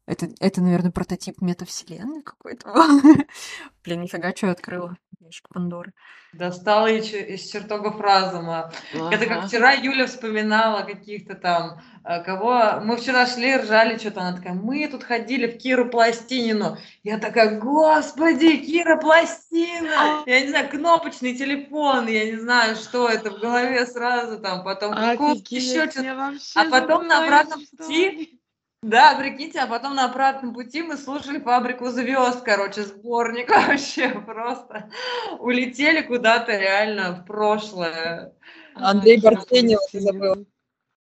Это, 0.07 0.28
это 0.40 0.61
наверное, 0.61 0.90
прототип 0.90 1.40
метавселенной 1.40 2.22
какой-то. 2.22 2.68
был. 2.72 3.03
Блин, 3.84 4.00
нифига, 4.03 4.34
что 4.34 4.46
я 4.46 4.53
открыла. 4.53 4.96
Ящик 5.20 5.48
Пандоры. 5.48 5.92
достала 6.32 6.88
из, 6.88 7.05
чер- 7.05 7.24
из 7.26 7.48
чертогов 7.48 8.00
разума. 8.00 8.72
Это 8.92 9.26
как 9.26 9.38
Ага. 9.38 9.46
вчера 9.46 9.70
Юля 9.72 10.07
вспоминала 10.09 10.82
каких-то 10.82 11.36
там, 11.36 11.80
э, 12.05 12.20
кого... 12.24 12.80
Мы 12.82 12.96
вчера 12.96 13.26
шли, 13.26 13.57
ржали 13.57 13.96
что-то, 13.96 14.22
она 14.22 14.36
такая, 14.36 14.55
мы 14.55 14.88
тут 14.88 15.05
ходили 15.05 15.46
в 15.46 15.59
Киру 15.59 15.88
Пластинину. 15.88 16.76
Я 17.05 17.18
такая, 17.18 17.61
господи, 17.61 18.57
Кира 18.57 18.96
Пластина! 18.96 20.24
Я 20.26 20.40
не 20.40 20.48
знаю, 20.48 20.68
кнопочный 20.68 21.36
телефон, 21.36 22.09
я 22.09 22.24
не 22.24 22.38
знаю, 22.38 22.74
что 22.74 23.09
это 23.09 23.30
в 23.30 23.38
голове 23.38 23.86
сразу 23.86 24.40
там, 24.40 24.64
потом 24.64 24.92
еще 24.94 25.88
что-то. 25.88 26.34
А 26.57 26.64
потом 26.68 27.07
на 27.07 27.22
обратном 27.24 27.61
пути. 27.78 28.40
Да, 28.83 29.14
прикиньте, 29.14 29.61
а 29.61 29.68
потом 29.68 29.95
на 29.95 30.07
обратном 30.07 30.53
пути 30.53 30.83
мы 30.83 30.97
слушали 30.97 31.39
«Фабрику 31.39 31.89
звезд», 31.91 32.43
короче, 32.43 32.83
сборник 32.83 33.49
вообще 33.68 34.09
просто. 34.09 34.91
Улетели 35.39 36.03
куда-то 36.03 36.57
реально 36.57 37.12
в 37.12 37.24
прошлое. 37.24 38.35
Андрей 38.74 39.20
Пластинина. 39.20 39.78
забыл. 39.93 40.47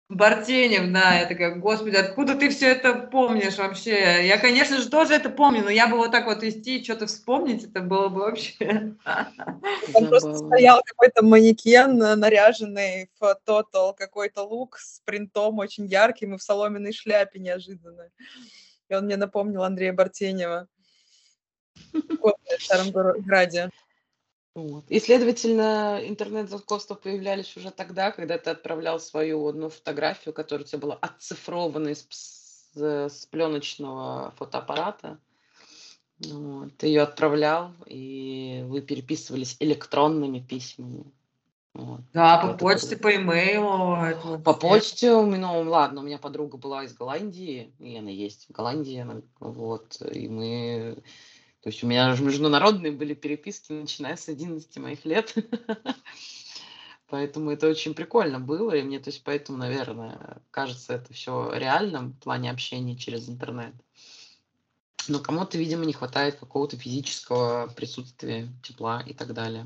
Бартенев, 0.10 0.92
да, 0.92 1.20
я 1.20 1.28
такая, 1.28 1.54
господи, 1.54 1.96
откуда 1.96 2.34
ты 2.34 2.50
все 2.50 2.70
это 2.70 2.96
помнишь 2.96 3.60
вообще? 3.60 4.26
Я, 4.26 4.40
конечно 4.40 4.80
же, 4.80 4.90
тоже 4.90 5.14
это 5.14 5.30
помню, 5.30 5.64
но 5.64 5.70
я 5.70 5.88
бы 5.88 5.98
вот 5.98 6.12
так 6.12 6.26
вот 6.26 6.44
идти 6.44 6.80
и 6.80 6.84
что-то 6.84 7.06
вспомнить, 7.06 7.66
это 7.66 7.82
было 7.82 8.10
бы 8.10 8.22
вообще... 8.22 8.96
Там 9.06 10.08
просто 10.08 10.34
стоял 10.34 10.82
какой-то 10.84 11.24
манекен, 11.24 12.02
э, 12.02 12.16
наряженный 12.16 13.12
в 13.20 13.40
тотал, 13.46 13.94
какой-то 13.94 14.42
лук 14.42 14.80
с 14.80 15.00
принтом 15.06 15.60
очень 15.60 15.86
ярким 15.86 16.34
и 16.34 16.38
в 16.40 16.42
соломенной 16.42 16.92
шляпе 16.92 17.40
неожиданно. 17.40 18.10
И 18.90 18.96
он 18.96 19.06
мне 19.06 19.16
напомнил 19.16 19.62
Андрея 19.62 19.94
Бартенева. 19.94 20.68
В 22.20 22.34
Старом 22.60 22.90
Граде. 22.92 23.70
Вот. 24.60 24.86
И, 24.90 25.00
следовательно, 25.00 26.00
интернет-знакомства 26.04 26.96
появлялись 26.96 27.56
уже 27.56 27.72
тогда, 27.72 28.12
когда 28.12 28.38
ты 28.38 28.50
отправлял 28.50 29.00
свою 29.00 29.48
одну 29.48 29.70
фотографию, 29.70 30.34
которая 30.34 30.66
у 30.66 30.68
тебя 30.68 30.80
была 30.80 30.96
отцифрована 30.96 31.90
из 31.90 32.06
пс- 32.08 33.10
с 33.10 33.26
пленочного 33.26 34.34
фотоаппарата. 34.38 35.20
Вот. 36.20 36.76
Ты 36.78 36.88
ее 36.88 37.02
отправлял, 37.02 37.72
и 37.86 38.64
вы 38.68 38.82
переписывались 38.82 39.56
электронными 39.60 40.40
письмами. 40.40 41.06
Вот. 41.74 42.02
Да, 42.14 42.40
Это 42.40 42.54
по 42.54 42.58
почте, 42.58 42.96
круто. 42.98 43.04
по 43.04 43.16
имейлу. 43.16 43.96
это 43.96 44.38
По 44.40 44.54
почте, 44.54 45.12
ну 45.22 45.62
ладно, 45.62 46.02
у 46.02 46.04
меня 46.04 46.18
подруга 46.18 46.58
была 46.58 46.84
из 46.84 46.94
Голландии, 46.94 47.72
и 47.80 47.96
она 47.98 48.10
есть 48.10 48.48
в 48.50 48.52
Голландии, 48.52 48.98
она, 48.98 49.22
вот, 49.40 50.02
и 50.02 50.28
мы, 50.28 51.02
то 51.62 51.70
есть 51.70 51.84
у 51.84 51.88
меня 51.88 52.16
же 52.16 52.24
международные 52.24 52.92
были 52.92 53.14
переписки, 53.14 53.74
начиная 53.74 54.16
с 54.16 54.30
11 54.30 54.78
моих 54.78 55.04
лет, 55.06 55.36
поэтому 57.10 57.52
это 57.52 57.68
очень 57.68 57.94
прикольно 57.94 58.40
было, 58.40 58.72
и 58.72 58.82
мне, 58.82 59.00
то 59.00 59.10
есть, 59.10 59.24
поэтому, 59.24 59.58
наверное, 59.58 60.42
кажется 60.52 60.94
это 60.94 61.14
все 61.14 61.52
реальным 61.54 62.14
в 62.14 62.20
плане 62.20 62.52
общения 62.52 62.96
через 62.96 63.28
интернет. 63.28 63.74
Но 65.08 65.20
кому-то, 65.20 65.58
видимо, 65.58 65.86
не 65.86 65.94
хватает 65.94 66.36
какого-то 66.36 66.78
физического 66.78 67.68
присутствия, 67.76 68.48
тепла 68.64 69.02
и 69.02 69.14
так 69.14 69.34
далее. 69.34 69.66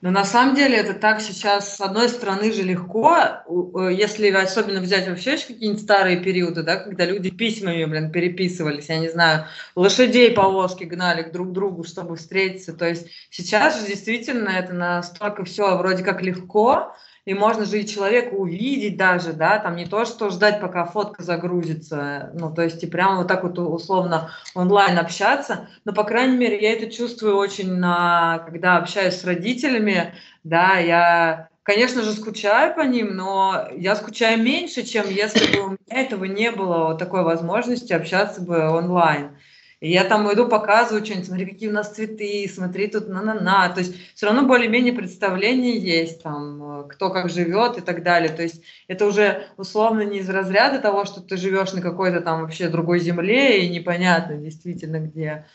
Но 0.00 0.10
на 0.10 0.24
самом 0.24 0.54
деле 0.54 0.76
это 0.76 0.94
так 0.94 1.20
сейчас, 1.20 1.76
с 1.76 1.80
одной 1.80 2.08
стороны 2.08 2.52
же 2.52 2.62
легко, 2.62 3.16
э, 3.16 3.92
если 3.92 4.30
особенно 4.30 4.80
взять 4.80 5.08
вообще 5.08 5.36
какие-нибудь 5.36 5.82
старые 5.82 6.18
периоды, 6.18 6.62
да, 6.62 6.76
когда 6.76 7.04
люди 7.04 7.30
письмами, 7.30 7.84
блин, 7.84 8.10
переписывались, 8.10 8.88
я 8.88 8.98
не 8.98 9.08
знаю, 9.08 9.46
лошадей 9.76 10.32
повозки 10.32 10.84
гнали 10.84 11.22
к 11.22 11.32
друг 11.32 11.52
другу, 11.52 11.84
чтобы 11.84 12.16
встретиться. 12.16 12.72
То 12.72 12.88
есть 12.88 13.08
сейчас 13.30 13.80
же 13.80 13.86
действительно 13.86 14.50
это 14.50 14.72
настолько 14.72 15.44
все 15.44 15.76
вроде 15.76 16.02
как 16.02 16.22
легко, 16.22 16.94
и 17.24 17.34
можно 17.34 17.64
же 17.64 17.80
и 17.80 17.86
человека 17.86 18.34
увидеть 18.34 18.96
даже, 18.96 19.32
да, 19.32 19.58
там 19.58 19.76
не 19.76 19.86
то, 19.86 20.04
что 20.04 20.30
ждать, 20.30 20.60
пока 20.60 20.84
фотка 20.84 21.22
загрузится, 21.22 22.30
ну, 22.34 22.52
то 22.52 22.62
есть 22.62 22.82
и 22.82 22.86
прямо 22.86 23.18
вот 23.18 23.28
так 23.28 23.42
вот 23.42 23.58
условно 23.58 24.30
онлайн 24.54 24.98
общаться, 24.98 25.68
но, 25.84 25.92
по 25.92 26.04
крайней 26.04 26.36
мере, 26.36 26.60
я 26.60 26.72
это 26.72 26.90
чувствую 26.90 27.36
очень, 27.36 27.74
на, 27.74 28.38
когда 28.46 28.76
общаюсь 28.76 29.14
с 29.14 29.24
родителями, 29.24 30.14
да, 30.44 30.78
я, 30.78 31.48
конечно 31.62 32.02
же, 32.02 32.12
скучаю 32.12 32.74
по 32.74 32.80
ним, 32.80 33.14
но 33.16 33.68
я 33.76 33.96
скучаю 33.96 34.42
меньше, 34.42 34.82
чем 34.84 35.08
если 35.10 35.54
бы 35.54 35.62
у 35.62 35.68
меня 35.70 36.02
этого 36.02 36.24
не 36.24 36.50
было, 36.50 36.88
вот 36.88 36.98
такой 36.98 37.22
возможности 37.22 37.92
общаться 37.92 38.40
бы 38.40 38.70
онлайн. 38.70 39.36
И 39.80 39.90
я 39.90 40.04
там 40.04 40.30
иду, 40.32 40.46
показываю 40.46 41.02
что-нибудь, 41.04 41.26
смотри, 41.26 41.46
какие 41.46 41.70
у 41.70 41.72
нас 41.72 41.94
цветы, 41.94 42.46
смотри, 42.52 42.86
тут 42.88 43.08
на-на-на. 43.08 43.70
То 43.70 43.80
есть 43.80 43.94
все 44.14 44.26
равно 44.26 44.46
более-менее 44.46 44.92
представление 44.92 45.78
есть, 45.78 46.22
там, 46.22 46.82
э, 46.82 46.88
кто 46.88 47.08
как 47.08 47.30
живет 47.30 47.78
и 47.78 47.80
так 47.80 48.02
далее. 48.02 48.28
То 48.30 48.42
есть 48.42 48.62
это 48.88 49.06
уже 49.06 49.46
условно 49.56 50.02
не 50.02 50.18
из 50.18 50.28
разряда 50.28 50.80
того, 50.80 51.06
что 51.06 51.22
ты 51.22 51.38
живешь 51.38 51.72
на 51.72 51.80
какой-то 51.80 52.20
там 52.20 52.42
вообще 52.42 52.68
другой 52.68 53.00
земле 53.00 53.64
и 53.64 53.70
непонятно 53.70 54.36
действительно 54.36 55.00
где. 55.00 55.46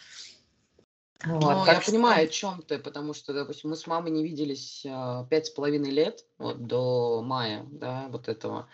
Вот, 1.24 1.42
Ну, 1.42 1.66
я 1.66 1.80
что- 1.82 1.92
понимаю, 1.92 2.26
о 2.26 2.28
чем 2.28 2.64
ты, 2.68 2.78
потому 2.80 3.14
что, 3.14 3.32
допустим, 3.34 3.70
мы 3.70 3.76
с 3.76 3.86
мамой 3.88 4.12
не 4.12 4.24
виделись 4.24 4.84
а, 4.88 5.26
пять 5.26 5.48
с 5.48 5.50
половиной 5.50 5.90
лет, 5.92 6.26
вот 6.40 6.66
до 6.68 7.22
мая, 7.24 7.64
да, 7.72 8.08
вот 8.10 8.28
этого. 8.28 8.68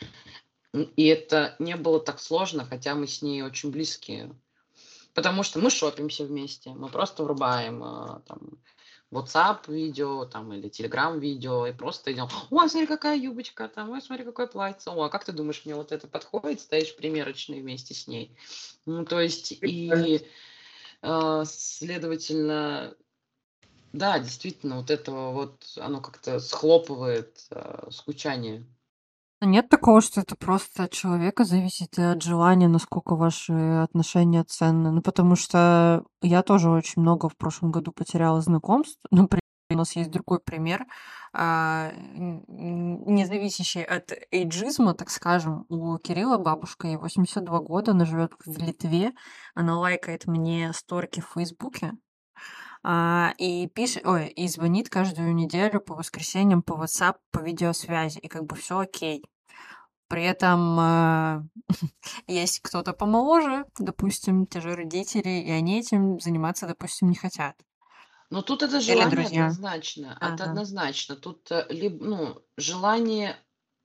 И 0.73 1.05
это 1.07 1.55
не 1.59 1.75
было 1.75 1.99
так 1.99 2.19
сложно, 2.19 2.65
хотя 2.65 2.95
мы 2.95 3.07
с 3.07 3.21
ней 3.21 3.41
очень 3.43 3.71
близкие. 3.71 4.31
Потому 5.13 5.43
что 5.43 5.59
мы 5.59 5.69
шопимся 5.69 6.25
вместе, 6.25 6.71
мы 6.71 6.89
просто 6.89 7.23
врубаем 7.23 7.83
а, 7.83 8.21
там, 8.27 8.59
WhatsApp 9.11 9.71
видео 9.71 10.25
там 10.25 10.53
или 10.53 10.69
Telegram 10.69 11.19
видео 11.19 11.67
и 11.67 11.73
просто 11.73 12.13
идем, 12.13 12.29
ой, 12.49 12.69
смотри, 12.69 12.87
какая 12.87 13.17
юбочка 13.17 13.67
там, 13.67 13.89
ой, 13.89 14.01
смотри, 14.01 14.23
какое 14.23 14.47
платье, 14.47 14.91
о, 14.91 15.03
а 15.03 15.09
как 15.09 15.25
ты 15.25 15.33
думаешь, 15.33 15.63
мне 15.65 15.75
вот 15.75 15.91
это 15.91 16.07
подходит, 16.07 16.61
стоишь 16.61 16.95
примерочной 16.95 17.59
вместе 17.61 17.93
с 17.93 18.07
ней. 18.07 18.35
Ну, 18.85 19.05
то 19.05 19.19
есть 19.19 19.51
и, 19.61 20.25
э, 21.01 21.43
следовательно, 21.45 22.95
да, 23.91 24.19
действительно, 24.19 24.77
вот 24.77 24.89
этого 24.89 25.31
вот, 25.33 25.73
оно 25.75 25.99
как-то 25.99 26.39
схлопывает 26.39 27.45
э, 27.49 27.89
скучание. 27.91 28.65
Нет 29.43 29.69
такого, 29.69 30.01
что 30.01 30.21
это 30.21 30.35
просто 30.35 30.83
от 30.83 30.91
человека 30.91 31.45
зависит 31.45 31.97
и 31.97 32.03
от 32.03 32.21
желания, 32.21 32.67
насколько 32.67 33.15
ваши 33.15 33.53
отношения 33.53 34.43
ценны. 34.43 34.91
Ну, 34.91 35.01
потому 35.01 35.35
что 35.35 36.03
я 36.21 36.43
тоже 36.43 36.69
очень 36.69 37.01
много 37.01 37.27
в 37.27 37.35
прошлом 37.35 37.71
году 37.71 37.91
потеряла 37.91 38.41
знакомств. 38.41 38.99
Например, 39.09 39.41
у 39.71 39.77
нас 39.77 39.95
есть 39.95 40.11
другой 40.11 40.39
пример, 40.39 40.85
а, 41.33 41.91
не 41.97 43.25
зависящий 43.25 43.83
от 43.83 44.11
эйджизма, 44.31 44.93
так 44.93 45.09
скажем. 45.09 45.65
У 45.69 45.97
Кирилла 45.97 46.37
бабушка, 46.37 46.87
ей 46.87 46.97
82 46.97 47.59
года, 47.61 47.91
она 47.91 48.05
живет 48.05 48.33
в 48.45 48.57
Литве, 48.59 49.11
она 49.55 49.79
лайкает 49.79 50.27
мне 50.27 50.71
сторки 50.73 51.19
в 51.21 51.31
Фейсбуке, 51.33 51.93
а, 52.83 53.33
и 53.37 53.67
пишет, 53.67 54.05
ой, 54.05 54.27
и 54.27 54.47
звонит 54.47 54.89
каждую 54.89 55.33
неделю 55.35 55.79
по 55.79 55.95
воскресеньям 55.95 56.63
по 56.63 56.73
WhatsApp, 56.73 57.15
по 57.31 57.39
видеосвязи, 57.39 58.19
и 58.19 58.27
как 58.27 58.45
бы 58.45 58.55
все 58.55 58.79
окей. 58.79 59.23
При 60.11 60.25
этом 60.25 60.77
э, 60.77 61.41
есть 62.27 62.59
кто-то 62.59 62.91
помоложе, 62.91 63.65
допустим, 63.79 64.45
те 64.45 64.59
же 64.59 64.75
родители, 64.75 65.29
и 65.29 65.49
они 65.49 65.79
этим 65.79 66.19
заниматься, 66.19 66.67
допустим, 66.67 67.09
не 67.09 67.15
хотят. 67.15 67.55
Но 68.29 68.41
тут 68.41 68.61
это 68.61 68.81
Или 68.81 68.95
желание 68.95 69.09
друзья. 69.09 69.47
однозначно. 69.47 70.17
Это 70.19 70.43
Ага. 70.43 70.51
однозначно. 70.51 71.15
Тут 71.15 71.49
э, 71.49 71.65
либо, 71.69 72.03
ну, 72.03 72.41
желание 72.57 73.37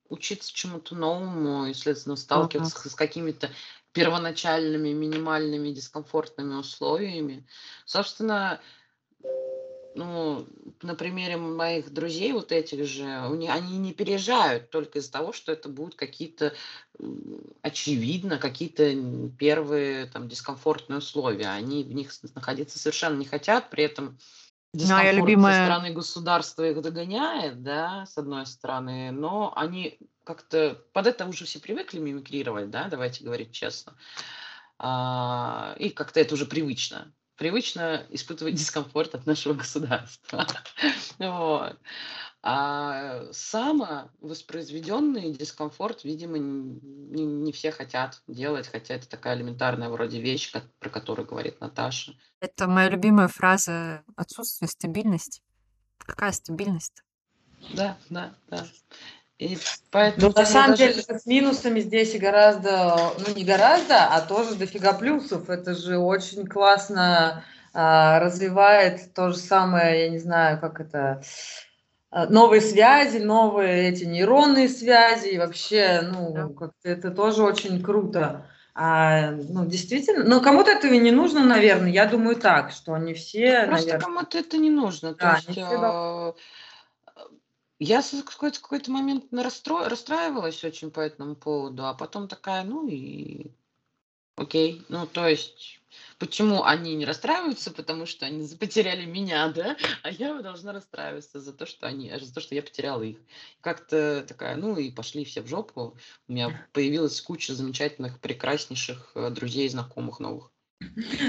учиться 0.09 0.53
чему-то 0.53 0.95
новому 0.95 1.67
и, 1.67 1.73
следственно, 1.73 2.15
Ага. 2.15 2.23
сталкиваться 2.23 2.89
с 2.89 2.95
какими-то 2.95 3.49
первоначальными 3.93 4.89
минимальными 4.89 5.71
дискомфортными 5.71 6.55
условиями. 6.55 7.47
Собственно, 7.85 8.59
ну, 9.97 10.47
на 10.81 10.95
примере 10.95 11.37
моих 11.37 11.91
друзей 11.91 12.31
вот 12.31 12.51
этих 12.51 12.85
же, 12.85 13.27
у 13.29 13.35
них, 13.35 13.51
они 13.51 13.77
не 13.77 13.93
переезжают 13.93 14.69
только 14.69 14.99
из-за 14.99 15.11
того, 15.11 15.33
что 15.33 15.51
это 15.51 15.67
будут 15.67 15.95
какие-то, 15.95 16.53
очевидно, 17.61 18.37
какие-то 18.37 18.93
первые 19.37 20.05
там 20.05 20.29
дискомфортные 20.29 20.99
условия. 20.99 21.49
Они 21.49 21.83
в 21.83 21.93
них 21.93 22.11
находиться 22.35 22.79
совершенно 22.79 23.17
не 23.17 23.25
хотят, 23.25 23.69
при 23.69 23.83
этом 23.83 24.05
Ну, 24.05 24.13
а 24.73 24.77
дискомфорт 24.77 25.09
со 25.09 25.15
любимая... 25.15 25.65
стороны 25.65 25.93
государства 25.93 26.69
их 26.69 26.81
догоняет, 26.81 27.63
да, 27.63 28.05
с 28.05 28.17
одной 28.17 28.45
стороны, 28.45 29.11
но 29.11 29.51
они 29.55 29.99
как-то 30.23 30.81
под 30.93 31.07
это 31.07 31.25
уже 31.25 31.45
все 31.45 31.59
привыкли 31.59 31.99
мимикрировать, 31.99 32.69
да, 32.69 32.87
давайте 32.87 33.23
говорить 33.23 33.51
честно. 33.51 33.93
А, 34.77 35.75
и 35.79 35.89
как-то 35.89 36.19
это 36.19 36.35
уже 36.35 36.45
привычно. 36.45 37.11
Привычно 37.37 38.05
испытывать 38.09 38.55
дискомфорт 38.55 39.15
от 39.15 39.25
нашего 39.25 39.53
государства. 39.53 40.45
Вот. 41.19 41.77
А 42.43 43.23
самовоспроизведенный 43.31 45.33
дискомфорт, 45.33 46.03
видимо, 46.03 46.37
не, 46.37 47.25
не 47.25 47.51
все 47.51 47.71
хотят 47.71 48.21
делать, 48.27 48.67
хотя 48.67 48.95
это 48.95 49.09
такая 49.09 49.35
элементарная 49.35 49.89
вроде 49.89 50.21
вещь, 50.21 50.51
как- 50.51 50.71
про 50.79 50.89
которую 50.89 51.27
говорит 51.27 51.59
Наташа. 51.59 52.13
Это 52.39 52.67
моя 52.67 52.89
любимая 52.89 53.27
фраза 53.27 54.03
отсутствие 54.15 54.69
стабильности. 54.69 55.41
Какая 55.97 56.31
стабильность? 56.31 57.03
Да, 57.73 57.97
да, 58.09 58.33
да. 58.47 58.65
И 59.39 59.49
Ну, 59.55 59.59
поэтому 59.91 60.27
на 60.27 60.33
тебе 60.33 60.45
самом 60.45 60.71
даже... 60.71 60.93
деле, 60.93 61.19
с 61.19 61.25
минусами 61.27 61.79
здесь 61.79 62.15
и 62.15 62.17
гораздо, 62.17 62.97
ну, 63.19 63.35
не 63.35 63.43
гораздо, 63.43 64.05
а 64.05 64.21
тоже 64.21 64.55
дофига 64.55 64.93
плюсов. 64.93 65.49
Это 65.49 65.75
же 65.75 65.99
очень 65.99 66.47
классно 66.47 67.43
а, 67.73 68.19
развивает 68.19 69.13
то 69.13 69.29
же 69.29 69.37
самое, 69.37 70.05
я 70.05 70.09
не 70.09 70.17
знаю, 70.17 70.59
как 70.59 70.79
это, 70.79 71.21
а, 72.09 72.25
новые 72.25 72.61
связи, 72.61 73.19
новые 73.19 73.89
эти 73.89 74.05
нейронные 74.05 74.69
связи, 74.69 75.27
и 75.27 75.37
вообще, 75.37 75.99
Да. 76.01 76.07
ну, 76.07 76.53
как-то 76.55 76.89
это 76.89 77.11
тоже 77.11 77.43
очень 77.43 77.83
круто. 77.83 78.47
А, 78.73 79.31
ну, 79.31 79.65
действительно, 79.65 80.23
но 80.23 80.41
кому-то 80.41 80.71
этого 80.71 80.93
и 80.93 80.99
не 80.99 81.11
нужно, 81.11 81.43
наверное. 81.43 81.89
Я 81.89 82.05
думаю 82.05 82.35
так, 82.35 82.71
что 82.71 82.97
не 82.97 83.13
все, 83.13 83.65
Просто 83.65 83.87
наверное, 83.87 83.99
кому-то 83.99 84.37
это 84.39 84.57
не 84.57 84.69
нужно. 84.69 85.13
То 85.13 85.19
да, 85.19 85.35
есть 85.35 85.49
все 85.49 85.77
должны. 85.77 86.33
Я 87.79 88.01
с- 88.01 88.13
в 88.13 88.23
какой-то, 88.23 88.59
какой-то 88.61 88.91
момент 88.91 89.31
на 89.31 89.43
расстро- 89.43 89.87
расстраивалась 89.87 90.63
очень 90.63 90.91
по 90.91 90.99
этому 90.99 91.35
поводу, 91.35 91.85
а 91.85 91.93
потом 91.93 92.27
такая, 92.27 92.63
ну 92.63 92.87
и 92.87 93.51
окей. 94.35 94.83
Ну, 94.89 95.07
то 95.07 95.27
есть, 95.27 95.79
почему 96.19 96.63
они 96.63 96.95
не 96.95 97.05
расстраиваются? 97.05 97.71
Потому 97.71 98.05
что 98.05 98.25
они 98.25 98.47
потеряли 98.55 99.05
меня, 99.05 99.49
да? 99.49 99.77
А 100.03 100.11
я 100.11 100.41
должна 100.41 100.73
расстраиваться 100.73 101.39
за 101.39 101.53
то, 101.53 101.65
что 101.65 101.87
они, 101.87 102.11
за 102.19 102.33
то, 102.33 102.41
что 102.41 102.55
я 102.55 102.61
потеряла 102.63 103.03
их. 103.03 103.17
Как-то 103.61 104.25
такая, 104.27 104.55
ну 104.55 104.77
и 104.77 104.91
пошли 104.91 105.25
все 105.25 105.41
в 105.41 105.47
жопу. 105.47 105.97
У 106.27 106.31
меня 106.33 106.51
появилась 106.73 107.21
куча 107.21 107.53
замечательных, 107.55 108.19
прекраснейших 108.21 109.11
э, 109.15 109.29
друзей 109.31 109.69
знакомых 109.69 110.19
новых. 110.19 110.51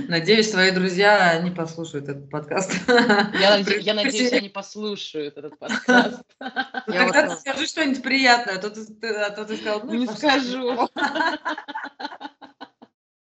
Надеюсь, 0.08 0.50
твои 0.50 0.70
друзья 0.70 1.40
не 1.42 1.50
послушают 1.50 2.08
этот 2.08 2.30
подкаст. 2.30 2.72
Я, 2.86 3.58
я 3.58 3.94
надеюсь, 3.94 4.32
они 4.32 4.48
послушают 4.48 5.36
этот 5.36 5.58
подкаст. 5.58 6.22
Ну, 6.40 6.94
Я 6.94 7.06
вот 7.06 7.12
ты 7.14 7.36
скажи 7.36 7.66
что-нибудь 7.66 8.02
приятное, 8.02 8.56
а 8.56 8.58
то 8.58 8.70
ты, 8.70 9.08
а 9.08 9.30
то 9.30 9.44
ты 9.44 9.56
сказал, 9.56 9.82
ну, 9.84 9.92
Не 9.94 10.06
пошла 10.06 10.34
ты. 10.34 10.40
скажу. 10.40 10.88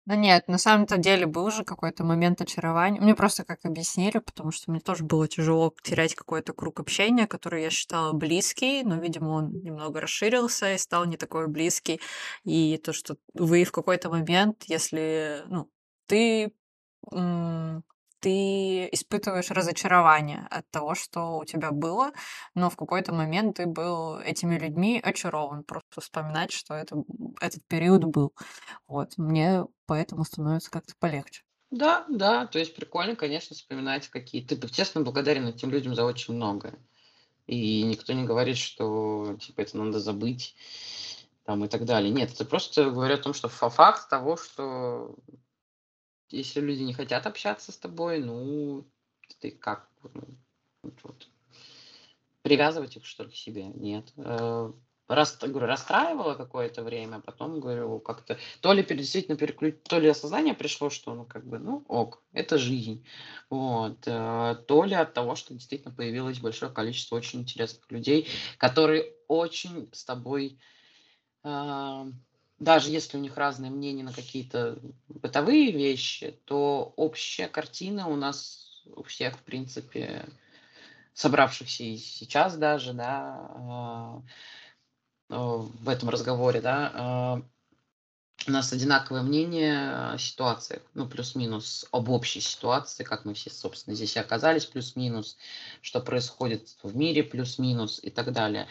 Да 0.06 0.16
нет, 0.16 0.48
на 0.48 0.58
самом-то 0.58 0.98
деле 0.98 1.24
был 1.24 1.50
же 1.50 1.64
какой-то 1.64 2.04
момент 2.04 2.38
очарования. 2.42 3.00
Мне 3.00 3.14
просто 3.14 3.42
как 3.42 3.64
объяснили, 3.64 4.18
потому 4.18 4.50
что 4.50 4.70
мне 4.70 4.78
тоже 4.80 5.02
было 5.02 5.26
тяжело 5.26 5.72
терять 5.82 6.14
какой-то 6.14 6.52
круг 6.52 6.78
общения, 6.78 7.26
который 7.26 7.62
я 7.62 7.70
считала 7.70 8.12
близкий, 8.12 8.82
но, 8.82 8.96
видимо, 8.96 9.30
он 9.30 9.62
немного 9.62 10.02
расширился 10.02 10.74
и 10.74 10.78
стал 10.78 11.06
не 11.06 11.16
такой 11.16 11.48
близкий. 11.48 12.02
И 12.44 12.76
то, 12.84 12.92
что 12.92 13.16
вы 13.32 13.64
в 13.64 13.72
какой-то 13.72 14.10
момент, 14.10 14.64
если, 14.66 15.42
ну, 15.46 15.70
ты, 16.07 16.52
ты 18.20 18.88
испытываешь 18.92 19.50
разочарование 19.50 20.46
от 20.50 20.70
того, 20.70 20.94
что 20.94 21.38
у 21.38 21.44
тебя 21.44 21.70
было, 21.70 22.12
но 22.55 22.70
в 22.70 22.76
какой-то 22.76 23.12
момент 23.12 23.57
ты 23.57 23.66
был 23.66 24.18
этими 24.18 24.59
людьми 24.59 25.00
очарован. 25.02 25.64
Просто 25.64 26.00
вспоминать, 26.00 26.52
что 26.52 26.74
это, 26.74 26.96
этот 27.40 27.62
период 27.66 28.05
был. 28.05 28.32
Вот, 28.86 29.18
мне 29.18 29.64
поэтому 29.86 30.24
становится 30.24 30.70
как-то 30.70 30.94
полегче. 30.98 31.42
Да, 31.70 32.07
да, 32.09 32.46
то 32.46 32.59
есть 32.59 32.76
прикольно, 32.76 33.16
конечно, 33.16 33.57
вспоминать 33.57 34.09
какие. 34.09 34.42
Ты, 34.42 34.57
честно, 34.68 35.00
благодарен 35.00 35.48
этим 35.48 35.70
людям 35.70 35.94
за 35.94 36.05
очень 36.05 36.34
многое. 36.34 36.78
И 37.46 37.82
никто 37.82 38.12
не 38.12 38.24
говорит, 38.24 38.57
что 38.57 39.36
типа 39.40 39.62
это 39.62 39.76
надо 39.76 40.00
забыть 40.00 40.55
там 41.44 41.64
и 41.64 41.68
так 41.68 41.84
далее. 41.84 42.11
Нет, 42.11 42.32
это 42.32 42.44
просто 42.44 42.90
говорят 42.90 43.20
о 43.20 43.22
том, 43.24 43.34
что 43.34 43.48
фа- 43.48 43.68
факт 43.68 44.09
того, 44.09 44.36
что 44.36 45.16
если 46.37 46.61
люди 46.61 46.82
не 46.82 46.93
хотят 46.93 47.26
общаться 47.26 47.72
с 47.72 47.76
тобой, 47.78 48.18
ну, 48.18 48.85
ты 49.41 49.51
как? 49.51 49.89
ну, 50.14 50.22
вот- 50.82 51.01
вот. 51.03 51.28
Привязывать 52.43 52.97
их, 52.97 53.07
что 53.07 53.24
ли, 53.24 53.30
к 53.30 53.35
себе? 53.35 53.64
Нет. 53.64 54.12
Э, 54.16 54.72
Рас, 55.09 55.39
говорю, 55.39 55.66
расстраивало 55.66 56.35
какое-то 56.35 56.82
время, 56.82 57.16
а 57.16 57.20
потом, 57.20 57.61
говорю, 57.61 58.01
как-то 58.01 58.39
то 58.61 58.72
ли 58.72 58.82
действительно 58.82 59.37
переключ... 59.37 59.76
то 59.85 59.99
ли 59.99 60.09
осознание 60.09 60.55
пришло, 60.55 60.91
что, 60.91 61.14
ну, 61.14 61.24
как 61.24 61.47
бы, 61.47 61.59
ну, 61.59 61.85
ок, 61.89 62.22
это 62.32 62.59
жизнь. 62.59 63.07
Вот. 63.51 63.99
э, 64.07 64.57
То 64.66 64.85
ли 64.85 64.95
от 64.95 65.14
того, 65.14 65.37
что 65.37 65.55
действительно 65.55 65.95
появилось 65.95 66.41
большое 66.41 66.72
количество 66.72 67.16
очень 67.16 67.41
интересных 67.41 67.91
людей, 67.91 68.28
которые 68.59 69.14
очень 69.28 69.89
с 69.93 70.05
тобой 70.05 70.59
а, 71.43 72.07
даже 72.64 72.90
если 72.90 73.16
у 73.16 73.20
них 73.20 73.36
разные 73.36 73.70
мнения 73.70 74.02
на 74.02 74.12
какие-то 74.12 74.78
бытовые 75.08 75.70
вещи, 75.70 76.38
то 76.46 76.92
общая 76.96 77.46
картина 77.46 78.08
у 78.08 78.16
нас 78.16 78.82
у 78.86 79.02
всех, 79.02 79.36
в 79.36 79.42
принципе, 79.42 80.26
собравшихся 81.12 81.84
и 81.84 81.96
сейчас 81.96 82.56
даже, 82.56 82.92
да, 82.92 83.50
а, 83.54 84.22
а, 85.28 85.56
в 85.58 85.88
этом 85.88 86.08
разговоре, 86.08 86.60
да, 86.60 86.90
а, 86.94 87.42
у 88.47 88.51
нас 88.51 88.72
одинаковое 88.72 89.22
мнение 89.22 90.12
о 90.12 90.18
ситуациях, 90.18 90.82
ну, 90.93 91.09
плюс-минус, 91.09 91.87
об 91.93 92.11
общей 92.11 92.41
ситуации, 92.41 93.03
как 93.03 93.24
мы 93.24 93.32
все, 93.32 93.51
собственно, 93.51 93.97
здесь 93.97 94.16
и 94.16 94.18
оказались, 94.18 94.66
плюс-минус, 94.66 95.37
что 95.80 96.01
происходит 96.01 96.68
в 96.82 96.95
мире, 96.95 97.22
плюс-минус 97.22 98.01
и 98.03 98.11
так 98.11 98.32
далее. 98.32 98.68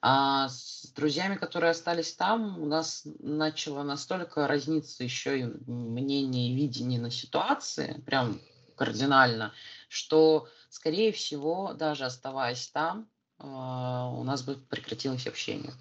А 0.00 0.48
с 0.48 0.92
друзьями, 0.96 1.36
которые 1.36 1.70
остались 1.70 2.14
там, 2.14 2.60
у 2.60 2.66
нас 2.66 3.02
начало 3.20 3.84
настолько 3.84 4.48
разниться 4.48 5.04
еще 5.04 5.38
и 5.38 5.44
мнение 5.66 6.50
и 6.50 6.56
видение 6.56 7.00
на 7.00 7.10
ситуации, 7.10 8.02
прям 8.04 8.40
кардинально, 8.76 9.52
что 9.88 10.48
скорее 10.68 11.12
всего, 11.12 11.74
даже 11.74 12.04
оставаясь 12.04 12.66
там, 12.68 13.08
у 13.42 14.22
нас 14.22 14.42
бы 14.42 14.54
прекратилось 14.54 15.26
общение. 15.26 15.72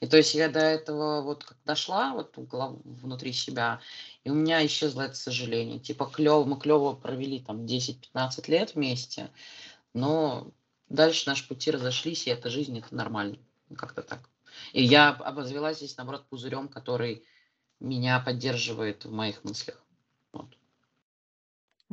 И 0.00 0.06
то 0.06 0.16
есть 0.16 0.34
я 0.34 0.48
до 0.48 0.58
этого 0.58 1.22
вот 1.22 1.44
как 1.44 1.56
дошла 1.64 2.12
вот 2.12 2.34
внутри 2.36 3.32
себя, 3.32 3.80
и 4.24 4.30
у 4.30 4.34
меня 4.34 4.64
исчезло 4.66 5.02
это 5.02 5.14
сожаление. 5.14 5.78
Типа 5.78 6.06
клево, 6.06 6.44
мы 6.44 6.58
клево 6.58 6.94
провели 6.94 7.40
там 7.40 7.64
10-15 7.64 8.50
лет 8.50 8.74
вместе, 8.74 9.30
но 9.92 10.50
дальше 10.88 11.28
наши 11.28 11.46
пути 11.46 11.70
разошлись, 11.70 12.26
и 12.26 12.30
эта 12.30 12.50
жизнь, 12.50 12.78
это 12.78 12.94
нормально. 12.94 13.38
Как-то 13.76 14.02
так. 14.02 14.28
И 14.72 14.82
я 14.82 15.10
обозвелась 15.10 15.78
здесь, 15.78 15.96
наоборот, 15.96 16.26
пузырем, 16.28 16.68
который 16.68 17.24
меня 17.80 18.20
поддерживает 18.20 19.04
в 19.04 19.12
моих 19.12 19.44
мыслях. 19.44 19.83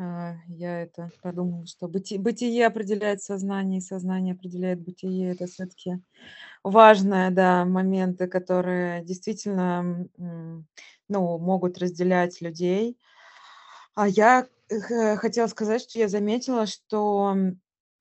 А, 0.03 0.33
я 0.47 0.81
это 0.81 1.11
подумала, 1.21 1.67
что 1.67 1.85
быти- 1.87 2.17
бытие 2.17 2.65
определяет 2.65 3.21
сознание, 3.21 3.77
и 3.77 3.81
сознание 3.81 4.33
определяет 4.33 4.81
бытие. 4.81 5.31
Это 5.33 5.45
все-таки 5.45 5.99
важные, 6.63 7.31
да, 7.31 7.65
моменты, 7.65 8.27
которые 8.27 9.03
действительно, 9.05 10.07
ну, 11.09 11.37
могут 11.39 11.77
разделять 11.79 12.41
людей. 12.41 12.97
А 13.95 14.07
я 14.07 14.47
хотела 15.17 15.47
сказать, 15.47 15.81
что 15.81 15.99
я 15.99 16.07
заметила, 16.07 16.65
что 16.65 17.35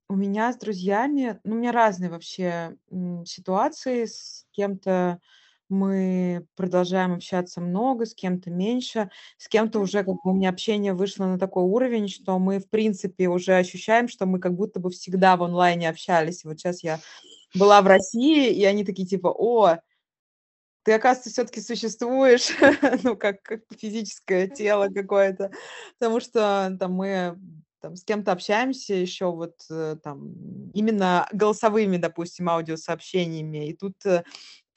у 0.08 0.16
меня 0.16 0.52
с 0.52 0.56
друзьями, 0.58 1.40
ну, 1.44 1.56
у 1.56 1.58
меня 1.58 1.72
разные 1.72 2.10
вообще 2.10 2.76
ситуации. 3.26 4.06
С 4.06 4.46
кем-то 4.52 5.20
мы 5.70 6.46
продолжаем 6.56 7.14
общаться 7.14 7.60
много, 7.60 8.06
с 8.06 8.14
кем-то 8.14 8.50
меньше, 8.50 9.10
с 9.38 9.48
кем-то 9.48 9.80
уже 9.80 9.98
как 9.98 10.14
бы 10.22 10.30
у 10.30 10.34
меня 10.34 10.50
общение 10.50 10.92
вышло 10.92 11.26
на 11.26 11.38
такой 11.38 11.64
уровень, 11.64 12.08
что 12.08 12.38
мы, 12.38 12.58
в 12.58 12.68
принципе, 12.68 13.28
уже 13.28 13.56
ощущаем, 13.56 14.08
что 14.08 14.26
мы 14.26 14.40
как 14.40 14.54
будто 14.54 14.80
бы 14.80 14.90
всегда 14.90 15.36
в 15.36 15.42
онлайне 15.42 15.88
общались. 15.88 16.44
вот 16.44 16.58
сейчас 16.58 16.82
я 16.82 17.00
была 17.54 17.82
в 17.82 17.86
России, 17.86 18.52
и 18.52 18.64
они 18.64 18.84
такие 18.84 19.06
типа, 19.06 19.28
о, 19.28 19.78
ты, 20.82 20.92
оказывается, 20.92 21.30
все-таки 21.30 21.60
существуешь, 21.60 22.50
ну, 23.02 23.16
как, 23.16 23.42
как 23.42 23.60
физическое 23.76 24.48
тело 24.48 24.88
какое-то, 24.94 25.50
потому 25.98 26.20
что 26.20 26.76
там 26.78 26.92
мы 26.92 27.38
там, 27.80 27.96
с 27.96 28.04
кем-то 28.04 28.32
общаемся 28.32 28.94
еще 28.94 29.32
вот 29.32 29.54
э, 29.70 29.96
там 30.02 30.70
именно 30.72 31.26
голосовыми, 31.32 31.96
допустим, 31.96 32.48
аудиосообщениями, 32.48 33.68
и 33.68 33.76
тут 33.76 33.94
э, 34.04 34.22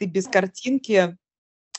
ты 0.04 0.10
без 0.10 0.28
картинки 0.28 1.18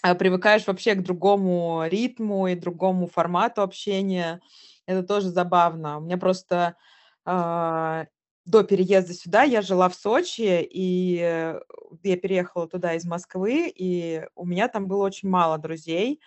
а, 0.03 0.15
привыкаешь 0.15 0.67
вообще 0.67 0.95
к 0.95 1.03
другому 1.03 1.85
ритму 1.87 2.49
и 2.49 2.55
другому 2.55 3.07
формату 3.07 3.63
общения. 3.63 4.41
Это 4.87 5.03
тоже 5.03 5.29
забавно. 5.29 5.99
У 5.99 6.01
меня 6.01 6.17
просто 6.17 6.77
э, 7.27 8.05
до 8.47 8.63
переезда 8.63 9.15
сюда 9.15 9.43
я 9.43 9.63
жила 9.63 9.89
в 9.89 9.95
Сочи, 9.95 10.63
и 10.63 11.17
я 12.03 12.17
переехала 12.17 12.69
туда 12.69 12.95
из 12.95 13.05
Москвы, 13.05 13.73
и 13.75 14.27
у 14.35 14.47
меня 14.47 14.69
там 14.69 14.87
было 14.87 15.05
очень 15.05 15.29
мало 15.29 15.59
друзей. 15.59 16.21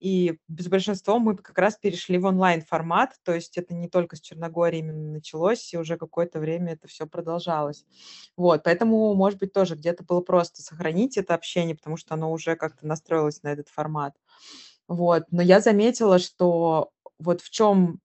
И 0.00 0.38
с 0.56 0.68
большинством 0.68 1.22
мы 1.22 1.36
как 1.36 1.58
раз 1.58 1.76
перешли 1.76 2.18
в 2.18 2.24
онлайн-формат, 2.26 3.14
то 3.24 3.34
есть 3.34 3.58
это 3.58 3.74
не 3.74 3.88
только 3.88 4.16
с 4.16 4.20
Черногории 4.20 4.78
именно 4.78 5.12
началось, 5.12 5.72
и 5.74 5.76
уже 5.78 5.96
какое-то 5.96 6.38
время 6.40 6.74
это 6.74 6.86
все 6.88 7.06
продолжалось. 7.06 7.84
Вот, 8.36 8.62
поэтому, 8.64 9.14
может 9.14 9.40
быть, 9.40 9.52
тоже 9.52 9.74
где-то 9.74 10.04
было 10.04 10.20
просто 10.20 10.62
сохранить 10.62 11.16
это 11.16 11.34
общение, 11.34 11.74
потому 11.76 11.96
что 11.96 12.14
оно 12.14 12.30
уже 12.32 12.56
как-то 12.56 12.86
настроилось 12.86 13.42
на 13.42 13.48
этот 13.48 13.68
формат. 13.68 14.14
Вот, 14.88 15.24
но 15.30 15.42
я 15.42 15.60
заметила, 15.60 16.18
что 16.18 16.90
вот 17.18 17.40
в 17.42 17.50
чем 17.50 18.00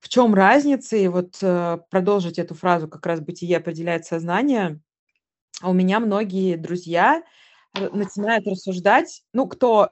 в 0.00 0.08
чем 0.10 0.34
разница, 0.34 0.96
и 0.96 1.08
вот 1.08 1.38
э, 1.42 1.78
продолжить 1.90 2.38
эту 2.38 2.54
фразу 2.54 2.88
как 2.88 3.06
раз 3.06 3.20
«бытие 3.20 3.56
определяет 3.56 4.04
сознание», 4.06 4.80
у 5.62 5.72
меня 5.72 6.00
многие 6.00 6.56
друзья 6.56 7.22
начинают 7.74 8.46
рассуждать, 8.46 9.22
ну, 9.32 9.48
кто 9.48 9.90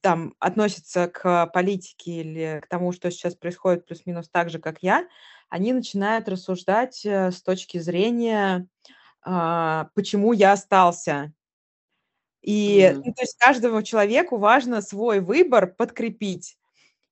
там 0.00 0.34
относятся 0.38 1.08
к 1.08 1.46
политике 1.46 2.20
или 2.20 2.60
к 2.62 2.68
тому, 2.68 2.92
что 2.92 3.10
сейчас 3.10 3.34
происходит 3.34 3.86
плюс-минус 3.86 4.28
так 4.30 4.50
же, 4.50 4.58
как 4.58 4.82
я, 4.82 5.06
они 5.48 5.72
начинают 5.72 6.28
рассуждать 6.28 7.04
э, 7.04 7.30
с 7.30 7.42
точки 7.42 7.78
зрения, 7.78 8.66
а, 9.22 9.90
почему 9.94 10.32
я 10.32 10.52
остался. 10.52 11.32
И 12.40 12.80
mm-hmm. 12.80 13.02
ну, 13.04 13.12
то 13.12 13.22
есть 13.22 13.38
каждому 13.38 13.82
человеку 13.82 14.38
важно 14.38 14.80
свой 14.80 15.20
выбор 15.20 15.74
подкрепить. 15.74 16.56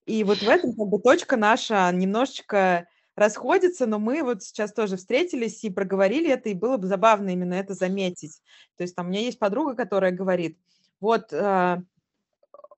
И 0.07 0.25
вот 0.25 0.39
в 0.39 0.49
этом 0.49 0.75
как 0.75 0.89
бы 0.89 0.99
точка 0.99 1.37
наша 1.37 1.91
немножечко 1.93 2.89
расходится, 3.15 3.87
но 3.87 3.99
мы 3.99 4.23
вот 4.23 4.43
сейчас 4.43 4.73
тоже 4.73 4.97
встретились 4.97 5.63
и 5.63 5.71
проговорили 5.71 6.31
это, 6.31 6.49
и 6.49 6.55
было 6.55 6.79
бы 6.79 6.87
забавно 6.87 7.29
именно 7.29 7.55
это 7.55 7.75
заметить. 7.75 8.41
То 8.77 8.83
есть 8.83 8.97
там 8.97 9.07
у 9.07 9.09
меня 9.11 9.21
есть 9.21 9.39
подруга, 9.39 9.75
которая 9.75 10.11
говорит, 10.11 10.59
вот 11.01 11.33
а, 11.33 11.83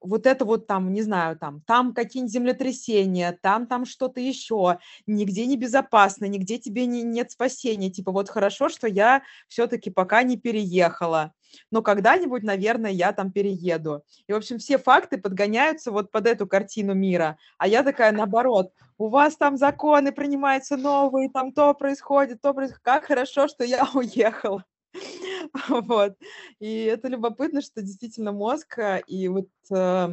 вот 0.02 0.26
это 0.26 0.44
вот 0.44 0.66
там, 0.66 0.92
не 0.92 1.02
знаю, 1.02 1.38
там, 1.38 1.60
там 1.66 1.94
какие-нибудь 1.94 2.32
землетрясения, 2.32 3.38
там, 3.42 3.66
там 3.66 3.84
что-то 3.84 4.20
еще, 4.20 4.78
нигде 5.06 5.46
не 5.46 5.56
безопасно, 5.56 6.26
нигде 6.26 6.58
тебе 6.58 6.86
не, 6.86 7.02
нет 7.02 7.30
спасения. 7.30 7.90
Типа 7.90 8.12
вот 8.12 8.28
хорошо, 8.28 8.68
что 8.68 8.86
я 8.86 9.22
все-таки 9.48 9.90
пока 9.90 10.22
не 10.22 10.36
переехала, 10.36 11.32
но 11.70 11.82
когда-нибудь, 11.82 12.42
наверное, 12.42 12.90
я 12.90 13.12
там 13.12 13.30
перееду. 13.30 14.02
И, 14.26 14.32
в 14.32 14.36
общем, 14.36 14.58
все 14.58 14.78
факты 14.78 15.18
подгоняются 15.18 15.90
вот 15.90 16.10
под 16.10 16.26
эту 16.26 16.46
картину 16.46 16.94
мира. 16.94 17.38
А 17.58 17.68
я 17.68 17.82
такая 17.82 18.12
наоборот, 18.12 18.72
у 18.98 19.08
вас 19.08 19.36
там 19.36 19.56
законы 19.56 20.12
принимаются 20.12 20.76
новые, 20.76 21.30
там 21.30 21.52
то 21.52 21.74
происходит, 21.74 22.40
то 22.40 22.54
происходит. 22.54 22.82
Как 22.82 23.04
хорошо, 23.04 23.48
что 23.48 23.64
я 23.64 23.86
уехала. 23.94 24.64
Вот. 25.68 26.16
И 26.60 26.84
это 26.84 27.08
любопытно, 27.08 27.60
что 27.60 27.82
действительно 27.82 28.32
мозг 28.32 28.78
э, 28.78 29.02
и 29.06 29.28
вот 29.28 29.48
э, 29.70 30.08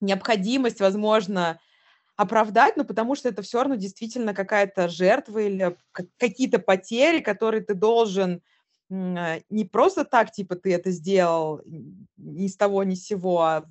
необходимость, 0.00 0.80
возможно, 0.80 1.60
оправдать, 2.16 2.76
но 2.76 2.84
потому 2.84 3.14
что 3.14 3.28
это 3.28 3.42
все 3.42 3.60
равно 3.60 3.76
действительно 3.76 4.34
какая-то 4.34 4.88
жертва 4.88 5.38
или 5.38 5.76
какие-то 6.18 6.58
потери, 6.58 7.20
которые 7.20 7.62
ты 7.62 7.74
должен 7.74 8.42
э, 8.90 9.40
не 9.48 9.64
просто 9.64 10.04
так, 10.04 10.30
типа, 10.30 10.56
ты 10.56 10.74
это 10.74 10.90
сделал 10.90 11.62
ни 12.16 12.46
с 12.46 12.56
того, 12.56 12.84
ни 12.84 12.94
с 12.94 13.06
сего, 13.06 13.40
а 13.40 13.64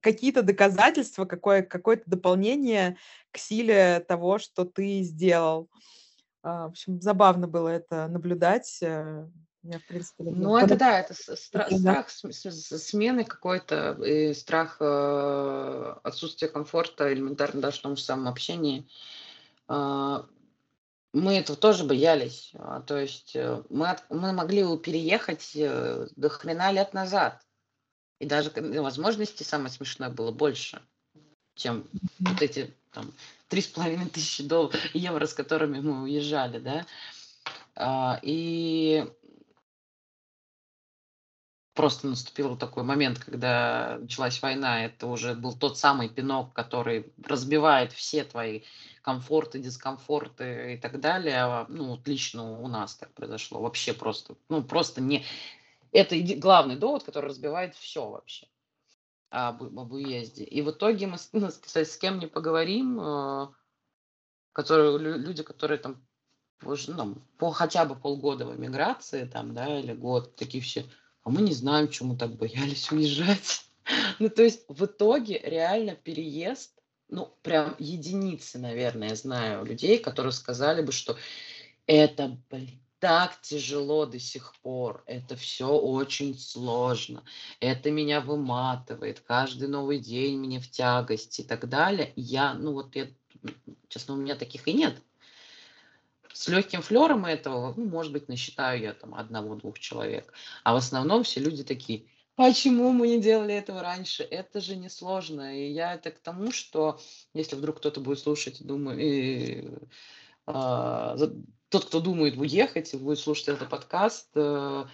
какие-то 0.00 0.42
доказательства, 0.42 1.26
какое, 1.26 1.62
какое-то 1.62 2.04
дополнение 2.06 2.96
к 3.30 3.38
силе 3.38 4.00
того, 4.08 4.38
что 4.38 4.64
ты 4.64 5.02
сделал. 5.02 5.68
А, 6.42 6.68
в 6.68 6.70
общем, 6.70 7.00
забавно 7.00 7.46
было 7.46 7.68
это 7.68 8.08
наблюдать. 8.08 8.82
Я, 9.68 9.78
в 9.80 9.86
принципе, 9.86 10.24
люблю. 10.24 10.42
Ну, 10.42 10.56
это 10.56 10.76
да, 10.76 11.00
это 11.00 11.12
стра- 11.14 11.70
страх 11.76 12.10
смены 12.10 13.24
какой-то, 13.24 13.92
и 14.04 14.32
страх 14.34 14.76
э, 14.80 15.94
отсутствия 16.04 16.48
комфорта 16.48 17.12
элементарно 17.12 17.60
даже 17.60 17.78
в 17.78 17.82
том 17.82 17.96
же 17.96 18.02
самом 18.02 18.28
общении. 18.28 18.86
Э, 19.68 20.22
мы 21.12 21.34
этого 21.34 21.58
тоже 21.58 21.84
боялись. 21.84 22.52
А, 22.54 22.80
то 22.80 22.96
есть 22.98 23.34
э, 23.34 23.62
мы, 23.70 23.90
от, 23.90 24.08
мы 24.08 24.32
могли 24.32 24.62
переехать 24.78 25.52
э, 25.56 26.06
до 26.14 26.28
хрена 26.28 26.70
лет 26.70 26.94
назад. 26.94 27.42
И 28.20 28.26
даже 28.26 28.52
возможностей 28.54 29.44
самое 29.44 29.70
смешное 29.70 30.10
было 30.10 30.30
больше, 30.30 30.80
чем 31.54 31.78
mm-hmm. 31.78 32.08
вот 32.20 32.42
эти 32.42 32.72
там 32.92 33.12
три 33.48 33.62
с 33.62 33.66
половиной 33.66 34.08
тысячи 34.08 34.42
долларов, 34.42 34.80
евро, 34.94 35.26
с 35.26 35.34
которыми 35.34 35.80
мы 35.80 36.02
уезжали, 36.02 36.58
да. 36.58 36.86
А, 37.74 38.18
и 38.22 39.06
просто 41.76 42.08
наступил 42.08 42.56
такой 42.56 42.82
момент, 42.82 43.18
когда 43.18 43.98
началась 44.00 44.40
война, 44.40 44.86
это 44.86 45.06
уже 45.06 45.34
был 45.34 45.52
тот 45.52 45.78
самый 45.78 46.08
пинок, 46.08 46.52
который 46.54 47.12
разбивает 47.22 47.92
все 47.92 48.24
твои 48.24 48.62
комфорты, 49.02 49.60
дискомфорты 49.60 50.74
и 50.74 50.78
так 50.78 50.98
далее. 50.98 51.36
А, 51.36 51.66
ну, 51.68 51.90
вот 51.90 52.08
лично 52.08 52.60
у 52.60 52.66
нас 52.66 52.96
так 52.96 53.12
произошло. 53.12 53.60
Вообще 53.60 53.92
просто, 53.92 54.36
ну, 54.48 54.64
просто 54.64 55.00
не... 55.00 55.24
Это 55.92 56.18
главный 56.38 56.76
довод, 56.76 57.04
который 57.04 57.26
разбивает 57.26 57.74
все 57.76 58.08
вообще 58.08 58.48
об, 59.30 59.62
об 59.62 59.92
уезде. 59.92 60.44
И 60.44 60.62
в 60.62 60.70
итоге 60.70 61.06
мы, 61.06 61.18
ну, 61.32 61.50
с 61.64 61.96
кем 61.98 62.18
не 62.18 62.26
поговорим, 62.26 62.98
э, 62.98 63.48
которые, 64.52 64.98
люди, 64.98 65.42
которые 65.42 65.78
там 65.78 66.02
ну, 66.62 67.16
по 67.36 67.50
хотя 67.50 67.84
бы 67.84 67.94
полгода 67.94 68.46
в 68.46 68.56
эмиграции, 68.56 69.26
там, 69.26 69.52
да, 69.52 69.78
или 69.78 69.92
год, 69.92 70.36
такие 70.36 70.62
все, 70.62 70.86
а 71.26 71.30
мы 71.30 71.42
не 71.42 71.52
знаем, 71.52 71.88
чему 71.88 72.16
так 72.16 72.36
боялись 72.36 72.90
уезжать. 72.90 73.62
Ну, 74.18 74.28
то 74.28 74.42
есть 74.42 74.64
в 74.66 74.84
итоге 74.84 75.40
реально 75.44 75.94
переезд, 75.94 76.72
ну, 77.08 77.32
прям 77.42 77.76
единицы, 77.78 78.58
наверное, 78.58 79.14
знаю 79.14 79.64
людей, 79.64 79.98
которые 80.00 80.32
сказали 80.32 80.82
бы, 80.82 80.90
что 80.90 81.16
это, 81.86 82.36
блин, 82.50 82.80
так 82.98 83.40
тяжело 83.42 84.06
до 84.06 84.18
сих 84.18 84.54
пор, 84.62 85.04
это 85.06 85.36
все 85.36 85.68
очень 85.68 86.36
сложно, 86.36 87.22
это 87.60 87.92
меня 87.92 88.20
выматывает, 88.20 89.20
каждый 89.20 89.68
новый 89.68 90.00
день 90.00 90.38
мне 90.38 90.58
в 90.58 90.68
тягость 90.68 91.38
и 91.38 91.44
так 91.44 91.68
далее. 91.68 92.12
Я, 92.16 92.54
ну 92.54 92.72
вот 92.72 92.96
я, 92.96 93.06
честно, 93.86 94.14
у 94.14 94.16
меня 94.16 94.34
таких 94.34 94.66
и 94.66 94.72
нет. 94.72 95.00
С 96.36 96.48
легким 96.48 96.82
флером 96.82 97.24
этого, 97.24 97.72
ну, 97.76 97.86
может 97.86 98.12
быть, 98.12 98.28
насчитаю 98.28 98.80
я 98.80 98.92
там 98.92 99.14
одного-двух 99.14 99.78
человек. 99.78 100.32
А 100.64 100.74
в 100.74 100.76
основном 100.76 101.22
все 101.22 101.40
люди 101.40 101.64
такие, 101.64 102.04
почему 102.34 102.92
мы 102.92 103.08
не 103.08 103.20
делали 103.20 103.54
этого 103.54 103.80
раньше? 103.80 104.22
Это 104.22 104.60
же 104.60 104.76
несложно. 104.76 105.58
И 105.58 105.72
я 105.72 105.94
это 105.94 106.10
к 106.10 106.18
тому, 106.18 106.52
что 106.52 107.00
если 107.32 107.56
вдруг 107.56 107.78
кто-то 107.78 108.00
будет 108.00 108.18
слушать, 108.18 108.62
думаю, 108.64 109.88
а, 110.44 111.16
тот, 111.70 111.86
кто 111.86 112.00
думает 112.00 112.36
уехать 112.36 112.92
и 112.92 112.98
будет 112.98 113.18
слушать 113.18 113.48
этот 113.48 113.70
подкаст, 113.70 114.28
э, 114.34 114.84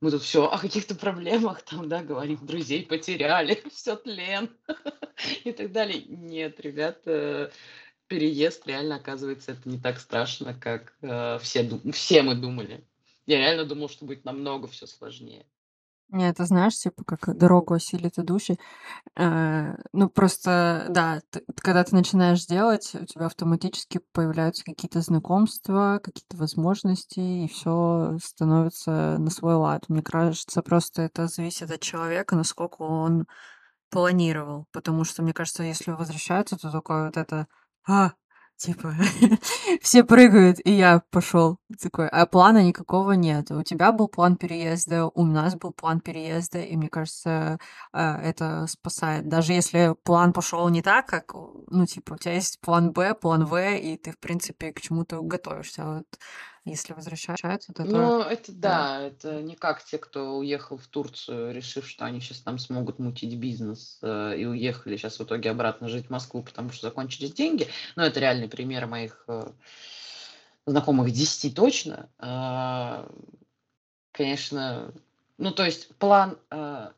мы 0.00 0.10
тут 0.10 0.22
все 0.22 0.46
о 0.46 0.58
каких-то 0.58 0.94
проблемах 0.94 1.62
там, 1.62 1.88
да, 1.88 2.02
говорим, 2.02 2.44
друзей 2.44 2.84
потеряли, 2.84 3.62
все 3.72 3.94
тлен 3.94 4.50
и 5.44 5.52
так 5.52 5.70
далее. 5.70 6.02
Нет, 6.06 6.60
ребята, 6.60 7.52
переезд 8.08 8.66
реально, 8.66 8.96
оказывается, 8.96 9.52
это 9.52 9.68
не 9.68 9.78
так 9.78 10.00
страшно, 10.00 10.54
как 10.54 10.94
э, 11.02 11.38
все, 11.40 11.68
все 11.92 12.22
мы 12.22 12.34
думали. 12.34 12.84
Я 13.26 13.38
реально 13.38 13.64
думал, 13.64 13.88
что 13.88 14.06
будет 14.06 14.24
намного 14.24 14.66
все 14.66 14.86
сложнее. 14.86 15.46
Не, 16.10 16.30
это 16.30 16.46
знаешь, 16.46 16.78
типа, 16.78 17.04
как 17.04 17.36
дорогу 17.36 17.74
осилит 17.74 18.18
идущий. 18.18 18.58
Э, 19.14 19.74
ну, 19.92 20.08
просто, 20.08 20.86
да, 20.88 21.20
ты, 21.30 21.44
когда 21.56 21.84
ты 21.84 21.94
начинаешь 21.94 22.46
делать, 22.46 22.94
у 22.94 23.04
тебя 23.04 23.26
автоматически 23.26 24.00
появляются 24.12 24.64
какие-то 24.64 25.02
знакомства, 25.02 26.00
какие-то 26.02 26.38
возможности, 26.38 27.20
и 27.20 27.48
все 27.48 28.16
становится 28.24 29.18
на 29.18 29.28
свой 29.28 29.56
лад. 29.56 29.84
Мне 29.90 30.02
кажется, 30.02 30.62
просто 30.62 31.02
это 31.02 31.26
зависит 31.26 31.70
от 31.70 31.82
человека, 31.82 32.36
насколько 32.36 32.80
он 32.80 33.26
планировал. 33.90 34.66
Потому 34.72 35.04
что, 35.04 35.22
мне 35.22 35.34
кажется, 35.34 35.62
если 35.62 35.90
возвращаются, 35.90 36.56
то 36.56 36.72
такое 36.72 37.06
вот 37.06 37.18
это 37.18 37.48
а, 37.86 38.12
типа, 38.56 38.94
все 39.80 40.04
прыгают, 40.04 40.58
и 40.64 40.72
я 40.72 41.02
пошел 41.10 41.58
такой, 41.80 42.08
а 42.08 42.26
плана 42.26 42.62
никакого 42.62 43.12
нет. 43.12 43.50
У 43.50 43.62
тебя 43.62 43.92
был 43.92 44.08
план 44.08 44.36
переезда, 44.36 45.06
у 45.06 45.24
нас 45.24 45.54
был 45.54 45.72
план 45.72 46.00
переезда, 46.00 46.60
и 46.60 46.76
мне 46.76 46.88
кажется, 46.88 47.58
а, 47.92 48.20
это 48.20 48.66
спасает. 48.66 49.28
Даже 49.28 49.52
если 49.52 49.94
план 50.02 50.32
пошел 50.32 50.68
не 50.68 50.82
так, 50.82 51.06
как, 51.06 51.34
ну, 51.34 51.86
типа, 51.86 52.14
у 52.14 52.16
тебя 52.18 52.34
есть 52.34 52.60
план 52.60 52.92
Б, 52.92 53.14
план 53.14 53.46
В, 53.46 53.56
и 53.76 53.96
ты, 53.96 54.12
в 54.12 54.18
принципе, 54.18 54.72
к 54.72 54.80
чему-то 54.80 55.22
готовишься. 55.22 55.84
Вот 55.84 56.06
если 56.70 56.92
возвращаются, 56.92 57.72
то... 57.72 57.84
Ну, 57.84 58.20
это 58.20 58.52
да, 58.52 59.00
это 59.02 59.42
не 59.42 59.56
как 59.56 59.84
те, 59.84 59.98
кто 59.98 60.38
уехал 60.38 60.76
в 60.76 60.86
Турцию, 60.86 61.52
решив, 61.52 61.88
что 61.88 62.04
они 62.04 62.20
сейчас 62.20 62.40
там 62.40 62.58
смогут 62.58 62.98
мутить 62.98 63.34
бизнес, 63.36 63.98
э, 64.02 64.36
и 64.38 64.44
уехали 64.46 64.96
сейчас 64.96 65.18
в 65.18 65.24
итоге 65.24 65.50
обратно 65.50 65.88
жить 65.88 66.06
в 66.06 66.10
Москву, 66.10 66.42
потому 66.42 66.70
что 66.70 66.88
закончились 66.88 67.32
деньги. 67.32 67.68
Но 67.96 68.04
это 68.04 68.20
реальный 68.20 68.48
пример 68.48 68.86
моих 68.86 69.24
э, 69.28 69.50
знакомых 70.66 71.10
10 71.10 71.54
точно. 71.54 72.08
А, 72.18 73.10
конечно, 74.12 74.92
ну, 75.38 75.50
то 75.50 75.64
есть 75.64 75.94
план 75.96 76.38
э, 76.50 76.90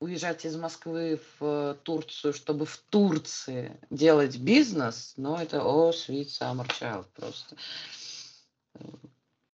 уезжать 0.00 0.44
из 0.44 0.56
Москвы 0.56 1.20
в 1.38 1.76
Турцию, 1.82 2.32
чтобы 2.32 2.66
в 2.66 2.78
Турции 2.90 3.78
делать 3.90 4.38
бизнес, 4.38 5.14
но 5.16 5.40
это 5.40 5.62
о, 5.62 5.90
sweet 5.90 6.26
summer 6.26 6.66
child 6.66 7.06
просто 7.14 7.56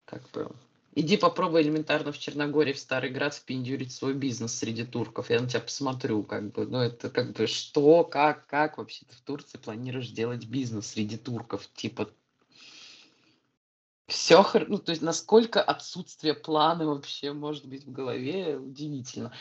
как 0.07 0.23
бы 0.31 0.51
иди 0.97 1.17
попробуй 1.17 1.63
элементарно 1.63 2.11
в 2.11 2.19
Черногории, 2.19 2.73
в 2.73 2.79
Старый 2.79 3.11
Град 3.11 3.35
впендюрить 3.35 3.93
свой 3.93 4.15
бизнес 4.15 4.55
среди 4.55 4.85
турков. 4.85 5.31
Я 5.31 5.41
на 5.41 5.49
тебя 5.49 5.61
посмотрю, 5.61 6.23
как 6.23 6.53
бы, 6.53 6.67
ну 6.67 6.79
это 6.79 7.11
как 7.11 7.33
бы 7.33 7.47
что, 7.47 8.03
как, 8.03 8.47
как 8.47 8.79
вообще 8.79 9.05
ты 9.05 9.15
в 9.15 9.21
Турции 9.21 9.59
планируешь 9.59 10.09
делать 10.09 10.47
бизнес 10.47 10.89
среди 10.89 11.19
турков? 11.19 11.69
Типа 11.75 12.09
все, 14.09 14.47
ну 14.69 14.79
то 14.79 14.91
есть 14.91 15.03
насколько 15.03 15.61
отсутствие 15.61 16.35
плана 16.35 16.87
вообще 16.87 17.33
может 17.33 17.67
быть 17.67 17.85
в 17.85 17.93
голове, 17.93 18.57
удивительно. 18.57 19.33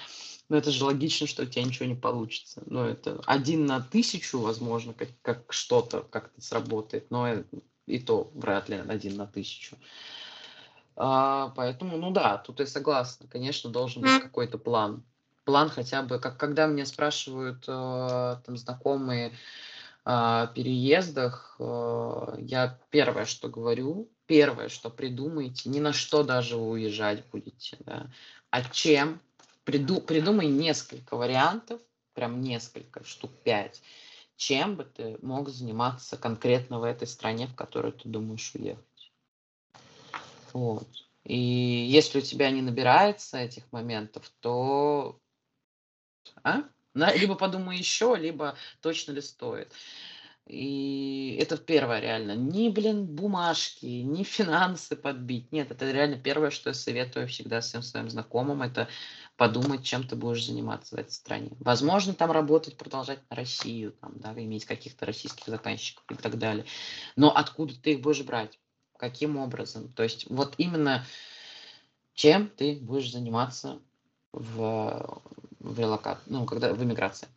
Но 0.50 0.58
это 0.58 0.72
же 0.72 0.84
логично, 0.84 1.26
что 1.28 1.44
у 1.44 1.46
тебя 1.46 1.64
ничего 1.64 1.86
не 1.86 1.96
получится. 1.96 2.64
Ну 2.66 2.84
это 2.84 3.22
один 3.26 3.66
на 3.66 3.80
тысячу, 3.80 4.40
возможно, 4.40 4.94
как, 4.94 5.10
как 5.22 5.54
что-то 5.54 6.02
как-то 6.02 6.42
сработает, 6.42 7.10
но 7.12 7.44
и 7.86 8.00
то 8.00 8.32
вряд 8.34 8.68
ли 8.70 8.76
один 8.76 9.16
на 9.16 9.28
тысячу. 9.28 9.78
А, 10.96 11.50
поэтому, 11.56 11.98
ну 11.98 12.12
да, 12.12 12.38
тут 12.38 12.60
я 12.60 12.68
согласна. 12.68 13.28
Конечно, 13.28 13.70
должен 13.70 14.02
быть 14.02 14.22
какой-то 14.22 14.58
план. 14.58 15.04
План 15.44 15.70
хотя 15.70 16.02
бы, 16.02 16.20
как 16.20 16.38
когда 16.38 16.66
меня 16.66 16.86
спрашивают 16.86 17.66
э, 17.68 18.38
там 18.46 18.58
знакомые 18.58 19.32
о 20.04 20.48
переездах, 20.48 21.56
э, 21.60 22.36
я 22.40 22.80
первое, 22.90 23.26
что 23.26 23.48
говорю, 23.50 24.10
первое, 24.26 24.70
что 24.70 24.90
придумайте, 24.90 25.70
ни 25.70 25.80
на 25.80 25.94
что 25.94 26.24
даже 26.24 26.58
вы 26.58 26.70
уезжать 26.70 27.26
будете, 27.28 27.78
да, 27.82 28.08
а 28.50 28.64
чем, 28.64 29.20
приду, 29.66 30.02
придумай 30.02 30.48
несколько 30.48 31.16
вариантов, 31.16 31.80
прям 32.14 32.42
несколько, 32.42 33.04
штук 33.04 33.32
пять, 33.44 33.82
чем 34.36 34.76
бы 34.76 34.86
ты 34.86 35.18
мог 35.22 35.50
заниматься 35.50 36.18
конкретно 36.18 36.80
в 36.80 36.84
этой 36.84 37.08
стране, 37.08 37.48
в 37.48 37.56
которую 37.56 37.94
ты 37.94 38.10
думаешь 38.10 38.52
уехать. 38.56 38.84
Вот. 40.56 40.88
И 41.26 41.36
если 41.38 42.20
у 42.20 42.22
тебя 42.22 42.50
не 42.50 42.62
набирается 42.62 43.38
этих 43.38 43.70
моментов, 43.74 44.32
то 44.40 45.20
а? 46.46 46.64
либо 46.94 47.36
подумай 47.36 47.78
еще, 47.78 48.16
либо 48.18 48.56
точно 48.80 49.12
ли 49.12 49.20
стоит. 49.20 49.74
И 50.48 51.38
это 51.42 51.58
первое 51.58 52.00
реально. 52.00 52.38
Ни, 52.38 52.70
блин, 52.70 53.06
бумажки, 53.06 53.86
ни 53.86 54.24
финансы 54.24 54.96
подбить. 54.96 55.52
Нет, 55.52 55.72
это 55.72 55.92
реально 55.92 56.18
первое, 56.20 56.52
что 56.52 56.70
я 56.70 56.74
советую 56.74 57.28
всегда 57.28 57.60
всем 57.60 57.82
своим 57.82 58.10
знакомым. 58.10 58.62
Это 58.62 58.88
подумать, 59.36 59.84
чем 59.84 60.08
ты 60.08 60.16
будешь 60.16 60.46
заниматься 60.46 60.96
в 60.96 61.00
этой 61.00 61.12
стране. 61.12 61.52
Возможно, 61.60 62.14
там 62.14 62.32
работать, 62.32 62.78
продолжать 62.78 63.20
на 63.30 63.36
Россию, 63.36 63.92
там, 64.00 64.14
да, 64.20 64.32
иметь 64.32 64.64
каких-то 64.64 65.06
российских 65.06 65.48
заказчиков 65.48 66.06
и 66.10 66.16
так 66.16 66.38
далее. 66.38 66.66
Но 67.18 67.36
откуда 67.36 67.74
ты 67.78 67.92
их 67.92 68.00
будешь 68.00 68.24
брать? 68.24 68.58
Каким 68.98 69.38
образом. 69.38 69.90
То 69.94 70.04
есть 70.04 70.30
вот 70.30 70.56
именно 70.58 71.06
чем 72.14 72.50
ты 72.50 72.76
будешь 72.76 73.12
заниматься 73.12 73.80
в, 74.32 75.22
в 75.60 75.80
релокат, 75.80 76.20
ну, 76.26 76.46
когда 76.46 76.74
в 76.74 76.84
эмиграции. 76.84 77.28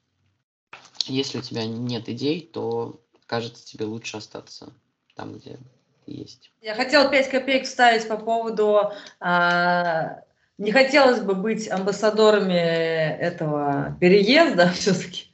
Если 1.07 1.39
у 1.39 1.43
тебя 1.43 1.67
нет 1.67 2.09
идей, 2.09 2.41
то 2.41 3.01
кажется 3.27 3.67
тебе 3.67 3.87
лучше 3.87 4.17
остаться 4.17 4.73
там, 5.15 5.35
где 5.35 5.59
есть. 6.07 6.53
Я 6.63 6.75
хотела 6.75 7.09
5 7.09 7.31
копеек 7.31 7.67
вставить 7.67 8.09
по 8.09 8.17
поводу... 8.17 8.93
А, 9.21 10.23
не 10.59 10.73
хотелось 10.73 11.21
бы 11.21 11.35
быть 11.35 11.71
амбассадорами 11.71 12.53
этого 12.55 13.97
переезда 14.01 14.71
все-таки. 14.75 15.28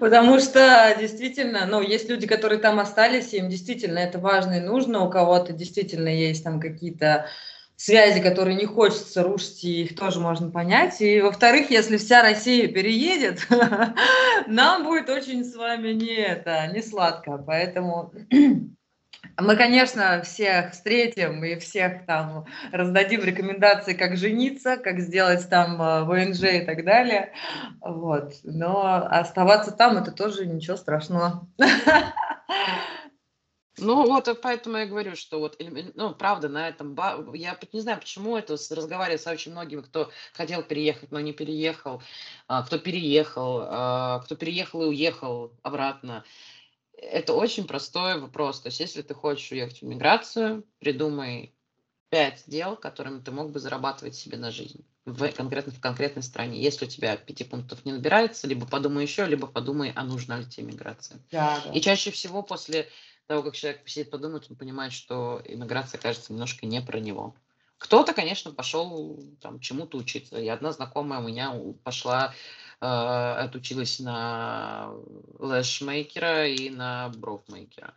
Потому 0.00 0.38
что 0.38 0.96
действительно, 0.98 1.66
ну, 1.66 1.80
есть 1.80 2.08
люди, 2.08 2.26
которые 2.26 2.58
там 2.58 2.78
остались, 2.78 3.32
им 3.32 3.48
действительно 3.48 3.98
это 3.98 4.18
важно 4.18 4.54
и 4.54 4.60
нужно, 4.60 5.04
у 5.04 5.10
кого-то 5.10 5.52
действительно 5.52 6.08
есть 6.08 6.44
там 6.44 6.60
какие-то 6.60 7.26
связи, 7.76 8.20
которые 8.20 8.56
не 8.56 8.66
хочется 8.66 9.22
рушить, 9.22 9.62
и 9.62 9.84
их 9.84 9.96
тоже 9.96 10.18
можно 10.18 10.50
понять. 10.50 11.00
И, 11.00 11.20
во-вторых, 11.20 11.70
если 11.70 11.96
вся 11.96 12.22
Россия 12.22 12.66
переедет, 12.66 13.46
нам 14.46 14.84
будет 14.84 15.08
очень 15.08 15.44
с 15.44 15.54
вами 15.54 15.92
не 15.92 16.16
это, 16.16 16.66
не 16.74 16.82
сладко. 16.82 17.38
Поэтому 17.38 18.12
мы, 19.36 19.56
конечно, 19.56 20.22
всех 20.22 20.72
встретим 20.72 21.44
и 21.44 21.58
всех 21.58 22.06
там 22.06 22.46
раздадим 22.72 23.22
рекомендации, 23.22 23.94
как 23.94 24.16
жениться, 24.16 24.76
как 24.76 25.00
сделать 25.00 25.48
там 25.48 25.80
э, 25.80 26.04
ВНЖ 26.04 26.42
и 26.44 26.60
так 26.60 26.84
далее. 26.84 27.32
Вот. 27.80 28.34
Но 28.42 29.06
оставаться 29.10 29.72
там 29.72 29.96
это 29.96 30.12
тоже 30.12 30.46
ничего 30.46 30.76
страшного. 30.76 31.48
Ну 33.80 34.06
вот, 34.06 34.26
э, 34.26 34.34
поэтому 34.34 34.76
я 34.78 34.86
говорю, 34.86 35.14
что 35.14 35.38
вот, 35.38 35.56
ну, 35.94 36.12
правда, 36.12 36.48
на 36.48 36.68
этом, 36.68 36.96
я 37.32 37.56
не 37.72 37.80
знаю, 37.80 38.00
почему 38.00 38.36
это, 38.36 38.54
разговариваю 38.54 39.20
с 39.20 39.26
очень 39.28 39.52
многими, 39.52 39.82
кто 39.82 40.10
хотел 40.32 40.62
переехать, 40.62 41.12
но 41.12 41.20
не 41.20 41.32
переехал, 41.32 42.02
а, 42.48 42.64
кто 42.64 42.78
переехал, 42.78 43.60
а, 43.62 44.18
кто 44.24 44.34
переехал 44.34 44.82
и 44.82 44.86
уехал 44.86 45.52
обратно 45.62 46.24
это 47.00 47.32
очень 47.32 47.66
простой 47.66 48.20
вопрос. 48.20 48.60
То 48.60 48.68
есть, 48.68 48.80
если 48.80 49.02
ты 49.02 49.14
хочешь 49.14 49.50
уехать 49.52 49.82
в 49.82 49.84
миграцию, 49.84 50.64
придумай 50.78 51.54
пять 52.10 52.44
дел, 52.46 52.76
которыми 52.76 53.20
ты 53.20 53.30
мог 53.30 53.50
бы 53.50 53.60
зарабатывать 53.60 54.14
себе 54.14 54.38
на 54.38 54.50
жизнь 54.50 54.84
в, 55.04 55.28
конкретно, 55.32 55.72
в 55.72 55.80
конкретной 55.80 56.22
стране. 56.22 56.60
Если 56.60 56.86
у 56.86 56.88
тебя 56.88 57.16
пяти 57.16 57.44
пунктов 57.44 57.84
не 57.84 57.92
набирается, 57.92 58.46
либо 58.46 58.66
подумай 58.66 59.02
еще, 59.04 59.26
либо 59.26 59.46
подумай, 59.46 59.92
а 59.94 60.04
нужна 60.04 60.38
ли 60.38 60.46
тебе 60.46 60.66
миграция. 60.66 61.20
Да, 61.30 61.60
да. 61.64 61.72
И 61.72 61.80
чаще 61.80 62.10
всего 62.10 62.42
после 62.42 62.88
того, 63.26 63.42
как 63.42 63.54
человек 63.54 63.82
посидит, 63.82 64.10
подумает, 64.10 64.46
он 64.48 64.56
понимает, 64.56 64.92
что 64.92 65.42
иммиграция, 65.44 66.00
кажется, 66.00 66.32
немножко 66.32 66.66
не 66.66 66.80
про 66.80 66.98
него. 66.98 67.34
Кто-то, 67.78 68.12
конечно, 68.12 68.50
пошел 68.50 69.22
там 69.40 69.60
чему-то 69.60 69.98
учиться. 69.98 70.38
И 70.38 70.48
одна 70.48 70.72
знакомая 70.72 71.20
у 71.20 71.28
меня 71.28 71.54
пошла 71.84 72.32
э, 72.32 72.32
отучилась 72.80 73.98
на 74.00 74.92
лэшмейкера 75.38 76.48
и 76.48 76.70
на 76.70 77.08
бровмейкера. 77.10 77.94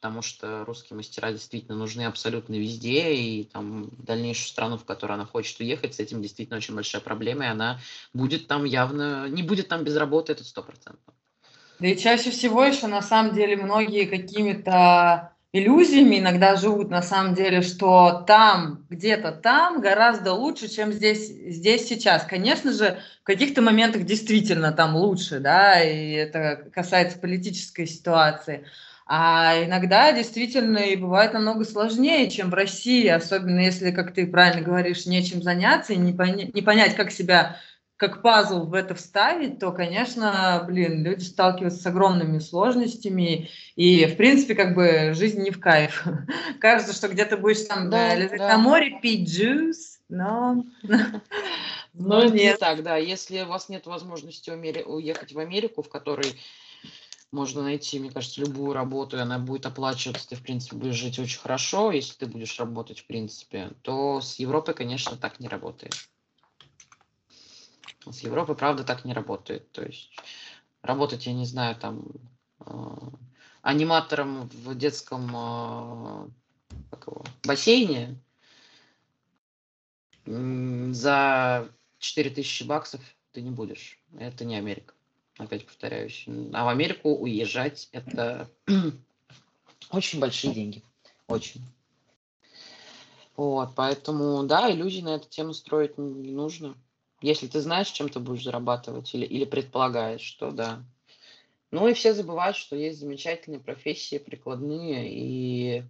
потому 0.00 0.22
что 0.22 0.64
русские 0.64 0.96
мастера 0.96 1.30
действительно 1.30 1.76
нужны 1.76 2.06
абсолютно 2.06 2.54
везде, 2.54 3.14
и 3.14 3.44
там 3.44 3.84
в 3.84 4.02
дальнейшую 4.02 4.48
страну, 4.48 4.78
в 4.78 4.84
которую 4.86 5.16
она 5.16 5.26
хочет 5.26 5.60
уехать, 5.60 5.94
с 5.94 6.00
этим 6.00 6.22
действительно 6.22 6.56
очень 6.56 6.74
большая 6.74 7.02
проблема, 7.02 7.44
и 7.44 7.48
она 7.48 7.80
будет 8.14 8.46
там 8.46 8.64
явно, 8.64 9.28
не 9.28 9.42
будет 9.42 9.68
там 9.68 9.84
без 9.84 9.96
работы, 9.96 10.32
это 10.32 10.42
сто 10.42 10.62
процентов. 10.62 11.14
Да 11.80 11.88
и 11.88 11.96
чаще 11.98 12.30
всего 12.30 12.64
еще 12.64 12.86
на 12.86 13.02
самом 13.02 13.34
деле 13.34 13.56
многие 13.56 14.06
какими-то 14.06 15.34
иллюзиями 15.52 16.18
иногда 16.18 16.56
живут 16.56 16.90
на 16.90 17.02
самом 17.02 17.34
деле, 17.34 17.62
что 17.62 18.24
там, 18.26 18.86
где-то 18.88 19.32
там 19.32 19.80
гораздо 19.80 20.32
лучше, 20.32 20.68
чем 20.68 20.92
здесь, 20.92 21.28
здесь 21.28 21.88
сейчас. 21.88 22.24
Конечно 22.24 22.72
же, 22.72 22.98
в 23.22 23.24
каких-то 23.24 23.62
моментах 23.62 24.04
действительно 24.04 24.72
там 24.72 24.96
лучше, 24.96 25.40
да, 25.40 25.82
и 25.82 26.12
это 26.12 26.68
касается 26.72 27.18
политической 27.18 27.86
ситуации. 27.86 28.64
А 29.12 29.64
иногда 29.64 30.12
действительно 30.12 30.78
и 30.78 30.94
бывает 30.94 31.32
намного 31.32 31.64
сложнее, 31.64 32.30
чем 32.30 32.48
в 32.50 32.54
России, 32.54 33.08
особенно 33.08 33.58
если, 33.58 33.90
как 33.90 34.14
ты 34.14 34.24
правильно 34.24 34.62
говоришь, 34.62 35.04
нечем 35.04 35.42
заняться 35.42 35.92
и 35.92 35.96
не, 35.96 36.12
поня- 36.12 36.48
не 36.54 36.62
понять, 36.62 36.94
как 36.94 37.10
себя 37.10 37.56
как 38.00 38.22
пазл 38.22 38.64
в 38.64 38.72
это 38.72 38.94
вставить, 38.94 39.58
то, 39.58 39.72
конечно, 39.72 40.64
блин, 40.66 41.04
люди 41.04 41.22
сталкиваются 41.22 41.82
с 41.82 41.86
огромными 41.86 42.38
сложностями, 42.38 43.50
и, 43.76 44.06
в 44.06 44.16
принципе, 44.16 44.54
как 44.54 44.74
бы 44.74 45.12
жизнь 45.12 45.42
не 45.42 45.50
в 45.50 45.60
кайф. 45.60 46.04
Кажется, 46.60 46.94
что 46.94 47.08
где-то 47.08 47.36
будешь 47.36 47.60
там 47.66 47.90
да, 47.90 48.14
лежать 48.14 48.38
да. 48.38 48.48
на 48.48 48.58
море, 48.58 48.98
пить 49.02 49.28
джус, 49.28 49.98
но... 50.08 50.64
Но 51.92 52.22
нет. 52.22 52.32
не 52.32 52.56
так, 52.56 52.82
да. 52.82 52.96
Если 52.96 53.42
у 53.42 53.48
вас 53.48 53.68
нет 53.68 53.84
возможности 53.84 54.48
уехать 54.48 55.32
в 55.32 55.38
Америку, 55.38 55.82
в 55.82 55.90
которой 55.90 56.40
можно 57.32 57.62
найти, 57.62 57.98
мне 57.98 58.10
кажется, 58.10 58.40
любую 58.40 58.72
работу, 58.72 59.18
и 59.18 59.20
она 59.20 59.38
будет 59.38 59.66
оплачиваться, 59.66 60.26
ты, 60.26 60.36
в 60.36 60.42
принципе, 60.42 60.76
будешь 60.76 60.94
жить 60.94 61.18
очень 61.18 61.38
хорошо, 61.38 61.90
если 61.92 62.14
ты 62.14 62.26
будешь 62.26 62.58
работать, 62.58 63.00
в 63.00 63.06
принципе, 63.06 63.72
то 63.82 64.22
с 64.22 64.38
Европой, 64.38 64.72
конечно, 64.72 65.18
так 65.18 65.38
не 65.38 65.48
работает. 65.48 65.92
С 68.06 68.20
Европой, 68.20 68.56
правда, 68.56 68.84
так 68.84 69.04
не 69.04 69.12
работает. 69.12 69.70
То 69.72 69.82
есть 69.82 70.10
работать, 70.82 71.26
я 71.26 71.32
не 71.32 71.44
знаю, 71.44 71.76
там 71.76 72.04
э, 72.60 72.72
аниматором 73.62 74.48
в 74.48 74.74
детском 74.74 75.28
э, 75.34 76.28
его, 77.10 77.24
бассейне 77.44 78.18
э, 80.26 80.90
за 80.92 81.68
4000 81.98 82.64
баксов 82.64 83.00
ты 83.32 83.42
не 83.42 83.50
будешь. 83.50 83.98
Это 84.18 84.44
не 84.44 84.56
Америка. 84.56 84.94
Опять 85.38 85.66
повторяюсь. 85.66 86.26
А 86.52 86.64
в 86.64 86.68
Америку 86.68 87.10
уезжать 87.10 87.88
это 87.92 88.48
очень 89.90 90.20
большие 90.20 90.52
деньги. 90.52 90.82
Очень. 91.28 91.62
Вот, 93.36 93.70
поэтому, 93.74 94.42
да, 94.42 94.70
иллюзий 94.70 95.02
на 95.02 95.14
эту 95.14 95.28
тему 95.28 95.54
строить 95.54 95.96
не 95.96 96.32
нужно. 96.32 96.76
Если 97.20 97.46
ты 97.46 97.60
знаешь, 97.60 97.90
чем 97.90 98.08
ты 98.08 98.18
будешь 98.18 98.44
зарабатывать 98.44 99.14
или, 99.14 99.26
или 99.26 99.44
предполагаешь, 99.44 100.22
что 100.22 100.50
да. 100.50 100.82
Ну 101.70 101.86
и 101.86 101.92
все 101.92 102.14
забывают, 102.14 102.56
что 102.56 102.76
есть 102.76 102.98
замечательные 102.98 103.60
профессии, 103.60 104.18
прикладные. 104.18 105.08
И 105.12 105.84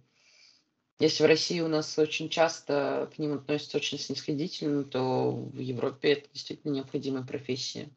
если 0.99 1.23
в 1.23 1.27
России 1.27 1.61
у 1.61 1.67
нас 1.67 1.97
очень 1.97 2.29
часто 2.29 3.09
к 3.15 3.17
ним 3.17 3.33
относятся 3.33 3.77
очень 3.77 3.97
снисходительно, 3.97 4.83
то 4.83 5.31
в 5.31 5.57
Европе 5.57 6.11
это 6.11 6.29
действительно 6.33 6.73
необходимая 6.73 7.23
профессия. 7.23 7.89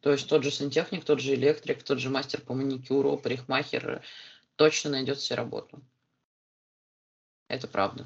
То 0.00 0.12
есть 0.12 0.28
тот 0.28 0.44
же 0.44 0.50
сантехник, 0.50 1.04
тот 1.04 1.20
же 1.20 1.34
электрик, 1.34 1.82
тот 1.82 1.98
же 1.98 2.10
мастер 2.10 2.40
по 2.40 2.52
маникюру, 2.52 3.16
парикмахер 3.16 4.02
точно 4.56 4.90
найдет 4.90 5.20
себе 5.20 5.36
работу. 5.36 5.80
Это 7.48 7.68
правда. 7.68 8.04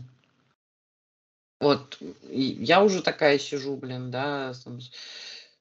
Вот, 1.61 1.99
я 2.31 2.82
уже 2.82 3.03
такая 3.03 3.39
сижу, 3.39 3.77
блин, 3.77 4.11
да, 4.11 4.55
с, 4.55 4.61
там, 4.61 4.81
с 4.81 4.91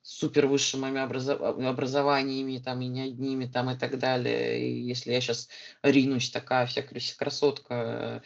супер 0.01 0.47
высшими 0.47 0.97
образов... 0.97 1.41
образованиями, 1.41 2.57
там, 2.59 2.81
и 2.81 2.87
не 2.87 3.01
одними, 3.01 3.45
там, 3.45 3.69
и 3.69 3.77
так 3.77 3.99
далее. 3.99 4.61
И 4.65 4.81
если 4.81 5.11
я 5.11 5.19
сейчас 5.19 5.49
ринусь, 5.83 6.31
такая 6.31 6.65
вся 6.67 6.83
красотка, 7.17 8.23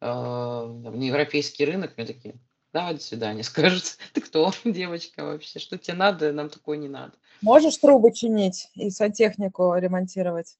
э, 0.00 0.04
на 0.04 1.02
европейский 1.04 1.64
рынок, 1.64 1.96
мне 1.96 2.06
такие, 2.06 2.34
давай, 2.72 2.94
до 2.94 3.00
свидания, 3.00 3.42
скажут, 3.44 3.98
ты 4.12 4.20
кто, 4.20 4.52
девочка, 4.64 5.24
вообще, 5.24 5.60
что 5.60 5.78
тебе 5.78 5.96
надо, 5.96 6.32
нам 6.32 6.50
такое 6.50 6.76
не 6.76 6.88
надо. 6.88 7.12
Можешь 7.40 7.76
трубы 7.76 8.12
чинить 8.12 8.68
и 8.74 8.90
сантехнику 8.90 9.74
ремонтировать? 9.76 10.56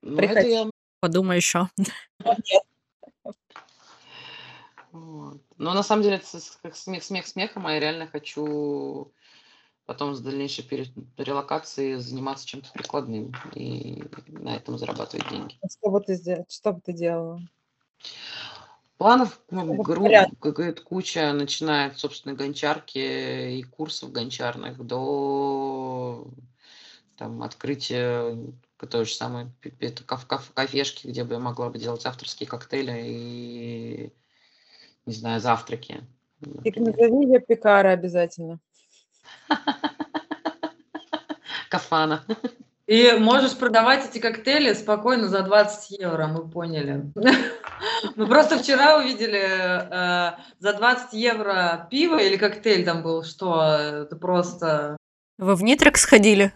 Ну, 0.00 0.18
это 0.18 0.40
я... 0.40 0.70
Подумай 1.00 1.36
еще. 1.36 1.68
Нет. 1.76 2.62
Но 5.58 5.72
на 5.72 5.82
самом 5.82 6.02
деле 6.02 6.16
это 6.16 6.26
как 6.62 6.76
смех, 6.76 7.02
смех 7.02 7.26
смехом, 7.26 7.66
а 7.66 7.72
я 7.72 7.80
реально 7.80 8.06
хочу 8.06 9.12
потом 9.86 10.14
с 10.14 10.20
дальнейшей 10.20 10.66
релокацией 11.16 11.96
заниматься 11.96 12.46
чем-то 12.46 12.70
прикладным 12.72 13.32
и 13.54 14.02
на 14.26 14.56
этом 14.56 14.78
зарабатывать 14.78 15.28
деньги. 15.30 15.58
А 15.62 15.68
что 15.68 15.90
бы 15.90 16.00
ты, 16.00 16.44
что 16.48 16.72
бы 16.72 16.80
ты 16.80 16.92
делала? 16.92 17.40
Планов 18.98 19.40
ну, 19.50 19.74
гру, 19.82 20.08
какая-то 20.40 20.82
куча, 20.82 21.32
начиная 21.32 21.88
от 21.88 21.98
собственной 21.98 22.34
гончарки 22.34 23.58
и 23.58 23.62
курсов 23.62 24.10
гончарных 24.10 24.84
до 24.84 26.26
там, 27.16 27.42
открытия 27.42 28.36
той 28.90 29.04
же 29.04 29.14
самой 29.14 29.50
кафешки, 30.54 31.08
где 31.08 31.24
бы 31.24 31.34
я 31.34 31.40
могла 31.40 31.68
бы 31.68 31.78
делать 31.78 32.06
авторские 32.06 32.48
коктейли 32.48 33.02
и 33.04 34.12
не 35.06 35.14
знаю, 35.14 35.40
завтраки. 35.40 36.00
Так 36.64 36.76
назови 36.76 37.26
ее 37.26 37.40
Пикара 37.40 37.90
обязательно. 37.90 38.58
Кафана. 41.70 42.24
И 42.86 43.12
можешь 43.18 43.56
продавать 43.56 44.08
эти 44.08 44.20
коктейли 44.20 44.72
спокойно 44.72 45.28
за 45.28 45.42
20 45.42 46.00
евро, 46.00 46.28
мы 46.28 46.48
поняли. 46.48 47.12
Мы 48.16 48.26
просто 48.26 48.58
вчера 48.58 48.98
увидели 48.98 49.42
э, 49.42 50.32
за 50.60 50.72
20 50.72 51.12
евро 51.14 51.88
пиво 51.90 52.18
или 52.18 52.36
коктейль 52.36 52.84
там 52.84 53.02
был, 53.02 53.24
что 53.24 54.04
это 54.04 54.14
просто... 54.14 54.96
Вы 55.38 55.56
в 55.56 55.64
Нитрикс 55.64 56.02
сходили? 56.02 56.52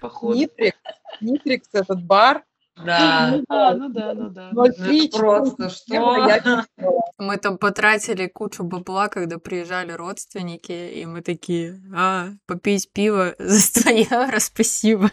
Походу. 0.00 0.38
Нитрикс, 0.38 0.78
Нитрикс 1.20 1.68
этот 1.72 2.02
бар, 2.02 2.42
да. 2.84 3.40
А, 3.48 3.74
ну 3.74 3.88
да, 3.88 4.14
ну 4.14 4.28
да. 4.28 4.50
Ну, 4.52 4.64
это 4.64 5.18
просто 5.18 5.70
что? 5.70 6.70
Мы 7.18 7.38
там 7.38 7.56
потратили 7.56 8.26
кучу 8.26 8.62
бабла, 8.62 9.08
когда 9.08 9.38
приезжали 9.38 9.92
родственники, 9.92 10.72
и 10.72 11.06
мы 11.06 11.22
такие, 11.22 11.80
а, 11.94 12.28
попить 12.46 12.92
пиво 12.92 13.34
за 13.38 13.60
100 13.60 13.90
евро, 13.90 14.38
спасибо. 14.38 15.10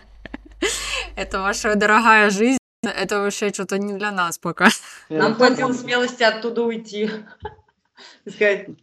Это 1.15 1.41
ваша 1.41 1.75
дорогая 1.75 2.29
жизнь. 2.29 2.57
Это 2.81 3.21
вообще 3.21 3.53
что-то 3.53 3.77
не 3.77 3.93
для 3.93 4.11
нас 4.11 4.37
пока. 4.37 4.67
Нам 5.09 5.35
хватило 5.35 5.71
смелости 5.71 6.23
оттуда 6.23 6.63
уйти. 6.63 7.09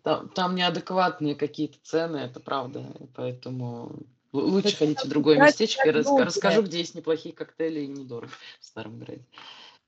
Там, 0.02 0.28
там 0.30 0.54
неадекватные 0.54 1.34
какие-то 1.34 1.76
цены, 1.82 2.18
это 2.18 2.40
правда. 2.40 2.84
Поэтому 3.14 3.92
Лучше 4.32 4.76
ходить 4.76 5.02
в 5.02 5.08
другое 5.08 5.38
местечко 5.38 5.88
и 5.88 5.90
расскажу, 5.90 6.62
где 6.62 6.78
есть 6.78 6.94
неплохие 6.94 7.34
коктейли 7.34 7.80
и 7.80 7.86
недорого 7.86 8.32
в 8.60 8.64
Старом 8.64 8.98
Граде. 8.98 9.24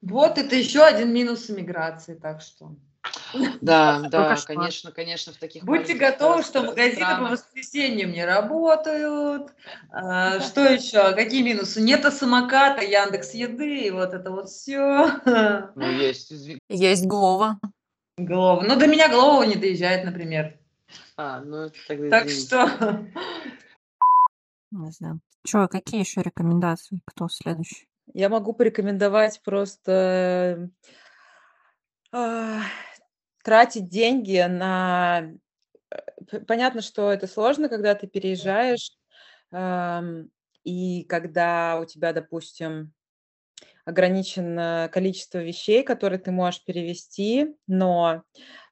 Вот 0.01 0.37
это 0.37 0.57
еще 0.57 0.83
один 0.83 1.13
минус 1.13 1.49
иммиграции, 1.49 2.15
так 2.15 2.41
что. 2.41 2.75
Да, 3.61 4.03
да, 4.11 4.37
конечно, 4.47 4.91
конечно, 4.91 5.33
в 5.33 5.37
таких 5.37 5.65
Будьте 5.65 5.95
готовы, 5.95 6.43
что 6.43 6.63
магазины 6.63 7.17
по 7.19 7.25
воскресеньям 7.31 8.13
не 8.13 8.25
работают. 8.25 9.53
А, 9.91 10.41
что 10.41 10.63
еще? 10.65 11.13
Какие 11.15 11.43
минусы? 11.43 11.81
Нет 11.81 12.05
самоката, 12.13 12.85
Яндекс 12.85 13.35
Еды, 13.35 13.87
и 13.87 13.91
вот 13.91 14.13
это 14.13 14.31
вот 14.31 14.49
все. 14.49 15.21
Ну, 15.75 15.91
есть. 15.91 16.33
Есть 16.69 17.07
Глова. 17.07 17.59
Глова. 18.19 18.63
Ну, 18.63 18.77
до 18.77 18.87
меня 18.87 19.09
Глова 19.09 19.45
не 19.45 19.55
доезжает, 19.55 20.05
например. 20.05 20.59
А, 21.17 21.41
ну, 21.41 21.71
тогда 21.87 22.21
Так 22.21 22.29
что 22.29 22.69
не 24.79 24.91
знаю. 24.91 25.21
Чё, 25.45 25.69
какие 25.69 26.01
еще 26.01 26.23
рекомендации? 26.23 27.01
Кто 27.05 27.29
следующий? 27.29 27.89
Я 28.15 28.29
могу 28.29 28.53
порекомендовать 28.53 29.41
просто 29.45 30.71
а, 32.13 32.61
тратить 33.43 33.89
деньги 33.89 34.45
на... 34.49 35.33
Э, 36.31 36.41
понятно, 36.41 36.83
что 36.83 37.11
это 37.13 37.27
сложно, 37.27 37.69
когда 37.69 37.95
ты 37.95 38.07
переезжаешь, 38.07 38.93
и 40.65 41.05
когда 41.05 41.79
у 41.81 41.85
тебя, 41.85 42.13
допустим, 42.13 42.95
ограниченное 43.85 44.89
количество 44.89 45.39
вещей, 45.39 45.83
которые 45.83 46.19
ты 46.19 46.31
можешь 46.31 46.65
перевести, 46.65 47.57
но 47.67 48.05
а, 48.07 48.23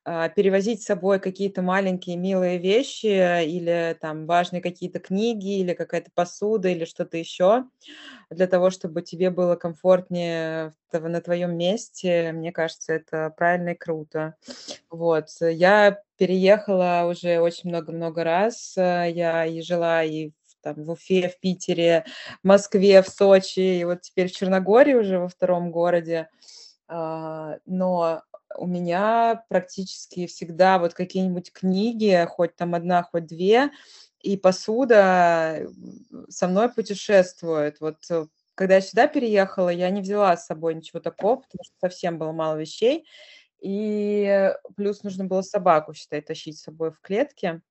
перевозить 0.05 0.83
с 0.83 0.87
собой 0.87 1.21
какие-то 1.21 1.63
маленькие 1.63 2.17
милые 2.17 2.59
вещи 2.59 3.45
или 3.45 3.97
там 4.01 4.27
важные 4.27 4.63
какие-то 4.63 4.99
книги 4.99 5.59
или 5.61 5.75
какая-то 5.75 6.11
посуда 6.15 6.69
или 6.69 6.85
что-то 6.85 7.17
еще 7.17 7.65
для 8.31 8.47
того, 8.47 8.71
чтобы 8.71 9.03
тебе 9.03 9.31
было 9.31 9.57
комфортнее 9.57 10.73
на 10.93 11.21
твоем 11.21 11.57
месте. 11.57 12.33
Мне 12.33 12.53
кажется, 12.53 12.93
это 12.95 13.33
правильно 13.37 13.71
и 13.71 13.75
круто. 13.75 14.37
Вот. 14.91 15.29
Я 15.41 16.01
переехала 16.17 17.07
уже 17.11 17.41
очень 17.41 17.71
много-много 17.71 18.25
раз. 18.25 18.75
Я 18.77 19.47
и 19.47 19.63
жила 19.63 20.05
и 20.05 20.33
там 20.63 20.85
в 20.85 20.91
Уфе, 20.91 21.29
в 21.29 21.41
Питере, 21.41 22.05
в 22.43 22.47
Москве, 22.47 23.03
в 23.03 23.09
Сочи, 23.09 23.61
и 23.81 23.85
вот 23.85 24.03
теперь 24.03 24.29
в 24.29 24.33
Черногории 24.33 24.95
уже 24.95 25.19
во 25.19 25.29
втором 25.29 25.71
городе. 25.71 26.29
А, 26.89 27.59
но 27.67 28.23
у 28.57 28.67
меня 28.67 29.45
практически 29.49 30.27
всегда 30.27 30.79
вот 30.79 30.95
какие-нибудь 30.95 31.53
книги, 31.53 32.27
хоть 32.29 32.57
там 32.57 32.75
одна, 32.75 33.03
хоть 33.03 33.27
две, 33.27 33.71
и 34.21 34.37
посуда 34.37 35.67
со 36.29 36.49
мной 36.49 36.69
путешествует. 36.73 37.81
Вот 37.81 37.99
э, 38.11 38.27
когда 38.55 38.77
я 38.77 38.81
сюда 38.81 39.07
переехала, 39.07 39.71
я 39.71 39.89
не 39.91 40.03
взяла 40.03 40.37
с 40.37 40.47
собой 40.47 40.75
ничего 40.75 41.01
такого, 41.01 41.37
потому 41.37 41.65
что 41.65 41.75
совсем 41.81 42.19
было 42.19 42.33
мало 42.33 42.57
вещей. 42.57 43.07
И 43.61 44.53
плюс 44.77 45.03
нужно 45.03 45.25
было 45.25 45.43
собаку, 45.43 45.95
считай, 45.95 46.21
тащить 46.21 46.59
с 46.59 46.63
собой 46.63 46.93
в 46.93 47.01
клетке. 47.01 47.63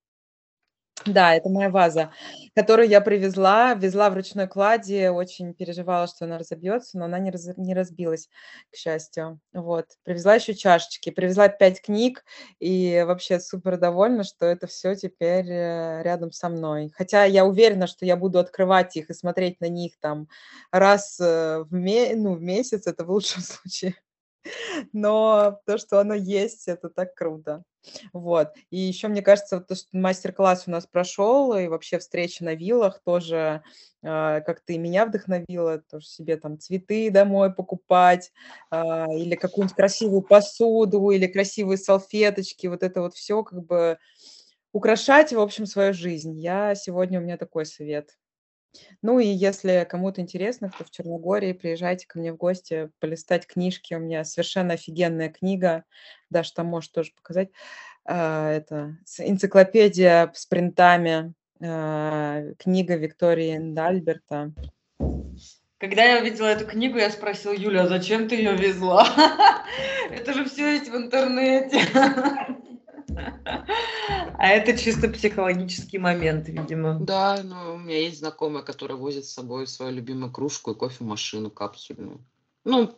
Да, 1.06 1.34
это 1.34 1.50
моя 1.50 1.70
ваза, 1.70 2.12
которую 2.56 2.90
я 2.90 3.00
привезла, 3.00 3.74
везла 3.74 4.10
в 4.10 4.16
ручной 4.16 4.48
кладе, 4.48 5.12
очень 5.12 5.54
переживала, 5.54 6.08
что 6.08 6.26
она 6.26 6.38
разобьется, 6.38 6.98
но 6.98 7.06
она 7.06 7.20
не, 7.20 7.32
раз, 7.32 7.48
не 7.58 7.74
разбилась, 7.74 8.28
к 8.72 8.76
счастью. 8.76 9.40
Вот. 9.54 9.86
Привезла 10.04 10.36
еще 10.36 10.54
чашечки, 10.54 11.10
привезла 11.10 11.48
пять 11.48 11.82
книг, 11.82 12.26
и 12.60 13.04
вообще 13.08 13.40
супер 13.40 13.78
довольна, 13.78 14.24
что 14.26 14.46
это 14.46 14.68
все 14.68 14.94
теперь 14.96 15.50
э, 15.50 16.04
рядом 16.04 16.32
со 16.34 16.50
мной. 16.50 16.92
Хотя 16.94 17.24
я 17.24 17.46
уверена, 17.46 17.88
что 17.88 18.06
я 18.06 18.18
буду 18.18 18.38
открывать 18.40 18.96
их 18.98 19.10
и 19.10 19.14
смотреть 19.14 19.62
на 19.62 19.70
них 19.70 19.94
там 20.02 20.28
раз 20.72 21.18
э, 21.22 21.64
в, 21.64 21.74
ме- 21.74 22.14
ну, 22.16 22.34
в 22.36 22.42
месяц, 22.42 22.88
это 22.88 23.06
в 23.06 23.12
лучшем 23.12 23.42
случае. 23.42 23.96
Но 24.94 25.60
то, 25.66 25.78
что 25.78 26.00
оно 26.00 26.14
есть, 26.14 26.68
это 26.68 26.90
так 26.90 27.16
круто. 27.16 27.64
Вот. 28.14 28.50
И 28.70 28.78
еще, 28.78 29.08
мне 29.08 29.22
кажется, 29.22 29.60
то, 29.62 29.76
что 29.76 29.88
мастер-класс 29.94 30.64
у 30.68 30.72
нас 30.72 30.86
прошел, 30.86 31.56
и 31.56 31.68
вообще 31.68 32.00
встреча 32.00 32.44
на 32.44 32.56
виллах 32.56 33.02
тоже 33.04 33.64
э, 34.02 34.42
как-то 34.42 34.74
и 34.74 34.78
меня 34.78 35.06
вдохновило, 35.06 35.80
тоже 35.90 36.06
себе 36.06 36.38
там 36.38 36.60
цветы 36.60 37.10
домой 37.10 37.54
покупать, 37.54 38.32
э, 38.72 38.76
или 39.16 39.36
какую-нибудь 39.36 39.76
красивую 39.76 40.22
посуду, 40.22 41.10
или 41.10 41.28
красивые 41.28 41.78
салфеточки, 41.78 42.68
вот 42.68 42.84
это 42.84 43.02
вот 43.02 43.16
все 43.16 43.44
как 43.44 43.66
бы 43.66 43.98
украшать, 44.72 45.34
в 45.34 45.40
общем, 45.40 45.66
свою 45.66 45.94
жизнь. 45.94 46.38
Я 46.38 46.76
сегодня, 46.76 47.20
у 47.20 47.24
меня 47.24 47.38
такой 47.38 47.66
совет. 47.66 48.18
Ну 49.02 49.20
и 49.20 49.26
если 49.26 49.88
кому-то 49.90 50.22
интересно, 50.22 50.70
кто 50.70 50.84
в 50.84 50.92
Черногории, 50.92 51.54
приезжайте 51.54 52.08
ко 52.08 52.20
мне 52.20 52.34
в 52.34 52.38
гости, 52.38 52.92
полистать 53.00 53.48
книжки. 53.48 53.94
У 53.94 54.00
меня 54.00 54.24
совершенно 54.24 54.74
офигенная 54.74 55.30
книга. 55.30 55.86
Даша 56.30 56.54
там 56.56 56.68
может 56.68 56.92
тоже 56.92 57.12
показать. 57.16 57.50
А, 58.06 58.52
это 58.52 58.98
энциклопедия 59.20 60.32
с 60.34 60.46
принтами. 60.46 61.34
А, 61.62 62.44
книга 62.58 62.96
Виктории 62.96 63.58
Дальберта. 63.60 64.52
Когда 65.78 66.04
я 66.04 66.22
увидела 66.22 66.48
эту 66.48 66.66
книгу, 66.66 66.98
я 66.98 67.10
спросила 67.10 67.54
Юля, 67.54 67.84
а 67.84 67.88
зачем 67.88 68.28
ты 68.28 68.36
ее 68.36 68.54
везла? 68.54 69.08
Это 70.12 70.34
же 70.34 70.44
все 70.44 70.74
есть 70.74 70.90
в 70.90 70.96
интернете. 70.96 71.82
А 74.42 74.48
это 74.48 74.78
чисто 74.78 75.10
психологический 75.10 75.98
момент, 75.98 76.48
видимо. 76.48 76.98
Да, 76.98 77.44
ну, 77.44 77.74
у 77.74 77.78
меня 77.78 77.98
есть 77.98 78.20
знакомая, 78.20 78.64
которая 78.64 78.98
возит 78.98 79.26
с 79.26 79.34
собой 79.34 79.68
свою 79.68 79.92
любимую 79.92 80.32
кружку 80.32 80.72
и 80.72 80.80
кофемашину 80.80 81.52
капсульную. 81.52 82.24
Ну, 82.64 82.96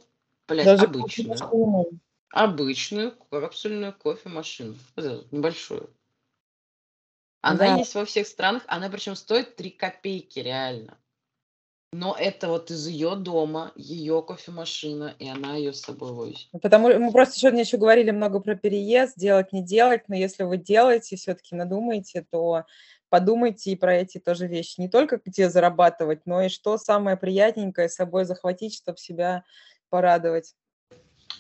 блядь, 0.48 0.66
Даже 0.66 0.86
обычную. 0.86 2.00
Обычную 2.30 3.18
капсульную 3.32 3.92
кофемашину. 3.92 4.76
Вот 4.96 5.32
небольшую. 5.32 5.90
Она 7.42 7.58
да. 7.58 7.78
есть 7.78 7.96
во 7.96 8.06
всех 8.06 8.28
странах, 8.28 8.62
она 8.68 8.88
причем 8.90 9.16
стоит 9.16 9.56
3 9.56 9.72
копейки, 9.72 10.38
реально. 10.38 10.96
Но 11.94 12.16
это 12.18 12.48
вот 12.48 12.72
из 12.72 12.88
ее 12.88 13.16
дома, 13.16 13.74
ее 13.76 14.24
кофемашина, 14.24 15.14
и 15.20 15.28
она 15.28 15.56
ее 15.58 15.74
с 15.74 15.82
собой 15.82 16.14
возит. 16.14 16.48
Ну, 16.54 16.60
потому 16.60 16.88
мы 16.88 17.12
просто 17.12 17.38
сегодня 17.38 17.62
еще 17.62 17.78
говорили 17.78 18.12
много 18.12 18.40
про 18.40 18.56
переезд, 18.56 19.18
делать, 19.18 19.52
не 19.52 19.62
делать, 19.62 20.08
но 20.08 20.16
если 20.16 20.44
вы 20.44 20.56
делаете, 20.56 21.18
все-таки 21.18 21.54
надумаете, 21.54 22.26
то 22.32 22.64
подумайте 23.10 23.72
и 23.72 23.76
про 23.76 23.96
эти 23.96 24.20
тоже 24.20 24.48
вещи. 24.48 24.80
Не 24.80 24.88
только 24.88 25.20
где 25.24 25.50
зарабатывать, 25.50 26.26
но 26.26 26.42
и 26.44 26.50
что 26.50 26.78
самое 26.78 27.18
приятненькое 27.18 27.90
с 27.90 27.96
собой 27.96 28.24
захватить, 28.24 28.74
чтобы 28.74 28.98
себя 28.98 29.44
порадовать. 29.90 30.56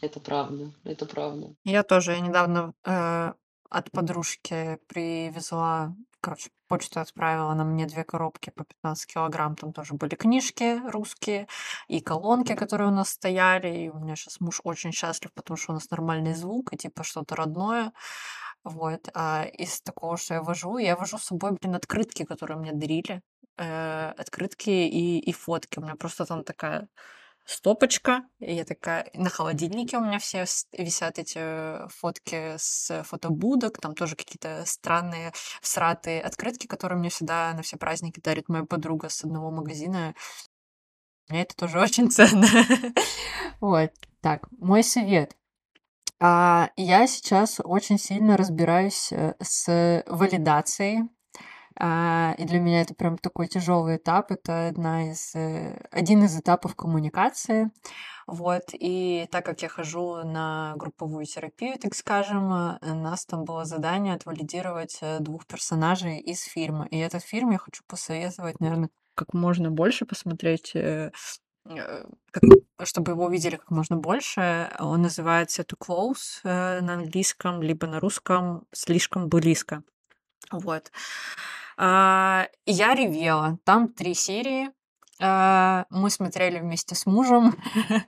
Это 0.01 0.19
правда, 0.19 0.71
это 0.83 1.05
правда. 1.05 1.55
Я 1.63 1.83
тоже 1.83 2.11
я 2.11 2.19
недавно 2.19 2.73
э, 2.83 3.33
от 3.69 3.91
подружки 3.91 4.79
привезла 4.87 5.95
короче, 6.21 6.49
почта 6.67 7.01
отправила 7.01 7.53
на 7.53 7.63
мне 7.63 7.85
две 7.85 8.03
коробки 8.03 8.51
по 8.51 8.63
15 8.63 9.13
килограмм. 9.13 9.55
Там 9.55 9.73
тоже 9.73 9.95
были 9.95 10.15
книжки 10.15 10.79
русские 10.89 11.47
и 11.87 11.99
колонки, 11.99 12.55
которые 12.55 12.89
у 12.89 12.93
нас 12.93 13.09
стояли. 13.09 13.85
И 13.85 13.89
у 13.89 13.99
меня 13.99 14.15
сейчас 14.15 14.39
муж 14.39 14.61
очень 14.63 14.91
счастлив, 14.91 15.33
потому 15.33 15.57
что 15.57 15.71
у 15.71 15.75
нас 15.75 15.89
нормальный 15.89 16.33
звук 16.33 16.73
и 16.73 16.77
типа 16.77 17.03
что-то 17.03 17.35
родное. 17.35 17.91
Вот. 18.63 19.09
А 19.13 19.43
из 19.45 19.81
такого, 19.81 20.17
что 20.17 20.35
я 20.35 20.41
вожу, 20.41 20.77
я 20.77 20.95
вожу 20.95 21.17
с 21.17 21.25
собой, 21.25 21.51
блин, 21.59 21.75
открытки, 21.75 22.23
которые 22.23 22.57
мне 22.57 22.71
дарили. 22.73 23.21
Э, 23.57 24.13
открытки 24.17 24.69
и, 24.69 25.19
и 25.19 25.33
фотки. 25.33 25.79
У 25.79 25.81
меня 25.81 25.95
просто 25.95 26.25
там 26.25 26.43
такая 26.43 26.87
стопочка. 27.45 28.23
И 28.39 28.53
я 28.53 28.65
такая... 28.65 29.09
На 29.13 29.29
холодильнике 29.29 29.97
у 29.97 30.01
меня 30.01 30.19
все 30.19 30.45
висят 30.71 31.19
эти 31.19 31.87
фотки 31.89 32.55
с 32.57 33.03
фотобудок. 33.03 33.79
Там 33.79 33.95
тоже 33.95 34.15
какие-то 34.15 34.63
странные, 34.65 35.33
сратые 35.61 36.21
открытки, 36.21 36.67
которые 36.67 36.99
мне 36.99 37.09
всегда 37.09 37.53
на 37.53 37.61
все 37.61 37.77
праздники 37.77 38.19
дарит 38.19 38.49
моя 38.49 38.65
подруга 38.65 39.09
с 39.09 39.23
одного 39.23 39.51
магазина. 39.51 40.15
Мне 41.29 41.43
это 41.43 41.55
тоже 41.55 41.79
очень 41.81 42.11
ценно. 42.11 42.47
Вот. 43.59 43.91
Так, 44.21 44.47
мой 44.51 44.83
совет. 44.83 45.35
А, 46.19 46.69
я 46.75 47.07
сейчас 47.07 47.59
очень 47.63 47.97
сильно 47.97 48.37
разбираюсь 48.37 49.11
э, 49.11 49.33
с 49.41 50.03
валидацией 50.05 51.09
и 51.79 52.45
для 52.45 52.59
меня 52.59 52.81
это 52.81 52.93
прям 52.93 53.17
такой 53.17 53.47
тяжелый 53.47 53.97
этап. 53.97 54.31
Это 54.31 54.67
одна 54.67 55.11
из, 55.11 55.33
э, 55.35 55.87
один 55.91 56.23
из 56.23 56.37
этапов 56.37 56.75
коммуникации. 56.75 57.71
Вот. 58.27 58.63
И 58.73 59.27
так 59.31 59.45
как 59.45 59.61
я 59.61 59.69
хожу 59.69 60.23
на 60.23 60.73
групповую 60.75 61.25
терапию, 61.25 61.79
так 61.79 61.95
скажем, 61.95 62.53
э, 62.53 62.77
у 62.81 62.95
нас 62.95 63.25
там 63.25 63.45
было 63.45 63.65
задание 63.65 64.15
отвалидировать 64.15 64.97
э, 65.01 65.19
двух 65.19 65.45
персонажей 65.45 66.19
из 66.19 66.43
фильма. 66.43 66.87
И 66.91 66.97
этот 66.97 67.23
фильм 67.23 67.51
я 67.51 67.57
хочу 67.57 67.83
посоветовать, 67.87 68.59
наверное, 68.59 68.89
как 69.15 69.33
можно 69.33 69.71
больше 69.71 70.05
посмотреть 70.05 70.73
как, 72.31 72.43
чтобы 72.85 73.11
его 73.11 73.25
увидели 73.25 73.57
как 73.57 73.69
можно 73.69 73.95
больше. 73.97 74.71
Он 74.79 75.03
называется 75.03 75.61
Too 75.61 75.77
Close 75.77 76.81
на 76.81 76.93
английском, 76.93 77.61
либо 77.61 77.85
на 77.85 77.99
русском 77.99 78.65
«Слишком 78.71 79.29
близко». 79.29 79.83
Вот. 80.49 80.91
А, 81.77 82.47
я 82.65 82.93
ревела. 82.93 83.57
Там 83.63 83.89
три 83.89 84.13
серии. 84.13 84.69
А, 85.19 85.85
мы 85.89 86.09
смотрели 86.09 86.59
вместе 86.59 86.95
с 86.95 87.05
мужем. 87.05 87.55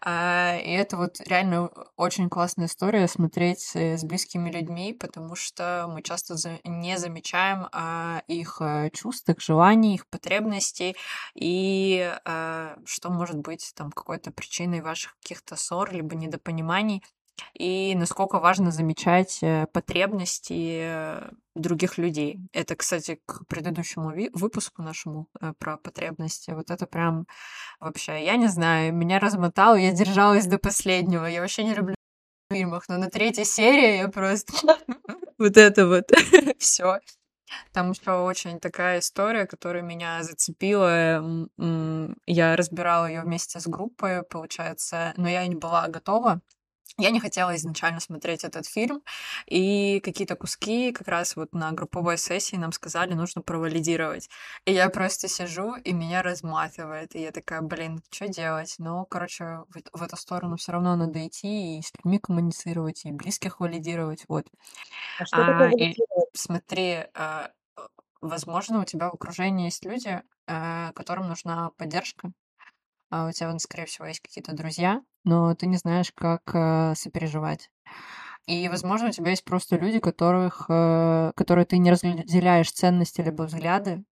А, 0.00 0.56
и 0.56 0.70
это 0.70 0.96
вот 0.96 1.20
реально 1.26 1.70
очень 1.96 2.28
классная 2.30 2.66
история 2.66 3.08
смотреть 3.08 3.74
с 3.74 4.04
близкими 4.04 4.48
людьми, 4.48 4.92
потому 4.92 5.34
что 5.34 5.90
мы 5.92 6.02
часто 6.02 6.36
не 6.62 6.96
замечаем 6.98 7.66
их 8.28 8.58
э, 8.60 8.90
чувств, 8.94 9.28
их 9.28 9.40
желаний, 9.40 9.96
их 9.96 10.06
потребностей 10.06 10.96
и 11.34 12.16
что 12.84 13.10
может 13.10 13.38
быть 13.38 13.72
там 13.74 13.90
какой-то 13.90 14.30
причиной 14.30 14.82
ваших 14.82 15.16
каких-то 15.20 15.56
ссор 15.56 15.92
либо 15.92 16.14
недопониманий 16.14 17.02
и 17.54 17.94
насколько 17.94 18.40
важно 18.40 18.70
замечать 18.70 19.38
э, 19.42 19.66
потребности 19.72 21.20
других 21.54 21.98
людей. 21.98 22.38
Это, 22.52 22.76
кстати, 22.76 23.20
к 23.26 23.46
предыдущему 23.46 24.12
выпуску 24.32 24.82
нашему 24.82 25.28
э, 25.40 25.52
про 25.58 25.76
потребности. 25.76 26.52
Вот 26.52 26.70
это 26.70 26.86
прям 26.86 27.26
вообще, 27.80 28.24
я 28.24 28.36
не 28.36 28.48
знаю, 28.48 28.94
меня 28.94 29.18
размотало, 29.18 29.76
я 29.76 29.92
держалась 29.92 30.46
до 30.46 30.58
последнего. 30.58 31.26
Я 31.26 31.40
вообще 31.40 31.64
не 31.64 31.74
люблю 31.74 31.94
фильмах, 32.50 32.88
но 32.88 32.96
на 32.96 33.10
третьей 33.10 33.44
серии 33.44 33.98
я 33.98 34.08
просто 34.08 34.52
вот 35.38 35.56
это 35.56 35.86
вот 35.86 36.10
все. 36.58 37.00
Там 37.72 37.92
еще 37.92 38.12
очень 38.12 38.60
такая 38.60 38.98
история, 38.98 39.46
которая 39.46 39.82
меня 39.82 40.22
зацепила. 40.22 41.48
Я 42.26 42.56
разбирала 42.56 43.06
ее 43.06 43.22
вместе 43.22 43.58
с 43.58 43.66
группой, 43.66 44.22
получается, 44.22 45.14
но 45.16 45.28
я 45.28 45.46
не 45.46 45.54
была 45.54 45.88
готова 45.88 46.42
Я 47.00 47.10
не 47.10 47.20
хотела 47.20 47.54
изначально 47.56 48.00
смотреть 48.00 48.42
этот 48.44 48.66
фильм, 48.66 49.02
и 49.46 50.00
какие-то 50.00 50.34
куски 50.34 50.90
как 50.92 51.06
раз 51.08 51.36
вот 51.36 51.52
на 51.52 51.70
групповой 51.72 52.18
сессии 52.18 52.56
нам 52.56 52.72
сказали, 52.72 53.14
нужно 53.14 53.40
провалидировать. 53.42 54.28
И 54.64 54.72
я 54.72 54.88
просто 54.90 55.28
сижу, 55.28 55.76
и 55.76 55.92
меня 55.92 56.22
разматывает, 56.22 57.14
и 57.14 57.20
я 57.22 57.30
такая, 57.30 57.60
блин, 57.62 58.02
что 58.10 58.26
делать? 58.28 58.74
Но, 58.78 59.04
короче, 59.04 59.44
в, 59.68 59.98
в 59.98 60.02
эту 60.02 60.16
сторону 60.16 60.56
все 60.56 60.72
равно 60.72 60.96
надо 60.96 61.24
идти, 61.26 61.78
и 61.78 61.82
с 61.82 61.92
людьми 61.96 62.18
коммуницировать, 62.18 63.04
и 63.04 63.12
близких 63.12 63.60
валидировать, 63.60 64.24
вот. 64.28 64.46
А 65.16 65.26
что 65.26 65.44
такое 65.44 65.66
А, 65.66 65.70
и 65.78 65.96
валидировать? 65.96 66.30
смотри, 66.34 67.06
а, 67.14 67.52
возможно, 68.20 68.80
у 68.80 68.84
тебя 68.84 69.10
в 69.10 69.14
окружении 69.14 69.66
есть 69.66 69.84
люди, 69.84 70.22
а, 70.46 70.92
которым 70.94 71.28
нужна 71.28 71.70
поддержка, 71.78 72.32
а 73.10 73.28
у 73.28 73.32
тебя, 73.32 73.56
скорее 73.58 73.86
всего, 73.86 74.06
есть 74.06 74.20
какие-то 74.20 74.54
друзья, 74.54 75.02
но 75.24 75.54
ты 75.54 75.66
не 75.66 75.76
знаешь, 75.76 76.12
как 76.14 76.42
э, 76.54 76.94
сопереживать. 76.96 77.70
И, 78.46 78.68
возможно, 78.68 79.08
у 79.08 79.12
тебя 79.12 79.30
есть 79.30 79.44
просто 79.44 79.76
люди, 79.76 79.98
которых, 79.98 80.66
э, 80.68 81.32
которые 81.36 81.66
ты 81.66 81.78
не 81.78 81.90
разделяешь 81.90 82.72
ценности 82.72 83.20
либо 83.20 83.42
взгляды, 83.42 84.04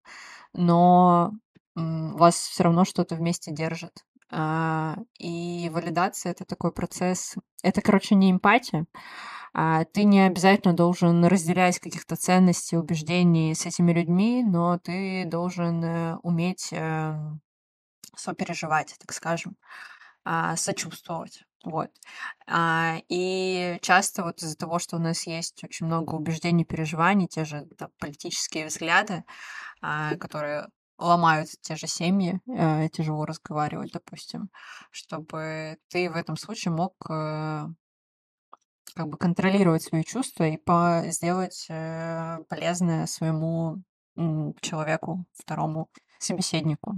но 0.53 1.31
м, 1.75 2.15
вас 2.17 2.35
все 2.35 2.63
равно 2.63 2.85
что-то 2.85 3.15
вместе 3.15 3.51
держит. 3.51 4.05
А, 4.31 4.97
и 5.19 5.69
валидация 5.73 6.31
это 6.33 6.45
такой 6.45 6.71
процесс. 6.71 7.35
Это, 7.63 7.81
короче, 7.81 8.15
не 8.15 8.31
эмпатия. 8.31 8.85
А 9.53 9.85
ты 9.85 10.03
не 10.03 10.21
обязательно 10.21 10.75
должен 10.75 11.25
разделять 11.25 11.79
каких-то 11.79 12.15
ценностей, 12.15 12.77
убеждений 12.77 13.55
с 13.55 13.65
этими 13.65 13.91
людьми, 13.93 14.43
но 14.45 14.77
ты 14.79 15.25
должен 15.25 15.83
э, 15.83 16.17
уметь 16.23 16.69
эм, 16.71 17.41
сопереживать, 18.17 18.95
так 18.99 19.13
скажем, 19.13 19.55
а, 20.25 20.55
сочувствовать. 20.57 21.43
Вот. 21.63 21.89
А, 22.47 22.97
и 23.09 23.77
часто 23.81 24.23
вот 24.23 24.41
из-за 24.41 24.57
того, 24.57 24.79
что 24.79 24.97
у 24.97 24.99
нас 24.99 25.27
есть 25.27 25.63
очень 25.63 25.85
много 25.85 26.15
убеждений, 26.15 26.65
переживаний, 26.65 27.27
те 27.27 27.45
же 27.45 27.67
там, 27.77 27.89
политические 27.99 28.67
взгляды, 28.67 29.23
а, 29.81 30.15
которые 30.15 30.67
ломают 30.97 31.49
те 31.61 31.75
же 31.75 31.87
семьи, 31.87 32.41
э, 32.47 32.89
тяжело 32.89 33.25
разговаривать, 33.25 33.91
допустим, 33.91 34.49
чтобы 34.91 35.77
ты 35.89 36.09
в 36.09 36.15
этом 36.15 36.37
случае 36.37 36.73
мог 36.73 36.93
э, 37.09 37.67
как 38.95 39.07
бы 39.07 39.17
контролировать 39.17 39.83
свои 39.83 40.03
чувства 40.03 40.47
и 40.47 40.57
по 40.57 41.03
сделать 41.07 41.67
э, 41.69 42.39
полезное 42.49 43.05
своему 43.05 43.83
человеку, 44.61 45.25
второму 45.33 45.89
собеседнику. 46.17 46.95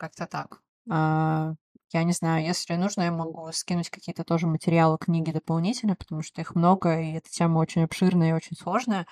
Как-то 0.00 0.26
так. 0.26 0.62
А, 0.90 1.52
я 1.92 2.04
не 2.04 2.12
знаю, 2.12 2.42
если 2.42 2.74
нужно, 2.76 3.02
я 3.02 3.12
могу 3.12 3.52
скинуть 3.52 3.90
какие-то 3.90 4.24
тоже 4.24 4.46
материалы, 4.46 4.96
книги 4.96 5.30
дополнительно, 5.30 5.94
потому 5.94 6.22
что 6.22 6.40
их 6.40 6.54
много, 6.54 6.98
и 6.98 7.12
эта 7.12 7.28
тема 7.28 7.58
очень 7.58 7.84
обширная 7.84 8.30
и 8.30 8.32
очень 8.32 8.56
сложная. 8.56 9.06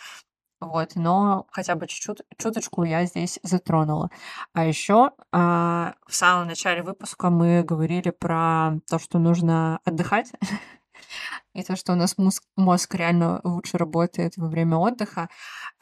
Вот, 0.62 0.92
но 0.94 1.46
хотя 1.50 1.74
бы 1.74 1.86
чуть-чуть, 1.86 2.22
чуточку 2.38 2.84
я 2.84 3.04
здесь 3.04 3.38
затронула. 3.42 4.08
А 4.54 4.64
еще 4.64 5.10
а, 5.30 5.94
в 6.06 6.14
самом 6.14 6.46
начале 6.46 6.82
выпуска 6.82 7.28
мы 7.28 7.62
говорили 7.62 8.08
про 8.08 8.78
то, 8.88 8.98
что 8.98 9.18
нужно 9.18 9.80
отдыхать, 9.84 10.32
и 11.52 11.62
то, 11.64 11.76
что 11.76 11.92
у 11.92 11.96
нас 11.96 12.16
мозг, 12.16 12.42
мозг 12.56 12.94
реально 12.94 13.42
лучше 13.44 13.76
работает 13.76 14.38
во 14.38 14.48
время 14.48 14.78
отдыха. 14.78 15.28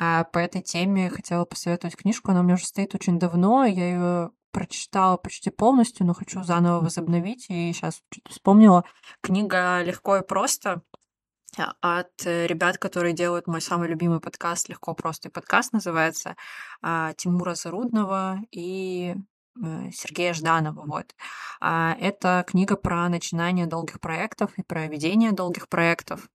А 0.00 0.24
по 0.24 0.38
этой 0.40 0.62
теме 0.62 1.10
хотела 1.10 1.44
посоветовать 1.44 1.94
книжку, 1.94 2.32
она 2.32 2.40
у 2.40 2.42
меня 2.42 2.54
уже 2.54 2.66
стоит 2.66 2.92
очень 2.96 3.20
давно, 3.20 3.64
я 3.64 3.88
ее 3.88 4.30
прочитала 4.56 5.18
почти 5.18 5.50
полностью, 5.50 6.06
но 6.06 6.14
хочу 6.14 6.42
заново 6.42 6.80
возобновить, 6.80 7.44
и 7.50 7.74
сейчас 7.74 8.00
вспомнила. 8.26 8.84
Книга 9.20 9.82
«Легко 9.82 10.16
и 10.16 10.26
просто» 10.26 10.80
от 11.82 12.24
э, 12.24 12.46
ребят, 12.46 12.78
которые 12.78 13.12
делают 13.12 13.46
мой 13.46 13.60
самый 13.60 13.86
любимый 13.86 14.18
подкаст 14.18 14.70
«Легко, 14.70 14.94
просто» 14.94 15.28
и 15.28 15.30
подкаст 15.30 15.74
называется, 15.74 16.36
а, 16.80 17.12
Тимура 17.18 17.54
Зарудного 17.54 18.38
и 18.50 19.14
э, 19.62 19.90
Сергея 19.92 20.32
Жданова. 20.32 20.86
Вот. 20.86 21.14
А, 21.60 21.94
это 22.00 22.42
книга 22.46 22.76
про 22.76 23.10
начинание 23.10 23.66
долгих 23.66 24.00
проектов 24.00 24.52
и 24.56 24.62
про 24.62 24.86
ведение 24.86 25.32
долгих 25.32 25.68
проектов. 25.68 26.30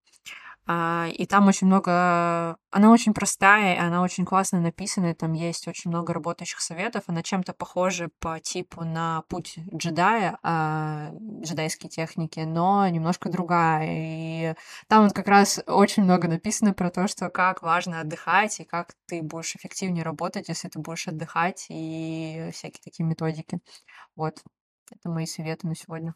А, 0.67 1.07
и 1.11 1.25
там 1.25 1.47
очень 1.47 1.67
много... 1.67 2.57
Она 2.69 2.91
очень 2.91 3.13
простая, 3.13 3.81
она 3.81 4.01
очень 4.01 4.25
классно 4.25 4.61
написана, 4.61 5.13
там 5.15 5.33
есть 5.33 5.67
очень 5.67 5.89
много 5.89 6.13
работающих 6.13 6.61
советов. 6.61 7.03
Она 7.07 7.23
чем-то 7.23 7.53
похожа 7.53 8.09
по 8.19 8.39
типу 8.39 8.83
на 8.83 9.23
путь 9.27 9.57
джедая, 9.73 10.38
а, 10.43 11.11
джедайские 11.43 11.89
техники, 11.89 12.39
но 12.41 12.88
немножко 12.88 13.29
другая. 13.29 13.88
И 13.89 14.55
там 14.88 15.03
вот 15.03 15.13
как 15.13 15.27
раз 15.27 15.61
очень 15.67 16.03
много 16.03 16.27
написано 16.27 16.73
про 16.73 16.89
то, 16.91 17.07
что 17.07 17.29
как 17.29 17.61
важно 17.63 18.01
отдыхать, 18.01 18.59
и 18.59 18.63
как 18.63 18.93
ты 19.07 19.21
будешь 19.21 19.55
эффективнее 19.55 20.03
работать, 20.03 20.47
если 20.49 20.69
ты 20.69 20.79
будешь 20.79 21.07
отдыхать, 21.07 21.65
и 21.69 22.49
всякие 22.53 22.81
такие 22.83 23.05
методики. 23.05 23.59
Вот. 24.15 24.41
Это 24.91 25.09
мои 25.09 25.25
советы 25.25 25.67
на 25.67 25.75
сегодня. 25.75 26.15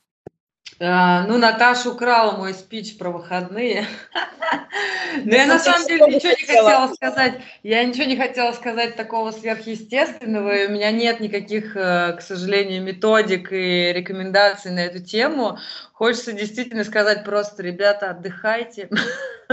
А, 0.80 1.26
ну, 1.28 1.38
Наташа 1.38 1.90
украла 1.90 2.36
мой 2.36 2.54
спич 2.54 2.98
про 2.98 3.10
выходные. 3.10 3.86
Но 5.24 5.34
я 5.34 5.46
на 5.46 5.58
самом 5.58 5.88
деле 5.88 6.06
ничего 6.08 6.32
не 6.32 6.46
хотела 6.46 6.94
сказать. 6.94 7.42
Я 7.64 7.84
ничего 7.86 8.04
не 8.04 8.18
хотела 8.18 8.52
сказать 8.52 8.98
такого 8.98 9.32
сверхъестественного. 9.32 10.54
И 10.56 10.68
у 10.68 10.72
меня 10.72 10.92
нет 10.92 11.22
никаких, 11.22 11.78
э, 11.78 12.14
к 12.18 12.22
сожалению, 12.22 12.84
методик 12.84 13.54
и 13.54 13.94
рекомендаций 13.94 14.72
на 14.72 14.80
эту 14.80 15.02
тему. 15.02 15.58
Хочется 15.94 16.34
действительно 16.34 16.84
сказать 16.84 17.24
просто, 17.24 17.64
ребята, 17.64 18.10
отдыхайте. 18.10 18.90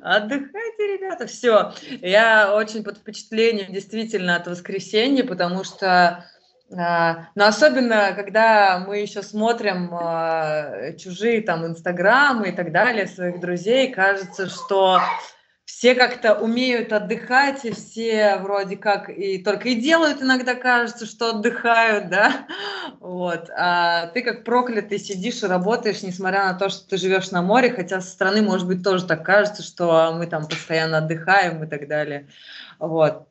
Отдыхайте, 0.00 0.96
ребята. 0.96 1.26
Все. 1.26 1.74
Я 2.00 2.54
очень 2.54 2.82
под 2.82 2.96
впечатлением 2.96 3.70
действительно 3.70 4.36
от 4.36 4.46
воскресенья, 4.46 5.24
потому 5.24 5.64
что 5.64 6.24
но 6.70 7.46
особенно, 7.46 8.12
когда 8.14 8.84
мы 8.86 8.98
еще 8.98 9.22
смотрим 9.22 9.88
а, 9.92 10.92
чужие 10.98 11.40
там 11.40 11.66
инстаграмы 11.66 12.50
и 12.50 12.52
так 12.52 12.72
далее, 12.72 13.06
своих 13.06 13.40
друзей, 13.40 13.90
кажется, 13.90 14.48
что 14.48 15.00
все 15.64 15.94
как-то 15.94 16.34
умеют 16.34 16.92
отдыхать, 16.92 17.64
и 17.64 17.72
все 17.72 18.36
вроде 18.38 18.76
как 18.76 19.08
и 19.08 19.38
только 19.38 19.68
и 19.68 19.76
делают 19.76 20.20
иногда, 20.20 20.54
кажется, 20.54 21.06
что 21.06 21.30
отдыхают, 21.30 22.10
да, 22.10 22.46
вот, 23.00 23.48
а 23.56 24.08
ты 24.08 24.22
как 24.22 24.44
проклятый 24.44 24.98
сидишь 24.98 25.42
и 25.42 25.46
работаешь, 25.46 26.02
несмотря 26.02 26.46
на 26.46 26.54
то, 26.54 26.68
что 26.68 26.88
ты 26.88 26.96
живешь 26.96 27.30
на 27.30 27.42
море, 27.42 27.70
хотя 27.70 28.00
со 28.00 28.10
стороны, 28.10 28.42
может 28.42 28.66
быть, 28.66 28.82
тоже 28.82 29.06
так 29.06 29.24
кажется, 29.24 29.62
что 29.62 30.12
мы 30.14 30.26
там 30.26 30.48
постоянно 30.48 30.98
отдыхаем 30.98 31.62
и 31.64 31.66
так 31.66 31.86
далее, 31.86 32.28
вот. 32.78 33.28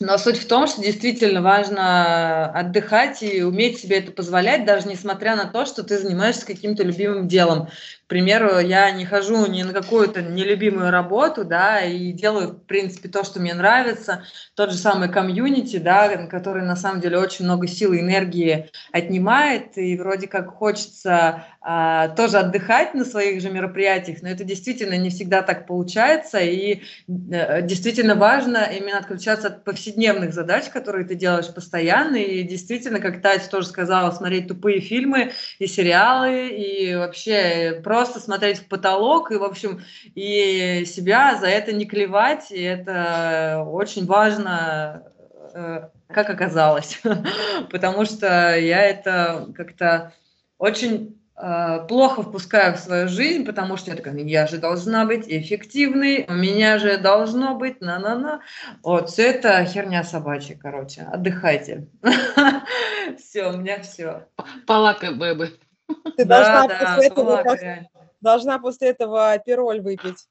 Но 0.00 0.18
суть 0.18 0.36
в 0.36 0.46
том, 0.46 0.66
что 0.66 0.82
действительно 0.82 1.40
важно 1.40 2.46
отдыхать 2.52 3.22
и 3.22 3.42
уметь 3.42 3.78
себе 3.80 3.98
это 3.98 4.12
позволять, 4.12 4.66
даже 4.66 4.88
несмотря 4.88 5.36
на 5.36 5.46
то, 5.46 5.64
что 5.64 5.82
ты 5.84 5.98
занимаешься 5.98 6.44
каким-то 6.44 6.82
любимым 6.82 7.28
делом. 7.28 7.68
Примеру, 8.08 8.60
я 8.60 8.88
не 8.92 9.04
хожу 9.04 9.46
ни 9.46 9.64
на 9.64 9.72
какую-то 9.72 10.22
нелюбимую 10.22 10.92
работу, 10.92 11.44
да, 11.44 11.80
и 11.80 12.12
делаю, 12.12 12.50
в 12.50 12.66
принципе, 12.66 13.08
то, 13.08 13.24
что 13.24 13.40
мне 13.40 13.52
нравится. 13.52 14.22
Тот 14.54 14.70
же 14.70 14.76
самый 14.76 15.08
комьюнити, 15.08 15.78
да, 15.78 16.28
который 16.28 16.62
на 16.62 16.76
самом 16.76 17.00
деле 17.00 17.18
очень 17.18 17.46
много 17.46 17.66
сил 17.66 17.92
и 17.92 18.00
энергии 18.00 18.70
отнимает, 18.92 19.76
и 19.76 19.96
вроде 19.96 20.28
как 20.28 20.54
хочется 20.54 21.46
а, 21.60 22.10
тоже 22.10 22.38
отдыхать 22.38 22.94
на 22.94 23.04
своих 23.04 23.42
же 23.42 23.50
мероприятиях, 23.50 24.22
но 24.22 24.28
это 24.28 24.44
действительно 24.44 24.96
не 24.96 25.10
всегда 25.10 25.42
так 25.42 25.66
получается, 25.66 26.38
и 26.38 26.82
а, 27.08 27.60
действительно 27.60 28.14
важно 28.14 28.68
именно 28.70 28.98
отключаться 28.98 29.48
от 29.48 29.64
повседневных 29.64 30.32
задач, 30.32 30.66
которые 30.66 31.04
ты 31.04 31.16
делаешь 31.16 31.52
постоянно, 31.52 32.16
и 32.16 32.44
действительно, 32.44 33.00
как 33.00 33.20
Тать 33.20 33.50
тоже 33.50 33.66
сказала, 33.66 34.12
смотреть 34.12 34.46
тупые 34.46 34.78
фильмы 34.78 35.32
и 35.58 35.66
сериалы, 35.66 36.50
и 36.50 36.94
вообще 36.94 37.80
просто 37.82 37.95
смотреть 38.04 38.58
в 38.58 38.68
потолок, 38.68 39.30
и, 39.32 39.36
в 39.36 39.44
общем, 39.44 39.82
и 40.14 40.84
себя 40.86 41.36
за 41.36 41.46
это 41.46 41.72
не 41.72 41.86
клевать, 41.86 42.50
и 42.50 42.60
это 42.60 43.64
очень 43.66 44.06
важно, 44.06 45.04
э, 45.54 45.88
как 46.08 46.30
оказалось, 46.30 47.00
потому 47.70 48.04
что 48.04 48.56
я 48.58 48.82
это 48.82 49.48
как-то 49.56 50.12
очень 50.58 51.16
а, 51.38 51.80
плохо 51.80 52.22
впускаю 52.22 52.74
в 52.74 52.78
свою 52.78 53.08
жизнь, 53.08 53.44
потому 53.44 53.76
что 53.76 53.90
я 53.90 53.96
такая, 53.96 54.16
я 54.16 54.46
же 54.46 54.56
должна 54.56 55.04
быть 55.04 55.26
эффективной, 55.28 56.24
у 56.28 56.32
меня 56.32 56.78
же 56.78 56.96
должно 56.96 57.54
быть, 57.56 57.82
на-на-на. 57.82 58.40
Вот, 58.82 59.10
все 59.10 59.32
это 59.32 59.62
херня 59.66 60.02
собачья, 60.02 60.58
короче. 60.60 61.02
Отдыхайте. 61.02 61.88
Все, 63.18 63.50
у 63.50 63.58
меня 63.58 63.80
все. 63.82 64.26
Палакай, 64.66 65.14
бэбы. 65.14 65.52
Ты 66.16 66.24
должна 66.24 66.68
после 66.68 67.06
этого 67.06 67.42
должна 68.20 68.58
после 68.58 68.88
этого 68.90 69.38
пироль 69.38 69.80
выпить. 69.80 70.28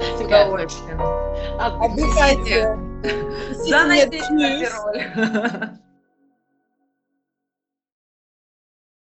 С 0.00 0.20
удовольствием. 0.20 1.00
Отдыхайте. 1.60 2.78
Заносите 3.52 4.20
пироль. 4.28 5.78